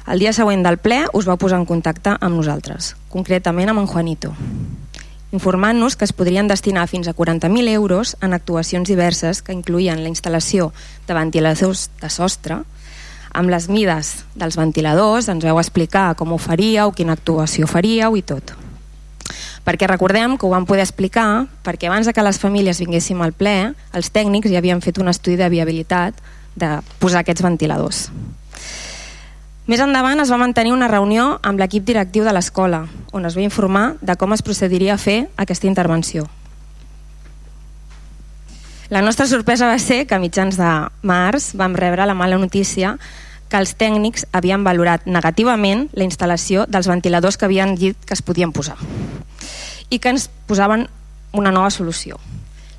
[0.06, 3.88] El dia següent del ple us vau posar en contacte amb nosaltres, concretament amb en
[3.90, 4.34] Juanito,
[5.32, 10.12] informant-nos que es podrien destinar fins a 40.000 euros en actuacions diverses que incluïen la
[10.12, 10.70] instal·lació
[11.08, 12.60] de ventiladors de sostre,
[13.36, 18.22] amb les mides dels ventiladors, ens veu explicar com ho faríeu, quina actuació faríeu i
[18.22, 18.54] tot.
[19.66, 23.34] Perquè recordem que ho vam poder explicar perquè abans de que les famílies vinguéssim al
[23.34, 26.18] ple, els tècnics ja havien fet un estudi de viabilitat
[26.56, 28.06] de posar aquests ventiladors.
[29.66, 33.42] Més endavant es va mantenir una reunió amb l'equip directiu de l'escola, on es va
[33.42, 36.28] informar de com es procediria a fer aquesta intervenció.
[38.88, 40.70] La nostra sorpresa va ser que a mitjans de
[41.02, 42.94] març vam rebre la mala notícia
[43.50, 48.22] que els tècnics havien valorat negativament la instal·lació dels ventiladors que havien dit que es
[48.22, 48.76] podien posar
[49.90, 50.88] i que ens posaven
[51.36, 52.18] una nova solució.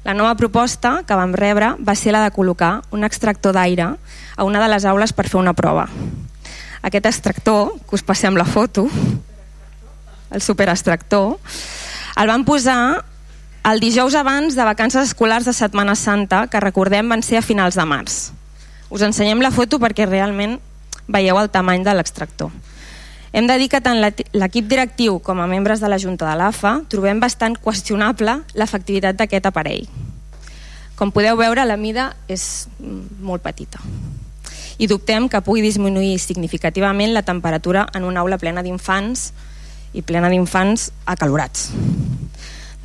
[0.03, 3.93] La nova proposta que vam rebre va ser la de col·locar un extractor d'aire
[4.35, 5.87] a una de les aules per fer una prova.
[6.81, 8.87] Aquest extractor, que us passem la foto,
[10.31, 11.37] el superextractor,
[12.17, 13.03] el van posar
[13.67, 17.75] el dijous abans de vacances escolars de Setmana Santa, que recordem van ser a finals
[17.75, 18.29] de març.
[18.90, 20.57] Us ensenyem la foto perquè realment
[21.07, 22.51] veieu el tamany de l'extractor.
[23.33, 26.77] Hem de dir que tant l'equip directiu com a membres de la Junta de l'AFA
[26.90, 29.83] trobem bastant qüestionable l'efectivitat d'aquest aparell.
[30.98, 32.67] Com podeu veure, la mida és
[33.22, 33.83] molt petita
[34.77, 39.32] i dubtem que pugui disminuir significativament la temperatura en una aula plena d'infants
[39.98, 41.72] i plena d'infants acalorats.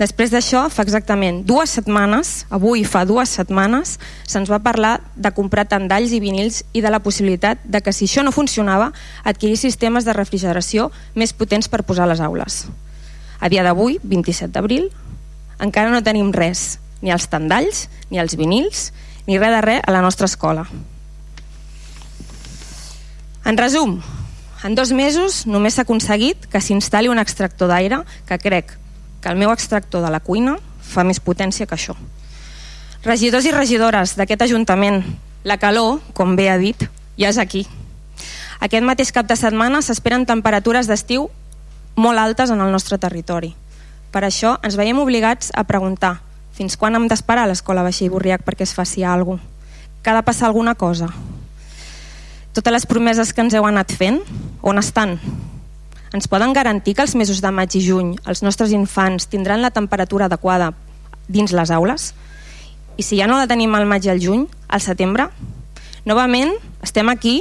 [0.03, 3.93] Després d'això, fa exactament dues setmanes, avui fa dues setmanes,
[4.27, 8.09] se'ns va parlar de comprar tandalls i vinils i de la possibilitat de que si
[8.09, 8.89] això no funcionava,
[9.23, 12.65] adquirir sistemes de refrigeració més potents per posar a les aules.
[13.39, 14.91] A dia d'avui, 27 d'abril,
[15.63, 18.89] encara no tenim res, ni els tandalls, ni els vinils,
[19.31, 20.67] ni res de res a la nostra escola.
[23.47, 24.01] En resum,
[24.67, 28.79] en dos mesos només s'ha aconseguit que s'instal·li un extractor d'aire que crec
[29.23, 31.95] que el meu extractor de la cuina fa més potència que això.
[33.07, 35.01] Regidors i regidores d'aquest Ajuntament,
[35.47, 36.85] la calor, com bé ha dit,
[37.19, 37.65] ja és aquí.
[38.63, 41.31] Aquest mateix cap de setmana s'esperen temperatures d'estiu
[41.97, 43.55] molt altes en el nostre territori.
[44.13, 46.19] Per això ens veiem obligats a preguntar
[46.53, 49.51] fins quan hem d'esperar a l'escola Baixí Borriac perquè es faci alguna cosa?
[50.03, 51.07] Que ha de passar alguna cosa?
[52.53, 54.19] Totes les promeses que ens heu anat fent,
[54.61, 55.15] on estan?
[56.13, 59.73] Ens poden garantir que els mesos de maig i juny els nostres infants tindran la
[59.73, 60.73] temperatura adequada
[61.29, 62.13] dins les aules?
[63.01, 65.31] I si ja no la tenim al maig i al juny, al setembre?
[66.05, 66.53] Novament,
[66.85, 67.41] estem aquí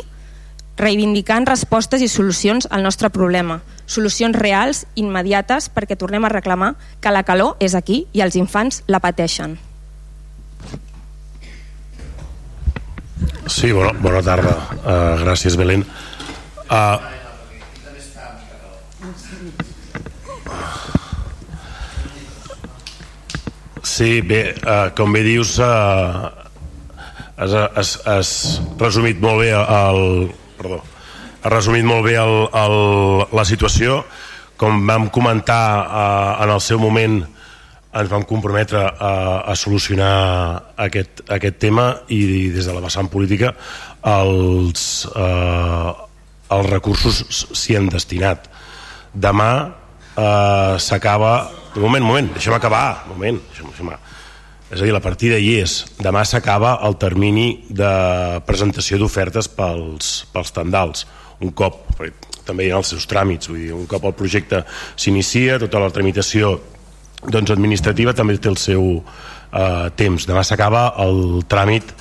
[0.81, 7.11] reivindicant respostes i solucions al nostre problema, solucions reals, immediates, perquè tornem a reclamar que
[7.11, 9.59] la calor és aquí i els infants la pateixen.
[13.51, 14.53] Sí, bona, bona tarda.
[14.79, 15.83] Uh, gràcies, Belén.
[16.71, 17.20] Uh,
[23.81, 26.29] Sí, bé, uh, com bé dius, uh,
[27.37, 28.29] has, has, has
[28.79, 30.79] resumit molt bé el, perdó,
[31.41, 32.77] has resumit molt bé el, el,
[33.35, 34.03] la situació.
[34.61, 37.19] Com vam comentar uh, en el seu moment,
[37.91, 39.11] ens vam comprometre a,
[39.51, 40.13] a solucionar
[40.79, 43.51] aquest, aquest tema i des de la vessant política
[44.07, 45.91] els, uh,
[46.53, 47.21] els recursos
[47.51, 48.47] s'hi han destinat.
[49.11, 49.51] Demà
[50.15, 53.93] eh, s'acaba un moment, un moment, deixa'm acabar un moment, deixa'm, deixa'm,
[54.71, 55.81] és a dir, la partida hi és.
[55.99, 57.91] Demà s'acaba el termini de
[58.47, 61.03] presentació d'ofertes pels, pels tendals.
[61.43, 61.89] Un cop,
[62.47, 64.63] també hi ha els seus tràmits, vull dir, un cop el projecte
[64.95, 66.55] s'inicia, tota la tramitació
[67.27, 70.27] doncs, administrativa també té el seu eh, temps.
[70.29, 71.91] Demà s'acaba el tràmit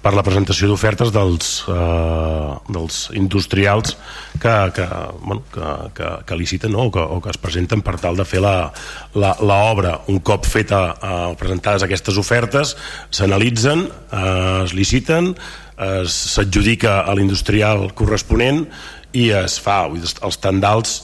[0.00, 3.96] per la presentació d'ofertes dels, eh, dels industrials
[4.40, 4.86] que, que,
[5.20, 6.86] bueno, que, que, que liciten no?
[6.88, 9.98] o, que, o que es presenten per tal de fer l'obra.
[10.08, 12.76] Un cop feta eh, presentades aquestes ofertes,
[13.12, 15.34] s'analitzen, eh, es liciten,
[15.80, 18.66] s'adjudica a l'industrial corresponent
[19.16, 19.86] i es fa.
[19.88, 20.96] Els tendals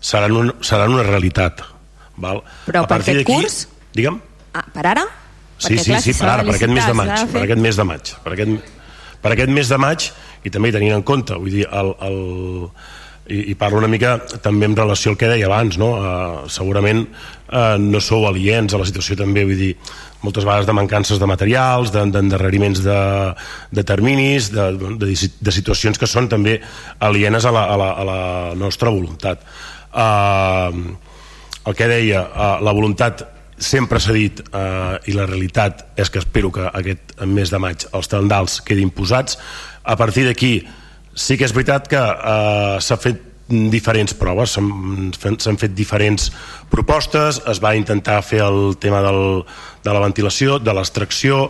[0.00, 1.62] seran, un, seran una realitat.
[2.18, 2.42] Val?
[2.66, 3.60] Però per aquest curs?
[3.94, 4.18] Digue'm.
[4.58, 5.06] Ah, per ara?
[5.58, 8.14] Sí, sí, sí, per ara, per aquest mes de maig, per aquest mes de maig,
[8.24, 8.72] per aquest,
[9.22, 10.08] per aquest mes de maig
[10.46, 12.20] i també tenint en compte, vull dir, el, el,
[13.28, 15.90] i, i parlo una mica també en relació al que deia abans, no?
[15.98, 19.72] Uh, segurament uh, no sou aliens a la situació també, vull dir,
[20.22, 23.00] moltes vegades de mancances de materials, d'endarreriments de,
[23.74, 26.58] de terminis, de, de, de situacions que són també
[27.04, 28.20] alienes a la, a la, a la
[28.58, 29.42] nostra voluntat.
[29.92, 30.94] Uh,
[31.68, 33.26] el que deia, uh, la voluntat
[33.58, 37.86] sempre s'ha dit eh, i la realitat és que espero que aquest mes de maig
[37.92, 39.38] els tendals quedin posats
[39.82, 40.52] a partir d'aquí
[41.14, 46.28] sí que és veritat que eh, s'ha fet diferents proves s'han fet diferents
[46.68, 49.44] propostes es va intentar fer el tema del,
[49.84, 51.46] de la ventilació, de l'extracció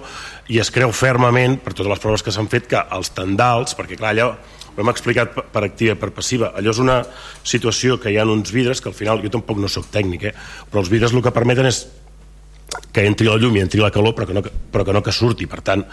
[0.49, 3.99] i es creu fermament per totes les proves que s'han fet que els tendals perquè
[3.99, 4.31] clar allò
[4.78, 6.53] ho hem explicat per activa i per passiva.
[6.55, 7.01] Allò és una
[7.43, 10.35] situació que hi ha uns vidres que al final, jo tampoc no sóc tècnic, eh?
[10.70, 11.81] però els vidres el que permeten és
[12.92, 14.42] que entri la llum i entri la calor però que no,
[14.73, 15.47] però que, no que surti.
[15.50, 15.84] Per tant,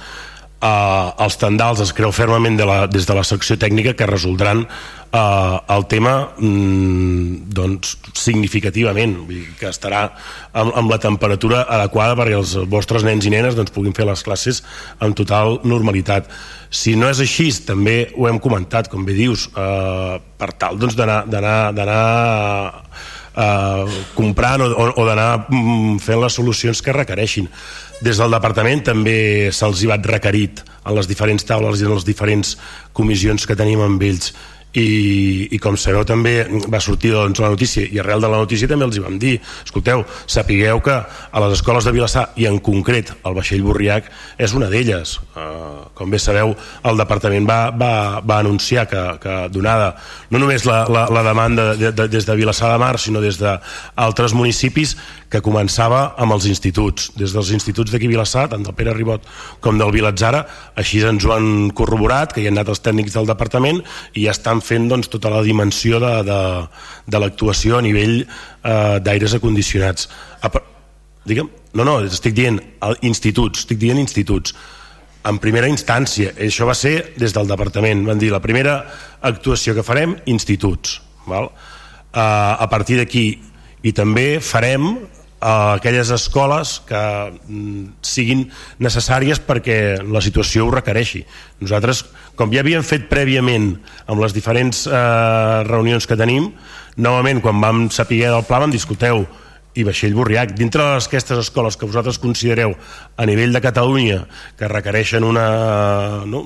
[0.61, 4.65] eh, els tendals es creu fermament de la, des de la secció tècnica que resoldran
[4.65, 10.05] eh, el tema mm, doncs, significativament, vull dir, que estarà
[10.53, 14.23] amb, amb la temperatura adequada perquè els vostres nens i nenes doncs, puguin fer les
[14.25, 14.63] classes
[14.99, 16.29] amb total normalitat.
[16.75, 20.97] Si no és així, també ho hem comentat, com bé dius, eh, per tal doncs,
[20.97, 21.93] d'anar
[23.35, 27.49] eh, comprant o, o, o d'anar mm, fent les solucions que requereixin.
[28.03, 32.07] Des del departament també se'ls hi va requerit en les diferents taules i en les
[32.07, 32.55] diferents
[32.93, 34.33] comissions que tenim amb ells
[34.79, 36.35] i, i com sabeu també
[36.71, 39.35] va sortir doncs, la notícia i arrel de la notícia també els hi vam dir
[39.63, 44.55] escolteu, sapigueu que a les escoles de Vilassar i en concret el vaixell Borriac és
[44.57, 45.17] una d'elles.
[45.35, 46.53] Uh, com bé sabeu
[46.85, 49.93] el departament va, va, va anunciar que, que donada
[50.31, 53.39] no només la, la, la demanda de, de, des de Vilassar de Mar sinó des
[53.41, 54.95] d'altres municipis
[55.31, 57.09] que començava amb els instituts.
[57.17, 59.25] Des dels instituts d'aquí Vilassar tant del Pere Ribot
[59.63, 60.45] com del Vilatzara
[60.79, 63.81] així ens ho han corroborat que hi han anat els tècnics del departament
[64.13, 66.39] i ja estan fent doncs, tota la dimensió de, de,
[67.07, 70.09] de l'actuació a nivell eh, d'aires acondicionats.
[70.41, 70.51] A,
[71.29, 72.59] digue'm, no, no, estic dient
[73.05, 74.55] instituts, estic dient instituts.
[75.25, 78.77] En primera instància, això va ser des del departament, van dir la primera
[79.25, 80.99] actuació que farem, instituts.
[81.25, 81.49] Val?
[81.49, 83.25] Uh, a partir d'aquí,
[83.85, 84.93] i també farem
[85.45, 88.45] a aquelles escoles que mm, siguin
[88.81, 91.25] necessàries perquè la situació ho requereixi.
[91.61, 93.73] Nosaltres, com ja havíem fet prèviament
[94.05, 96.51] amb les diferents eh, reunions que tenim,
[96.95, 99.25] novament, quan vam saber del pla, vam discuteu
[99.75, 102.71] i Vaixell Borriac, dintre d'aquestes escoles que vosaltres considereu
[103.19, 104.21] a nivell de Catalunya
[104.55, 105.47] que requereixen una,
[106.23, 106.43] no,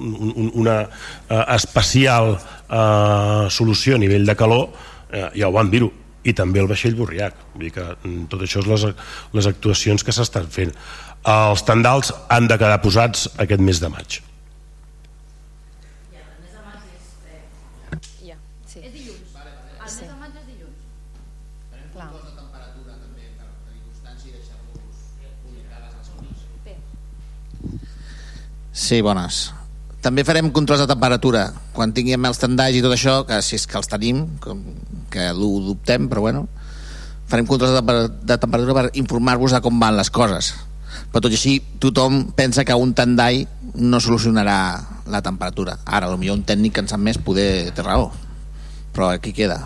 [0.57, 5.91] una uh, especial uh, solució a nivell de calor, uh, ja ho vam dir-ho,
[6.25, 7.37] i també el vaixell Borriac.
[7.53, 8.87] Vull dir que mm, tot això és les,
[9.37, 10.73] les actuacions que s'estan fent.
[11.29, 14.23] Els tendals han de quedar posats aquest mes de maig
[28.80, 29.49] Sí, bones.
[29.99, 33.66] També farem controls de temperatura quan tinguem els tendalls i tot això, que si és
[33.67, 34.61] que els tenim, com,
[35.11, 36.45] que ho dubtem, però bueno,
[37.27, 40.53] farem controls de, de temperatura per informar-vos de com van les coses.
[41.11, 43.43] Però tot i així, tothom pensa que un tendall
[43.75, 44.59] no solucionarà
[45.09, 45.75] la temperatura.
[45.83, 48.08] Ara, potser un tècnic que en sap més poder té raó.
[48.95, 49.59] Però aquí queda.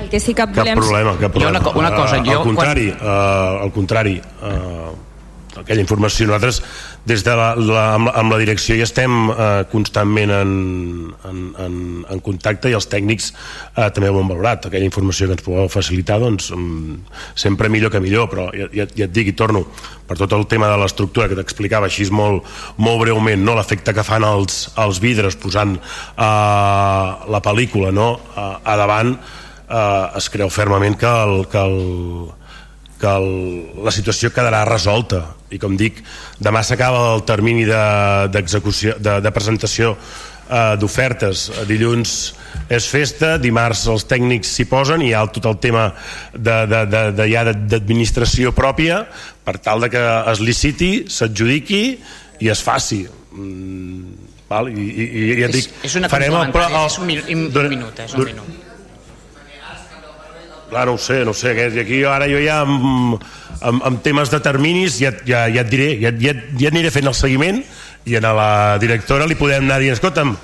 [0.00, 0.78] El que sí que volem...
[0.78, 1.60] Cap problema, cap problema.
[1.60, 2.38] Jo una, una cosa, uh, jo...
[2.38, 3.10] Al contrari, quan...
[3.10, 6.26] uh, al contrari, uh, aquella informació.
[6.30, 6.62] Nosaltres,
[7.04, 10.52] des de la, la, amb, amb la direcció, ja estem eh, constantment en,
[11.28, 11.74] en, en,
[12.08, 14.68] en contacte i els tècnics eh, també ho han valorat.
[14.68, 16.48] Aquella informació que ens podeu facilitar, doncs,
[17.36, 19.66] sempre millor que millor, però ja, ja, ja et dic i torno,
[20.08, 22.48] per tot el tema de l'estructura que t'explicava així molt,
[22.80, 23.56] molt breument, no?
[23.58, 28.14] l'efecte que fan els, els vidres posant eh, la pel·lícula no?
[28.36, 29.12] a, a davant,
[29.68, 31.78] eh, es creu fermament que el, que el,
[33.04, 33.26] que el,
[33.84, 36.00] la situació quedarà resolta i com dic,
[36.40, 37.82] demà s'acaba el termini de,
[38.32, 39.92] d'execució de, de presentació
[40.48, 42.16] eh, d'ofertes dilluns
[42.72, 45.90] és festa, dimarts els tècnics s'hi posen i hi ha tot el tema
[46.32, 49.02] de, de, de, de, ja d'administració pròpia
[49.44, 51.82] per tal de que es liciti, s'adjudiqui
[52.40, 54.72] i es faci mm, val?
[54.72, 57.10] I, i, i ja et dic, és, és una farem el, complementària, el, és un
[57.10, 58.62] minut, eh, és un minut.
[60.74, 61.52] Clar, no ho sé, no ho sé.
[61.54, 63.20] I aquí ara jo ja amb,
[63.62, 67.06] amb, amb temes de terminis ja, ja, ja et diré, ja, ja, ja aniré fent
[67.06, 67.60] el seguiment
[68.10, 68.48] i a la
[68.82, 70.34] directora li podem anar dient, escolta'm,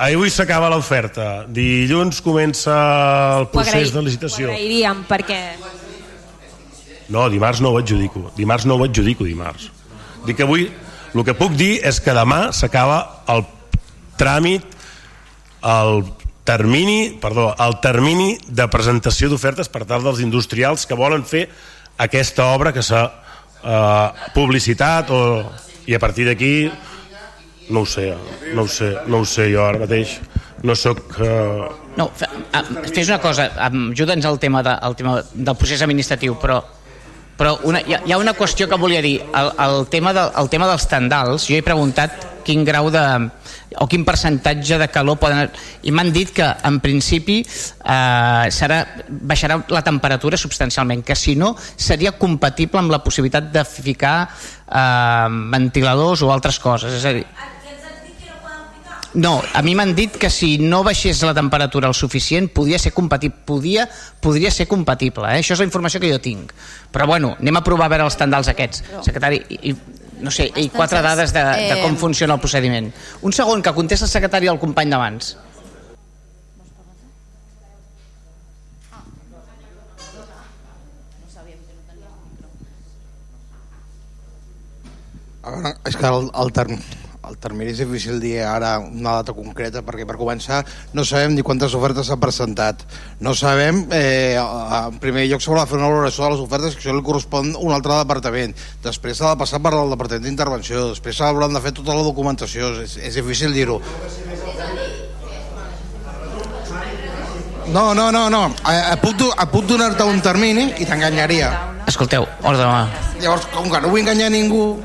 [0.00, 2.72] avui s'acaba l'oferta, dilluns comença
[3.42, 4.48] el procés de licitació.
[4.48, 5.42] Ho agrairíem perquè...
[7.12, 8.30] No, dimarts no ho adjudico.
[8.34, 9.68] Dimarts no ho adjudico, dimarts.
[10.24, 10.70] Dic que avui,
[11.12, 13.44] el que puc dir és que demà s'acaba el
[14.16, 14.64] tràmit,
[15.68, 16.00] el
[16.46, 21.48] termini, perdó, el termini de presentació d'ofertes per tal dels industrials que volen fer
[22.00, 25.22] aquesta obra que s'ha eh, publicitat o,
[25.90, 26.54] i a partir d'aquí
[27.68, 28.12] no ho sé,
[28.54, 30.20] no ho sé, no ho sé jo ara mateix.
[30.62, 31.66] No sóc eh...
[31.96, 32.10] No,
[32.52, 36.62] ah, fes una cosa, ajuda'ns al tema, de, tema del procés administratiu, però
[37.36, 39.18] però una, hi, ha, hi ha una qüestió que volia dir.
[39.36, 43.02] El, el, tema de, el tema dels tendals jo he preguntat quin grau de
[43.82, 45.50] o quin percentatge de calor poden
[45.82, 51.54] i m'han dit que en principi eh, serà, baixarà la temperatura substancialment, que si no
[51.58, 57.26] seria compatible amb la possibilitat de ficar eh, ventiladors o altres coses és a dir,
[59.16, 62.92] no, a mi m'han dit que si no baixés la temperatura el suficient podia ser
[62.92, 63.86] compatible, podia,
[64.20, 65.40] podria ser compatible, eh?
[65.40, 66.52] això és la informació que jo tinc.
[66.92, 70.48] Però bueno, anem a provar a veure els tendals aquests, secretari, i, i, no sé,
[70.56, 72.88] i quatre dades de, de com funciona el procediment.
[73.22, 75.36] Un segon, que contesta el secretari al company d'abans.
[85.46, 86.80] A veure, és que el, el, term,
[87.28, 90.60] el termini és difícil dir ara una data concreta perquè per començar
[90.94, 92.84] no sabem ni quantes ofertes s'han presentat.
[93.20, 96.84] No sabem, eh, en primer lloc s'haurà de fer una valoració de les ofertes que
[96.84, 98.54] això li correspon a un altre departament.
[98.84, 102.70] Després s'ha de passar per al departament d'intervenció després s'hauran de fer tota la documentació.
[102.82, 103.80] És, és difícil dir-ho.
[107.66, 108.46] No, no, no, no.
[108.70, 111.50] Eh, eh, puc, do- eh, puc donar-te un termini i t'enganyaria.
[111.86, 112.66] Escolteu, ordre,
[113.20, 114.76] llavors com que no vull enganyar ningú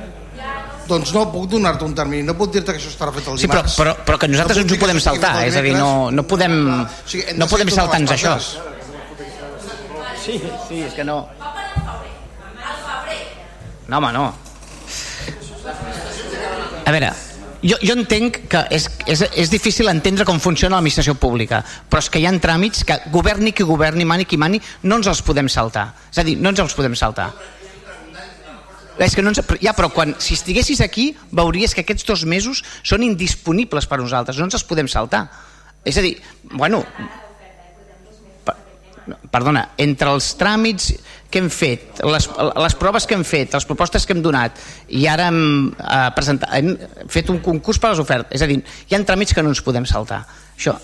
[0.88, 3.48] doncs no puc donar-te un termini no puc dir-te que això estarà fet el Sí,
[3.48, 6.12] però, dimarts però, però que nosaltres No ens ho podem saltar, és a dir, no,
[6.12, 6.58] no podem,
[7.06, 8.38] sigui, hem no podem saltar-nos això.
[10.22, 10.38] Sí,
[10.68, 11.24] sí, és que no...
[13.88, 14.28] No, home, no.
[16.86, 17.10] A veure,
[17.62, 22.10] jo, jo entenc que és, és, és difícil entendre com funciona l'administració pública, però és
[22.10, 25.50] que hi ha tràmits que governi qui governi, mani qui mani, no ens els podem
[25.52, 25.90] saltar.
[26.12, 27.32] És a dir, no ens els podem saltar.
[29.00, 32.62] És que no ens, ja, però quan, si estiguessis aquí veuries que aquests dos mesos
[32.84, 35.26] són indisponibles per nosaltres, no ens els podem saltar.
[35.88, 36.18] És a dir,
[36.52, 36.84] bueno,
[38.46, 38.58] per-
[39.32, 40.92] perdona, entre els tràmits
[41.32, 42.28] que hem fet, les,
[42.60, 44.60] les proves que hem fet, les propostes que hem donat
[44.92, 46.76] i ara hem, eh, presentat, hem
[47.10, 49.64] fet un concurs per les ofertes, és a dir, hi ha tràmits que no ens
[49.64, 50.26] podem saltar.
[50.58, 50.76] Això.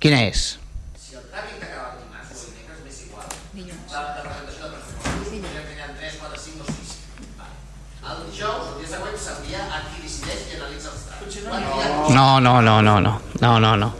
[0.00, 0.54] Quina és?
[12.10, 13.92] No, no, no, no, no, no, no, no.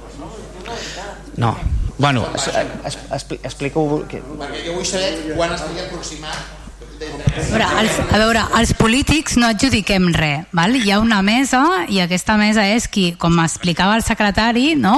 [1.37, 1.57] No.
[1.99, 4.05] Bueno, es, es, expli- explico...
[4.09, 4.21] Que...
[4.23, 6.63] Perquè jo vull saber quan estigui aproximat
[7.05, 10.77] A veure, els, a veure, els polítics no adjudiquem res, val?
[10.79, 11.61] hi ha una mesa
[11.91, 14.95] i aquesta mesa és qui, com explicava el secretari, no?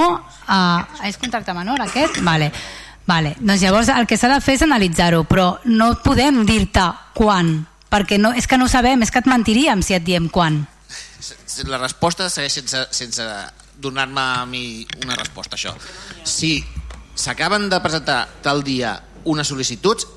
[0.47, 2.21] Uh, és contracte menor aquest?
[2.25, 2.51] Vale.
[3.07, 3.33] Vale.
[3.39, 6.85] Doncs llavors el que s'ha de fer és analitzar-ho, però no podem dir-te
[7.17, 7.53] quan,
[7.91, 10.61] perquè no, és que no ho sabem, és que et mentiríem si et diem quan.
[11.67, 13.23] La resposta segueix sense, sense
[13.81, 15.73] donar-me a mi una resposta a això
[16.23, 16.59] si
[17.17, 20.07] s'acaben de presentar tal dia unes sol·licituds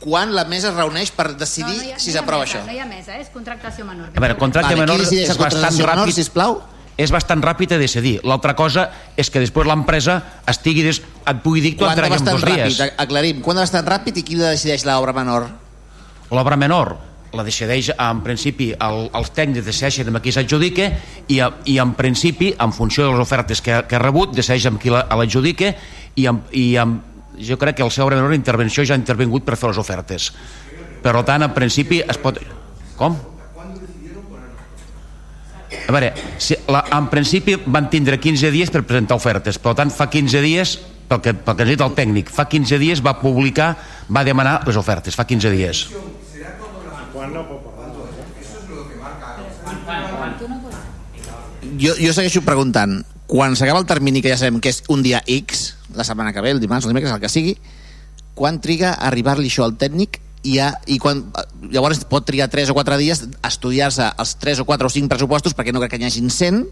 [0.00, 3.28] quan la mesa es reuneix per decidir si s'aprova això No hi ha mesa, és
[3.32, 4.08] contractació menor.
[4.16, 6.60] A veure, contracte Vale, menor és bastant contracte menor, ràpid, sisplau?
[7.00, 8.18] és bastant ràpid a decidir.
[8.28, 10.18] L'altra cosa és que després l'empresa
[10.50, 11.00] estigui des...
[11.00, 12.80] et pugui dir que t'ho entreguem bastant dos dies.
[12.80, 15.48] ràpid, aclarim quan de bastant ràpid i qui decideix l'obra menor
[16.30, 16.94] L'obra menor
[17.32, 20.88] la decideix, en principi, el, els tècnics decideixen amb qui s'adjudica
[21.30, 21.38] i,
[21.70, 24.90] i en principi, en funció de les ofertes que, que ha rebut, decideix amb qui
[24.90, 25.72] la- l'adjudica
[26.18, 27.02] i, amb, i amb,
[27.38, 30.30] jo crec que el seu menor d'intervenció ja ha intervingut per fer les ofertes.
[31.00, 32.40] Per tant, en principi, es pot...
[32.98, 33.14] Com?
[35.88, 39.90] A veure, si la, en principi van tindre 15 dies per presentar ofertes, per tant
[39.94, 40.74] fa 15 dies
[41.10, 43.72] pel que, pel que dit el tècnic, fa 15 dies va publicar,
[44.10, 45.84] va demanar les ofertes, fa 15 dies.
[51.80, 55.20] Jo, jo segueixo preguntant, quan s'acaba el termini que ja sabem que és un dia
[55.26, 57.58] X, la setmana que ve, el dimarts, el dimecres, el que sigui,
[58.34, 61.26] quan triga a arribar-li això al tècnic i, a, i quan,
[61.68, 65.12] llavors pot trigar 3 o 4 dies a estudiar-se els 3 o 4 o 5
[65.12, 66.62] pressupostos perquè no crec que n'hi hagin 100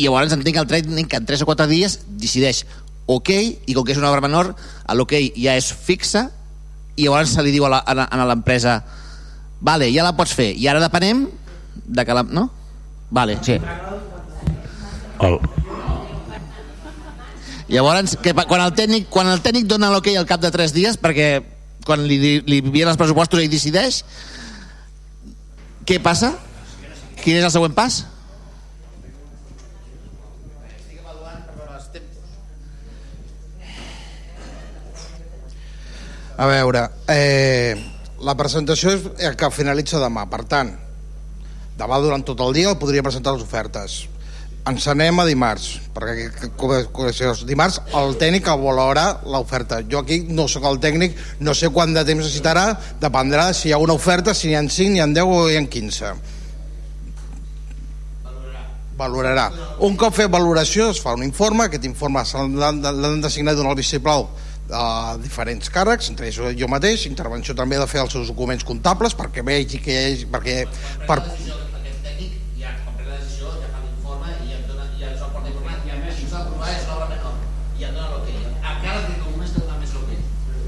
[0.00, 2.64] i llavors entenc que el tècnic que en 3 o 4 dies decideix
[3.04, 3.30] ok,
[3.68, 4.54] i com que és una obra menor
[4.96, 6.30] l'ok ja és fixa
[6.96, 8.80] i llavors se li diu a l'empresa
[9.64, 11.26] vale, ja la pots fer i ara depenem
[11.84, 12.22] de que la...
[12.22, 12.50] no?
[13.10, 13.58] vale, sí
[15.24, 15.38] El,
[17.68, 20.98] Llavors, que, quan el tècnic, quan el tècnic dona l'ok al cap de 3 dies,
[21.00, 21.28] perquè
[21.86, 24.02] quan li, li envien els pressupostos ell decideix,
[25.88, 26.34] què passa?
[27.22, 28.02] Quin és el següent pas?
[36.36, 37.93] A veure, eh,
[38.24, 40.72] la presentació és eh, que finalitza demà, per tant,
[41.78, 44.04] demà durant tot el dia el podria presentar les ofertes.
[44.64, 46.30] Ens anem a dimarts, perquè
[47.44, 49.82] dimarts el tècnic valorarà l'oferta.
[49.84, 52.70] Jo aquí no sóc el tècnic, no sé quant de temps necessitarà,
[53.02, 55.58] dependrà si hi ha una oferta, si n'hi ha 5, n'hi ha 10 o n'hi
[55.60, 56.14] ha 15.
[58.96, 59.48] Valorarà.
[59.84, 62.22] Un cop fet valoració es fa un informe, aquest informe
[62.54, 64.28] l'han de- l'han d'asignar i donar el vistiplau
[64.70, 69.16] a diferents càrrecs, entre ells jo mateix, intervenció també de fer els seus documents comptables
[69.16, 70.62] perquè vegi que hi hagi, perquè
[71.08, 71.20] per,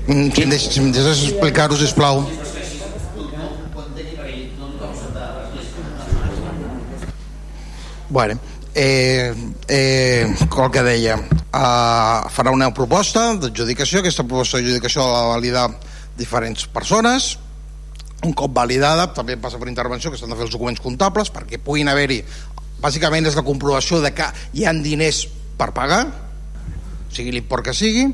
[0.07, 2.21] Mm, si, em deix, si em deixes explicar-ho, sisplau.
[8.09, 8.39] Bueno,
[8.77, 9.33] eh,
[9.69, 15.67] eh, el que deia, eh, farà una proposta d'adjudicació, aquesta proposta d'adjudicació la va validar
[16.17, 17.39] diferents persones,
[18.25, 21.59] un cop validada també passa per intervenció que s'han de fer els documents comptables perquè
[21.63, 22.23] puguin haver-hi
[22.81, 25.27] bàsicament és la comprovació de que hi han diners
[25.59, 26.07] per pagar
[27.13, 28.07] sigui l'import que sigui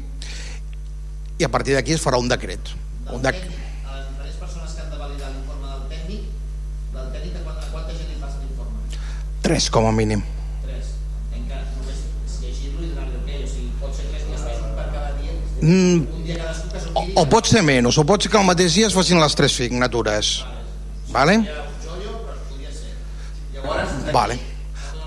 [1.38, 2.74] i a partir d'aquí es farà un decret.
[3.10, 6.28] Un dec les diferents persones que han de validar l'informe del tècnic,
[6.94, 9.02] del tècnic de quanta, quanta gent li passa l'informe?
[9.42, 10.22] tres com a mínim
[10.66, 10.92] Tres.
[11.32, 12.04] Entenc que només
[12.44, 15.34] llegir-lo i donar-li ok, o sigui, pot ser tres dies més un per cada dia,
[15.62, 15.98] mm,
[16.94, 19.36] o, o pot ser menys o pot ser que el mateix dia es facin les
[19.38, 20.32] tres signatures
[21.12, 21.38] vale?
[24.12, 24.38] vale.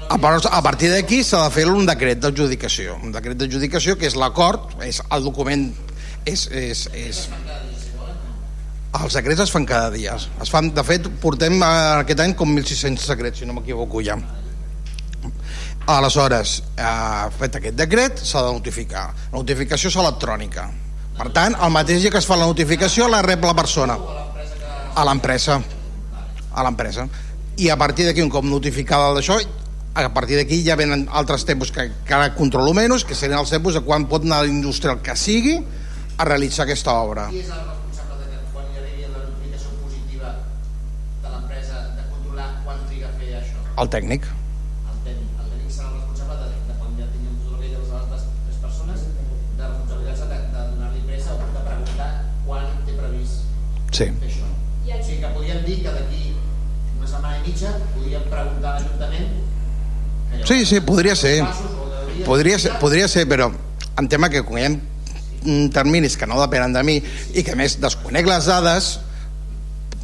[0.09, 4.15] A, a partir d'aquí s'ha de fer un decret d'adjudicació un decret d'adjudicació que és
[4.15, 5.67] l'acord és el document
[6.25, 7.25] és, és, és,
[8.95, 11.75] els secrets es fan cada dia es fan, de fet portem eh,
[12.05, 14.17] aquest any com 1.600 secrets si no m'equivoco ja
[15.87, 19.09] aleshores eh, fet aquest decret s'ha de notificar.
[19.31, 20.69] La notificació és electrònica.
[21.15, 23.97] Per tant el mateix dia que es fa la notificació la rep la persona.
[24.95, 25.59] A l'empresa.
[26.55, 27.07] A l'empresa.
[27.57, 29.39] I a partir d'aquí un cop notificada d'això
[29.95, 33.51] a partir d'aquí ja venen altres tempos que, que ara controlo menys que serien els
[33.53, 35.55] tempos de quan pot anar l'industrial que sigui
[36.17, 37.29] a realitzar aquesta obra.
[37.31, 40.33] Qui és el responsable de que quan hi arribi la notificació positiva
[41.23, 43.63] de l'empresa de controlar quan triga a fer això?
[43.83, 45.31] el tècnic El tècnic.
[45.39, 47.95] El tècnic serà el responsable de, de quan ja tinguem tot el que de les
[48.01, 52.11] altres tres persones de responsabilitats de, de donar-li pressa o de preguntar
[52.43, 53.47] quan té previst
[53.97, 54.09] sí.
[54.21, 54.51] fer això.
[54.85, 56.21] O sigui que podríem dir que d'aquí
[56.97, 59.33] una setmana i mitja podríem preguntar a l'Ajuntament
[60.45, 61.43] Sí, sí, podria ser.
[62.25, 63.49] Podria ser, podria ser, però
[63.97, 66.95] em tema que quan hi ha mm, terminis que no depenen de mi
[67.33, 68.91] i que a més desconec les dades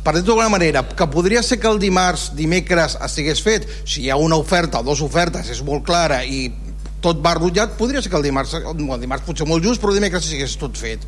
[0.02, 4.10] per dir-ho d'alguna manera, que podria ser que el dimarts, dimecres estigués fet, si hi
[4.10, 6.48] ha una oferta o dues ofertes, és molt clara i
[7.06, 9.94] tot va rotllat, podria ser que el dimarts, bueno, el dimarts potser molt just, però
[9.94, 11.06] dimecres estigués tot fet.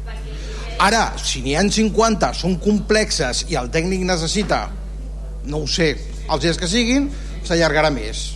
[0.81, 4.65] Ara, si n'hi ha 50, són complexes i el tècnic necessita,
[5.45, 5.93] no ho sé,
[6.29, 7.09] els dies que siguin,
[7.45, 8.33] s'allargarà més.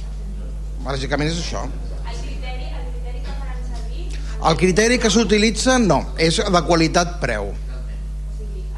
[0.85, 1.65] Bàsicament és això.
[4.47, 7.49] El criteri que s'utilitza no, és de qualitat-preu.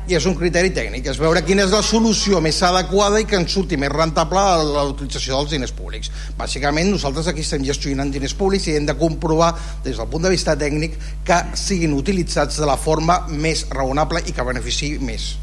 [0.10, 3.38] I és un criteri tècnic, és veure quina és la solució més adequada i que
[3.38, 6.10] ens surti més rentable a la utilització dels diners públics.
[6.40, 9.52] Bàsicament, nosaltres aquí estem gestionant diners públics i hem de comprovar,
[9.86, 10.96] des del punt de vista tècnic,
[11.28, 15.36] que siguin utilitzats de la forma més raonable i que beneficiï més.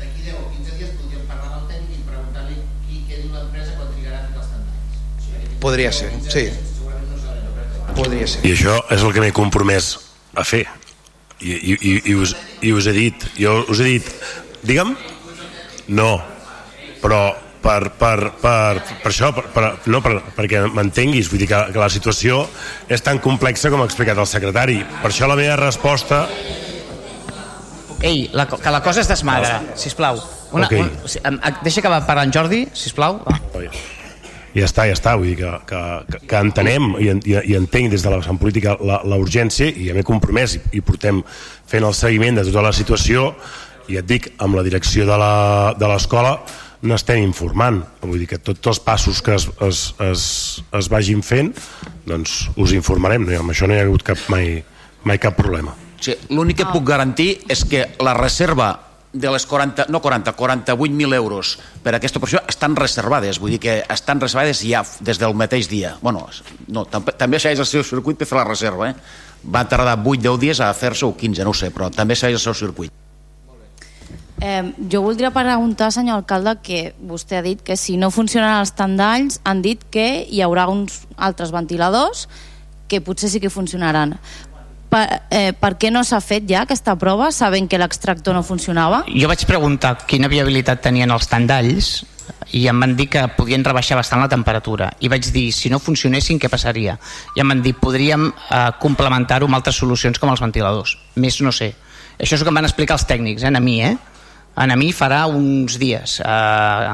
[0.00, 3.36] D'aquí 10 o 15 dies podríem parlar amb el tècnic i preguntar-li qui què diu
[3.36, 6.48] l'empresa quan trigarà a els Podria 10 o ser, 15 sí.
[7.92, 8.48] Podria ser.
[8.48, 9.92] I això és el que m'he compromès
[10.32, 10.64] a fer.
[11.40, 12.34] I, i, i, i, us,
[12.64, 14.06] I us he dit, jo us he dit,
[14.64, 14.94] digue'm?
[15.92, 16.14] No,
[17.02, 17.20] però,
[17.62, 21.82] per, per, per, per això, per, per, no, per, perquè m'entenguis, vull dir que, que
[21.82, 22.44] la situació
[22.88, 24.80] és tan complexa com ha explicat el secretari.
[25.02, 26.24] Per això la meva resposta...
[28.04, 30.20] Ei, la, que la cosa es desmadra, sisplau.
[30.52, 30.74] Una, Ok.
[30.76, 33.22] un, deixa que va parlar en Jordi, sisplau.
[33.24, 33.40] Va.
[34.56, 35.80] I ja està, ja està, vull dir que, que,
[36.24, 39.90] que, entenem i, i, i entenc des de la vessant política la, la urgència i
[39.90, 41.18] ja m'he compromès i, i portem
[41.68, 43.34] fent el seguiment de tota la situació
[43.92, 46.38] i et dic, amb la direcció de la- de l'escola
[46.86, 47.82] n'estem informant.
[48.02, 50.24] Vull dir que tots els passos que es, es, es,
[50.72, 51.52] es vagin fent
[52.06, 54.62] doncs us informarem, no, amb això no hi ha hagut cap, mai,
[55.04, 55.74] mai cap problema.
[56.00, 58.72] Sí, L'únic que puc garantir és que la reserva
[59.16, 63.60] de les 40, no 40, 48.000 euros per a aquesta operació estan reservades, vull dir
[63.62, 65.96] que estan reservades ja des del mateix dia.
[66.02, 66.26] Bueno,
[66.68, 68.94] no, tam també segueix el seu circuit per fer la reserva, eh?
[69.46, 72.56] Va tardar 8-10 dies a fer-se o 15, no sé, però també segueix el seu
[72.66, 72.92] circuit.
[74.40, 78.74] Eh, jo voldria preguntar, senyor alcalde, que vostè ha dit que si no funcionen els
[78.76, 82.26] tandalls, han dit que hi haurà uns altres ventiladors
[82.86, 84.16] que potser sí que funcionaran.
[84.90, 89.02] Per, eh, per què no s'ha fet ja aquesta prova, sabent que l'extractor no funcionava?
[89.10, 92.04] Jo vaig preguntar quina viabilitat tenien els tandalls
[92.54, 95.82] i em van dir que podien rebaixar bastant la temperatura i vaig dir, si no
[95.82, 96.96] funcionessin, què passaria?
[97.34, 101.52] I em van dir, podríem eh, complementar-ho amb altres solucions com els ventiladors més no
[101.54, 101.72] sé.
[102.16, 103.96] Això és el que em van explicar els tècnics, eh, a mi, eh?
[104.56, 106.92] A mi farà uns dies eh,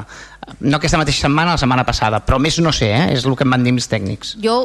[0.61, 3.05] no aquesta mateixa setmana, la setmana passada però més no sé, eh?
[3.15, 4.57] és el que em van dir els tècnics Jo,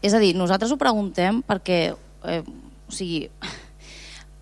[0.00, 1.80] és a dir, nosaltres ho preguntem perquè,
[2.24, 2.42] eh,
[2.88, 3.28] o sigui,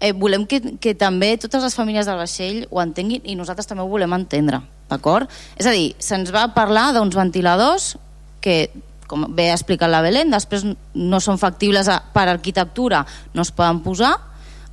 [0.01, 3.85] eh, volem que, que també totes les famílies del vaixell ho entenguin i nosaltres també
[3.85, 5.31] ho volem entendre, d'acord?
[5.59, 7.97] És a dir, se'ns va parlar d'uns ventiladors
[8.45, 8.71] que,
[9.11, 13.53] com bé ha explicat la Belén, després no són factibles a, per arquitectura, no es
[13.53, 14.15] poden posar,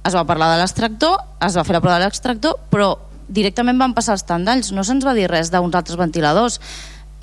[0.06, 2.93] es va parlar de l'extractor, es va fer la prova de l'extractor, però
[3.25, 6.59] directament van passar els tandalls, no se'ns va dir res d'uns altres ventiladors.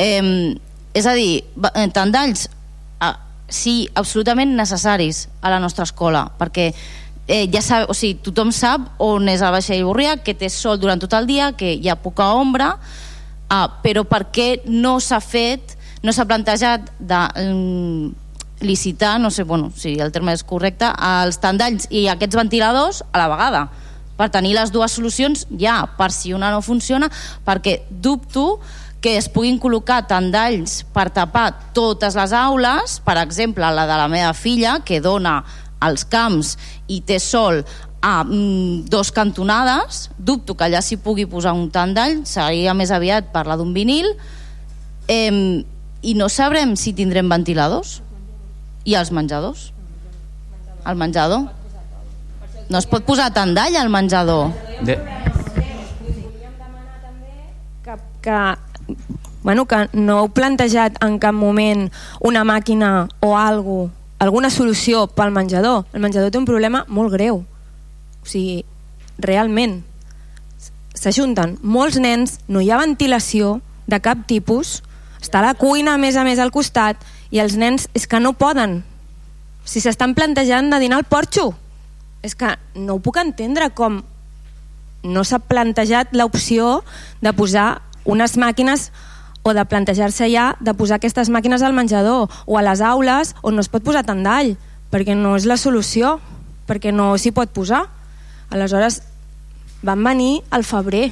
[0.03, 0.59] Eh,
[0.93, 2.49] és a dir, eh, tandalls
[3.53, 6.71] sí, absolutament necessaris a la nostra escola, perquè
[7.27, 10.81] eh, ja sab, o sigui, tothom sap on és el vaixell Borrià, que té sol
[10.81, 12.75] durant tot el dia, que hi ha poca ombra,
[13.53, 18.11] ah, però per què no s'ha fet, no s'ha plantejat de mm,
[18.63, 23.23] licitar, no sé bueno, si el terme és correcte, els tandalls i aquests ventiladors a
[23.23, 23.67] la vegada
[24.17, 27.09] per tenir les dues solucions ja, per si una no funciona,
[27.47, 28.61] perquè dubto
[29.03, 34.09] que es puguin col·locar tandalls per tapar totes les aules, per exemple, la de la
[34.09, 35.41] meva filla, que dona
[35.83, 36.55] als camps
[36.87, 37.65] i té sol
[38.03, 43.33] a mm, dos cantonades, dubto que allà s'hi pugui posar un tandall, seria més aviat
[43.35, 44.07] parlar d'un vinil,
[45.11, 45.63] eh,
[46.03, 48.01] i no sabrem si tindrem ventiladors
[48.85, 49.71] i els menjadors.
[50.87, 51.47] El menjador.
[52.71, 54.51] No es pot posar tandall al menjador.
[54.83, 54.97] De...
[57.83, 58.39] que, que,
[59.43, 61.89] bueno, que no heu plantejat en cap moment
[62.21, 63.91] una màquina o algo,
[64.23, 65.87] alguna solució pel menjador.
[65.93, 67.43] El menjador té un problema molt greu.
[68.23, 68.63] O sigui,
[69.19, 69.81] realment,
[70.95, 74.81] s'ajunten molts nens, no hi ha ventilació de cap tipus,
[75.23, 78.35] està la cuina a més a més al costat i els nens és que no
[78.39, 78.83] poden.
[79.65, 81.53] Si s'estan plantejant de dinar al porxo,
[82.23, 84.03] és que no ho puc entendre com
[85.03, 86.83] no s'ha plantejat l'opció
[87.23, 88.91] de posar unes màquines
[89.43, 93.59] o de plantejar-se ja de posar aquestes màquines al menjador o a les aules on
[93.59, 94.55] no es pot posar tandall
[94.93, 96.19] perquè no és la solució
[96.67, 97.89] perquè no s'hi pot posar.
[98.53, 99.03] Aleshores
[99.83, 101.11] van venir al febrer.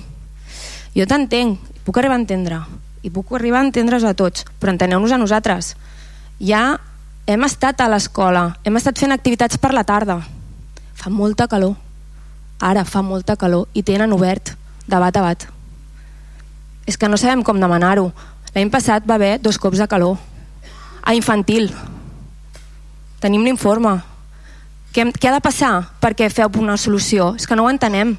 [0.94, 2.62] Jo t'entenc, puc arribar a entendre
[3.02, 5.74] i puc arribar a entendre's a tots però enteneu-nos a nosaltres.
[6.38, 6.78] Ja
[7.26, 10.20] hem estat a l'escola hem estat fent activitats per la tarda.
[10.94, 11.74] Fa molta calor.
[12.60, 14.54] Ara fa molta calor i tenen obert
[14.86, 15.50] de bat a bat
[16.90, 18.10] és que no sabem com demanar-ho
[18.54, 20.18] l'any passat va haver dos cops de calor
[21.06, 21.70] a infantil
[23.22, 24.00] tenim l'informe
[24.90, 27.34] què, què ha de passar perquè feu una solució?
[27.38, 28.16] és que no ho entenem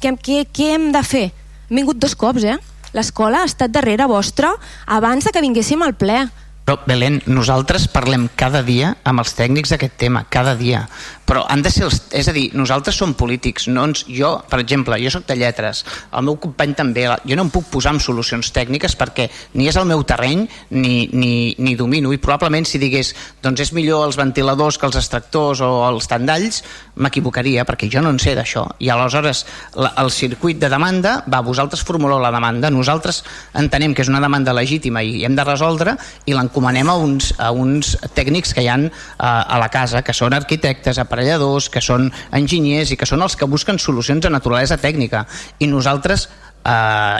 [0.00, 1.26] què, què, què hem de fer?
[1.68, 2.56] hem vingut dos cops eh?
[2.96, 4.54] l'escola ha estat darrere vostra
[4.86, 6.24] abans de que vinguéssim al ple
[6.64, 10.86] Però, Belén, nosaltres parlem cada dia amb els tècnics d'aquest tema, cada dia.
[11.24, 12.00] Però han de ser els...
[12.14, 14.04] És a dir, nosaltres som polítics, no ens...
[14.08, 17.70] Jo, per exemple, jo sóc de lletres, el meu company també, jo no em puc
[17.72, 20.44] posar amb solucions tècniques perquè ni és el meu terreny
[20.76, 24.98] ni, ni, ni domino, i probablement si digués doncs és millor els ventiladors que els
[25.00, 26.62] extractors o els tandalls,
[27.00, 28.66] m'equivocaria, perquè jo no en sé d'això.
[28.84, 29.44] I aleshores
[29.80, 33.22] la, el circuit de demanda, va, vosaltres formuleu la demanda, nosaltres
[33.58, 35.96] entenem que és una demanda legítima i hem de resoldre
[36.28, 40.14] i l'encomanem a uns, a uns tècnics que hi han a, a la casa, que
[40.16, 44.78] són arquitectes, aparelladors, que són enginyers i que són els que busquen solucions de naturalesa
[44.82, 45.24] tècnica.
[45.62, 46.26] I nosaltres
[46.66, 47.18] eh,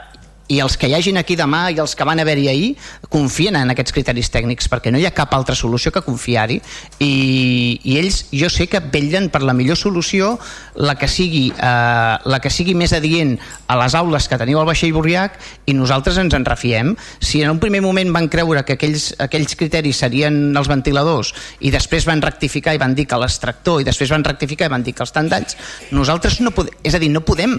[0.48, 2.70] i els que hi hagin aquí demà i els que van haver-hi ahir
[3.08, 6.60] confien en aquests criteris tècnics perquè no hi ha cap altra solució que confiar-hi.
[7.00, 10.34] I, i ells jo sé que vetllen per la millor solució
[10.74, 13.36] la que sigui, eh, la que sigui més adient
[13.68, 15.38] a les aules que teniu al Vaixell Borriac
[15.70, 16.92] i nosaltres ens en refiem.
[17.20, 21.32] Si en un primer moment van creure que aquells, aquells criteris serien els ventiladors
[21.64, 24.84] i després van rectificar i van dir que l'extractor i després van rectificar i van
[24.84, 25.56] dir que els tandalls
[25.94, 27.56] nosaltres no podem, és a dir, no podem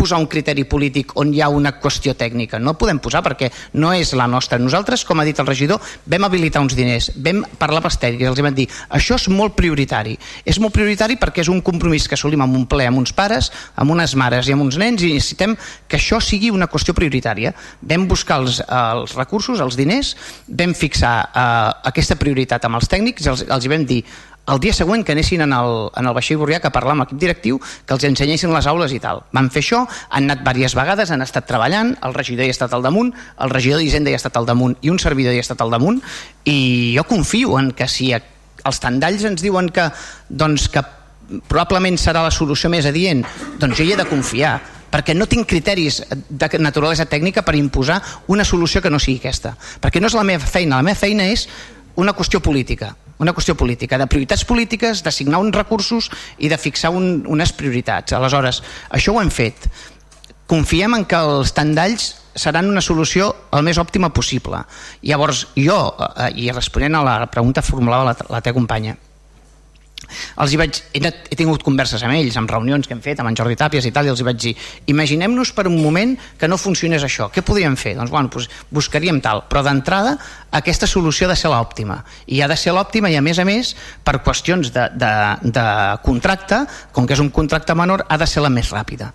[0.00, 2.60] posar un criteri polític on hi ha una qüestió tècnica.
[2.60, 3.50] No podem posar perquè
[3.80, 4.60] no és la nostra.
[4.60, 8.28] Nosaltres, com ha dit el regidor, vam habilitar uns diners, vam parlar amb els tècnics,
[8.30, 8.68] els vam dir
[9.00, 10.16] això és molt prioritari.
[10.44, 13.50] És molt prioritari perquè és un compromís que assolim amb un ple, amb uns pares,
[13.80, 15.56] amb unes mares i amb uns nens i necessitem
[15.88, 17.54] que això sigui una qüestió prioritària.
[17.80, 20.14] Vam buscar els, els recursos, els diners,
[20.48, 24.02] vam fixar eh, aquesta prioritat amb els tècnics, els, els hi vam dir
[24.48, 27.20] el dia següent que anessin en el, en el vaixell Borrià a parlar amb l'equip
[27.20, 29.22] directiu, que els ensenyessin les aules i tal.
[29.36, 32.74] Van fer això, han anat diverses vegades, han estat treballant, el regidor hi ha estat
[32.74, 35.46] al damunt, el regidor d'Hisenda hi ha estat al damunt i un servidor hi ha
[35.46, 36.00] estat al damunt,
[36.44, 39.86] i jo confio en que si els tandalls ens diuen que,
[40.28, 40.82] doncs, que
[41.46, 43.22] probablement serà la solució més adient,
[43.60, 44.58] doncs jo hi he de confiar
[44.90, 49.52] perquè no tinc criteris de naturalesa tècnica per imposar una solució que no sigui aquesta.
[49.54, 51.46] Perquè no és la meva feina, la meva feina és
[51.94, 56.08] una qüestió política una qüestió política, de prioritats polítiques, d'assignar uns recursos
[56.38, 58.16] i de fixar un, unes prioritats.
[58.16, 59.68] Aleshores, això ho hem fet.
[60.50, 64.62] Confiem en que els tandalls seran una solució el més òptima possible.
[65.06, 65.78] Llavors, jo,
[66.16, 68.96] eh, i responent a la pregunta formulada la, la teva companya,
[70.40, 73.30] els hi vaig, he, he tingut converses amb ells, amb reunions que hem fet amb
[73.30, 74.54] en Jordi Tàpies i tal, i els hi vaig dir
[74.90, 77.30] imaginem-nos per un moment que no funcionés això.
[77.34, 77.96] Què podríem fer?
[77.98, 79.44] Doncs bueno, doncs buscaríem tal.
[79.50, 80.16] Però d'entrada
[80.56, 82.00] aquesta solució ha de ser l'òptima.
[82.26, 83.74] I ha de ser l'òptima i a més a més
[84.04, 85.12] per qüestions de, de,
[85.44, 85.68] de
[86.06, 89.12] contracte com que és un contracte menor ha de ser la més ràpida.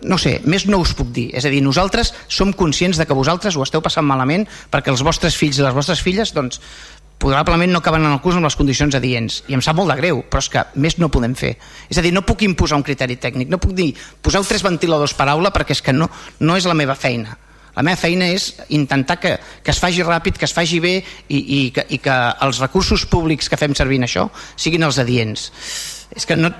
[0.00, 1.26] No sé, més no us puc dir.
[1.36, 5.04] És a dir, nosaltres som conscients de que vosaltres ho esteu passant malament perquè els
[5.04, 6.62] vostres fills i les vostres filles doncs,
[7.20, 9.42] probablement no acaben en el curs amb les condicions adients.
[9.52, 11.52] I em sap molt de greu, però és que més no podem fer.
[11.92, 13.92] És a dir, no puc imposar un criteri tècnic no puc dir,
[14.24, 16.08] poseu tres ventiladors per aula perquè és que no,
[16.40, 17.36] no és la meva feina.
[17.76, 20.96] La meva feina és intentar que, que es faci ràpid, que es faci bé
[21.28, 22.16] i, i, que, i que
[22.46, 24.26] els recursos públics que fem servir en això
[24.56, 25.50] siguin els adients.
[26.16, 26.50] És que no,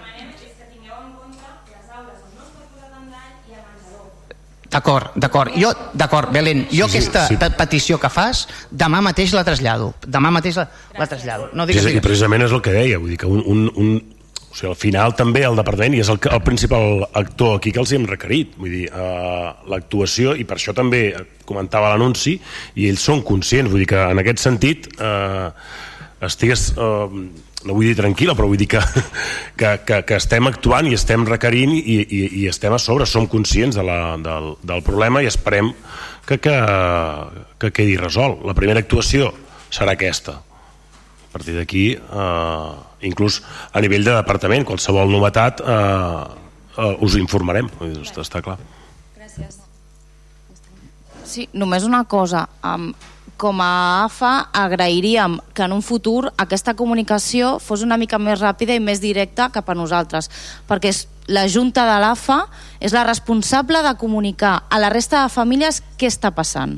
[4.70, 5.56] D'acord, d'acord.
[5.58, 7.36] Jo, d'acord, Belén, jo sí, aquesta sí.
[7.58, 9.92] petició que fas, demà mateix la trasllado.
[10.06, 10.68] Demà mateix la,
[10.98, 11.50] la trasllado.
[11.58, 11.98] No digues, digues.
[11.98, 13.90] I precisament és el que deia, vull dir que un, un, un,
[14.50, 17.82] o sigui, al final també el departament i és el, el principal actor aquí que
[17.82, 21.04] els hem requerit vull dir, uh, l'actuació i per això també
[21.46, 22.36] comentava l'anunci
[22.78, 25.50] i ells són conscients, vull dir que en aquest sentit uh,
[26.26, 27.06] estigues uh,
[27.66, 28.80] no vull dir tranquil·la, però vull dir que,
[29.60, 33.28] que, que, que estem actuant i estem requerint i, i, i estem a sobre, som
[33.30, 35.72] conscients de la, del, del problema i esperem
[36.26, 36.56] que, que,
[37.60, 38.44] que quedi resolt.
[38.46, 39.32] La primera actuació
[39.70, 40.38] serà aquesta.
[41.30, 42.70] A partir d'aquí, eh,
[43.06, 43.40] inclús
[43.72, 46.24] a nivell de departament, qualsevol novetat eh,
[46.76, 48.58] eh, us informarem, està, està clar.
[49.18, 49.60] Gràcies.
[51.30, 52.48] Sí, només una cosa.
[52.66, 52.90] Um,
[53.40, 58.76] com a AFA agrairíem que en un futur aquesta comunicació fos una mica més ràpida
[58.76, 60.28] i més directa cap a nosaltres,
[60.68, 62.42] perquè és la Junta de l'AFA
[62.84, 66.76] és la responsable de comunicar a la resta de famílies què està passant.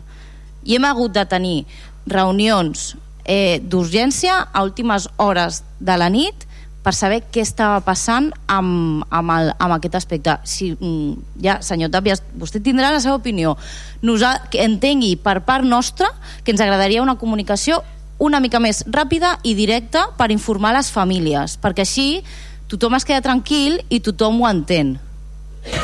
[0.62, 1.65] I hem hagut de tenir
[2.07, 2.92] reunions
[3.24, 6.47] eh, d'urgència a últimes hores de la nit
[6.83, 10.36] per saber què estava passant amb, amb, el, amb aquest aspecte.
[10.44, 13.57] Si, mm, ja, senyor Tàpies, vostè tindrà la seva opinió.
[14.02, 16.11] Nosa, que entengui per part nostra
[16.43, 17.83] que ens agradaria una comunicació
[18.23, 22.23] una mica més ràpida i directa per informar les famílies, perquè així
[22.70, 24.94] tothom es queda tranquil i tothom ho entén.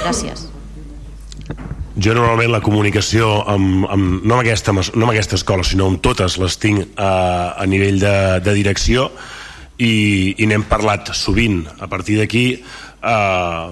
[0.04, 0.46] Gràcies.
[1.98, 5.98] Jo normalment la comunicació amb, amb, no, amb aquesta, no amb aquesta escola, sinó amb
[6.04, 7.10] totes les tinc a,
[7.58, 9.08] a nivell de, de direcció
[9.78, 11.62] i, i n'hem parlat sovint.
[11.78, 13.70] A partir d'aquí eh,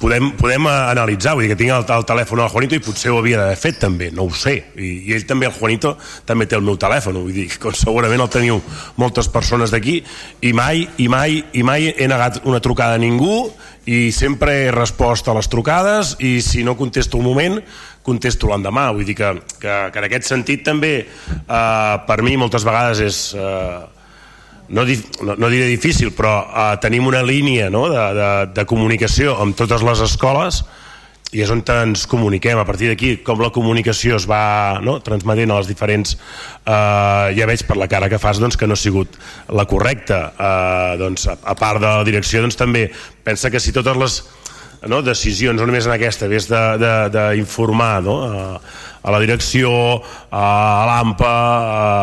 [0.00, 3.18] podem, podem analitzar vull dir que tinc el, el telèfon al Juanito i potser ho
[3.20, 4.56] havia d'haver fet també, no ho sé.
[4.78, 8.24] I, i ell també, el Juanito, també té el meu telèfon vull dir que segurament
[8.24, 8.62] el teniu
[9.00, 10.00] moltes persones d'aquí
[10.46, 13.50] i mai, i mai i mai he negat una trucada a ningú
[13.90, 17.60] i sempre he respost a les trucades i si no contesto un moment
[18.06, 18.90] contesto l'endemà.
[18.96, 23.24] Vull dir que, que, que en aquest sentit també eh, per mi moltes vegades és
[23.36, 23.80] eh,
[24.70, 24.84] no,
[25.34, 29.82] no, diré difícil, però uh, tenim una línia no, de, de, de comunicació amb totes
[29.86, 30.62] les escoles
[31.30, 32.58] i és on ens comuniquem.
[32.58, 37.46] A partir d'aquí com la comunicació es va no, transmetent a les diferents eh, ja
[37.46, 39.14] veig per la cara que fas doncs, que no ha sigut
[39.54, 40.20] la correcta.
[40.34, 42.88] Eh, doncs, a, a part de la direcció doncs, també
[43.22, 44.20] pensa que si totes les
[44.90, 48.60] no, decisions, no només en aquesta, ves d'informar no, a,
[49.02, 49.70] a la direcció,
[50.30, 50.44] a
[50.88, 51.32] l'AMPA,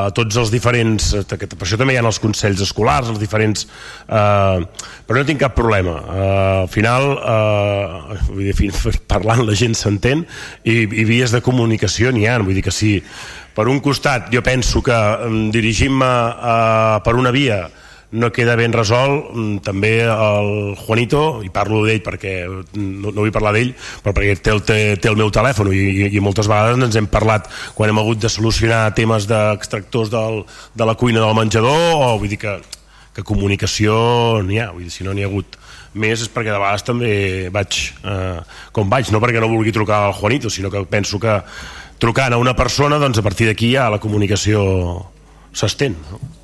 [0.08, 1.12] a tots els diferents...
[1.28, 3.68] Per això també hi ha els consells escolars, els diferents...
[4.08, 5.98] Eh, però no tinc cap problema.
[6.02, 6.28] Eh,
[6.64, 8.72] al final, eh, vull dir,
[9.14, 10.26] parlant la gent s'entén
[10.64, 12.40] i, i vies de comunicació n'hi ha.
[12.44, 12.98] Vull dir que si
[13.58, 16.14] per un costat jo penso que mm, dirigim-me
[16.54, 17.66] eh, per una via
[18.12, 23.34] no queda ben resolt mm, també el Juanito i parlo d'ell perquè no, no vull
[23.36, 26.48] parlar d'ell però perquè té el, té, té el meu telèfon i, i, i moltes
[26.48, 31.36] vegades ens hem parlat quan hem hagut de solucionar temes d'extractors de la cuina del
[31.36, 32.56] menjador o vull dir que,
[33.16, 33.98] que comunicació
[34.46, 35.60] n'hi ha, vull dir, si no n'hi ha hagut
[35.98, 37.12] més és perquè de vegades també
[37.52, 38.40] vaig eh,
[38.72, 41.42] com vaig, no perquè no vulgui trucar al Juanito sinó que penso que
[42.00, 44.64] trucant a una persona doncs a partir d'aquí ja la comunicació
[45.52, 46.37] s'estén no?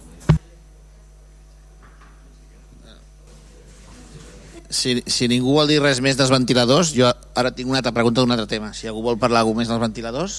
[4.74, 8.22] Si, si ningú vol dir res més dels ventiladors, jo ara tinc una altra pregunta
[8.22, 8.74] d'un altre tema.
[8.74, 10.38] Si algú vol parlar alguna més dels ventiladors,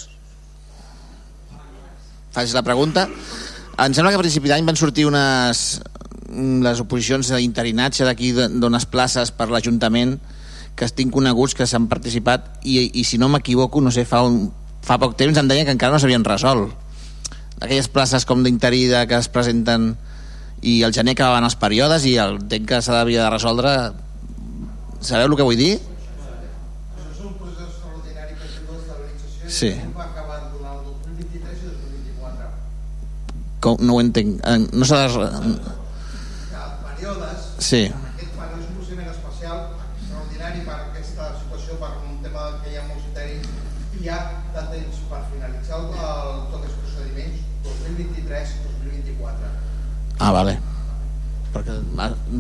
[2.35, 3.07] faig la pregunta.
[3.79, 5.65] Em sembla que a principi d'any van sortir unes
[6.35, 10.17] les oposicions d'interinatge d'aquí d'unes places per l'Ajuntament
[10.75, 14.49] que estic coneguts que s'han participat i, i si no m'equivoco, no sé, fa, un,
[14.83, 16.75] fa poc temps em deien que encara no s'havien resolt
[17.61, 19.93] aquelles places com d'interí que es presenten
[20.65, 23.75] i el gener acabaven els períodes i el temps que s'havia de resoldre
[25.05, 25.75] Sabeu el que vull dir?
[29.55, 29.69] Sí.
[33.61, 34.41] Com, no ho entenc.
[34.73, 35.29] No s'ha de...
[37.65, 37.83] Sí.
[37.85, 42.81] Aquest panel és un procediment especial, extraordinari per aquesta situació, per un tema que hi
[42.81, 43.49] ha molts interins,
[44.01, 44.21] i hi ha
[44.57, 49.57] de temps per finalitzar el, el, tots els procediments 2023-2024.
[50.19, 50.74] Ah, vale
[51.55, 51.77] perquè,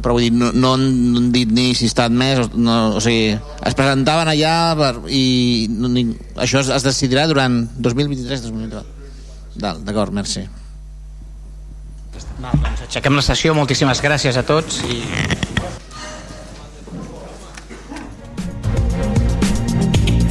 [0.02, 3.36] però vull dir, no, no, han, dit ni si ha estat més no, o sigui,
[3.67, 5.25] es presentaven allà per, i
[5.70, 8.94] no, ni, això es, es decidirà durant 2023-2024
[9.55, 10.43] d'acord, merci.
[12.43, 14.99] No, doncs aixequem la sessió, moltíssimes gràcies a tots i